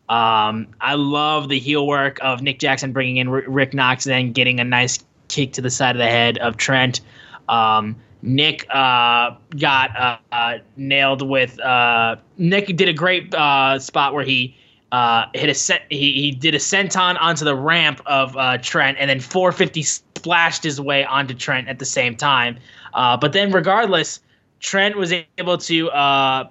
Um, 0.07 0.67
I 0.79 0.95
love 0.95 1.49
the 1.49 1.57
heel 1.57 1.87
work 1.87 2.19
of 2.21 2.41
Nick 2.41 2.59
Jackson 2.59 2.91
bringing 2.91 3.17
in 3.17 3.29
Rick 3.29 3.73
Knox 3.73 4.05
and 4.05 4.13
then 4.13 4.31
getting 4.33 4.59
a 4.59 4.63
nice 4.63 4.99
kick 5.27 5.53
to 5.53 5.61
the 5.61 5.69
side 5.69 5.95
of 5.95 5.99
the 5.99 6.07
head 6.07 6.37
of 6.37 6.57
Trent. 6.57 7.01
Um, 7.49 7.95
Nick 8.21 8.65
uh, 8.69 9.35
got 9.57 9.95
uh, 9.97 10.17
uh, 10.31 10.57
nailed 10.77 11.27
with. 11.27 11.59
Uh, 11.59 12.17
Nick 12.37 12.75
did 12.75 12.89
a 12.89 12.93
great 12.93 13.33
uh, 13.33 13.79
spot 13.79 14.13
where 14.13 14.23
he 14.23 14.55
uh, 14.91 15.25
hit 15.33 15.49
a 15.49 15.53
set. 15.53 15.83
He, 15.89 16.13
he 16.13 16.31
did 16.31 16.55
a 16.55 16.59
senton 16.59 17.17
onto 17.19 17.45
the 17.45 17.55
ramp 17.55 18.01
of 18.05 18.35
uh, 18.35 18.57
Trent, 18.57 18.97
and 18.99 19.09
then 19.09 19.19
450 19.19 19.83
splashed 20.25 20.63
his 20.63 20.81
way 20.81 21.05
onto 21.05 21.35
Trent 21.35 21.67
at 21.67 21.77
the 21.77 21.85
same 21.85 22.15
time. 22.15 22.57
Uh, 22.95 23.15
but 23.15 23.31
then, 23.31 23.51
regardless, 23.51 24.19
Trent 24.59 24.97
was 24.97 25.13
able 25.37 25.59
to 25.59 25.89
uh, 25.91 26.49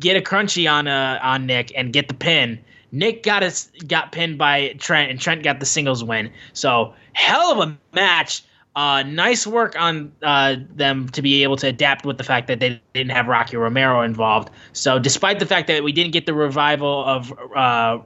get 0.00 0.16
a 0.16 0.20
crunchy 0.20 0.68
on 0.70 0.88
uh, 0.88 1.20
on 1.22 1.46
Nick 1.46 1.70
and 1.76 1.92
get 1.92 2.08
the 2.08 2.14
pin. 2.14 2.58
Nick 2.90 3.22
got 3.22 3.44
got 3.86 4.10
pinned 4.10 4.36
by 4.36 4.74
Trent, 4.78 5.12
and 5.12 5.20
Trent 5.20 5.44
got 5.44 5.60
the 5.60 5.66
singles 5.66 6.02
win. 6.02 6.32
So 6.54 6.92
hell 7.12 7.52
of 7.52 7.68
a 7.68 7.78
match. 7.94 8.42
Uh, 8.74 9.02
nice 9.04 9.46
work 9.46 9.74
on 9.78 10.12
uh, 10.22 10.56
them 10.74 11.08
to 11.10 11.22
be 11.22 11.42
able 11.44 11.56
to 11.56 11.68
adapt 11.68 12.04
with 12.04 12.18
the 12.18 12.24
fact 12.24 12.48
that 12.48 12.58
they 12.58 12.80
didn't 12.94 13.10
have 13.10 13.26
Rocky 13.28 13.56
Romero 13.56 14.02
involved. 14.02 14.50
So 14.72 14.98
despite 14.98 15.38
the 15.38 15.46
fact 15.46 15.68
that 15.68 15.84
we 15.84 15.92
didn't 15.92 16.12
get 16.12 16.26
the 16.26 16.34
revival 16.34 17.04
of 17.04 17.32
uh, 17.54 17.98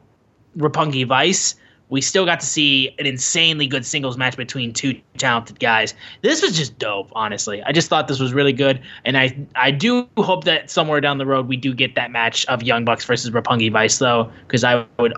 Roppongi 0.57 1.07
Vice, 1.07 1.57
we 1.93 2.01
still 2.01 2.25
got 2.25 2.41
to 2.41 2.47
see 2.47 2.95
an 2.99 3.05
insanely 3.05 3.67
good 3.67 3.85
singles 3.85 4.17
match 4.17 4.35
between 4.35 4.73
two 4.73 4.99
talented 5.19 5.61
guys. 5.61 5.93
This 6.23 6.41
was 6.41 6.57
just 6.57 6.79
dope, 6.79 7.13
honestly. 7.13 7.63
I 7.65 7.73
just 7.73 7.91
thought 7.91 8.09
this 8.09 8.19
was 8.19 8.33
really 8.33 8.55
good, 8.55 8.81
and 9.05 9.19
I 9.19 9.37
I 9.55 9.73
do 9.73 10.09
hope 10.17 10.45
that 10.45 10.71
somewhere 10.71 11.03
down 11.03 11.19
the 11.19 11.27
road 11.27 11.49
we 11.49 11.59
do 11.59 11.75
get 11.75 11.95
that 11.97 12.11
match 12.11 12.47
of 12.47 12.63
Young 12.63 12.87
Bucks 12.87 13.05
versus 13.05 13.31
Roppongi 13.31 13.71
Vice 13.71 13.99
though, 13.99 14.33
because 14.47 14.65
I 14.65 14.87
would 14.99 15.13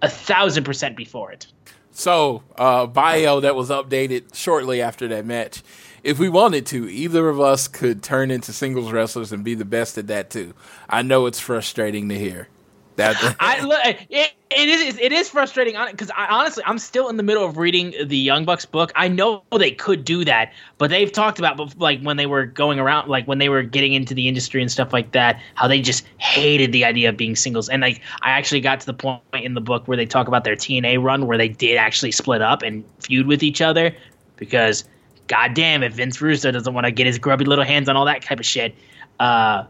a 0.00 0.08
thousand 0.08 0.64
percent 0.64 0.96
be 0.96 1.04
for 1.04 1.30
it. 1.30 1.48
So, 1.90 2.42
uh, 2.56 2.86
bio 2.86 3.40
that 3.40 3.54
was 3.54 3.68
updated 3.68 4.34
shortly 4.34 4.80
after 4.80 5.06
that 5.08 5.26
match. 5.26 5.62
If 6.02 6.18
we 6.18 6.30
wanted 6.30 6.64
to, 6.66 6.88
either 6.88 7.28
of 7.28 7.40
us 7.40 7.68
could 7.68 8.02
turn 8.02 8.30
into 8.30 8.54
singles 8.54 8.90
wrestlers 8.90 9.32
and 9.32 9.44
be 9.44 9.54
the 9.54 9.66
best 9.66 9.98
at 9.98 10.06
that 10.06 10.30
too. 10.30 10.54
I 10.88 11.02
know 11.02 11.26
it's 11.26 11.40
frustrating 11.40 12.08
to 12.08 12.18
hear. 12.18 12.48
That 12.96 13.36
I 13.40 13.60
look, 13.60 14.06
it, 14.08 14.32
it 14.50 14.68
is 14.68 14.96
it 14.98 15.12
is 15.12 15.28
frustrating 15.28 15.74
because 15.90 16.10
I, 16.16 16.26
honestly 16.26 16.62
I'm 16.64 16.78
still 16.78 17.08
in 17.08 17.16
the 17.16 17.24
middle 17.24 17.44
of 17.44 17.56
reading 17.56 17.94
the 18.04 18.16
Young 18.16 18.44
Bucks 18.44 18.64
book. 18.64 18.92
I 18.94 19.08
know 19.08 19.42
they 19.58 19.72
could 19.72 20.04
do 20.04 20.24
that, 20.24 20.52
but 20.78 20.88
they've 20.88 21.10
talked 21.10 21.40
about 21.40 21.76
like 21.78 22.00
when 22.02 22.16
they 22.16 22.26
were 22.26 22.46
going 22.46 22.78
around, 22.78 23.08
like 23.08 23.26
when 23.26 23.38
they 23.38 23.48
were 23.48 23.62
getting 23.62 23.92
into 23.92 24.14
the 24.14 24.28
industry 24.28 24.62
and 24.62 24.70
stuff 24.70 24.92
like 24.92 25.10
that, 25.12 25.40
how 25.56 25.66
they 25.66 25.80
just 25.80 26.06
hated 26.18 26.70
the 26.70 26.84
idea 26.84 27.08
of 27.08 27.16
being 27.16 27.34
singles. 27.34 27.68
And 27.68 27.82
like 27.82 28.00
I 28.22 28.30
actually 28.30 28.60
got 28.60 28.78
to 28.80 28.86
the 28.86 28.94
point 28.94 29.20
in 29.32 29.54
the 29.54 29.60
book 29.60 29.88
where 29.88 29.96
they 29.96 30.06
talk 30.06 30.28
about 30.28 30.44
their 30.44 30.56
TNA 30.56 31.02
run 31.02 31.26
where 31.26 31.38
they 31.38 31.48
did 31.48 31.76
actually 31.76 32.12
split 32.12 32.40
up 32.40 32.62
and 32.62 32.84
feud 33.00 33.26
with 33.26 33.42
each 33.42 33.60
other 33.60 33.92
because 34.36 34.84
goddamn 35.26 35.82
if 35.82 35.94
Vince 35.94 36.20
Russo 36.20 36.52
doesn't 36.52 36.72
want 36.72 36.86
to 36.86 36.92
get 36.92 37.06
his 37.06 37.18
grubby 37.18 37.44
little 37.44 37.64
hands 37.64 37.88
on 37.88 37.96
all 37.96 38.04
that 38.04 38.22
type 38.22 38.38
of 38.38 38.46
shit. 38.46 38.76
Uh, 39.18 39.64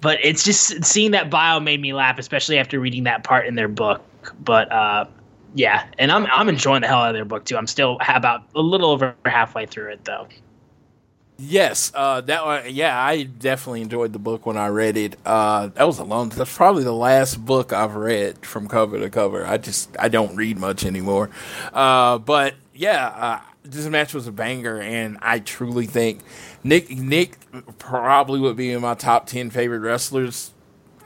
but 0.00 0.18
it's 0.22 0.44
just 0.44 0.84
seeing 0.84 1.10
that 1.10 1.30
bio 1.30 1.58
made 1.58 1.80
me 1.80 1.92
laugh, 1.92 2.18
especially 2.18 2.58
after 2.58 2.78
reading 2.78 3.04
that 3.04 3.24
part 3.24 3.46
in 3.46 3.56
their 3.56 3.68
book. 3.68 4.02
But 4.44 4.70
uh, 4.72 5.06
yeah, 5.54 5.86
and 5.98 6.12
I'm 6.12 6.26
I'm 6.26 6.48
enjoying 6.48 6.82
the 6.82 6.88
hell 6.88 7.00
out 7.00 7.10
of 7.10 7.14
their 7.14 7.24
book 7.24 7.44
too. 7.44 7.56
I'm 7.56 7.66
still 7.66 7.98
about 8.08 8.44
a 8.54 8.60
little 8.60 8.90
over 8.90 9.14
halfway 9.24 9.66
through 9.66 9.90
it 9.92 10.04
though. 10.04 10.26
Yes, 11.42 11.90
uh, 11.94 12.20
that 12.22 12.44
one. 12.44 12.64
Yeah, 12.68 13.02
I 13.02 13.22
definitely 13.22 13.80
enjoyed 13.80 14.12
the 14.12 14.18
book 14.18 14.44
when 14.44 14.58
I 14.58 14.68
read 14.68 14.98
it. 14.98 15.16
Uh, 15.24 15.68
that 15.68 15.84
was 15.84 15.98
a 15.98 16.04
long. 16.04 16.28
That's 16.28 16.54
probably 16.54 16.84
the 16.84 16.92
last 16.92 17.42
book 17.44 17.72
I've 17.72 17.94
read 17.94 18.44
from 18.44 18.68
cover 18.68 18.98
to 19.00 19.08
cover. 19.08 19.46
I 19.46 19.56
just 19.56 19.96
I 19.98 20.08
don't 20.08 20.36
read 20.36 20.58
much 20.58 20.84
anymore. 20.84 21.30
Uh, 21.72 22.18
but 22.18 22.56
yeah, 22.74 23.06
uh, 23.06 23.40
this 23.62 23.86
match 23.86 24.12
was 24.12 24.26
a 24.26 24.32
banger, 24.32 24.82
and 24.82 25.16
I 25.22 25.38
truly 25.38 25.86
think 25.86 26.20
Nick 26.62 26.90
Nick 26.90 27.38
probably 27.78 28.38
would 28.38 28.56
be 28.56 28.70
in 28.72 28.82
my 28.82 28.92
top 28.94 29.26
ten 29.26 29.48
favorite 29.48 29.80
wrestlers 29.80 30.52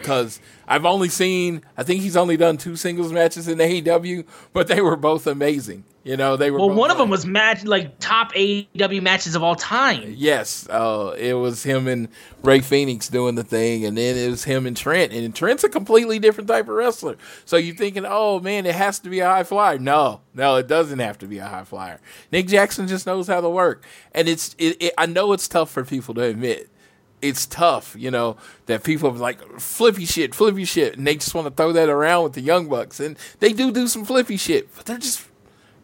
because 0.05 0.39
I've 0.68 0.85
only 0.85 1.09
seen. 1.09 1.62
I 1.78 1.82
think 1.82 2.02
he's 2.02 2.16
only 2.16 2.36
done 2.36 2.59
two 2.59 2.76
singles 2.76 3.10
matches 3.10 3.48
in 3.48 3.56
AEW, 3.56 4.26
but 4.52 4.68
they 4.68 4.82
were 4.82 4.97
both 4.97 5.26
amazing. 5.26 5.85
You 6.05 6.18
know, 6.18 6.36
they 6.36 6.51
were. 6.51 6.59
Well, 6.59 6.70
one 6.70 6.90
of 6.90 6.98
them 6.98 7.09
was 7.09 7.24
match 7.24 7.64
like 7.64 7.98
top 7.98 8.35
AEW 8.35 9.01
matches 9.01 9.35
of 9.35 9.43
all 9.43 9.56
time. 9.56 10.14
Yes, 10.14 10.68
uh, 10.68 11.14
it 11.18 11.32
was 11.32 11.62
him 11.62 11.89
and 11.89 12.09
Rey 12.43 12.60
Fenix 12.60 13.09
doing 13.09 13.35
the 13.35 13.44
thing, 13.44 13.86
and 13.86 13.97
then 13.97 14.14
it 14.14 14.28
was 14.28 14.44
him 14.44 14.66
and 14.66 14.76
Trent. 14.76 15.14
And 15.14 15.35
Trent's 15.35 15.64
a 15.64 15.70
completely 15.70 16.18
different 16.18 16.48
type 16.48 16.68
of 16.68 16.74
wrestler. 16.74 17.16
So 17.47 17.56
you're 17.56 17.74
thinking, 17.74 18.05
oh 18.06 18.40
man, 18.40 18.66
it 18.66 18.74
has 18.74 18.98
to 19.01 19.09
be 19.09 19.20
a 19.20 19.26
high 19.26 19.44
flyer. 19.44 19.78
No, 19.78 20.20
no, 20.35 20.56
it 20.56 20.68
doesn't 20.68 20.98
have 20.98 21.16
to 21.20 21.26
be 21.26 21.39
a 21.39 21.47
high 21.47 21.64
flyer. 21.64 21.98
Nick 22.31 22.48
Jackson 22.48 22.86
just 22.86 23.06
knows 23.06 23.26
how 23.26 23.40
to 23.40 23.48
work, 23.48 23.86
and 24.12 24.28
it's. 24.28 24.55
It, 24.59 24.76
it, 24.82 24.94
I 24.98 25.06
know 25.06 25.32
it's 25.32 25.48
tough 25.48 25.70
for 25.70 25.85
people 25.85 26.12
to 26.14 26.22
admit. 26.22 26.68
It's 27.24 27.46
tough, 27.46 27.96
you 27.98 28.10
know, 28.10 28.36
that 28.66 28.84
people 28.84 29.09
are 29.09 29.12
like 29.12 29.40
flippy 29.59 30.05
shit, 30.05 30.34
flippy 30.34 30.66
shit, 30.66 30.98
and 30.98 31.06
they 31.06 31.14
just 31.14 31.34
want 31.34 31.46
to 31.46 31.51
throw 31.55 31.72
that 31.72 31.88
around 31.88 32.24
with 32.24 32.32
the 32.34 32.42
young 32.42 32.68
bucks, 32.68 33.01
and 33.01 33.16
they 33.40 33.55
do 33.55 33.72
do 33.72 33.88
some 33.88 34.05
flippy 34.05 34.36
shit, 34.36 34.74
but 34.76 34.84
they're 34.84 34.98
just 34.98 35.26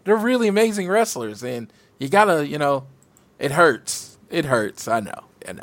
they're 0.05 0.17
really 0.17 0.49
amazing 0.49 0.87
wrestlers, 0.87 1.43
and 1.43 1.73
you 1.99 2.11
gotta, 2.11 2.47
you 2.47 2.59
know, 2.59 2.87
it 3.39 3.53
hurts. 3.53 4.19
It 4.29 4.45
hurts. 4.45 4.87
I 4.87 5.01
know. 5.01 5.25
I 5.49 5.53
know. 5.53 5.63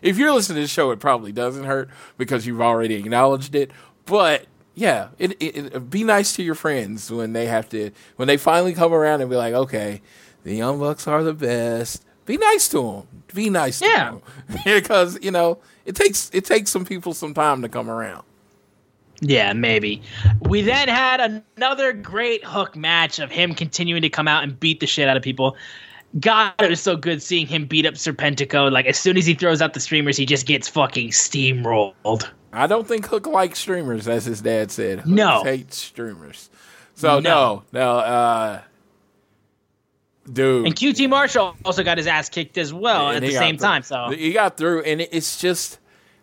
If 0.00 0.16
you're 0.16 0.32
listening 0.32 0.56
to 0.56 0.62
the 0.62 0.68
show, 0.68 0.90
it 0.92 0.98
probably 0.98 1.30
doesn't 1.30 1.64
hurt 1.64 1.90
because 2.16 2.46
you've 2.46 2.62
already 2.62 2.94
acknowledged 2.94 3.54
it. 3.54 3.70
But 4.06 4.46
yeah, 4.74 5.08
it, 5.18 5.32
it, 5.42 5.74
it 5.74 5.90
be 5.90 6.04
nice 6.04 6.34
to 6.36 6.42
your 6.42 6.54
friends 6.54 7.10
when 7.10 7.34
they 7.34 7.46
have 7.46 7.68
to 7.70 7.90
when 8.16 8.28
they 8.28 8.38
finally 8.38 8.72
come 8.72 8.94
around 8.94 9.20
and 9.20 9.28
be 9.28 9.36
like, 9.36 9.52
okay, 9.52 10.00
the 10.44 10.54
Young 10.54 10.78
Bucks 10.78 11.06
are 11.06 11.22
the 11.22 11.34
best. 11.34 12.04
Be 12.28 12.36
nice 12.36 12.68
to 12.68 12.82
them. 12.82 13.22
Be 13.34 13.48
nice 13.48 13.78
to 13.78 13.86
Yeah. 13.86 14.14
because 14.64 15.18
you 15.22 15.30
know 15.30 15.58
it 15.86 15.96
takes 15.96 16.30
it 16.34 16.44
takes 16.44 16.70
some 16.70 16.84
people 16.84 17.14
some 17.14 17.32
time 17.32 17.62
to 17.62 17.70
come 17.70 17.88
around. 17.88 18.22
Yeah, 19.22 19.54
maybe. 19.54 20.02
We 20.42 20.60
then 20.60 20.88
had 20.88 21.42
another 21.56 21.94
great 21.94 22.44
hook 22.44 22.76
match 22.76 23.18
of 23.18 23.30
him 23.30 23.54
continuing 23.54 24.02
to 24.02 24.10
come 24.10 24.28
out 24.28 24.44
and 24.44 24.60
beat 24.60 24.78
the 24.80 24.86
shit 24.86 25.08
out 25.08 25.16
of 25.16 25.22
people. 25.22 25.56
God, 26.20 26.52
it 26.60 26.68
was 26.68 26.80
so 26.82 26.96
good 26.96 27.22
seeing 27.22 27.46
him 27.46 27.64
beat 27.64 27.86
up 27.86 27.94
Serpentico. 27.94 28.70
Like 28.70 28.84
as 28.84 28.98
soon 28.98 29.16
as 29.16 29.24
he 29.24 29.32
throws 29.32 29.62
out 29.62 29.72
the 29.72 29.80
streamers, 29.80 30.16
he 30.18 30.26
just 30.26 30.46
gets 30.46 30.68
fucking 30.68 31.08
steamrolled. 31.08 32.28
I 32.52 32.66
don't 32.66 32.86
think 32.86 33.06
Hook 33.06 33.26
likes 33.26 33.58
streamers, 33.58 34.06
as 34.06 34.26
his 34.26 34.42
dad 34.42 34.70
said. 34.70 35.00
Hook 35.00 35.08
No. 35.08 35.42
hates 35.44 35.78
streamers. 35.78 36.50
So 36.94 37.20
No. 37.20 37.64
no, 37.72 37.80
no, 37.80 37.90
uh, 37.98 38.60
dude. 40.32 40.66
And 40.66 40.74
QT 40.74 41.08
Marshall 41.08 41.56
also 41.64 41.82
got 41.82 41.98
his 41.98 42.06
ass 42.06 42.28
kicked 42.28 42.58
as 42.58 42.72
well 42.72 43.08
And 43.08 43.16
at 43.16 43.22
the 43.22 43.32
same 43.32 43.56
through. 43.58 43.66
time. 43.66 43.82
So 43.82 44.10
he 44.10 44.32
got 44.32 44.56
through, 44.56 44.82
and 44.82 45.00
it's 45.00 45.40
just 45.40 45.78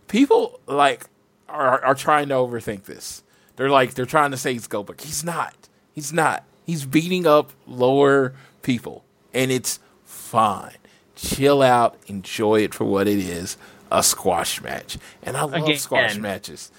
people 0.08 0.60
like 0.68 1.06
are 1.50 1.84
are 1.84 1.96
trying 1.96 2.30
to 2.30 2.36
overthink 2.36 2.84
this. 2.84 3.24
They're 3.56 3.70
like 3.70 3.94
they're 3.94 4.06
trying 4.06 4.32
to 4.32 4.38
say 4.38 4.54
he's 4.54 4.68
Goldberg. 4.68 5.02
He's 5.02 5.24
not. 5.24 5.56
He's 5.94 6.12
not. 6.14 6.44
He's 6.66 6.86
beating 6.86 7.26
up 7.28 7.52
lower 7.68 8.34
people, 8.62 9.04
and 9.34 9.52
it's 9.52 9.80
fine. 10.04 10.76
Chill 11.16 11.62
out, 11.62 11.96
enjoy 12.08 12.62
it 12.62 12.74
for 12.74 12.84
what 12.86 13.08
it 13.08 13.20
is 13.20 13.58
a 13.92 14.02
squash 14.04 14.62
match. 14.62 14.98
And 15.24 15.38
I 15.38 15.44
love 15.44 15.54
Again. 15.64 15.78
squash 15.78 16.18
matches. 16.18 16.72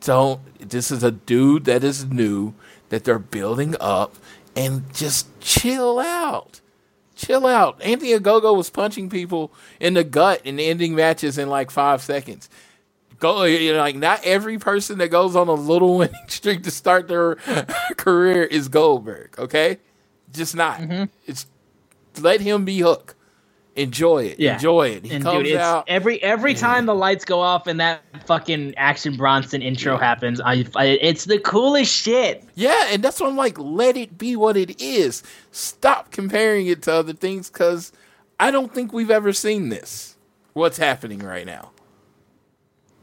Don't, 0.00 0.40
this 0.68 0.90
is 0.90 1.02
a 1.02 1.10
dude 1.10 1.64
that 1.64 1.82
is 1.82 2.04
new 2.04 2.54
that 2.90 3.04
they're 3.04 3.18
building 3.18 3.74
up, 3.80 4.14
and 4.56 4.92
just 4.94 5.28
chill 5.40 6.00
out 6.00 6.60
chill 7.16 7.46
out. 7.46 7.82
Anthony 7.82 8.12
Ogogo 8.12 8.56
was 8.56 8.70
punching 8.70 9.10
people 9.10 9.52
in 9.80 9.94
the 9.94 10.04
gut 10.04 10.42
and 10.44 10.60
ending 10.60 10.94
matches 10.94 11.38
in 11.38 11.48
like 11.48 11.70
five 11.70 12.02
seconds. 12.02 12.48
Go, 13.18 13.44
you 13.44 13.72
know, 13.72 13.78
like 13.80 13.96
not 13.96 14.20
every 14.24 14.58
person 14.58 14.98
that 14.98 15.08
goes 15.08 15.34
on 15.34 15.48
a 15.48 15.54
little 15.54 15.96
winning 15.98 16.14
streak 16.28 16.62
to 16.64 16.70
start 16.70 17.08
their 17.08 17.36
career 17.96 18.44
is 18.44 18.68
Goldberg. 18.68 19.34
Okay, 19.38 19.78
just 20.32 20.54
not. 20.54 20.78
Mm-hmm. 20.80 21.04
It's 21.26 21.46
let 22.20 22.42
him 22.42 22.64
be 22.64 22.78
Hook, 22.80 23.15
enjoy 23.76 24.24
it. 24.24 24.40
Yeah. 24.40 24.54
Enjoy 24.54 24.88
it. 24.88 25.04
He 25.04 25.14
and 25.14 25.24
comes 25.24 25.48
dude, 25.48 25.58
out 25.58 25.84
every 25.86 26.22
every 26.22 26.54
time 26.54 26.86
the 26.86 26.94
lights 26.94 27.24
go 27.24 27.40
off 27.40 27.66
and 27.66 27.78
that 27.80 28.02
fucking 28.26 28.74
Action 28.76 29.16
Bronson 29.16 29.62
intro 29.62 29.94
yeah. 29.94 30.00
happens. 30.00 30.40
I, 30.40 30.64
I, 30.74 30.86
it's 30.86 31.26
the 31.26 31.38
coolest 31.38 31.92
shit. 31.94 32.44
Yeah, 32.54 32.88
and 32.90 33.02
that's 33.02 33.20
why 33.20 33.28
I'm 33.28 33.36
like, 33.36 33.58
let 33.58 33.96
it 33.96 34.18
be 34.18 34.34
what 34.36 34.56
it 34.56 34.80
is. 34.80 35.22
Stop 35.52 36.10
comparing 36.10 36.66
it 36.66 36.82
to 36.82 36.92
other 36.92 37.12
things 37.12 37.50
because 37.50 37.92
I 38.40 38.50
don't 38.50 38.74
think 38.74 38.92
we've 38.92 39.10
ever 39.10 39.32
seen 39.32 39.68
this. 39.68 40.16
What's 40.54 40.78
happening 40.78 41.20
right 41.20 41.46
now? 41.46 41.70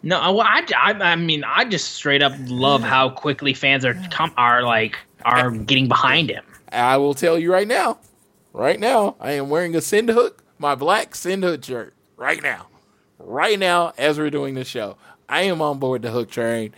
No, 0.05 0.33
well, 0.33 0.45
I, 0.45 0.65
I, 0.77 0.91
I 0.91 1.15
mean, 1.15 1.45
I 1.45 1.63
just 1.63 1.93
straight 1.93 2.21
up 2.21 2.33
love 2.39 2.81
how 2.81 3.09
quickly 3.09 3.53
fans 3.53 3.85
are 3.85 3.93
come 4.11 4.33
are 4.35 4.63
like 4.63 4.97
are 5.23 5.49
getting 5.49 5.87
behind 5.87 6.29
him. 6.29 6.43
I 6.73 6.97
will 6.97 7.13
tell 7.13 7.39
you 7.39 7.53
right 7.53 7.67
now, 7.67 7.99
right 8.51 8.79
now, 8.79 9.15
I 9.21 9.31
am 9.33 9.49
wearing 9.49 9.75
a 9.75 9.81
Send 9.81 10.09
Hook, 10.09 10.42
my 10.57 10.75
black 10.75 11.15
Send 11.15 11.43
Hook 11.43 11.63
shirt, 11.63 11.93
right 12.17 12.41
now, 12.41 12.67
right 13.19 13.57
now 13.57 13.93
as 13.97 14.17
we're 14.17 14.29
doing 14.29 14.55
the 14.55 14.63
show. 14.63 14.97
I 15.27 15.43
am 15.43 15.61
on 15.61 15.79
board 15.79 16.01
the 16.01 16.11
Hook 16.11 16.29
train, 16.29 16.73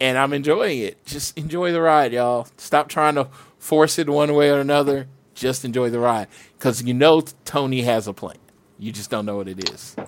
and 0.00 0.16
I'm 0.16 0.32
enjoying 0.32 0.80
it. 0.80 1.04
Just 1.04 1.36
enjoy 1.36 1.72
the 1.72 1.80
ride, 1.80 2.12
y'all. 2.12 2.48
Stop 2.56 2.88
trying 2.88 3.16
to 3.16 3.28
force 3.58 3.98
it 3.98 4.08
one 4.08 4.34
way 4.34 4.50
or 4.50 4.60
another. 4.60 5.08
Just 5.34 5.64
enjoy 5.64 5.90
the 5.90 6.00
ride, 6.00 6.28
because 6.58 6.82
you 6.82 6.94
know 6.94 7.22
Tony 7.44 7.82
has 7.82 8.06
a 8.06 8.12
plan. 8.12 8.36
You 8.78 8.92
just 8.92 9.10
don't 9.10 9.26
know 9.26 9.36
what 9.36 9.48
it 9.48 9.70
is. 9.70 9.94
All 9.98 10.06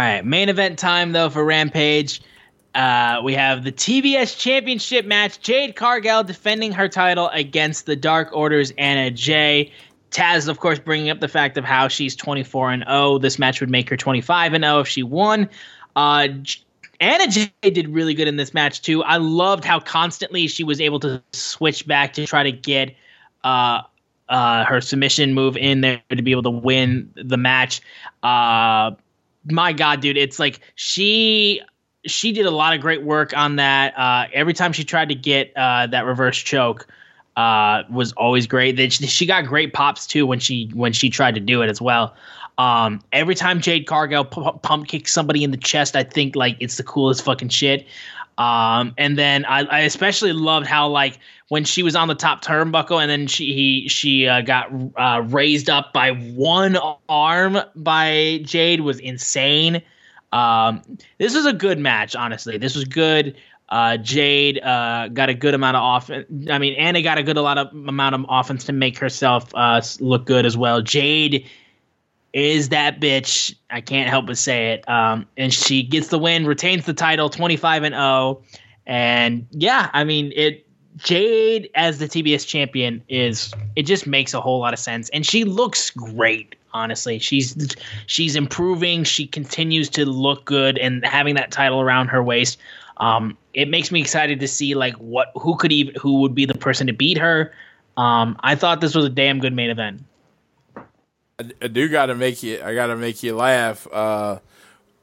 right, 0.00 0.24
main 0.24 0.48
event 0.48 0.78
time 0.78 1.12
though 1.12 1.30
for 1.30 1.44
Rampage. 1.44 2.20
Uh, 2.76 3.22
we 3.24 3.32
have 3.32 3.64
the 3.64 3.72
TBS 3.72 4.36
Championship 4.38 5.06
match. 5.06 5.40
Jade 5.40 5.76
Cargill 5.76 6.22
defending 6.24 6.72
her 6.72 6.88
title 6.88 7.28
against 7.28 7.86
the 7.86 7.96
Dark 7.96 8.28
Order's 8.34 8.70
Anna 8.76 9.10
Jay. 9.10 9.72
Taz, 10.10 10.48
of 10.48 10.60
course, 10.60 10.78
bringing 10.78 11.10
up 11.10 11.20
the 11.20 11.28
fact 11.28 11.56
of 11.56 11.64
how 11.64 11.88
she's 11.88 12.16
24 12.16 12.72
and 12.72 12.84
0. 12.84 13.18
This 13.18 13.38
match 13.38 13.60
would 13.60 13.70
make 13.70 13.88
her 13.90 13.96
25 13.96 14.54
and 14.54 14.64
0 14.64 14.80
if 14.80 14.88
she 14.88 15.02
won. 15.02 15.48
Uh, 15.94 16.28
Anna 17.00 17.26
Jay 17.28 17.50
did 17.62 17.88
really 17.88 18.14
good 18.14 18.28
in 18.28 18.36
this 18.36 18.54
match 18.54 18.82
too. 18.82 19.02
I 19.02 19.16
loved 19.18 19.64
how 19.64 19.80
constantly 19.80 20.46
she 20.46 20.64
was 20.64 20.80
able 20.80 21.00
to 21.00 21.22
switch 21.32 21.86
back 21.86 22.12
to 22.14 22.26
try 22.26 22.42
to 22.42 22.52
get 22.52 22.94
uh, 23.44 23.82
uh, 24.28 24.64
her 24.64 24.80
submission 24.80 25.34
move 25.34 25.56
in 25.56 25.80
there 25.82 26.02
to 26.10 26.22
be 26.22 26.30
able 26.30 26.44
to 26.44 26.50
win 26.50 27.10
the 27.14 27.36
match. 27.36 27.80
Uh, 28.22 28.92
my 29.50 29.72
god, 29.72 30.00
dude, 30.00 30.16
it's 30.16 30.38
like 30.38 30.60
she 30.74 31.60
she 32.06 32.32
did 32.32 32.46
a 32.46 32.50
lot 32.50 32.74
of 32.74 32.80
great 32.80 33.02
work 33.02 33.36
on 33.36 33.56
that. 33.56 33.96
Uh, 33.98 34.26
every 34.32 34.54
time 34.54 34.72
she 34.72 34.84
tried 34.84 35.08
to 35.08 35.14
get 35.14 35.52
uh, 35.56 35.86
that 35.88 36.04
reverse 36.06 36.38
choke, 36.38 36.86
uh, 37.36 37.82
was 37.90 38.12
always 38.12 38.46
great. 38.46 38.76
That 38.76 38.92
she 38.92 39.26
got 39.26 39.46
great 39.46 39.72
pops 39.72 40.06
too 40.06 40.26
when 40.26 40.40
she 40.40 40.70
when 40.74 40.92
she 40.92 41.10
tried 41.10 41.34
to 41.34 41.40
do 41.40 41.62
it 41.62 41.70
as 41.70 41.80
well. 41.80 42.14
Um, 42.58 43.02
every 43.12 43.34
time 43.34 43.60
Jade 43.60 43.86
Cargill 43.86 44.24
p- 44.24 44.50
pump 44.62 44.88
kicks 44.88 45.12
somebody 45.12 45.44
in 45.44 45.50
the 45.50 45.58
chest, 45.58 45.94
I 45.94 46.02
think 46.02 46.34
like 46.34 46.56
it's 46.58 46.78
the 46.78 46.82
coolest 46.82 47.22
fucking 47.22 47.50
shit. 47.50 47.86
Um, 48.38 48.94
and 48.98 49.18
then 49.18 49.44
I, 49.46 49.64
I, 49.64 49.80
especially 49.80 50.32
loved 50.32 50.66
how 50.66 50.88
like 50.88 51.18
when 51.48 51.64
she 51.64 51.82
was 51.82 51.96
on 51.96 52.08
the 52.08 52.14
top 52.14 52.44
turnbuckle 52.44 53.00
and 53.00 53.10
then 53.10 53.26
she 53.26 53.54
he 53.54 53.88
she 53.88 54.26
uh, 54.26 54.42
got 54.42 54.70
uh, 54.96 55.22
raised 55.26 55.70
up 55.70 55.92
by 55.92 56.10
one 56.10 56.76
arm 57.08 57.58
by 57.76 58.40
Jade 58.44 58.80
was 58.80 58.98
insane. 59.00 59.82
Um, 60.32 60.82
this 61.18 61.34
was 61.34 61.46
a 61.46 61.52
good 61.52 61.78
match, 61.78 62.14
honestly. 62.14 62.58
This 62.58 62.74
was 62.74 62.84
good. 62.84 63.36
Uh, 63.68 63.96
Jade 63.96 64.62
uh, 64.62 65.08
got 65.08 65.28
a 65.28 65.34
good 65.34 65.54
amount 65.54 65.76
of 65.76 66.02
offense. 66.02 66.26
I 66.48 66.58
mean, 66.58 66.74
Anna 66.74 67.02
got 67.02 67.18
a 67.18 67.22
good 67.22 67.36
a 67.36 67.42
lot 67.42 67.58
of 67.58 67.68
amount 67.72 68.14
of 68.14 68.24
offense 68.28 68.64
to 68.64 68.72
make 68.72 68.98
herself 68.98 69.52
uh, 69.54 69.80
look 69.98 70.24
good 70.24 70.46
as 70.46 70.56
well. 70.56 70.82
Jade 70.82 71.48
is 72.32 72.68
that 72.68 73.00
bitch. 73.00 73.54
I 73.70 73.80
can't 73.80 74.08
help 74.08 74.26
but 74.26 74.38
say 74.38 74.72
it. 74.72 74.88
Um, 74.88 75.26
and 75.36 75.52
she 75.52 75.82
gets 75.82 76.08
the 76.08 76.18
win, 76.18 76.46
retains 76.46 76.84
the 76.84 76.94
title, 76.94 77.28
25 77.28 77.82
and 77.82 77.94
0. 77.94 78.42
And 78.86 79.46
yeah, 79.50 79.90
I 79.92 80.04
mean, 80.04 80.32
it 80.36 80.66
Jade 80.96 81.68
as 81.74 81.98
the 81.98 82.06
TBS 82.06 82.46
champion 82.46 83.02
is 83.08 83.52
it 83.74 83.82
just 83.82 84.06
makes 84.06 84.32
a 84.32 84.40
whole 84.40 84.60
lot 84.60 84.72
of 84.72 84.78
sense. 84.78 85.08
And 85.10 85.26
she 85.26 85.44
looks 85.44 85.90
great, 85.90 86.56
honestly. 86.72 87.18
She's 87.18 87.74
she's 88.06 88.36
improving. 88.36 89.04
She 89.04 89.26
continues 89.26 89.88
to 89.90 90.06
look 90.06 90.44
good 90.44 90.78
and 90.78 91.04
having 91.04 91.34
that 91.34 91.50
title 91.50 91.80
around 91.80 92.08
her 92.08 92.22
waist. 92.22 92.58
Um, 92.98 93.36
it 93.54 93.68
makes 93.68 93.90
me 93.90 94.00
excited 94.00 94.40
to 94.40 94.48
see 94.48 94.74
like 94.74 94.94
what 94.94 95.32
who 95.34 95.56
could 95.56 95.72
even 95.72 95.94
who 96.00 96.20
would 96.20 96.34
be 96.34 96.44
the 96.44 96.54
person 96.54 96.86
to 96.86 96.92
beat 96.92 97.18
her. 97.18 97.52
Um, 97.96 98.36
I 98.40 98.54
thought 98.54 98.80
this 98.80 98.94
was 98.94 99.04
a 99.04 99.10
damn 99.10 99.40
good 99.40 99.52
main 99.52 99.70
event. 99.70 100.02
I, 101.38 101.68
do 101.68 101.88
got 101.88 102.06
to 102.06 102.14
make 102.14 102.42
you. 102.42 102.60
I 102.62 102.74
got 102.74 102.86
to 102.86 102.96
make 102.96 103.22
you 103.22 103.36
laugh 103.36 103.86
uh, 103.92 104.38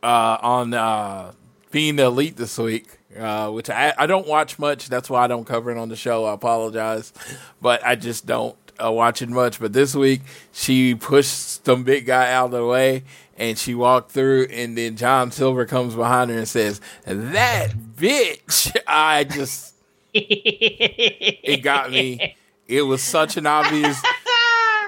uh, 0.02 0.38
on 0.42 0.74
uh, 0.74 1.34
being 1.72 1.96
the 1.96 2.06
elite 2.06 2.38
this 2.38 2.58
week, 2.58 2.98
uh, 3.18 3.52
which 3.52 3.70
I, 3.70 3.94
I 3.98 4.08
don't 4.08 4.28
watch 4.28 4.58
much. 4.58 4.90
That's 4.90 5.10
why 5.10 5.24
I 5.24 5.28
don't 5.28 5.46
cover 5.46 5.72
it 5.72 5.78
on 5.78 5.90
the 5.90 5.96
show. 5.96 6.26
I 6.26 6.34
apologize, 6.34 7.14
but 7.62 7.86
I 7.86 7.96
just 7.96 8.26
don't 8.26 8.56
uh, 8.84 8.92
watch 8.92 9.22
it 9.22 9.30
much. 9.30 9.60
But 9.60 9.74
this 9.74 9.96
week, 9.96 10.22
she 10.52 10.96
pushed 10.96 11.66
some 11.66 11.84
big 11.84 12.06
guy 12.06 12.32
out 12.32 12.46
of 12.46 12.52
the 12.52 12.66
way, 12.66 13.04
and 13.38 13.58
she 13.58 13.76
walked 13.76 14.12
through, 14.12 14.48
and 14.52 14.78
then 14.78 14.96
John 14.96 15.32
Silver 15.32 15.66
comes 15.66 15.96
behind 15.96 16.32
her 16.32 16.38
and 16.38 16.48
says, 16.48 16.80
"That 17.06 17.72
bitch!" 17.96 18.76
I 18.88 19.24
just 19.24 19.74
it 20.14 21.64
got 21.64 21.92
me. 21.92 22.36
It 22.68 22.84
was 22.84 23.04
such 23.04 23.36
an 23.38 23.46
obvious 23.46 24.02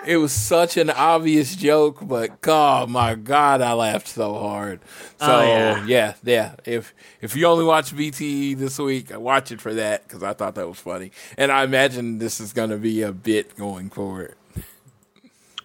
it 0.08 0.18
was 0.18 0.32
such 0.32 0.78
an 0.78 0.90
obvious 0.90 1.56
joke, 1.56 2.00
but 2.02 2.42
God, 2.42 2.90
my 2.90 3.16
God, 3.16 3.62
I 3.62 3.74
laughed 3.74 4.08
so 4.08 4.34
hard. 4.36 4.80
So 5.20 5.28
oh, 5.28 5.42
yeah. 5.42 5.86
yeah, 5.86 6.14
yeah. 6.24 6.56
If 6.66 6.94
if 7.22 7.36
you 7.36 7.46
only 7.46 7.66
watch 7.66 7.96
BTE 7.96 8.58
this 8.58 8.78
week, 8.80 9.08
watch 9.18 9.52
it 9.52 9.62
for 9.62 9.74
that 9.74 10.08
because 10.08 10.24
I 10.24 10.34
thought 10.34 10.56
that 10.56 10.68
was 10.68 10.80
funny, 10.80 11.12
and 11.38 11.52
I 11.52 11.64
imagine 11.64 12.20
this 12.20 12.40
is 12.40 12.54
going 12.54 12.70
to 12.70 12.78
be 12.78 13.02
a 13.02 13.12
bit 13.12 13.56
going 13.58 13.90
forward. 13.90 14.36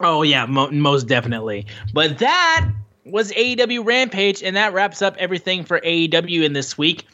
Oh 0.00 0.22
yeah, 0.22 0.46
mo- 0.46 0.70
most 0.70 1.06
definitely. 1.06 1.66
But 1.92 2.18
that 2.18 2.70
was 3.04 3.32
AEW 3.32 3.84
Rampage, 3.84 4.42
and 4.42 4.56
that 4.56 4.72
wraps 4.72 5.02
up 5.02 5.16
everything 5.18 5.64
for 5.64 5.80
AEW 5.80 6.44
in 6.44 6.52
this 6.52 6.78
week. 6.78 7.06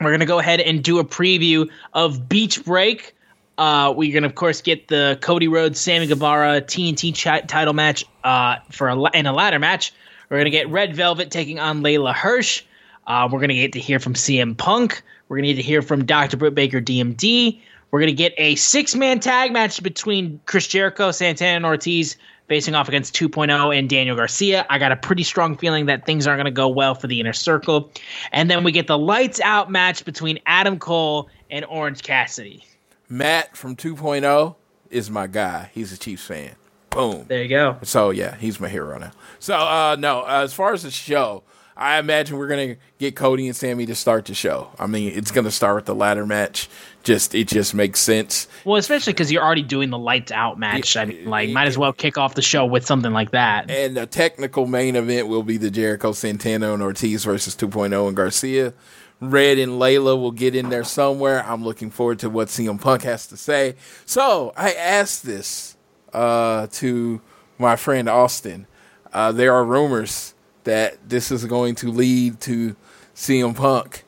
We're 0.00 0.12
gonna 0.12 0.26
go 0.26 0.38
ahead 0.38 0.60
and 0.60 0.82
do 0.82 0.98
a 0.98 1.04
preview 1.04 1.68
of 1.94 2.28
Beach 2.28 2.64
Break. 2.64 3.14
Uh, 3.58 3.92
we're 3.94 4.12
gonna 4.12 4.26
of 4.26 4.34
course 4.34 4.62
get 4.62 4.88
the 4.88 5.18
Cody 5.20 5.48
Rhodes 5.48 5.80
Sammy 5.80 6.06
Guevara 6.06 6.60
TNT 6.62 7.14
ch- 7.14 7.46
title 7.46 7.74
match 7.74 8.04
uh, 8.24 8.56
for 8.70 8.88
a 8.88 9.10
in 9.10 9.26
a 9.26 9.32
ladder 9.32 9.58
match. 9.58 9.92
We're 10.28 10.38
gonna 10.38 10.50
get 10.50 10.68
Red 10.68 10.96
Velvet 10.96 11.30
taking 11.30 11.58
on 11.58 11.82
Leyla 11.82 12.14
Hirsch. 12.14 12.62
Uh, 13.06 13.28
we're 13.30 13.40
gonna 13.40 13.54
get 13.54 13.72
to 13.72 13.80
hear 13.80 13.98
from 13.98 14.14
CM 14.14 14.56
Punk. 14.56 15.02
We're 15.28 15.36
gonna 15.36 15.48
get 15.48 15.56
to 15.56 15.62
hear 15.62 15.82
from 15.82 16.04
Dr. 16.04 16.36
Britt 16.36 16.54
Baker 16.54 16.80
DMD. 16.80 17.60
We're 17.90 18.00
gonna 18.00 18.12
get 18.12 18.32
a 18.38 18.54
six 18.54 18.94
man 18.94 19.20
tag 19.20 19.52
match 19.52 19.82
between 19.82 20.40
Chris 20.46 20.66
Jericho, 20.66 21.10
Santana, 21.10 21.56
and 21.56 21.66
Ortiz 21.66 22.16
facing 22.50 22.74
off 22.74 22.88
against 22.88 23.14
2.0 23.14 23.78
and 23.78 23.88
Daniel 23.88 24.16
Garcia. 24.16 24.66
I 24.68 24.80
got 24.80 24.90
a 24.90 24.96
pretty 24.96 25.22
strong 25.22 25.56
feeling 25.56 25.86
that 25.86 26.04
things 26.04 26.26
aren't 26.26 26.38
going 26.38 26.46
to 26.46 26.50
go 26.50 26.66
well 26.66 26.96
for 26.96 27.06
the 27.06 27.20
inner 27.20 27.32
circle. 27.32 27.92
And 28.32 28.50
then 28.50 28.64
we 28.64 28.72
get 28.72 28.88
the 28.88 28.98
lights 28.98 29.40
out 29.40 29.70
match 29.70 30.04
between 30.04 30.40
Adam 30.46 30.76
Cole 30.76 31.28
and 31.48 31.64
Orange 31.66 32.02
Cassidy. 32.02 32.64
Matt 33.10 33.56
from 33.56 33.74
2.0 33.74 34.54
is 34.88 35.10
my 35.10 35.26
guy. 35.26 35.70
He's 35.74 35.92
a 35.92 35.98
Chiefs 35.98 36.24
fan. 36.24 36.54
Boom. 36.90 37.24
There 37.28 37.42
you 37.42 37.48
go. 37.48 37.76
So 37.82 38.10
yeah, 38.10 38.36
he's 38.36 38.60
my 38.60 38.68
hero 38.68 38.98
now. 38.98 39.10
So 39.40 39.56
uh, 39.56 39.96
no, 39.98 40.20
uh, 40.22 40.42
as 40.44 40.54
far 40.54 40.72
as 40.72 40.84
the 40.84 40.90
show, 40.90 41.42
I 41.76 41.98
imagine 41.98 42.36
we're 42.36 42.48
gonna 42.48 42.76
get 42.98 43.16
Cody 43.16 43.46
and 43.46 43.56
Sammy 43.56 43.86
to 43.86 43.94
start 43.94 44.26
the 44.26 44.34
show. 44.34 44.70
I 44.78 44.86
mean, 44.86 45.12
it's 45.14 45.30
gonna 45.30 45.50
start 45.50 45.76
with 45.76 45.84
the 45.86 45.94
ladder 45.94 46.26
match. 46.26 46.68
Just 47.02 47.34
it 47.34 47.48
just 47.48 47.74
makes 47.74 48.00
sense. 48.00 48.48
Well, 48.64 48.76
especially 48.76 49.12
because 49.12 49.32
you're 49.32 49.42
already 49.42 49.62
doing 49.62 49.90
the 49.90 49.98
lights 49.98 50.30
out 50.30 50.58
match. 50.58 50.94
Yeah, 50.94 51.02
I 51.02 51.04
mean, 51.06 51.24
like, 51.26 51.50
might 51.50 51.68
as 51.68 51.78
well 51.78 51.92
kick 51.92 52.18
off 52.18 52.34
the 52.34 52.42
show 52.42 52.66
with 52.66 52.84
something 52.84 53.12
like 53.12 53.30
that. 53.30 53.70
And 53.70 53.96
the 53.96 54.06
technical 54.06 54.66
main 54.66 54.96
event 54.96 55.28
will 55.28 55.42
be 55.42 55.56
the 55.56 55.70
Jericho 55.70 56.12
Santana 56.12 56.74
and 56.74 56.82
Ortiz 56.82 57.24
versus 57.24 57.56
2.0 57.56 58.08
and 58.08 58.16
Garcia. 58.16 58.74
Red 59.20 59.58
and 59.58 59.72
Leyla 59.72 60.18
will 60.18 60.30
get 60.30 60.54
in 60.54 60.70
there 60.70 60.84
somewhere. 60.84 61.44
I'm 61.44 61.62
looking 61.62 61.90
forward 61.90 62.18
to 62.20 62.30
what 62.30 62.48
CM 62.48 62.80
Punk 62.80 63.02
has 63.02 63.26
to 63.28 63.36
say. 63.36 63.74
So 64.06 64.52
I 64.56 64.72
asked 64.72 65.24
this 65.24 65.76
uh, 66.12 66.68
to 66.72 67.20
my 67.58 67.76
friend 67.76 68.08
Austin. 68.08 68.66
Uh, 69.12 69.32
there 69.32 69.52
are 69.52 69.64
rumors 69.64 70.34
that 70.64 71.08
this 71.08 71.30
is 71.30 71.44
going 71.44 71.74
to 71.76 71.90
lead 71.90 72.40
to 72.40 72.76
CM 73.14 73.54
Punk 73.54 74.04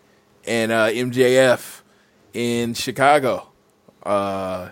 and 0.47 0.73
uh, 0.73 0.89
MJF 0.89 1.83
in 2.33 2.75
Chicago. 2.75 3.49
Uh, 4.03 4.71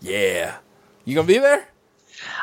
yeah, 0.00 0.58
you 1.04 1.14
gonna 1.14 1.26
be 1.26 1.38
there? 1.38 1.68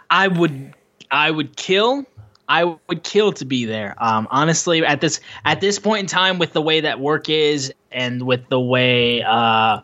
I 0.10 0.28
would. 0.28 0.74
I 1.10 1.32
would 1.32 1.56
kill 1.56 2.06
I 2.50 2.64
would 2.64 3.04
kill 3.04 3.34
to 3.34 3.46
be 3.46 3.66
there. 3.66 3.96
Um, 3.98 4.28
honestly, 4.32 4.86
at 4.86 5.02
this 5.02 5.20
at 5.46 5.62
this 5.62 5.80
point 5.80 6.02
in 6.02 6.08
time, 6.08 6.40
with 6.40 6.54
the 6.54 6.62
way 6.62 6.80
that 6.82 7.00
work 7.00 7.30
is, 7.30 7.74
and 7.92 8.24
with 8.24 8.48
the 8.50 8.60
way 8.60 9.22
uh, 9.24 9.82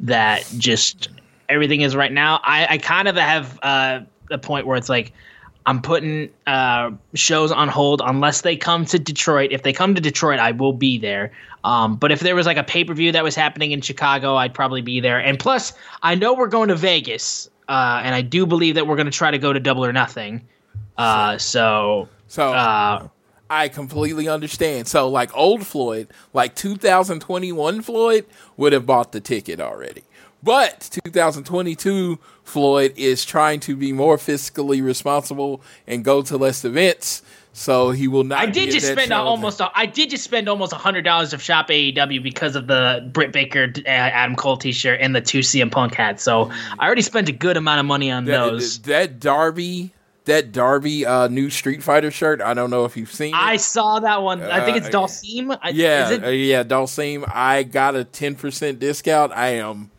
that 0.00 0.44
just 0.58 1.08
everything 1.48 1.80
is 1.80 1.96
right 1.96 2.12
now, 2.12 2.40
I, 2.44 2.66
I 2.70 2.78
kind 2.78 3.08
of 3.08 3.16
have 3.16 3.58
uh, 3.62 4.00
the 4.28 4.38
point 4.38 4.66
where 4.66 4.76
it's 4.76 4.88
like 4.88 5.12
I'm 5.66 5.80
putting 5.80 6.28
uh, 6.46 6.90
shows 7.14 7.50
on 7.50 7.68
hold 7.68 8.02
unless 8.04 8.42
they 8.42 8.56
come 8.56 8.84
to 8.86 8.98
Detroit. 8.98 9.50
If 9.50 9.62
they 9.62 9.72
come 9.72 9.94
to 9.94 10.00
Detroit, 10.00 10.38
I 10.38 10.52
will 10.52 10.74
be 10.74 10.98
there. 10.98 11.32
Um, 11.64 11.96
but 11.96 12.12
if 12.12 12.20
there 12.20 12.34
was 12.34 12.44
like 12.44 12.58
a 12.58 12.64
pay 12.64 12.84
per 12.84 12.92
view 12.92 13.12
that 13.12 13.24
was 13.24 13.34
happening 13.34 13.72
in 13.72 13.80
Chicago, 13.80 14.36
I'd 14.36 14.52
probably 14.52 14.82
be 14.82 15.00
there. 15.00 15.18
And 15.18 15.38
plus, 15.38 15.72
I 16.02 16.14
know 16.14 16.34
we're 16.34 16.48
going 16.48 16.68
to 16.68 16.76
Vegas, 16.76 17.48
uh, 17.68 18.02
and 18.04 18.14
I 18.14 18.20
do 18.20 18.44
believe 18.44 18.74
that 18.74 18.86
we're 18.86 18.96
going 18.96 19.06
to 19.06 19.12
try 19.12 19.30
to 19.30 19.38
go 19.38 19.54
to 19.54 19.60
Double 19.60 19.84
or 19.84 19.92
Nothing. 19.92 20.46
Uh, 20.96 21.38
so, 21.38 22.08
So 22.28 22.52
uh, 22.52 23.08
I 23.50 23.68
completely 23.68 24.28
understand. 24.28 24.88
So 24.88 25.08
like 25.08 25.36
old 25.36 25.66
Floyd, 25.66 26.08
like 26.32 26.54
2021 26.54 27.82
Floyd 27.82 28.26
would 28.56 28.72
have 28.72 28.86
bought 28.86 29.12
the 29.12 29.20
ticket 29.20 29.60
already. 29.60 30.04
But 30.42 30.90
2022 31.04 32.18
Floyd 32.42 32.92
is 32.96 33.24
trying 33.24 33.60
to 33.60 33.76
be 33.76 33.92
more 33.92 34.18
fiscally 34.18 34.84
responsible 34.84 35.62
and 35.86 36.04
go 36.04 36.20
to 36.22 36.36
less 36.36 36.64
events. 36.64 37.22
So 37.56 37.92
he 37.92 38.08
will 38.08 38.24
not. 38.24 38.40
I 38.40 38.46
did 38.46 38.72
just 38.72 38.90
spend 38.90 39.12
almost. 39.12 39.60
A, 39.60 39.70
I 39.74 39.86
did 39.86 40.10
just 40.10 40.24
spend 40.24 40.48
almost 40.48 40.72
hundred 40.72 41.02
dollars 41.02 41.32
of 41.32 41.40
shop 41.40 41.68
AEW 41.68 42.20
because 42.20 42.56
of 42.56 42.66
the 42.66 43.08
Britt 43.12 43.32
Baker 43.32 43.72
uh, 43.76 43.88
Adam 43.88 44.34
Cole 44.34 44.56
T-shirt 44.56 44.98
and 45.00 45.14
the 45.14 45.20
two 45.20 45.38
CM 45.38 45.70
Punk 45.70 45.94
hats. 45.94 46.24
So 46.24 46.50
I 46.80 46.84
already 46.84 47.02
spent 47.02 47.28
a 47.28 47.32
good 47.32 47.56
amount 47.56 47.78
of 47.78 47.86
money 47.86 48.10
on 48.10 48.24
that, 48.24 48.32
those. 48.32 48.80
that 48.80 49.20
Darby, 49.20 49.92
that 50.26 50.52
Darby 50.52 51.04
uh, 51.04 51.28
new 51.28 51.50
Street 51.50 51.82
Fighter 51.82 52.10
shirt. 52.10 52.40
I 52.40 52.54
don't 52.54 52.70
know 52.70 52.84
if 52.84 52.96
you've 52.96 53.12
seen. 53.12 53.34
it. 53.34 53.38
I 53.38 53.56
saw 53.56 54.00
that 54.00 54.22
one. 54.22 54.42
I 54.42 54.64
think 54.64 54.78
it's 54.78 54.86
Uh, 54.88 54.90
Dhalsim. 55.00 55.58
I- 55.62 55.68
Yeah, 55.70 56.04
is 56.06 56.10
it? 56.12 56.24
uh, 56.24 56.28
yeah, 56.28 56.62
Dhalsim. 56.64 57.30
I 57.32 57.62
got 57.62 57.94
a 57.94 58.04
ten 58.04 58.34
percent 58.34 58.78
discount. 58.78 59.32
I 59.32 59.48
am 59.56 59.90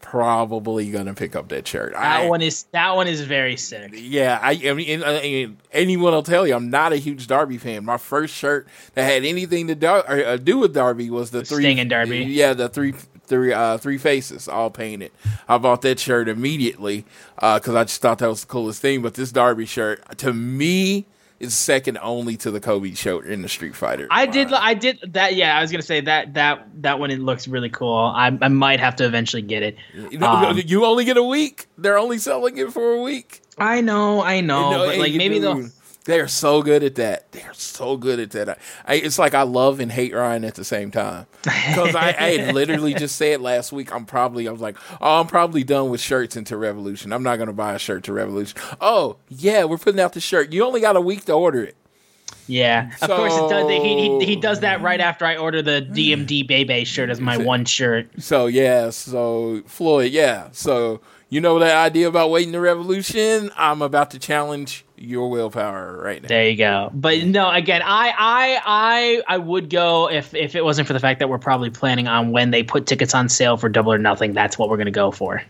probably 0.00 0.90
gonna 0.90 1.14
pick 1.14 1.34
up 1.34 1.48
that 1.48 1.66
shirt. 1.66 1.92
that 1.94 2.22
I, 2.22 2.28
one 2.28 2.42
is 2.42 2.64
that 2.72 2.94
one 2.94 3.08
is 3.08 3.22
very 3.22 3.56
sick. 3.56 3.92
Yeah, 3.94 4.38
I, 4.42 4.50
I 4.66 4.72
mean, 4.74 5.02
and, 5.02 5.04
and 5.04 5.56
anyone 5.72 6.12
will 6.12 6.22
tell 6.22 6.46
you 6.46 6.54
I'm 6.54 6.70
not 6.70 6.92
a 6.92 6.96
huge 6.96 7.26
Darby 7.26 7.56
fan. 7.56 7.84
My 7.84 7.96
first 7.96 8.34
shirt 8.34 8.68
that 8.94 9.04
had 9.04 9.24
anything 9.24 9.68
to 9.68 9.74
do, 9.74 9.86
or, 9.88 10.02
uh, 10.24 10.36
do 10.36 10.58
with 10.58 10.74
Darby 10.74 11.08
was 11.08 11.30
the 11.30 11.44
three 11.44 11.62
Sting 11.64 11.80
and 11.80 11.88
Darby. 11.88 12.18
Yeah, 12.24 12.52
the 12.52 12.68
three 12.68 12.92
three 13.32 13.52
uh, 13.52 13.78
three 13.78 13.98
faces 13.98 14.46
all 14.46 14.70
painted. 14.70 15.10
I 15.48 15.58
bought 15.58 15.82
that 15.82 15.98
shirt 15.98 16.28
immediately 16.28 17.04
because 17.36 17.74
I 17.74 17.84
just 17.84 18.00
thought 18.02 18.18
that 18.18 18.28
was 18.28 18.42
the 18.42 18.46
coolest 18.46 18.80
thing. 18.82 19.02
But 19.02 19.14
this 19.14 19.32
Darby 19.32 19.66
shirt, 19.66 20.18
to 20.18 20.32
me, 20.32 21.06
is 21.40 21.54
second 21.54 21.98
only 22.02 22.36
to 22.36 22.50
the 22.50 22.60
Kobe 22.60 22.92
shirt 22.94 23.26
in 23.26 23.42
the 23.42 23.48
Street 23.48 23.74
Fighter. 23.74 24.06
I 24.10 24.26
did. 24.26 24.52
I 24.52 24.74
did 24.74 25.00
that. 25.14 25.34
Yeah, 25.34 25.56
I 25.58 25.62
was 25.62 25.72
gonna 25.72 25.82
say 25.82 26.00
that. 26.02 26.34
That 26.34 26.68
that 26.82 26.98
one. 27.00 27.10
It 27.10 27.18
looks 27.20 27.48
really 27.48 27.70
cool. 27.70 27.96
I, 28.14 28.36
I 28.40 28.48
might 28.48 28.78
have 28.80 28.94
to 28.96 29.06
eventually 29.06 29.42
get 29.42 29.62
it. 29.62 29.76
You, 30.10 30.18
know, 30.18 30.28
Um, 30.28 30.60
you 30.64 30.84
only 30.84 31.04
get 31.04 31.16
a 31.16 31.22
week. 31.22 31.66
They're 31.78 31.98
only 31.98 32.18
selling 32.18 32.58
it 32.58 32.72
for 32.72 32.92
a 32.92 33.00
week. 33.02 33.40
I 33.58 33.80
know. 33.80 34.22
I 34.22 34.40
know. 34.40 34.70
You 34.70 34.76
know, 34.76 34.86
but 34.86 34.98
like 34.98 35.14
maybe 35.14 35.40
do- 35.40 35.68
they'll. 36.04 36.16
They're 36.16 36.28
so 36.28 36.62
good 36.62 36.82
at 36.82 36.94
that. 36.96 37.32
They're 37.32 37.54
so 37.54 37.96
good 37.96 38.20
at 38.20 38.30
that. 38.32 38.48
I, 38.48 38.56
I, 38.86 38.94
it's 38.94 39.18
like 39.18 39.34
I 39.34 39.42
love 39.42 39.80
and 39.80 39.90
hate 39.90 40.14
Ryan 40.14 40.44
at 40.44 40.54
the 40.54 40.64
same 40.64 40.90
time. 40.90 41.26
Because 41.42 41.94
I, 41.94 42.14
I 42.18 42.50
literally 42.52 42.94
just 43.02 43.16
said 43.16 43.40
last 43.40 43.72
week, 43.72 43.92
I'm 43.92 44.04
probably, 44.04 44.46
I 44.48 44.52
was 44.52 44.60
like, 44.60 44.76
oh, 45.00 45.20
I'm 45.20 45.26
probably 45.26 45.64
done 45.64 45.90
with 45.90 46.00
shirts 46.00 46.36
into 46.36 46.56
Revolution. 46.56 47.12
I'm 47.12 47.22
not 47.22 47.36
going 47.36 47.48
to 47.48 47.52
buy 47.52 47.74
a 47.74 47.78
shirt 47.78 48.04
to 48.04 48.12
Revolution. 48.12 48.58
Oh, 48.80 49.16
yeah, 49.28 49.64
we're 49.64 49.78
putting 49.78 50.00
out 50.00 50.12
the 50.12 50.20
shirt. 50.20 50.52
You 50.52 50.64
only 50.64 50.80
got 50.80 50.96
a 50.96 51.00
week 51.00 51.24
to 51.26 51.32
order 51.32 51.62
it. 51.62 51.76
Yeah, 52.46 52.90
of 53.00 53.08
course 53.08 53.34
it 53.34 53.48
does. 53.48 53.70
He, 53.70 54.18
he 54.18 54.24
he 54.26 54.36
does 54.36 54.60
that 54.60 54.82
right 54.82 55.00
after 55.00 55.24
I 55.24 55.36
order 55.36 55.62
the 55.62 55.86
DMD 55.90 56.46
Bebe 56.46 56.84
shirt 56.84 57.08
as 57.08 57.20
my 57.20 57.36
one 57.36 57.64
shirt. 57.64 58.08
So, 58.18 58.46
yeah, 58.46 58.90
so 58.90 59.62
Floyd, 59.66 60.10
yeah. 60.12 60.48
So, 60.52 61.00
you 61.28 61.40
know 61.40 61.58
that 61.60 61.76
idea 61.76 62.08
about 62.08 62.30
waiting 62.30 62.52
the 62.52 62.60
Revolution? 62.60 63.50
I'm 63.56 63.80
about 63.80 64.10
to 64.10 64.18
challenge 64.18 64.84
your 65.02 65.28
willpower 65.30 66.00
right 66.02 66.22
now. 66.22 66.28
There 66.28 66.48
you 66.48 66.56
go. 66.56 66.90
But 66.94 67.24
no, 67.24 67.50
again, 67.50 67.82
I 67.84 68.12
I 68.16 68.60
I 68.64 69.22
I 69.34 69.38
would 69.38 69.68
go 69.68 70.08
if 70.10 70.34
if 70.34 70.54
it 70.54 70.64
wasn't 70.64 70.86
for 70.86 70.92
the 70.92 71.00
fact 71.00 71.18
that 71.18 71.28
we're 71.28 71.38
probably 71.38 71.70
planning 71.70 72.08
on 72.08 72.30
when 72.32 72.50
they 72.50 72.62
put 72.62 72.86
tickets 72.86 73.14
on 73.14 73.28
sale 73.28 73.56
for 73.56 73.68
Double 73.68 73.92
or 73.92 73.98
Nothing. 73.98 74.32
That's 74.32 74.56
what 74.58 74.68
we're 74.68 74.76
gonna 74.78 74.90
go 74.90 75.10
for. 75.10 75.42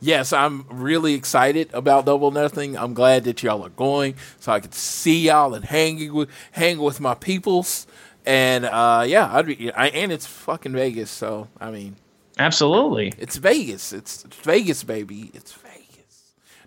yes, 0.00 0.32
I'm 0.32 0.66
really 0.70 1.14
excited 1.14 1.70
about 1.72 2.06
Double 2.06 2.28
or 2.28 2.32
Nothing. 2.32 2.76
I'm 2.76 2.94
glad 2.94 3.24
that 3.24 3.42
y'all 3.42 3.64
are 3.64 3.70
going, 3.70 4.14
so 4.40 4.52
I 4.52 4.60
can 4.60 4.72
see 4.72 5.26
y'all 5.26 5.54
and 5.54 5.64
hang 5.64 6.12
with 6.12 6.28
hang 6.52 6.78
with 6.78 7.00
my 7.00 7.14
peoples. 7.14 7.86
And 8.24 8.64
uh, 8.64 9.04
yeah, 9.06 9.32
I'd 9.32 9.46
be, 9.46 9.72
I, 9.72 9.86
and 9.88 10.10
it's 10.10 10.26
fucking 10.26 10.72
Vegas, 10.72 11.10
so 11.10 11.48
I 11.60 11.70
mean, 11.70 11.96
Absolutely. 12.38 13.12
it's 13.18 13.36
Vegas. 13.36 13.92
It's, 13.92 14.24
it's 14.24 14.36
Vegas, 14.36 14.82
baby. 14.82 15.30
It's. 15.32 15.56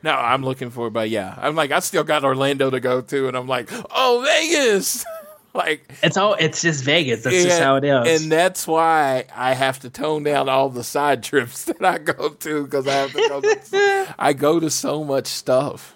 No, 0.03 0.13
I'm 0.13 0.43
looking 0.43 0.69
for, 0.69 0.89
but 0.89 1.09
yeah, 1.09 1.33
I'm 1.37 1.55
like, 1.55 1.71
I 1.71 1.79
still 1.79 2.03
got 2.03 2.23
Orlando 2.23 2.69
to 2.69 2.79
go 2.79 3.01
to, 3.01 3.27
and 3.27 3.35
I'm 3.35 3.47
like, 3.47 3.69
oh, 3.91 4.23
Vegas. 4.25 5.05
like, 5.53 5.91
It's 6.01 6.15
all. 6.17 6.35
It's 6.35 6.61
just 6.61 6.83
Vegas. 6.83 7.23
That's 7.23 7.43
just 7.43 7.59
how 7.59 7.75
it 7.75 7.83
is. 7.83 8.21
And 8.23 8.31
that's 8.31 8.65
why 8.67 9.25
I 9.35 9.53
have 9.53 9.79
to 9.79 9.89
tone 9.89 10.23
down 10.23 10.47
all 10.47 10.69
the 10.69 10.83
side 10.83 11.23
trips 11.29 11.65
that 11.65 11.83
I 11.83 11.97
go 11.97 12.29
to 12.29 12.63
because 12.63 12.87
I 12.87 12.93
have 12.93 13.11
to 13.11 13.27
go. 13.27 13.41
To, 13.41 14.15
I 14.19 14.33
go 14.33 14.59
to 14.59 14.69
so 14.69 15.03
much 15.03 15.27
stuff. 15.27 15.95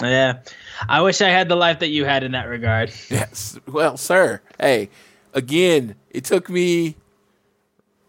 yeah. 0.00 0.38
I 0.88 1.02
wish 1.02 1.20
I 1.20 1.28
had 1.28 1.48
the 1.50 1.56
life 1.56 1.80
that 1.80 1.88
you 1.88 2.06
had 2.06 2.22
in 2.22 2.32
that 2.32 2.48
regard. 2.48 2.90
Yes. 3.10 3.58
Well, 3.66 3.98
sir. 3.98 4.40
Hey, 4.58 4.88
again, 5.34 5.94
it 6.10 6.24
took 6.24 6.48
me 6.48 6.96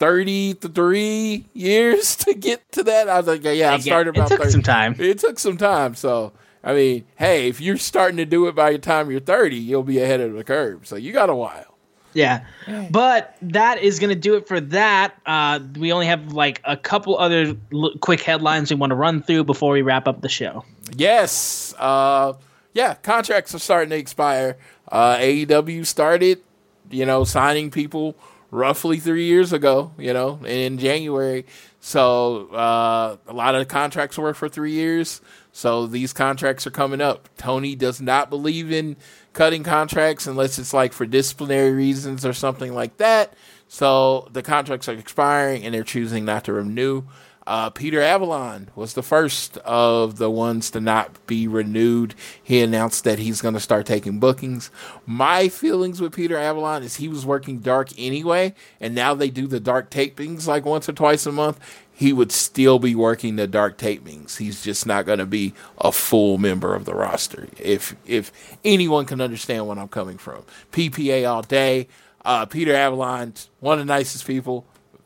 thirty-three 0.01 1.45
years 1.53 2.15
to 2.17 2.33
get 2.33 2.69
to 2.73 2.83
that. 2.83 3.09
I 3.09 3.17
was 3.17 3.27
like, 3.27 3.43
yeah, 3.43 3.51
I 3.71 3.75
Again, 3.75 3.81
started 3.81 4.15
it 4.15 4.17
about 4.19 4.29
took 4.29 4.39
30. 4.39 4.51
some 4.51 4.61
time. 4.63 4.95
It 4.99 5.19
took 5.19 5.39
some 5.39 5.57
time. 5.57 5.95
So. 5.95 6.33
I 6.63 6.75
mean, 6.75 7.05
hey, 7.15 7.47
if 7.49 7.59
you're 7.59 7.77
starting 7.77 8.17
to 8.17 8.25
do 8.25 8.45
it 8.47 8.53
by 8.53 8.71
the 8.73 8.77
time 8.77 9.09
you're 9.09 9.19
30, 9.19 9.55
you'll 9.57 9.81
be 9.81 9.97
ahead 9.99 10.19
of 10.21 10.33
the 10.33 10.43
curve. 10.43 10.85
So 10.85 10.95
you 10.95 11.11
got 11.11 11.27
a 11.31 11.33
while. 11.35 11.75
Yeah. 12.13 12.45
But 12.91 13.35
that 13.41 13.79
is 13.81 13.97
going 13.97 14.11
to 14.11 14.15
do 14.15 14.35
it 14.35 14.47
for 14.47 14.59
that. 14.59 15.15
Uh, 15.25 15.59
we 15.79 15.91
only 15.91 16.05
have 16.05 16.33
like 16.33 16.61
a 16.63 16.77
couple 16.77 17.17
other 17.17 17.55
l- 17.73 17.93
quick 18.01 18.21
headlines 18.21 18.69
we 18.69 18.75
want 18.75 18.91
to 18.91 18.95
run 18.95 19.23
through 19.23 19.45
before 19.45 19.73
we 19.73 19.81
wrap 19.81 20.07
up 20.07 20.21
the 20.21 20.29
show. 20.29 20.63
Yes. 20.95 21.73
Uh, 21.79 22.33
yeah, 22.75 22.93
contracts 22.93 23.55
are 23.55 23.59
starting 23.59 23.89
to 23.89 23.97
expire. 23.97 24.55
Uh, 24.87 25.15
AEW 25.17 25.83
started, 25.83 26.43
you 26.91 27.07
know, 27.07 27.23
signing 27.23 27.71
people 27.71 28.15
roughly 28.51 28.99
three 28.99 29.25
years 29.25 29.53
ago, 29.53 29.91
you 29.97 30.13
know, 30.13 30.39
in 30.45 30.77
January. 30.77 31.45
So 31.79 32.47
uh, 32.51 33.17
a 33.27 33.33
lot 33.33 33.55
of 33.55 33.67
contracts 33.67 34.17
were 34.17 34.33
for 34.33 34.49
three 34.49 34.73
years. 34.73 35.21
So 35.53 35.87
these 35.87 36.13
contracts 36.13 36.67
are 36.67 36.71
coming 36.71 37.01
up. 37.01 37.29
Tony 37.37 37.75
does 37.75 37.99
not 37.99 38.29
believe 38.29 38.71
in 38.71 38.97
cutting 39.33 39.63
contracts 39.63 40.27
unless 40.27 40.59
it's 40.59 40.73
like 40.73 40.93
for 40.93 41.05
disciplinary 41.05 41.71
reasons 41.71 42.25
or 42.25 42.33
something 42.33 42.73
like 42.73 42.97
that. 42.97 43.33
So 43.67 44.27
the 44.31 44.43
contracts 44.43 44.89
are 44.89 44.93
expiring 44.93 45.65
and 45.65 45.73
they're 45.73 45.83
choosing 45.83 46.25
not 46.25 46.43
to 46.45 46.53
renew. 46.53 47.03
Uh, 47.47 47.69
Peter 47.71 48.01
Avalon 48.01 48.69
was 48.75 48.93
the 48.93 49.01
first 49.01 49.57
of 49.59 50.17
the 50.17 50.29
ones 50.29 50.69
to 50.71 50.79
not 50.79 51.25
be 51.25 51.47
renewed. 51.47 52.13
He 52.41 52.61
announced 52.61 53.03
that 53.03 53.19
he's 53.19 53.41
going 53.41 53.55
to 53.55 53.59
start 53.59 53.85
taking 53.85 54.19
bookings. 54.19 54.69
My 55.07 55.49
feelings 55.49 55.99
with 55.99 56.13
Peter 56.13 56.37
Avalon 56.37 56.83
is 56.83 56.97
he 56.97 57.07
was 57.07 57.25
working 57.25 57.59
dark 57.59 57.89
anyway, 57.97 58.53
and 58.79 58.93
now 58.93 59.15
they 59.15 59.29
do 59.29 59.47
the 59.47 59.59
dark 59.59 59.89
tapings 59.89 60.45
like 60.47 60.65
once 60.65 60.87
or 60.87 60.93
twice 60.93 61.25
a 61.25 61.31
month. 61.31 61.59
He 61.91 62.13
would 62.13 62.31
still 62.31 62.79
be 62.79 62.95
working 62.95 63.35
the 63.35 63.47
dark 63.47 63.77
tapings. 63.77 64.37
He's 64.37 64.63
just 64.63 64.85
not 64.85 65.05
going 65.05 65.19
to 65.19 65.25
be 65.25 65.53
a 65.79 65.91
full 65.91 66.37
member 66.37 66.75
of 66.75 66.85
the 66.85 66.95
roster. 66.95 67.47
If 67.59 67.95
if 68.05 68.31
anyone 68.63 69.05
can 69.05 69.21
understand 69.21 69.67
what 69.67 69.77
I'm 69.77 69.87
coming 69.87 70.17
from, 70.17 70.43
PPA 70.71 71.29
all 71.29 71.41
day. 71.41 71.87
Uh, 72.23 72.45
Peter 72.45 72.73
Avalon, 72.73 73.33
one 73.59 73.79
of 73.79 73.87
the 73.87 73.91
nicest 73.91 74.27
people 74.27 74.65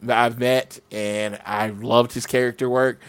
I've 0.09 0.39
met, 0.39 0.79
and 0.91 1.39
I 1.45 1.67
loved 1.69 2.13
his 2.13 2.25
character 2.25 2.69
work. 2.69 2.99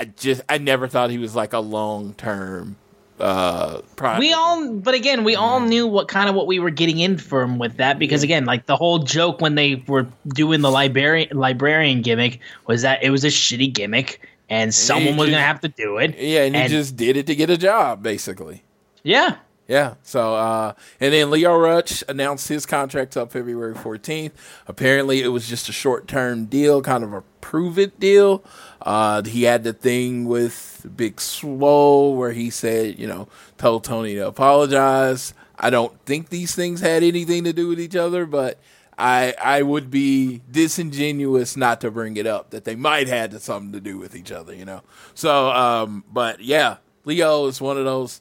I 0.00 0.04
just 0.06 0.42
I 0.48 0.58
never 0.58 0.88
thought 0.88 1.10
he 1.10 1.18
was 1.18 1.34
like 1.34 1.52
a 1.52 1.58
long 1.58 2.14
term 2.14 2.76
uh 3.18 3.80
pro- 3.96 4.18
We 4.18 4.32
all, 4.34 4.70
but 4.74 4.94
again, 4.94 5.24
we 5.24 5.34
all 5.36 5.60
knew 5.60 5.86
what 5.86 6.06
kind 6.08 6.28
of 6.28 6.34
what 6.34 6.46
we 6.46 6.58
were 6.58 6.68
getting 6.70 6.98
in 6.98 7.16
from 7.16 7.58
with 7.58 7.78
that 7.78 7.98
because 7.98 8.22
again, 8.22 8.44
like 8.44 8.66
the 8.66 8.76
whole 8.76 8.98
joke 8.98 9.40
when 9.40 9.54
they 9.54 9.82
were 9.88 10.06
doing 10.28 10.60
the 10.60 10.70
librarian 10.70 11.30
librarian 11.36 12.02
gimmick 12.02 12.40
was 12.66 12.82
that 12.82 13.02
it 13.02 13.08
was 13.08 13.24
a 13.24 13.28
shitty 13.28 13.72
gimmick 13.72 14.20
and 14.50 14.74
someone 14.74 15.16
was 15.16 15.28
just- 15.28 15.34
gonna 15.34 15.46
have 15.46 15.60
to 15.62 15.68
do 15.68 15.96
it. 15.96 16.14
yeah, 16.18 16.42
and 16.44 16.54
he 16.54 16.68
just 16.68 16.94
did 16.96 17.16
it 17.16 17.26
to 17.26 17.34
get 17.34 17.48
a 17.48 17.56
job, 17.56 18.02
basically. 18.02 18.62
Yeah, 19.02 19.36
Yeah. 19.68 19.94
So, 20.02 20.34
uh, 20.36 20.74
and 21.00 21.12
then 21.12 21.30
Lio 21.30 21.56
Rush 21.56 22.02
announced 22.08 22.48
his 22.48 22.66
contract 22.66 23.16
up 23.16 23.32
February 23.32 23.74
14th. 23.74 24.32
Apparently, 24.68 25.22
it 25.22 25.28
was 25.28 25.48
just 25.48 25.68
a 25.68 25.72
short 25.72 26.06
term 26.06 26.44
deal, 26.46 26.82
kind 26.82 27.02
of 27.02 27.12
a 27.12 27.22
prove 27.40 27.78
it 27.78 27.98
deal. 27.98 28.44
Uh, 28.82 29.22
he 29.22 29.42
had 29.42 29.64
the 29.64 29.72
thing 29.72 30.24
with 30.26 30.86
Big 30.96 31.20
Swole 31.20 32.16
where 32.16 32.32
he 32.32 32.50
said, 32.50 32.98
you 32.98 33.06
know, 33.06 33.28
told 33.58 33.82
Tony 33.84 34.14
to 34.14 34.26
apologize. 34.26 35.34
I 35.58 35.70
don't 35.70 35.98
think 36.04 36.28
these 36.28 36.54
things 36.54 36.80
had 36.80 37.02
anything 37.02 37.44
to 37.44 37.52
do 37.52 37.68
with 37.68 37.80
each 37.80 37.96
other, 37.96 38.26
but 38.26 38.60
I 38.96 39.34
I 39.42 39.62
would 39.62 39.90
be 39.90 40.42
disingenuous 40.50 41.56
not 41.56 41.80
to 41.80 41.90
bring 41.90 42.16
it 42.16 42.26
up 42.26 42.50
that 42.50 42.64
they 42.64 42.76
might 42.76 43.08
had 43.08 43.40
something 43.40 43.72
to 43.72 43.80
do 43.80 43.98
with 43.98 44.14
each 44.14 44.30
other, 44.30 44.54
you 44.54 44.64
know. 44.64 44.82
So, 45.14 45.50
um, 45.50 46.04
but 46.12 46.40
yeah, 46.40 46.76
Lio 47.04 47.46
is 47.46 47.60
one 47.60 47.78
of 47.78 47.84
those 47.84 48.20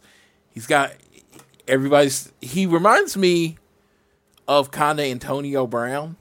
He's 0.55 0.67
got 0.67 0.93
everybody's. 1.67 2.31
He 2.41 2.65
reminds 2.65 3.15
me 3.17 3.57
of 4.47 4.71
kind 4.71 4.99
of 4.99 5.05
Antonio 5.05 5.67
Brown. 5.67 6.15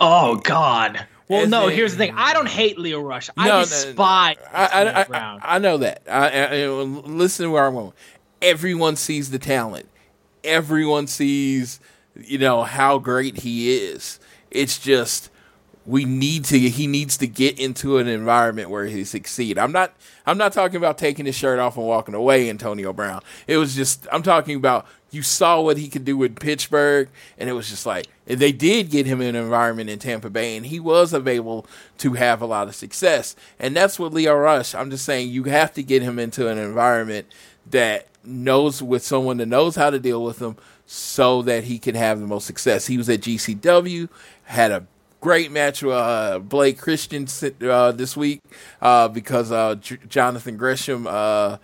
Oh 0.00 0.36
God. 0.36 1.06
Well, 1.28 1.42
As 1.42 1.48
no. 1.50 1.68
in- 1.68 1.74
here's 1.74 1.92
the 1.92 1.98
thing. 1.98 2.14
I 2.16 2.32
don't 2.32 2.48
hate 2.48 2.78
Lio 2.78 3.00
Rush. 3.00 3.28
I 3.36 3.44
No, 3.46 3.50
no, 3.52 3.58
no. 3.60 3.64
despise 3.64 4.36
I, 4.52 4.66
I, 4.66 5.00
I, 5.00 5.04
Brown. 5.04 5.40
I, 5.42 5.58
know 5.58 5.76
that. 5.78 6.02
I- 6.10 6.66
listen 6.66 7.44
to 7.46 7.50
where 7.50 7.66
I'm 7.66 7.74
going. 7.74 7.92
Everyone 8.40 8.96
sees 8.96 9.30
the 9.30 9.38
talent. 9.38 9.86
Everyone 10.44 11.06
sees, 11.06 11.80
you 12.16 12.38
know, 12.38 12.62
how 12.62 12.98
great 12.98 13.40
he 13.40 13.76
is. 13.76 14.18
It's 14.50 14.78
just 14.78 15.30
we 15.84 16.04
need 16.04 16.44
to. 16.46 16.58
He 16.58 16.86
needs 16.86 17.16
to 17.18 17.26
get 17.26 17.58
into 17.58 17.98
an 17.98 18.06
environment 18.08 18.70
where 18.70 18.86
he 18.86 19.04
succeed. 19.04 19.58
I'm 19.58 19.72
not. 19.72 19.94
I'm 20.28 20.36
not 20.36 20.52
talking 20.52 20.76
about 20.76 20.98
taking 20.98 21.24
his 21.24 21.34
shirt 21.34 21.58
off 21.58 21.78
and 21.78 21.86
walking 21.86 22.14
away, 22.14 22.50
Antonio 22.50 22.92
Brown. 22.92 23.22
It 23.46 23.56
was 23.56 23.74
just. 23.74 24.06
I'm 24.12 24.22
talking 24.22 24.56
about 24.56 24.86
you 25.10 25.22
saw 25.22 25.62
what 25.62 25.78
he 25.78 25.88
could 25.88 26.04
do 26.04 26.18
with 26.18 26.38
Pittsburgh, 26.38 27.08
and 27.38 27.48
it 27.48 27.54
was 27.54 27.70
just 27.70 27.86
like 27.86 28.08
they 28.26 28.52
did 28.52 28.90
get 28.90 29.06
him 29.06 29.22
in 29.22 29.34
an 29.34 29.42
environment 29.42 29.88
in 29.88 29.98
Tampa 29.98 30.28
Bay, 30.28 30.54
and 30.54 30.66
he 30.66 30.80
was 30.80 31.14
able 31.14 31.66
to 31.98 32.12
have 32.12 32.42
a 32.42 32.46
lot 32.46 32.68
of 32.68 32.74
success. 32.74 33.36
And 33.58 33.74
that's 33.74 33.98
what 33.98 34.12
Lio 34.12 34.34
Rush. 34.34 34.74
I'm 34.74 34.90
just 34.90 35.06
saying 35.06 35.30
you 35.30 35.44
have 35.44 35.72
to 35.72 35.82
get 35.82 36.02
him 36.02 36.18
into 36.18 36.46
an 36.46 36.58
environment 36.58 37.26
that 37.70 38.08
knows 38.22 38.82
with 38.82 39.02
someone 39.02 39.38
that 39.38 39.46
knows 39.46 39.76
how 39.76 39.88
to 39.88 39.98
deal 39.98 40.22
with 40.22 40.42
him, 40.42 40.56
so 40.84 41.40
that 41.40 41.64
he 41.64 41.78
can 41.78 41.94
have 41.94 42.20
the 42.20 42.26
most 42.26 42.46
success. 42.46 42.86
He 42.86 42.98
was 42.98 43.08
at 43.08 43.20
GCW, 43.20 44.10
had 44.44 44.72
a 44.72 44.86
great 45.20 45.50
match 45.50 45.82
with 45.82 45.94
uh, 45.94 46.38
Blake 46.38 46.78
Christian 46.78 47.26
uh, 47.62 47.92
this 47.92 48.16
week 48.16 48.40
uh, 48.80 49.08
because 49.08 49.50
uh, 49.52 49.76
J- 49.76 49.98
Jonathan 50.08 50.56
Gresham. 50.56 51.06
Uh, 51.06 51.58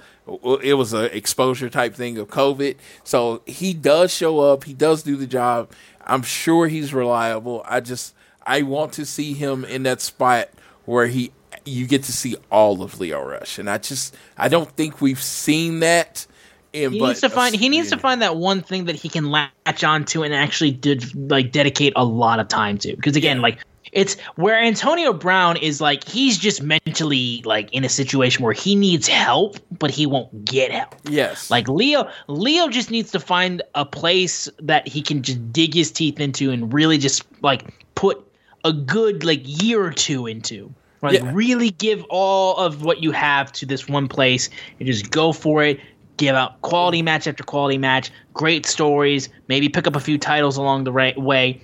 it 0.63 0.75
was 0.75 0.95
an 0.95 1.07
exposure 1.13 1.69
type 1.69 1.95
thing 1.95 2.17
of 2.17 2.29
COVID, 2.29 2.77
so 3.03 3.43
he 3.45 3.75
does 3.75 4.11
show 4.11 4.41
up. 4.41 4.65
He 4.65 4.73
does 4.73 5.03
do 5.03 5.17
the 5.17 5.27
job. 5.27 5.71
I'm 6.07 6.23
sure 6.23 6.67
he's 6.67 6.95
reliable. 6.95 7.63
I 7.67 7.81
just 7.81 8.15
I 8.47 8.63
want 8.63 8.95
to 8.95 9.05
see 9.05 9.35
him 9.35 9.65
in 9.65 9.83
that 9.83 10.01
spot 10.01 10.49
where 10.87 11.07
he 11.07 11.33
you 11.65 11.87
get 11.87 12.03
to 12.05 12.13
see 12.13 12.37
all 12.51 12.83
of 12.83 13.01
Lio 13.01 13.23
Rush, 13.23 13.59
and 13.59 13.69
I 13.69 13.79
just 13.79 14.15
I 14.37 14.49
don't 14.49 14.71
think 14.71 15.01
we've 15.01 15.23
seen 15.23 15.81
that. 15.81 16.27
In, 16.75 16.93
He 16.93 16.99
but- 16.99 17.07
needs 17.09 17.21
to 17.21 17.31
find. 17.31 17.55
He 17.55 17.69
needs 17.69 17.89
to 17.91 17.97
find 17.99 18.21
that 18.21 18.37
one 18.37 18.61
thing 18.61 18.85
that 18.87 18.97
he 18.97 19.09
can 19.09 19.31
latch 19.31 19.85
onto 19.85 20.23
and 20.25 20.35
actually 20.35 20.73
did 20.73 21.31
like 21.31 21.53
dedicate 21.53 21.93
a 21.97 22.05
lot 22.05 22.41
of 22.41 22.49
time 22.49 22.77
to. 22.79 22.95
Because 22.97 23.15
again, 23.15 23.41
like 23.41 23.59
it's 23.93 24.19
where 24.35 24.59
Antonio 24.61 25.13
Brown 25.13 25.57
is 25.57 25.81
like 25.81 26.03
he's 26.03 26.37
just 26.37 26.61
mentally 26.63 27.43
like 27.45 27.73
in 27.73 27.85
a 27.85 27.89
situation 27.89 28.43
where 28.45 28.53
he 28.53 28.75
needs 28.75 29.07
help, 29.07 29.57
but 29.79 29.93
he 29.93 30.05
won't 30.05 30.45
get 30.45 30.73
help. 30.73 30.97
Yes, 31.09 31.49
Like 31.49 31.69
Lio, 31.69 32.09
Lio 32.27 32.69
just 32.69 32.91
needs 32.91 33.13
to 33.13 33.21
find 33.21 33.63
a 33.77 33.85
place 33.87 34.49
that 34.59 34.89
he 34.89 35.01
can 35.01 35.23
just 35.23 35.53
dig 35.53 35.75
his 35.75 35.93
teeth 35.93 36.19
into 36.19 36.51
and 36.51 36.73
really 36.73 36.99
just 36.99 37.23
like 37.41 37.73
put 37.95 38.21
a 38.65 38.73
good 38.73 39.23
like 39.23 39.43
year 39.45 39.85
or 39.85 39.93
two 39.93 40.27
into. 40.27 40.75
Like 41.03 41.21
Yeah. 41.21 41.31
really 41.33 41.71
give 41.71 42.03
all 42.09 42.57
of 42.57 42.83
what 42.83 43.01
you 43.01 43.13
have 43.13 43.53
to 43.53 43.67
this 43.67 43.87
one 43.89 44.09
place 44.09 44.49
and 44.81 44.89
just 44.89 45.11
go 45.13 45.33
for 45.33 45.63
it. 45.63 45.79
Give 46.16 46.36
out 46.36 46.61
quality 46.62 46.99
mm-hmm. 46.99 47.07
match 47.07 47.27
after 47.27 47.43
quality 47.45 47.78
match, 47.78 48.11
great 48.32 48.66
stories, 48.66 49.28
maybe 49.49 49.69
pick 49.69 49.86
up 49.86 49.97
a 49.97 50.01
few 50.01 50.19
titles 50.19 50.57
along 50.57 50.85
the 50.85 50.93
right 50.93 51.16
way. 51.19 51.61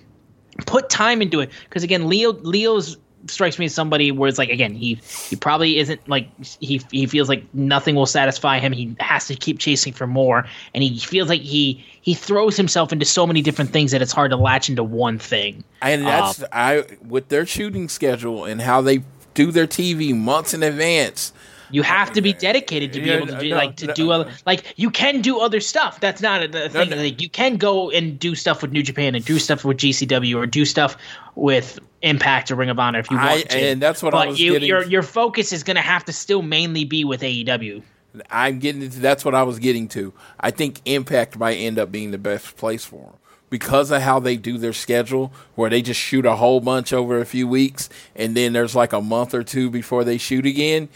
Put 0.66 0.90
time 0.90 1.22
into 1.22 1.40
it 1.40 1.50
because 1.64 1.82
again, 1.82 2.08
Lio 2.08 2.32
Lio's 2.32 2.96
strikes 3.26 3.58
me 3.58 3.66
as 3.66 3.74
somebody 3.74 4.10
where 4.10 4.28
it's 4.28 4.38
like 4.38 4.48
again 4.48 4.74
he 4.74 4.94
he 5.28 5.36
probably 5.36 5.78
isn't 5.78 6.08
like 6.08 6.28
he 6.42 6.80
he 6.90 7.06
feels 7.06 7.28
like 7.28 7.44
nothing 7.54 7.94
will 7.94 8.06
satisfy 8.06 8.58
him 8.58 8.72
he 8.72 8.96
has 8.98 9.26
to 9.26 9.34
keep 9.34 9.58
chasing 9.58 9.92
for 9.92 10.06
more 10.06 10.46
and 10.74 10.82
he 10.82 10.98
feels 10.98 11.28
like 11.28 11.42
he 11.42 11.84
he 12.00 12.14
throws 12.14 12.56
himself 12.56 12.92
into 12.92 13.04
so 13.04 13.26
many 13.26 13.42
different 13.42 13.70
things 13.72 13.90
that 13.90 14.00
it's 14.00 14.12
hard 14.12 14.30
to 14.30 14.38
latch 14.38 14.70
into 14.70 14.82
one 14.82 15.18
thing 15.18 15.62
And 15.82 16.06
that's 16.06 16.42
um, 16.42 16.48
I 16.50 16.84
with 17.06 17.28
their 17.28 17.44
shooting 17.44 17.90
schedule 17.90 18.46
and 18.46 18.62
how 18.62 18.80
they 18.80 19.02
do 19.34 19.50
their 19.50 19.66
TV 19.66 20.14
months 20.14 20.54
in 20.54 20.62
advance. 20.62 21.32
You 21.72 21.82
have 21.82 22.12
to 22.12 22.20
be 22.22 22.32
dedicated 22.32 22.92
to 22.92 23.00
be 23.00 23.06
Yeah, 23.08 23.16
able 23.16 23.26
to 23.28 23.38
do 23.38 23.50
no, 23.50 23.56
like 23.56 23.76
to 23.76 23.86
no, 23.86 23.94
do 23.94 24.10
other 24.10 24.32
like 24.46 24.74
you 24.76 24.90
can 24.90 25.20
do 25.20 25.40
other 25.40 25.60
stuff 25.60 26.00
that's 26.00 26.20
not 26.20 26.42
a, 26.42 26.68
thing 26.68 26.90
no. 26.90 26.96
like 26.96 27.20
you 27.22 27.28
can 27.28 27.56
go 27.56 27.90
and 27.90 28.18
do 28.18 28.34
stuff 28.34 28.62
with 28.62 28.72
New 28.72 28.82
Japan 28.82 29.14
and 29.14 29.24
do 29.24 29.38
stuff 29.38 29.64
with 29.64 29.76
GCW 29.78 30.36
or 30.36 30.46
do 30.46 30.64
stuff 30.64 30.96
with 31.34 31.78
Impact 32.02 32.50
or 32.50 32.56
Ring 32.56 32.70
of 32.70 32.78
Honor 32.78 32.98
if 32.98 33.10
you 33.10 33.16
want 33.16 33.30
I- 33.30 33.42
to 33.42 33.58
and 33.58 33.82
that's 33.82 34.02
what 34.02 34.14
I 34.14 34.18
but 34.20 34.28
was 34.28 34.40
you, 34.40 34.52
getting- 34.52 34.68
your 34.68 34.82
your 34.84 35.02
focus 35.02 35.52
is 35.52 35.62
going 35.62 35.76
to 35.76 35.82
have 35.82 36.04
to 36.06 36.12
still 36.12 36.42
mainly 36.42 36.84
be 36.84 37.04
with 37.04 37.20
AEW 37.22 37.82
I'm 38.30 38.58
getting 38.58 38.82
into 38.82 38.98
that's 38.98 39.24
what 39.24 39.36
I 39.36 39.44
was 39.44 39.60
getting 39.60 39.86
to. 39.90 40.12
I 40.40 40.50
think 40.50 40.80
Impact 40.84 41.38
might 41.38 41.54
end 41.54 41.78
up 41.78 41.92
being 41.92 42.10
the 42.10 42.18
best 42.18 42.56
place 42.56 42.84
for 42.84 43.04
them 43.04 43.14
because 43.50 43.92
of 43.92 44.02
how 44.02 44.18
they 44.18 44.36
do 44.36 44.58
their 44.58 44.72
schedule, 44.72 45.32
where 45.54 45.70
they 45.70 45.80
just 45.80 46.00
shoot 46.00 46.26
a 46.26 46.34
whole 46.34 46.60
bunch 46.60 46.92
over 46.92 47.20
a 47.20 47.24
few 47.24 47.46
weeks, 47.46 47.88
and 48.16 48.36
then 48.36 48.52
there's 48.52 48.74
like 48.74 48.92
a 48.92 49.00
month 49.00 49.32
or 49.32 49.44
two 49.44 49.70
before 49.70 50.02
they 50.02 50.18
shoot 50.18 50.44
again. 50.44 50.88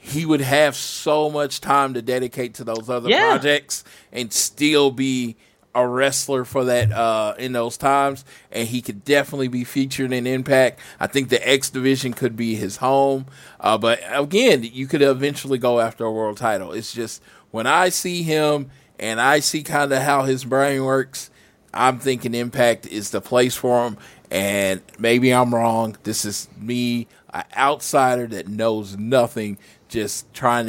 He 0.00 0.24
would 0.26 0.40
have 0.40 0.74
so 0.76 1.30
much 1.30 1.60
time 1.60 1.94
to 1.94 2.02
dedicate 2.02 2.54
to 2.54 2.64
those 2.64 2.88
other 2.88 3.08
Yeah. 3.10 3.28
projects 3.28 3.84
and 4.12 4.32
still 4.32 4.90
be 4.90 5.36
a 5.72 5.86
wrestler 5.86 6.44
for 6.44 6.64
that 6.64 6.90
uh, 6.90 7.34
in 7.38 7.52
those 7.52 7.76
times, 7.76 8.24
and 8.50 8.66
he 8.66 8.82
could 8.82 9.04
definitely 9.04 9.46
be 9.46 9.62
featured 9.62 10.12
in 10.12 10.26
Impact. 10.26 10.80
I 10.98 11.06
think 11.06 11.28
the 11.28 11.48
X 11.48 11.70
division 11.70 12.12
could 12.12 12.36
be 12.36 12.56
his 12.56 12.78
home, 12.78 13.26
uh, 13.60 13.78
but 13.78 14.00
again, 14.10 14.64
you 14.64 14.88
could 14.88 15.00
eventually 15.02 15.58
go 15.58 15.78
after 15.78 16.04
a 16.04 16.10
world 16.10 16.38
title. 16.38 16.72
It's 16.72 16.92
just 16.92 17.22
when 17.52 17.68
I 17.68 17.90
see 17.90 18.22
him 18.24 18.70
and 18.98 19.20
I 19.20 19.38
see 19.38 19.62
kind 19.62 19.92
of 19.92 20.02
how 20.02 20.24
his 20.24 20.44
brain 20.44 20.82
works, 20.84 21.30
I'm 21.72 22.00
thinking 22.00 22.34
Impact 22.34 22.86
is 22.88 23.10
the 23.10 23.20
place 23.20 23.54
for 23.54 23.86
him. 23.86 23.96
And 24.32 24.80
maybe 24.98 25.32
I'm 25.32 25.52
wrong. 25.54 25.96
This 26.04 26.24
is 26.24 26.48
me, 26.56 27.06
an 27.32 27.44
outsider 27.56 28.26
that 28.28 28.46
knows 28.48 28.96
nothing, 28.96 29.58
just 29.90 30.32
trying 30.32 30.66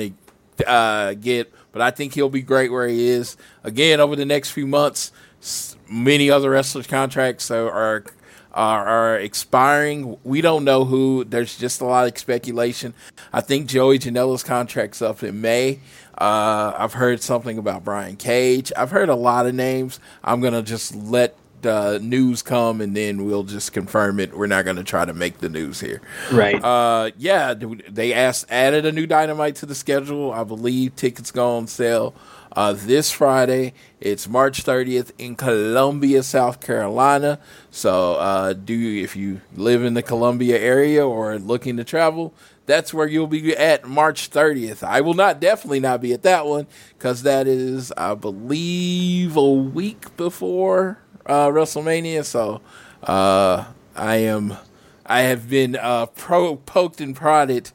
to 0.58 0.70
uh, 0.70 1.14
get. 1.14 1.54
But 1.72 1.82
I 1.82 1.92
think 1.92 2.14
he'll 2.14 2.30
be 2.30 2.42
great 2.42 2.72
where 2.72 2.88
he 2.88 3.08
is. 3.08 3.38
Again, 3.64 4.02
over 4.02 4.16
the 4.16 4.26
next 4.26 4.52
few 4.52 4.68
months, 4.68 5.12
many 5.90 6.30
other 6.30 6.50
wrestlers' 6.50 6.88
contracts 6.88 7.50
are 7.50 8.04
are, 8.54 8.86
are 8.86 9.16
expiring. 9.18 10.18
We 10.24 10.42
don't 10.42 10.66
know 10.66 10.84
who. 10.84 11.24
There's 11.24 11.58
just 11.58 11.80
a 11.80 11.86
lot 11.86 12.08
of 12.08 12.18
speculation. 12.18 12.94
I 13.32 13.42
think 13.42 13.68
Joey 13.68 13.98
Janela's 14.00 14.44
contract's 14.44 15.02
up 15.02 15.24
in 15.24 15.40
May. 15.40 15.80
Uh, 16.18 16.74
I've 16.78 16.94
heard 16.94 17.22
something 17.22 17.58
about 17.58 17.84
Brian 17.84 18.18
Cage. 18.18 18.72
I've 18.76 18.92
heard 18.92 19.10
a 19.10 19.16
lot 19.16 19.46
of 19.46 19.56
names. 19.56 20.00
I'm 20.24 20.42
gonna 20.42 20.62
just 20.62 20.94
let 20.96 21.36
the 21.62 22.00
news 22.00 22.42
come 22.42 22.82
and 22.82 22.96
then 22.96 23.26
we'll 23.26 23.44
just 23.44 23.74
confirm 23.74 24.20
it. 24.20 24.36
We're 24.36 24.48
not 24.48 24.66
gonna 24.66 24.84
try 24.84 25.06
to 25.06 25.14
make 25.14 25.40
the 25.40 25.50
news 25.50 25.80
here. 25.80 26.02
right 26.32 26.62
Uh, 26.64 27.12
yeah, 27.18 27.54
they 27.54 28.14
asked 28.14 28.46
added 28.50 28.86
a 28.86 28.92
new 28.92 29.08
dynamite 29.08 29.56
to 29.58 29.66
the 29.66 29.76
schedule. 29.76 30.32
I 30.32 30.44
believe 30.44 30.96
tickets 30.96 31.32
go 31.32 31.58
on 31.58 31.68
sale 31.68 32.14
uh, 32.56 32.74
this 32.74 33.12
Friday. 33.12 33.74
It's 34.00 34.28
March 34.28 34.64
30th 34.64 35.12
in 35.18 35.36
Columbia, 35.36 36.24
South 36.24 36.60
Carolina. 36.60 37.40
So, 37.70 38.16
uh, 38.16 38.54
do 38.54 38.74
if 38.74 39.16
you 39.16 39.42
live 39.56 39.84
in 39.84 39.94
the 39.94 40.02
Columbia 40.02 40.60
area 40.60 41.08
or 41.08 41.38
looking 41.40 41.78
to 41.78 41.84
travel, 41.84 42.34
that's 42.66 42.94
where 42.94 43.08
you'll 43.08 43.28
be 43.28 43.56
at 43.56 43.88
March 43.88 44.30
30th. 44.30 44.84
I 44.84 45.02
will 45.02 45.14
not 45.14 45.40
definitely 45.40 45.80
not 45.80 46.02
be 46.02 46.14
at 46.14 46.24
that 46.24 46.46
one 46.46 46.68
because 46.98 47.24
that 47.24 47.48
is, 47.48 47.92
I 47.98 48.16
believe, 48.16 49.36
a 49.36 49.52
week 49.52 50.16
before 50.18 51.00
uh, 51.32 51.48
WrestleMania. 51.48 52.26
So, 52.26 52.62
uh, 53.04 53.66
I 53.96 54.16
am. 54.18 54.58
I 55.06 55.22
have 55.22 55.50
been 55.50 55.76
uh, 55.76 56.06
pro- 56.08 56.58
poked 56.58 57.02
and 57.02 57.16
prodded 57.16 57.72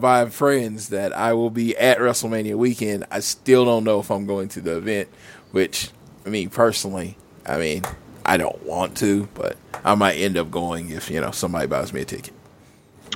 by 0.00 0.28
friends 0.30 0.88
that 0.88 1.12
I 1.16 1.32
will 1.34 1.50
be 1.50 1.76
at 1.76 1.98
WrestleMania 1.98 2.54
weekend. 2.56 3.04
I 3.10 3.20
still 3.20 3.64
don't 3.64 3.84
know 3.84 4.00
if 4.00 4.10
I'm 4.10 4.26
going 4.26 4.48
to 4.48 4.60
the 4.60 4.78
event, 4.78 5.08
which, 5.52 5.90
I 6.24 6.30
mean, 6.30 6.48
personally, 6.50 7.16
I 7.46 7.58
mean, 7.58 7.82
I 8.24 8.38
don't 8.38 8.62
want 8.64 8.96
to, 8.98 9.28
but 9.34 9.56
I 9.84 9.94
might 9.94 10.14
end 10.14 10.36
up 10.38 10.50
going 10.50 10.90
if, 10.90 11.10
you 11.10 11.20
know, 11.20 11.30
somebody 11.32 11.66
buys 11.66 11.92
me 11.92 12.00
a 12.00 12.04
ticket. 12.06 12.32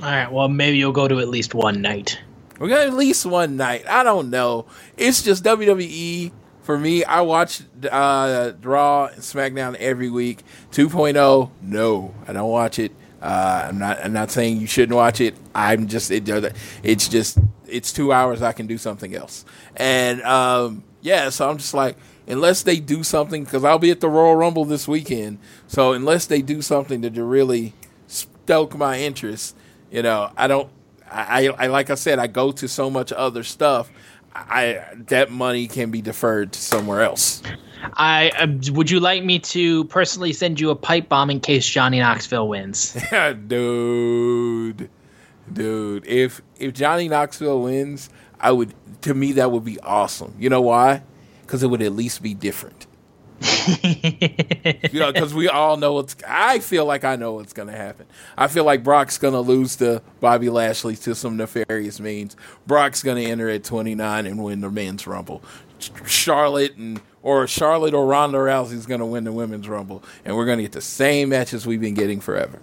all 0.03 0.11
right 0.11 0.31
well 0.31 0.49
maybe 0.49 0.77
you'll 0.77 0.93
go 0.93 1.09
to 1.09 1.19
at 1.19 1.29
least 1.29 1.55
one 1.55 1.81
night 1.81 2.21
We're 2.61 2.69
to 2.69 2.83
at 2.83 2.95
least 2.95 3.25
one 3.27 3.57
night. 3.57 3.85
I 3.89 4.03
don't 4.03 4.31
know. 4.31 4.67
It's 4.97 5.23
just 5.23 5.43
WWE. 5.45 6.31
For 6.69 6.79
me, 6.79 7.03
I 7.03 7.23
watch 7.23 7.63
uh, 7.91 8.53
Raw 8.61 9.07
and 9.07 9.23
SmackDown 9.23 9.75
every 9.77 10.11
week. 10.11 10.45
2.0, 10.73 11.51
no, 11.63 12.15
I 12.27 12.33
don't 12.35 12.51
watch 12.51 12.79
it. 12.79 12.93
Uh, 13.23 13.69
I'm 13.71 13.79
not. 13.79 14.05
I'm 14.05 14.13
not 14.13 14.31
saying 14.31 14.61
you 14.61 14.67
shouldn't 14.67 14.95
watch 14.95 15.23
it. 15.23 15.35
I'm 15.55 15.87
just. 15.89 16.11
It, 16.11 16.27
does. 16.27 16.53
it's 16.83 17.09
just. 17.09 17.39
It's 17.67 17.91
two 17.91 18.13
hours. 18.13 18.43
I 18.43 18.53
can 18.53 18.67
do 18.67 18.77
something 18.77 19.15
else. 19.15 19.47
And 19.77 20.21
um, 20.25 20.85
yeah, 21.01 21.31
so 21.31 21.49
I'm 21.49 21.57
just 21.57 21.73
like, 21.73 21.97
unless 22.27 22.65
they 22.65 22.81
do 22.81 23.03
something, 23.03 23.45
because 23.45 23.65
I'll 23.65 23.79
be 23.79 23.91
at 23.91 24.01
the 24.01 24.11
Royal 24.11 24.37
Rumble 24.37 24.67
this 24.67 24.87
weekend. 24.87 25.39
So 25.69 25.95
unless 25.95 26.27
they 26.27 26.43
do 26.43 26.61
something 26.61 27.01
to, 27.01 27.09
to 27.09 27.25
really 27.25 27.73
stoke 28.09 28.77
my 28.77 29.01
interest, 29.01 29.57
you 29.91 30.03
know, 30.03 30.33
I 30.37 30.47
don't. 30.47 30.69
I, 31.11 31.49
I 31.49 31.69
like 31.69 31.89
I 31.89 31.95
said, 31.95 32.19
I 32.19 32.27
go 32.27 32.53
to 32.53 32.69
so 32.69 32.91
much 32.91 33.11
other 33.11 33.43
stuff. 33.43 33.91
I 34.35 34.85
that 35.09 35.31
money 35.31 35.67
can 35.69 35.91
be 35.91 36.03
deferred 36.03 36.53
to 36.53 36.61
somewhere 36.61 37.03
else. 37.03 37.43
I 37.95 38.31
uh, 38.31 38.73
would 38.73 38.91
you 38.91 39.01
like 39.01 39.25
me 39.25 39.39
to 39.41 39.85
personally 39.85 40.33
send 40.33 40.61
you 40.61 40.71
a 40.71 40.77
pipe 40.77 41.09
bomb 41.09 41.31
in 41.31 41.41
case 41.41 41.67
Johnny 41.67 41.99
Knoxville 41.99 42.49
wins? 42.49 42.93
dude, 43.47 44.91
dude. 45.53 46.07
If 46.07 46.43
if 46.59 46.75
Johnny 46.75 47.09
Knoxville 47.09 47.63
wins, 47.63 48.11
I 48.41 48.53
would. 48.53 48.75
To 49.03 49.15
me, 49.15 49.33
that 49.33 49.53
would 49.53 49.65
be 49.65 49.79
awesome. 49.81 50.35
You 50.39 50.51
know 50.51 50.61
why? 50.61 51.03
Because 51.43 51.63
it 51.63 51.69
would 51.69 51.83
at 51.83 51.93
least 51.93 52.21
be 52.21 52.35
different. 52.35 52.88
you 53.83 54.99
know, 54.99 55.13
because 55.13 55.33
we 55.33 55.49
all 55.49 55.77
know 55.77 55.93
what's. 55.93 56.17
I 56.27 56.59
feel 56.59 56.85
like 56.85 57.05
I 57.05 57.17
know 57.17 57.35
what's 57.35 57.53
going 57.53 57.69
to 57.69 57.77
happen. 57.77 58.07
I 58.37 58.49
feel 58.49 58.65
like 58.65 58.83
Brock's 58.83 59.19
going 59.19 59.35
to 59.35 59.41
lose 59.41 59.77
to 59.77 60.03
Bobby 60.21 60.51
Lashley 60.51 60.97
to 60.97 61.15
some 61.15 61.37
nefarious 61.37 62.01
means. 62.01 62.37
Brock's 62.67 63.03
going 63.03 63.23
to 63.23 63.31
enter 63.31 63.49
at 63.49 63.65
29 63.65 64.27
and 64.27 64.43
win 64.43 64.61
the 64.61 64.71
men's 64.71 65.07
rumble. 65.07 65.43
Charlotte 66.07 66.77
and 66.77 67.01
or 67.23 67.47
Charlotte 67.47 67.95
or 67.95 68.07
Ronda 68.07 68.39
Rousey's 68.39 68.87
going 68.87 69.01
to 69.01 69.07
win 69.07 69.25
the 69.25 69.33
women's 69.33 69.69
rumble, 69.69 70.03
and 70.25 70.37
we're 70.37 70.47
going 70.47 70.59
to 70.59 70.65
get 70.65 70.73
the 70.73 70.81
same 70.81 71.29
matches 71.29 71.67
we've 71.67 71.81
been 71.81 71.95
getting 71.95 72.21
forever. 72.21 72.61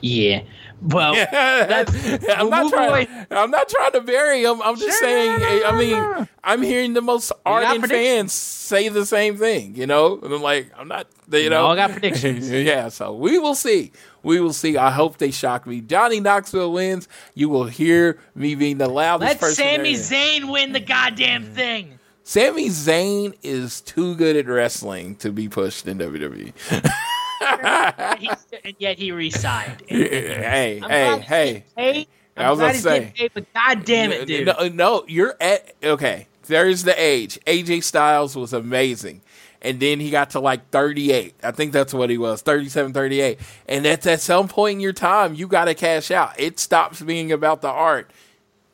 Yeah. 0.00 0.42
Well, 0.82 1.14
I'm 1.32 2.50
not 2.50 2.70
trying. 2.70 3.08
I'm 3.30 3.50
not 3.50 3.68
trying 3.68 3.92
to 3.92 4.00
bury 4.02 4.44
him. 4.44 4.60
I'm 4.62 4.76
just 4.76 4.98
sure, 4.98 5.08
saying. 5.08 5.40
No, 5.40 5.58
no, 5.58 5.64
I 5.66 5.78
mean, 5.78 6.28
I'm 6.42 6.62
hearing 6.62 6.92
the 6.92 7.00
most 7.00 7.32
ardent 7.46 7.86
fans 7.86 8.32
say 8.32 8.88
the 8.88 9.06
same 9.06 9.36
thing. 9.36 9.76
You 9.76 9.86
know, 9.86 10.18
and 10.22 10.32
I'm 10.32 10.42
like, 10.42 10.70
I'm 10.76 10.88
not. 10.88 11.06
You 11.32 11.48
know, 11.48 11.64
all 11.64 11.74
got 11.74 11.90
predictions. 11.92 12.50
yeah, 12.50 12.88
so 12.88 13.14
we 13.14 13.38
will 13.38 13.54
see. 13.54 13.92
We 14.22 14.40
will 14.40 14.52
see. 14.52 14.76
I 14.76 14.90
hope 14.90 15.16
they 15.16 15.30
shock 15.30 15.66
me. 15.66 15.80
Johnny 15.80 16.20
Knoxville 16.20 16.72
wins. 16.72 17.08
You 17.34 17.48
will 17.48 17.64
hear 17.64 18.18
me 18.34 18.54
being 18.54 18.76
the 18.76 18.88
loudest 18.88 19.26
Let 19.26 19.40
person. 19.40 19.64
Let 19.64 19.76
Sami 19.76 19.94
Zayn 19.94 20.52
win 20.52 20.72
the 20.72 20.80
goddamn 20.80 21.46
mm. 21.46 21.54
thing. 21.54 21.98
Sami 22.24 22.68
Zayn 22.68 23.34
is 23.42 23.80
too 23.82 24.14
good 24.16 24.36
at 24.36 24.46
wrestling 24.46 25.16
to 25.16 25.30
be 25.30 25.48
pushed 25.48 25.86
in 25.86 25.98
WWE. 25.98 26.52
and 28.64 28.76
yet 28.78 28.98
he 28.98 29.12
resigned. 29.12 29.82
Hey, 29.88 30.80
hey, 30.80 31.18
hey. 31.20 31.64
hey. 31.76 32.06
I 32.36 32.50
was 32.50 32.58
gonna 32.58 32.74
say, 32.74 33.12
paid, 33.14 33.30
but 33.32 33.52
God 33.54 33.84
damn 33.84 34.12
it, 34.12 34.26
dude. 34.26 34.46
No, 34.46 34.68
no, 34.68 35.04
you're 35.06 35.36
at 35.40 35.72
okay. 35.82 36.26
There's 36.46 36.82
the 36.82 37.00
age. 37.00 37.38
AJ 37.46 37.84
Styles 37.84 38.36
was 38.36 38.52
amazing. 38.52 39.22
And 39.62 39.80
then 39.80 39.98
he 39.98 40.10
got 40.10 40.30
to 40.30 40.40
like 40.40 40.68
38. 40.70 41.34
I 41.42 41.50
think 41.50 41.72
that's 41.72 41.94
what 41.94 42.10
he 42.10 42.18
was 42.18 42.42
37, 42.42 42.92
38. 42.92 43.38
And 43.66 43.84
that's 43.86 44.06
at 44.06 44.20
some 44.20 44.46
point 44.46 44.74
in 44.74 44.80
your 44.80 44.92
time, 44.92 45.34
you 45.34 45.48
got 45.48 45.64
to 45.64 45.74
cash 45.74 46.10
out. 46.10 46.38
It 46.38 46.60
stops 46.60 47.00
being 47.00 47.32
about 47.32 47.62
the 47.62 47.70
art 47.70 48.10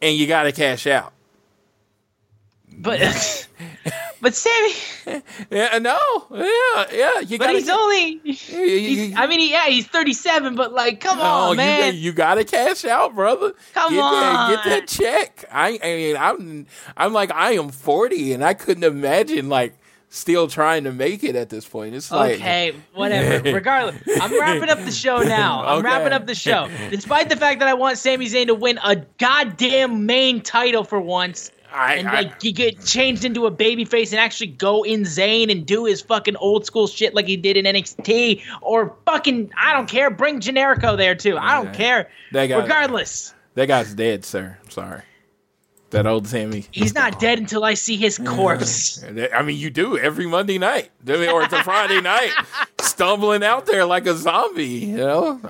and 0.02 0.16
you 0.16 0.26
got 0.26 0.44
to 0.44 0.52
cash 0.52 0.88
out. 0.88 1.12
But 2.76 3.00
but 4.20 4.34
Sami. 4.34 4.72
yeah, 5.50 5.78
no, 5.78 5.98
yeah, 6.30 6.86
yeah. 6.92 7.20
You 7.20 7.38
but 7.38 7.50
he's 7.50 7.68
only. 7.68 8.18
He's, 8.24 9.16
I 9.16 9.26
mean, 9.26 9.50
yeah, 9.50 9.66
he's 9.66 9.86
thirty-seven, 9.86 10.54
but 10.54 10.72
like, 10.72 11.00
come 11.00 11.20
on, 11.20 11.56
man, 11.56 11.94
you, 11.94 12.00
you 12.00 12.12
got 12.12 12.34
to 12.34 12.44
cash 12.44 12.84
out, 12.84 13.14
brother. 13.14 13.54
Come 13.74 13.94
get 13.94 14.02
on, 14.02 14.12
that, 14.12 14.64
get 14.64 14.70
that 14.70 14.88
check. 14.88 15.44
I, 15.50 15.78
I 15.82 15.86
mean, 15.94 16.16
I'm, 16.16 16.66
I'm 16.96 17.12
like, 17.12 17.32
I 17.32 17.52
am 17.52 17.70
forty, 17.70 18.32
and 18.32 18.44
I 18.44 18.54
couldn't 18.54 18.84
imagine 18.84 19.48
like 19.48 19.74
still 20.10 20.48
trying 20.48 20.84
to 20.84 20.92
make 20.92 21.24
it 21.24 21.36
at 21.36 21.48
this 21.48 21.66
point. 21.66 21.94
It's 21.94 22.10
like 22.10 22.34
okay, 22.34 22.74
whatever. 22.94 23.50
Regardless, 23.52 23.96
I'm 24.20 24.38
wrapping 24.38 24.68
up 24.68 24.84
the 24.84 24.92
show 24.92 25.18
now. 25.22 25.64
I'm 25.64 25.78
okay. 25.78 25.88
wrapping 25.88 26.12
up 26.12 26.26
the 26.26 26.34
show, 26.34 26.68
despite 26.90 27.30
the 27.30 27.36
fact 27.36 27.60
that 27.60 27.68
I 27.68 27.74
want 27.74 27.96
Sami 27.96 28.26
Zayn 28.26 28.48
to 28.48 28.54
win 28.54 28.78
a 28.84 28.96
goddamn 28.96 30.04
main 30.04 30.42
title 30.42 30.84
for 30.84 31.00
once. 31.00 31.50
I, 31.72 31.94
and 31.96 32.06
like 32.06 32.32
I, 32.32 32.34
he 32.40 32.52
get 32.52 32.84
changed 32.84 33.24
into 33.24 33.46
a 33.46 33.50
baby 33.50 33.84
face 33.84 34.12
and 34.12 34.20
actually 34.20 34.48
go 34.48 34.82
in 34.82 35.02
Zayn 35.02 35.50
and 35.50 35.64
do 35.66 35.84
his 35.84 36.00
fucking 36.00 36.36
old 36.36 36.66
school 36.66 36.86
shit 36.86 37.14
like 37.14 37.26
he 37.26 37.36
did 37.36 37.56
in 37.56 37.64
NXT 37.64 38.42
or 38.62 38.96
fucking 39.06 39.52
I 39.56 39.72
don't 39.72 39.88
care. 39.88 40.10
Bring 40.10 40.40
Generico 40.40 40.96
there 40.96 41.14
too. 41.14 41.36
I 41.38 41.62
don't 41.62 41.74
care. 41.74 42.10
That 42.32 42.46
guy, 42.46 42.60
Regardless, 42.60 43.34
that 43.54 43.66
guy's 43.66 43.94
dead, 43.94 44.24
sir. 44.24 44.58
I'm 44.62 44.70
sorry. 44.70 45.02
That 45.90 46.06
old 46.06 46.28
Sami. 46.28 46.66
He's 46.70 46.94
not 46.94 47.18
dead 47.18 47.40
until 47.40 47.64
I 47.64 47.74
see 47.74 47.96
his 47.96 48.16
corpse. 48.16 49.02
I 49.04 49.42
mean, 49.42 49.58
you 49.58 49.70
do 49.70 49.98
every 49.98 50.26
Monday 50.26 50.56
night, 50.56 50.90
or 51.08 51.42
it's 51.42 51.52
a 51.52 51.64
Friday 51.64 52.00
night, 52.00 52.30
stumbling 52.80 53.42
out 53.42 53.66
there 53.66 53.84
like 53.84 54.06
a 54.06 54.14
zombie. 54.14 54.66
You 54.66 54.96
know. 54.98 55.40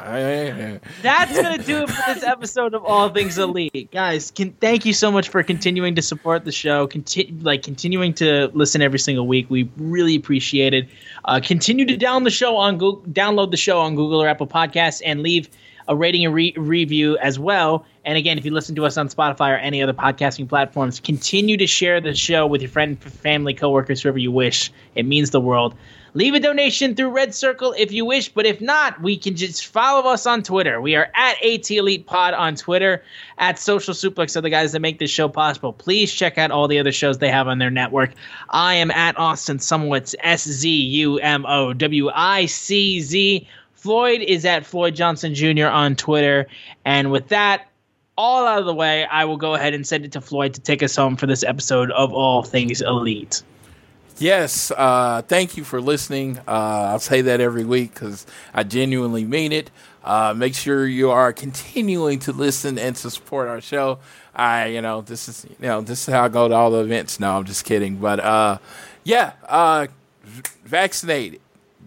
That's 1.03 1.41
gonna 1.41 1.63
do 1.63 1.83
it 1.83 1.91
for 1.91 2.15
this 2.15 2.25
episode 2.25 2.73
of 2.73 2.85
All 2.87 3.11
Things 3.11 3.37
Elite, 3.37 3.91
guys. 3.93 4.31
Can, 4.31 4.53
thank 4.55 4.87
you 4.87 4.95
so 4.95 5.13
much 5.13 5.29
for 5.29 5.43
continuing 5.43 5.95
to 5.97 6.03
support 6.03 6.47
the 6.47 6.53
show. 6.53 6.87
Conti- 6.87 7.35
like 7.43 7.63
continuing 7.63 8.15
to 8.15 8.51
listen 8.55 8.81
every 8.81 8.99
single 8.99 9.27
week. 9.27 9.51
We 9.51 9.71
really 9.77 10.17
appreciate 10.17 10.73
it. 10.73 10.89
Uh, 11.27 11.41
continue 11.45 11.85
to 11.85 11.99
download 11.99 12.25
the 12.25 12.31
show 12.31 12.57
on 12.57 12.79
Google, 12.79 13.03
download 13.13 13.51
the 13.51 13.59
show 13.59 13.79
on 13.79 13.95
Google 13.95 14.23
or 14.23 14.29
Apple 14.29 14.47
Podcasts, 14.47 15.03
and 15.05 15.23
leave 15.23 15.51
a 15.87 15.95
rating 15.97 16.25
and 16.25 16.35
re- 16.35 16.55
review 16.57 17.19
as 17.19 17.39
well. 17.39 17.85
And 18.05 18.17
again, 18.17 18.39
if 18.39 18.45
you 18.45 18.51
listen 18.51 18.75
to 18.77 18.87
us 18.87 18.97
on 18.97 19.09
Spotify 19.09 19.53
or 19.53 19.57
any 19.57 19.83
other 19.83 19.93
podcasting 19.93 20.49
platforms, 20.49 21.01
continue 21.01 21.57
to 21.59 21.67
share 21.67 22.01
the 22.01 22.15
show 22.15 22.47
with 22.47 22.63
your 22.63 22.71
friend, 22.71 23.03
family, 23.03 23.53
coworkers, 23.53 24.03
whoever 24.03 24.19
you 24.19 24.33
wish. 24.33 24.73
It 24.95 25.05
means 25.05 25.31
the 25.31 25.41
world. 25.41 25.75
Leave 26.15 26.35
a 26.35 26.41
donation 26.41 26.97
through 26.97 27.11
Red 27.11 27.35
Circle 27.35 27.73
if 27.79 27.93
you 27.93 28.05
wish, 28.05 28.29
but 28.31 28.45
if 28.45 28.61
not, 28.61 29.01
we 29.01 29.17
can 29.17 29.37
just 29.37 29.67
follow 29.69 30.11
us 30.11 30.27
on 30.27 30.43
Twitter. 30.43 30.81
We 30.81 30.97
are 30.97 31.09
at 31.15 31.37
AT 31.45 31.71
Elite 31.71 32.05
Pod 32.05 32.35
on 32.35 32.57
Twitter, 32.57 33.05
at 33.39 33.61
Social 33.61 33.95
Suplex 33.95 34.37
are 34.37 34.41
the 34.41 34.51
guys 34.51 34.73
that 34.73 34.81
make 34.81 34.99
this 34.99 35.11
show 35.11 35.29
possible. 35.29 35.73
Please 35.73 36.13
check 36.13 36.37
out 36.37 36.51
all 36.51 36.67
the 36.67 36.81
other 36.81 36.91
shows 36.91 37.19
they 37.19 37.31
have 37.31 37.47
on 37.47 37.59
their 37.59 37.71
network. 37.71 38.11
I 38.49 38.75
am 38.75 38.91
at 38.91 39.17
Austin 39.19 39.59
Szumowicz, 39.59 40.17
S 40.21 40.49
Z 40.49 40.69
U 40.69 41.19
M 41.19 41.47
O 41.47 41.73
W 41.75 42.11
I 42.13 42.47
C 42.47 43.01
Z. 43.01 43.47
Floyd 43.75 44.21
is 44.21 44.45
at 44.45 44.67
Floyd 44.67 44.97
Johnson 44.97 45.33
Jr. 45.35 45.67
on 45.67 45.95
Twitter. 45.95 46.49
And 46.85 47.13
with 47.13 47.29
that 47.29 47.70
all 48.21 48.47
out 48.47 48.59
of 48.59 48.67
the 48.67 48.75
way, 48.75 49.07
I 49.07 49.25
will 49.25 49.39
go 49.39 49.55
ahead 49.55 49.73
and 49.73 49.87
send 49.87 50.05
it 50.05 50.13
to 50.13 50.21
Floyd 50.21 50.53
to 50.53 50.61
take 50.61 50.83
us 50.83 50.95
home 50.95 51.17
for 51.17 51.27
this 51.27 51.43
episode 51.43 51.91
of 51.93 52.13
All 52.13 52.43
Things 52.43 52.83
Elite. 52.83 53.43
Yes, 54.19 54.71
uh, 54.77 55.23
thank 55.27 55.57
you 55.57 55.65
for 55.65 55.81
listening. 55.81 56.37
Uh, 56.47 56.91
I'll 56.91 56.99
say 56.99 57.23
that 57.23 57.41
every 57.41 57.65
week 57.65 57.95
because 57.95 58.27
I 58.53 58.65
genuinely 58.65 59.25
mean 59.25 59.53
it. 59.53 59.71
Uh, 60.05 60.35
make 60.37 60.55
sure 60.55 60.87
you 60.87 61.11
are 61.11 61.33
continuing 61.33 62.19
to 62.21 62.33
listen 62.33 62.79
and 62.79 62.95
to 62.97 63.09
support 63.11 63.49
our 63.49 63.63
show. 63.63 64.01
I, 64.35 64.67
you 64.67 64.83
know, 64.83 65.01
this 65.01 65.27
is, 65.27 65.47
you 65.59 65.69
know, 65.69 65.81
this 65.81 66.07
is 66.07 66.13
how 66.13 66.25
I 66.25 66.29
go 66.29 66.47
to 66.47 66.55
all 66.55 66.71
the 66.71 66.81
events. 66.81 67.21
No, 67.21 67.39
I'm 67.39 67.47
just 67.47 67.65
kidding. 67.65 67.97
But 67.97 68.21
uh, 68.21 68.59
yeah, 69.03 69.33
uh, 69.49 69.87
vaccinate, 70.67 71.41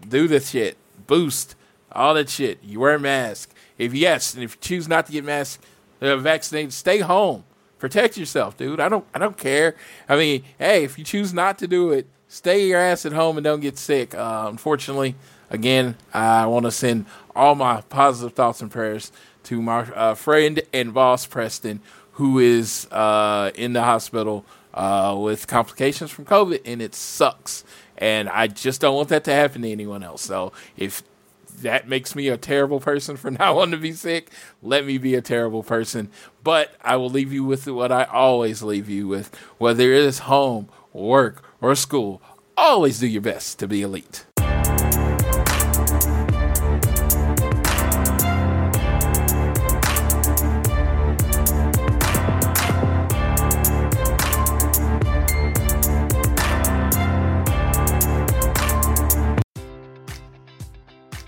do 0.08 0.26
this 0.26 0.50
shit, 0.50 0.76
boost 1.06 1.54
all 1.92 2.14
that 2.14 2.28
shit. 2.28 2.58
You 2.64 2.80
wear 2.80 2.96
a 2.96 3.00
mask. 3.00 3.54
If 3.78 3.94
yes, 3.94 4.34
and 4.34 4.42
if 4.42 4.56
you 4.56 4.60
choose 4.60 4.88
not 4.88 5.06
to 5.06 5.12
get 5.12 5.22
masked, 5.22 5.64
uh, 6.06 6.16
vaccinated, 6.16 6.72
stay 6.72 6.98
home. 6.98 7.44
Protect 7.78 8.16
yourself, 8.16 8.56
dude. 8.56 8.80
I 8.80 8.88
don't 8.88 9.04
I 9.14 9.18
don't 9.18 9.36
care. 9.36 9.76
I 10.08 10.16
mean, 10.16 10.44
hey, 10.58 10.84
if 10.84 10.98
you 10.98 11.04
choose 11.04 11.34
not 11.34 11.58
to 11.58 11.68
do 11.68 11.90
it, 11.90 12.06
stay 12.28 12.66
your 12.66 12.80
ass 12.80 13.04
at 13.04 13.12
home 13.12 13.36
and 13.36 13.44
don't 13.44 13.60
get 13.60 13.76
sick. 13.76 14.14
Uh, 14.14 14.46
unfortunately, 14.48 15.16
again, 15.50 15.96
I 16.12 16.46
want 16.46 16.64
to 16.64 16.70
send 16.70 17.06
all 17.36 17.54
my 17.54 17.82
positive 17.82 18.32
thoughts 18.32 18.62
and 18.62 18.70
prayers 18.70 19.12
to 19.44 19.60
my 19.60 19.80
uh, 19.80 20.14
friend 20.14 20.62
and 20.72 20.94
boss 20.94 21.26
Preston, 21.26 21.80
who 22.12 22.38
is 22.38 22.86
uh, 22.90 23.50
in 23.54 23.74
the 23.74 23.82
hospital 23.82 24.46
uh, 24.72 25.16
with 25.18 25.46
complications 25.46 26.10
from 26.10 26.24
COVID, 26.24 26.62
and 26.64 26.80
it 26.80 26.94
sucks. 26.94 27.64
And 27.98 28.28
I 28.28 28.46
just 28.48 28.80
don't 28.80 28.96
want 28.96 29.10
that 29.10 29.24
to 29.24 29.32
happen 29.32 29.62
to 29.62 29.70
anyone 29.70 30.02
else. 30.02 30.22
So 30.22 30.52
if 30.76 31.02
that 31.62 31.88
makes 31.88 32.14
me 32.14 32.28
a 32.28 32.36
terrible 32.36 32.80
person 32.80 33.16
for 33.16 33.30
not 33.30 33.54
wanting 33.54 33.72
to 33.72 33.78
be 33.78 33.92
sick. 33.92 34.30
Let 34.62 34.84
me 34.84 34.98
be 34.98 35.14
a 35.14 35.22
terrible 35.22 35.62
person. 35.62 36.10
But 36.42 36.74
I 36.82 36.96
will 36.96 37.10
leave 37.10 37.32
you 37.32 37.44
with 37.44 37.66
what 37.66 37.92
I 37.92 38.04
always 38.04 38.62
leave 38.62 38.88
you 38.88 39.08
with, 39.08 39.34
whether 39.58 39.92
it 39.92 40.02
is 40.02 40.20
home, 40.20 40.68
work, 40.92 41.42
or 41.60 41.74
school. 41.74 42.20
Always 42.56 43.00
do 43.00 43.06
your 43.06 43.22
best 43.22 43.58
to 43.58 43.68
be 43.68 43.82
elite. 43.82 44.26